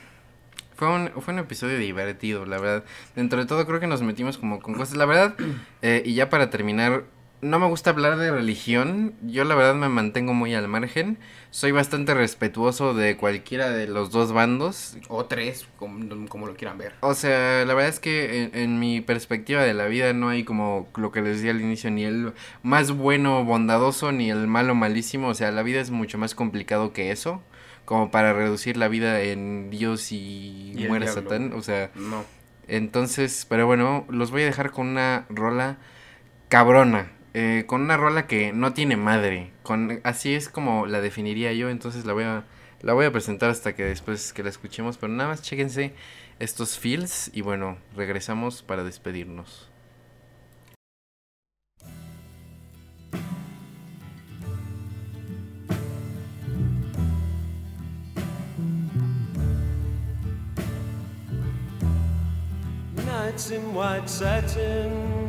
fue, 0.75 0.87
un, 0.87 1.11
fue 1.21 1.33
un 1.33 1.39
episodio 1.41 1.77
divertido, 1.77 2.45
la 2.45 2.57
verdad. 2.57 2.85
Dentro 3.15 3.39
de 3.39 3.45
todo 3.45 3.65
creo 3.65 3.79
que 3.79 3.87
nos 3.87 4.01
metimos 4.01 4.37
como 4.37 4.61
con 4.61 4.75
cosas. 4.75 4.95
La 4.97 5.05
verdad, 5.05 5.35
eh, 5.81 6.01
y 6.05 6.13
ya 6.13 6.29
para 6.29 6.49
terminar, 6.49 7.03
no 7.41 7.59
me 7.59 7.67
gusta 7.67 7.91
hablar 7.91 8.17
de 8.17 8.31
religión. 8.31 9.13
Yo 9.21 9.43
la 9.43 9.55
verdad 9.55 9.75
me 9.75 9.89
mantengo 9.89 10.33
muy 10.33 10.53
al 10.55 10.67
margen. 10.67 11.17
Soy 11.51 11.71
bastante 11.71 12.13
respetuoso 12.13 12.93
de 12.93 13.17
cualquiera 13.17 13.69
de 13.69 13.87
los 13.87 14.11
dos 14.11 14.31
bandos. 14.33 14.97
O 15.07 15.25
tres, 15.25 15.67
como, 15.77 16.27
como 16.27 16.47
lo 16.47 16.55
quieran 16.55 16.77
ver. 16.77 16.93
O 17.01 17.13
sea, 17.13 17.65
la 17.65 17.73
verdad 17.73 17.89
es 17.89 17.99
que 17.99 18.43
en, 18.43 18.51
en 18.53 18.79
mi 18.79 19.01
perspectiva 19.01 19.63
de 19.63 19.73
la 19.73 19.85
vida 19.85 20.13
no 20.13 20.29
hay 20.29 20.43
como 20.43 20.89
lo 20.95 21.11
que 21.11 21.21
les 21.21 21.37
decía 21.37 21.51
al 21.51 21.61
inicio, 21.61 21.89
ni 21.91 22.03
el 22.03 22.33
más 22.61 22.91
bueno 22.91 23.43
bondadoso, 23.45 24.11
ni 24.11 24.29
el 24.29 24.45
malo 24.47 24.75
malísimo. 24.75 25.29
O 25.29 25.33
sea, 25.33 25.51
la 25.51 25.63
vida 25.63 25.79
es 25.81 25.91
mucho 25.91 26.17
más 26.17 26.35
complicado 26.35 26.93
que 26.93 27.11
eso. 27.11 27.41
Como 27.85 28.11
para 28.11 28.33
reducir 28.33 28.77
la 28.77 28.87
vida 28.87 29.21
en 29.21 29.69
Dios 29.71 30.11
y, 30.11 30.73
Y 30.77 30.85
muere. 30.87 31.07
Satán. 31.07 31.53
O 31.53 31.61
sea, 31.63 31.89
No. 31.95 32.23
entonces, 32.67 33.47
pero 33.49 33.65
bueno, 33.65 34.05
los 34.09 34.29
voy 34.29 34.43
a 34.43 34.45
dejar 34.45 34.69
con 34.71 34.87
una 34.87 35.25
rola 35.29 35.77
cabrona. 36.49 37.11
Eh, 37.41 37.63
con 37.65 37.79
una 37.79 37.95
rola 37.95 38.27
que 38.27 38.51
no 38.51 38.73
tiene 38.73 38.97
madre. 38.97 39.53
Así 40.03 40.33
es 40.33 40.49
como 40.49 40.87
la 40.87 40.99
definiría 40.99 41.53
yo. 41.53 41.69
Entonces 41.69 42.03
la 42.03 42.11
voy 42.11 42.25
a, 42.25 42.43
la 42.81 42.91
voy 42.91 43.05
a 43.05 43.13
presentar 43.13 43.49
hasta 43.49 43.73
que 43.75 43.85
después 43.85 44.33
que 44.33 44.43
la 44.43 44.49
escuchemos. 44.49 44.97
Pero 44.97 45.13
nada 45.13 45.29
más 45.29 45.41
chéquense 45.41 45.93
estos 46.39 46.77
feels. 46.77 47.31
Y 47.33 47.39
bueno, 47.39 47.77
regresamos 47.95 48.61
para 48.61 48.83
despedirnos. 48.83 49.69
Nights 63.05 63.51
in 63.51 63.73
white 63.73 64.09
satin, 64.09 65.28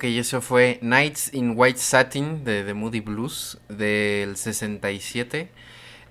Ok, 0.00 0.04
eso 0.04 0.40
fue 0.40 0.78
Nights 0.80 1.34
in 1.34 1.52
White 1.54 1.78
Satin 1.78 2.42
de 2.42 2.64
The 2.64 2.72
Moody 2.72 3.00
Blues 3.00 3.58
del 3.68 4.38
67. 4.38 5.50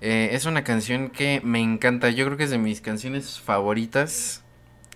Eh, 0.01 0.29
es 0.31 0.45
una 0.45 0.63
canción 0.63 1.09
que 1.09 1.41
me 1.43 1.59
encanta, 1.59 2.11
yo 2.11 2.23
creo 2.27 2.37
que 2.37 2.43
es 2.43 2.51
de 2.51 2.59
mis 2.59 2.81
canciones 2.81 3.39
favoritas. 3.39 4.43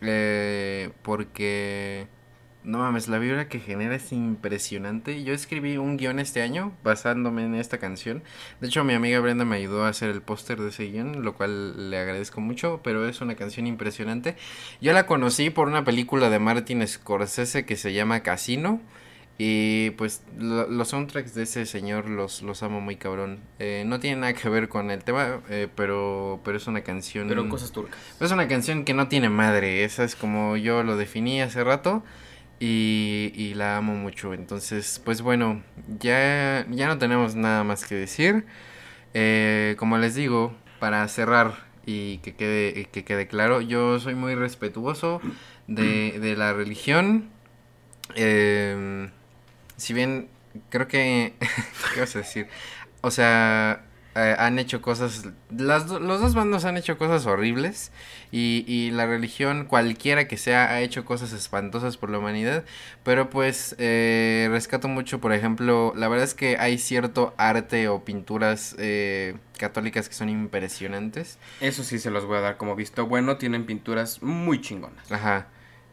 eh, 0.01 0.91
porque, 1.01 2.05
no 2.64 2.77
mames, 2.80 3.07
la 3.07 3.19
vibra 3.19 3.48
que 3.49 3.60
genera 3.60 3.95
es 3.95 4.11
impresionante. 4.11 5.23
Yo 5.23 5.34
escribí 5.34 5.77
un 5.77 5.98
guion 5.98 6.19
este 6.19 6.41
año 6.41 6.72
basándome 6.84 7.44
en 7.44 7.56
esta 7.56 7.77
canción. 7.77 8.23
De 8.61 8.68
hecho, 8.68 8.84
mi 8.84 8.94
amiga 8.94 9.19
Brenda 9.19 9.45
me 9.45 9.56
ayudó 9.57 9.85
a 9.85 9.90
hacer 9.90 10.10
el 10.10 10.22
póster 10.22 10.60
de 10.61 10.69
ese 10.69 10.85
guion, 10.85 11.23
lo 11.23 11.34
cual 11.35 11.90
le 11.90 11.98
agradezco 11.98 12.41
mucho, 12.41 12.81
pero 12.84 13.07
es 13.07 13.22
una 13.22 13.35
canción 13.35 13.68
impresionante. 13.68 14.35
Yo 14.81 14.94
la 14.94 15.06
conocí 15.06 15.49
por 15.49 15.68
una 15.68 15.84
película 15.84 16.30
de 16.30 16.40
Martin 16.40 16.88
Scorsese 16.88 17.65
que 17.65 17.76
se 17.76 17.94
llama 17.94 18.22
Casino. 18.22 18.81
Y 19.35 19.90
pues 19.98 20.22
lo- 20.38 20.68
los 20.69 20.90
soundtracks 20.90 21.34
de 21.34 21.41
ese 21.44 21.65
señor 21.65 22.07
los, 22.07 22.44
los 22.44 22.61
amo 22.61 22.81
muy 22.81 22.98
cabrón. 22.98 23.40
Eh, 23.57 23.84
no 23.84 23.99
tiene 23.99 24.18
nada 24.22 24.34
que 24.34 24.48
ver 24.48 24.69
con 24.69 24.91
el 24.91 25.03
tema, 25.03 25.41
eh, 25.49 25.68
pero, 25.76 26.40
pero 26.45 26.56
es 26.57 26.68
una 26.68 26.81
canción... 26.81 27.27
Pero 27.27 27.49
cosas 27.49 27.72
turcas. 27.72 27.98
Es 28.19 28.31
una 28.31 28.48
canción 28.48 28.85
que 28.85 28.94
no 28.94 29.07
tiene 29.07 29.30
madre, 29.30 29.84
esa 29.85 30.03
es 30.03 30.15
como 30.15 30.56
yo 30.56 30.84
lo 30.84 30.98
definí 30.98 31.41
hace 31.41 31.64
rato 31.64 32.03
y, 32.65 33.53
la 33.56 33.77
amo 33.77 33.95
mucho. 33.95 34.34
Entonces, 34.34 35.02
pues 35.03 35.22
bueno, 35.22 35.64
ya, 35.99 36.65
ya 36.69 36.88
no 36.88 36.98
tenemos 36.98 37.35
nada 37.35 37.64
más 37.64 37.85
que 37.85 37.95
decir. 37.95 38.45
Eh, 39.14 39.76
como 39.77 39.98
les 39.98 40.15
digo, 40.15 40.56
para 40.80 41.07
cerrar 41.07 41.65
y 41.85 42.19
que 42.19 42.35
quede, 42.35 42.85
que 42.85 43.03
quede 43.03 43.27
claro, 43.27 43.61
yo 43.61 43.99
soy 43.99 44.15
muy 44.15 44.35
respetuoso 44.35 45.22
de, 45.68 46.19
de 46.19 46.35
la 46.38 46.53
religión. 46.53 47.30
Eh, 48.15 49.10
si 49.77 49.94
bien 49.94 50.30
creo 50.69 50.88
que... 50.88 51.34
¿Qué 51.94 51.99
vas 51.99 52.15
a 52.15 52.19
decir? 52.19 52.48
O 53.02 53.11
sea, 53.11 53.84
eh, 54.15 54.35
han 54.38 54.60
hecho 54.60 54.81
cosas, 54.81 55.30
las, 55.49 55.88
los 55.90 56.22
dos 56.22 56.34
bandos 56.34 56.65
han 56.65 56.77
hecho 56.77 56.98
cosas 56.98 57.26
horribles 57.26 57.91
y, 58.31 58.64
y 58.68 58.91
la 58.91 59.06
religión, 59.06 59.65
cualquiera 59.65 60.27
que 60.27 60.38
sea, 60.38 60.72
ha 60.72 60.81
hecho 60.81 61.06
cosas 61.06 61.34
espantosas 61.34 61.98
por 61.98 62.10
la 62.10 62.19
humanidad, 62.19 62.64
pero 63.03 63.30
pues 63.30 63.76
eh, 63.80 64.48
rescato 64.52 64.88
mucho, 64.88 65.19
por 65.19 65.34
ejemplo, 65.34 65.94
la 65.95 66.07
verdad 66.07 66.26
es 66.26 66.34
que 66.34 66.57
hay 66.57 66.77
cierto 66.77 67.34
arte 67.38 67.88
o 67.88 68.03
pinturas 68.03 68.76
eh, 68.80 69.35
católicas 69.57 70.10
que 70.10 70.15
son 70.15 70.30
impresionantes. 70.30 71.38
Eso 71.61 71.84
sí 71.84 71.99
se 71.99 72.11
los 72.11 72.26
voy 72.26 72.38
a 72.38 72.41
dar 72.41 72.57
como 72.57 72.76
visto 72.76 73.07
bueno. 73.07 73.38
Tienen 73.38 73.65
pinturas 73.65 74.22
muy 74.22 74.61
chingonas. 74.61 75.11
Ajá. 75.11 75.48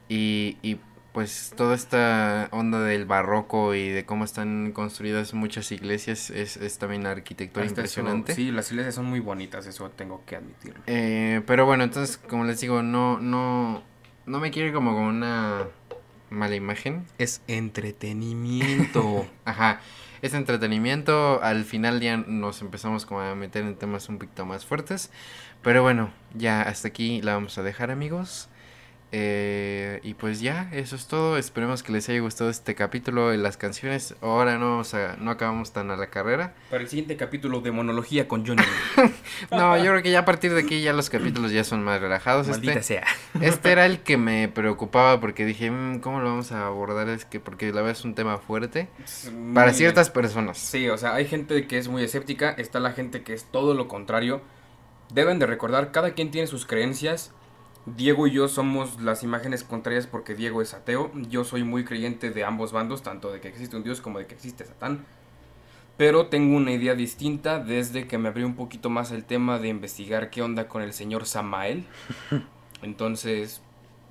Y, 0.09 0.57
y 0.63 0.79
pues 1.13 1.53
toda 1.57 1.75
esta 1.75 2.49
onda 2.53 2.81
del 2.83 3.05
barroco 3.05 3.75
y 3.75 3.89
de 3.89 4.05
cómo 4.05 4.25
están 4.25 4.73
construidas 4.73 5.35
muchas 5.35 5.73
iglesias 5.73 6.31
es, 6.31 6.57
es 6.57 6.79
también 6.79 7.07
arquitectura 7.07 7.67
Hasta 7.67 7.83
eso, 7.83 8.01
impresionante. 8.01 8.35
sí, 8.35 8.53
las 8.53 8.71
iglesias 8.71 8.95
son 8.95 9.07
muy 9.07 9.21
bonitas, 9.21 9.67
eso 9.67 9.91
tengo 9.91 10.23
que 10.25 10.37
admitirlo. 10.37 10.81
Eh, 10.87 11.43
pero 11.47 11.67
bueno, 11.67 11.83
entonces, 11.85 12.17
como 12.17 12.45
les 12.45 12.61
digo, 12.61 12.83
no, 12.83 13.19
no, 13.19 13.83
no 14.27 14.39
me 14.39 14.51
quiero 14.51 14.69
ir 14.69 14.75
como 14.75 14.95
con 14.95 15.05
una 15.05 15.67
mala 16.31 16.55
imagen. 16.55 17.07
Es 17.19 17.43
entretenimiento. 17.49 19.27
Ajá, 19.45 19.81
es 20.23 20.35
entretenimiento. 20.35 21.43
Al 21.43 21.65
final 21.65 22.01
ya 22.01 22.19
nos 22.19 22.63
empezamos 22.63 23.05
como 23.07 23.21
a 23.21 23.35
meter 23.35 23.65
en 23.65 23.75
temas 23.77 24.09
un 24.09 24.19
poquito 24.19 24.47
más 24.47 24.65
fuertes. 24.65 25.11
Pero 25.63 25.83
bueno, 25.83 26.13
ya 26.35 26.63
hasta 26.63 26.89
aquí 26.89 27.21
la 27.23 27.35
vamos 27.35 27.59
a 27.59 27.63
dejar, 27.63 27.91
amigos. 27.91 28.50
Eh, 29.13 29.99
y 30.05 30.15
pues 30.15 30.41
ya, 30.41 30.69
eso 30.73 30.95
es 30.95 31.07
todo. 31.09 31.37
Esperemos 31.37 31.83
que 31.83 31.91
les 31.93 32.09
haya 32.09 32.21
gustado 32.21 32.49
este 32.49 32.77
capítulo 32.77 33.31
de 33.31 33.39
las 33.39 33.57
canciones. 33.57 34.15
Ahora 34.21 34.57
no, 34.57 34.71
vamos 34.71 34.95
a- 34.95 35.17
no 35.17 35.33
acabamos 35.33 35.73
tan 35.73 35.91
a 35.91 35.97
la 35.97 36.07
carrera. 36.09 36.55
Para 36.71 36.83
el 36.83 36.89
siguiente 36.89 37.17
capítulo 37.17 37.61
de 37.61 37.73
monología 37.73 38.29
con 38.29 38.47
Johnny. 38.47 38.63
No, 39.51 39.77
yo 39.79 39.91
creo 39.91 40.03
que 40.03 40.11
ya 40.11 40.21
a 40.21 40.25
partir 40.25 40.53
de 40.55 40.61
aquí 40.61 40.83
ya 40.83 40.93
los 40.93 41.11
capítulos 41.11 41.51
ya 41.51 41.65
son 41.65 41.83
más 41.83 42.01
relajados. 42.01 42.47
Maldita 42.49 42.75
Este, 42.75 42.83
sea. 42.83 43.05
este 43.41 43.73
era 43.73 43.87
el 43.87 44.01
que 44.01 44.17
me 44.17 44.49
preocupaba 44.49 45.19
porque 45.21 45.45
dije, 45.45 45.71
"Mm, 45.71 46.01
¿cómo 46.01 46.21
lo 46.21 46.27
vamos 46.31 46.53
a 46.53 46.67
abordar? 46.67 47.09
Es 47.09 47.25
que 47.25 47.41
porque 47.41 47.67
la 47.69 47.81
verdad 47.83 47.93
es 47.93 48.05
un 48.05 48.15
tema 48.15 48.39
fuerte 48.39 48.89
para 49.55 49.69
Muy- 49.69 49.75
ciertas 49.77 50.11
personas. 50.11 50.59
Sí, 50.59 50.89
o 50.89 50.99
sea, 50.99 51.15
hay 51.15 51.27
gente 51.27 51.67
que 51.67 51.79
es 51.79 51.89
muy 51.89 52.05
escéptica, 52.05 52.51
está 52.51 52.79
la 52.81 52.93
gente 52.93 53.23
que 53.23 53.33
es 53.33 53.45
todo 53.45 53.75
lo 53.75 53.89
contrario. 53.89 54.43
Deben 55.13 55.39
de 55.41 55.47
recordar, 55.47 55.91
cada 55.91 56.13
quien 56.15 56.31
tiene 56.31 56.47
sus 56.47 56.67
creencias. 56.67 57.33
Diego 57.97 58.27
y 58.27 58.33
yo 58.33 58.49
somos 58.49 59.01
las 59.01 59.23
imágenes 59.23 59.65
contrarias 59.65 60.07
porque 60.07 60.35
Diego 60.35 60.63
es 60.63 60.75
ateo. 60.75 61.11
Yo 61.29 61.45
soy 61.45 61.65
muy 61.65 61.85
creyente 61.85 62.31
de 62.31 62.45
ambos 62.45 62.73
bandos, 62.73 63.03
tanto 63.03 63.33
de 63.33 63.41
que 63.41 63.49
existe 63.49 63.77
un 63.77 63.83
Dios 63.83 64.01
como 64.01 64.19
de 64.19 64.27
que 64.27 64.35
existe 64.35 64.65
Satán. 64.65 65.05
Pero 65.97 66.27
tengo 66.29 66.57
una 66.57 66.73
idea 66.73 66.95
distinta 66.95 67.59
desde 67.59 68.07
que 68.07 68.19
me 68.19 68.29
abrí 68.29 68.43
un 68.43 68.55
poquito 68.55 68.91
más 68.91 69.11
el 69.11 69.25
tema 69.25 69.59
de 69.59 69.69
investigar 69.69 70.31
qué 70.31 70.43
onda 70.43 70.69
con 70.69 70.83
el 70.83 70.93
señor 70.93 71.27
Samael. 71.27 71.87
Entonces, 72.83 73.63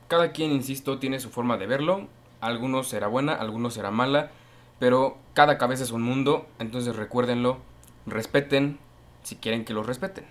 cada 0.08 0.32
quien, 0.32 0.52
insisto, 0.52 1.00
tiene 1.00 1.20
su 1.20 1.30
forma 1.30 1.58
de 1.58 1.68
verlo. 1.68 2.08
Algunos 2.42 2.88
será 2.88 3.08
buena, 3.08 3.34
algunos 3.34 3.74
será 3.74 3.92
mala. 3.92 4.32
Pero 4.80 5.18
cada 5.34 5.58
cabeza 5.58 5.84
es 5.84 5.92
un 5.92 6.02
mundo, 6.02 6.48
entonces 6.58 6.96
recuérdenlo, 6.96 7.58
respeten 8.06 8.80
si 9.24 9.36
quieren 9.36 9.66
que 9.66 9.74
los 9.74 9.86
respeten. 9.86 10.26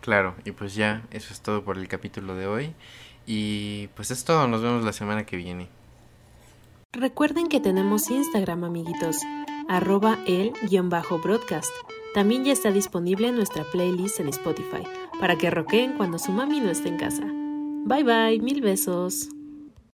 Claro, 0.00 0.34
y 0.44 0.52
pues 0.52 0.74
ya, 0.74 1.02
eso 1.10 1.32
es 1.32 1.40
todo 1.40 1.62
por 1.62 1.76
el 1.78 1.88
capítulo 1.88 2.34
de 2.34 2.46
hoy. 2.46 2.74
Y 3.26 3.88
pues 3.88 4.10
es 4.10 4.24
todo, 4.24 4.48
nos 4.48 4.62
vemos 4.62 4.84
la 4.84 4.92
semana 4.92 5.26
que 5.26 5.36
viene. 5.36 5.68
Recuerden 6.92 7.48
que 7.48 7.60
tenemos 7.60 8.10
Instagram, 8.10 8.64
amiguitos, 8.64 9.18
arroba 9.68 10.18
el-broadcast. 10.26 11.70
También 12.14 12.44
ya 12.44 12.52
está 12.52 12.72
disponible 12.72 13.30
nuestra 13.30 13.62
playlist 13.64 14.18
en 14.18 14.28
Spotify, 14.28 14.82
para 15.20 15.36
que 15.36 15.50
roqueen 15.50 15.92
cuando 15.92 16.18
su 16.18 16.32
mami 16.32 16.60
no 16.60 16.70
esté 16.70 16.88
en 16.88 16.96
casa. 16.96 17.24
Bye 17.84 18.02
bye, 18.02 18.40
mil 18.40 18.60
besos. 18.62 19.28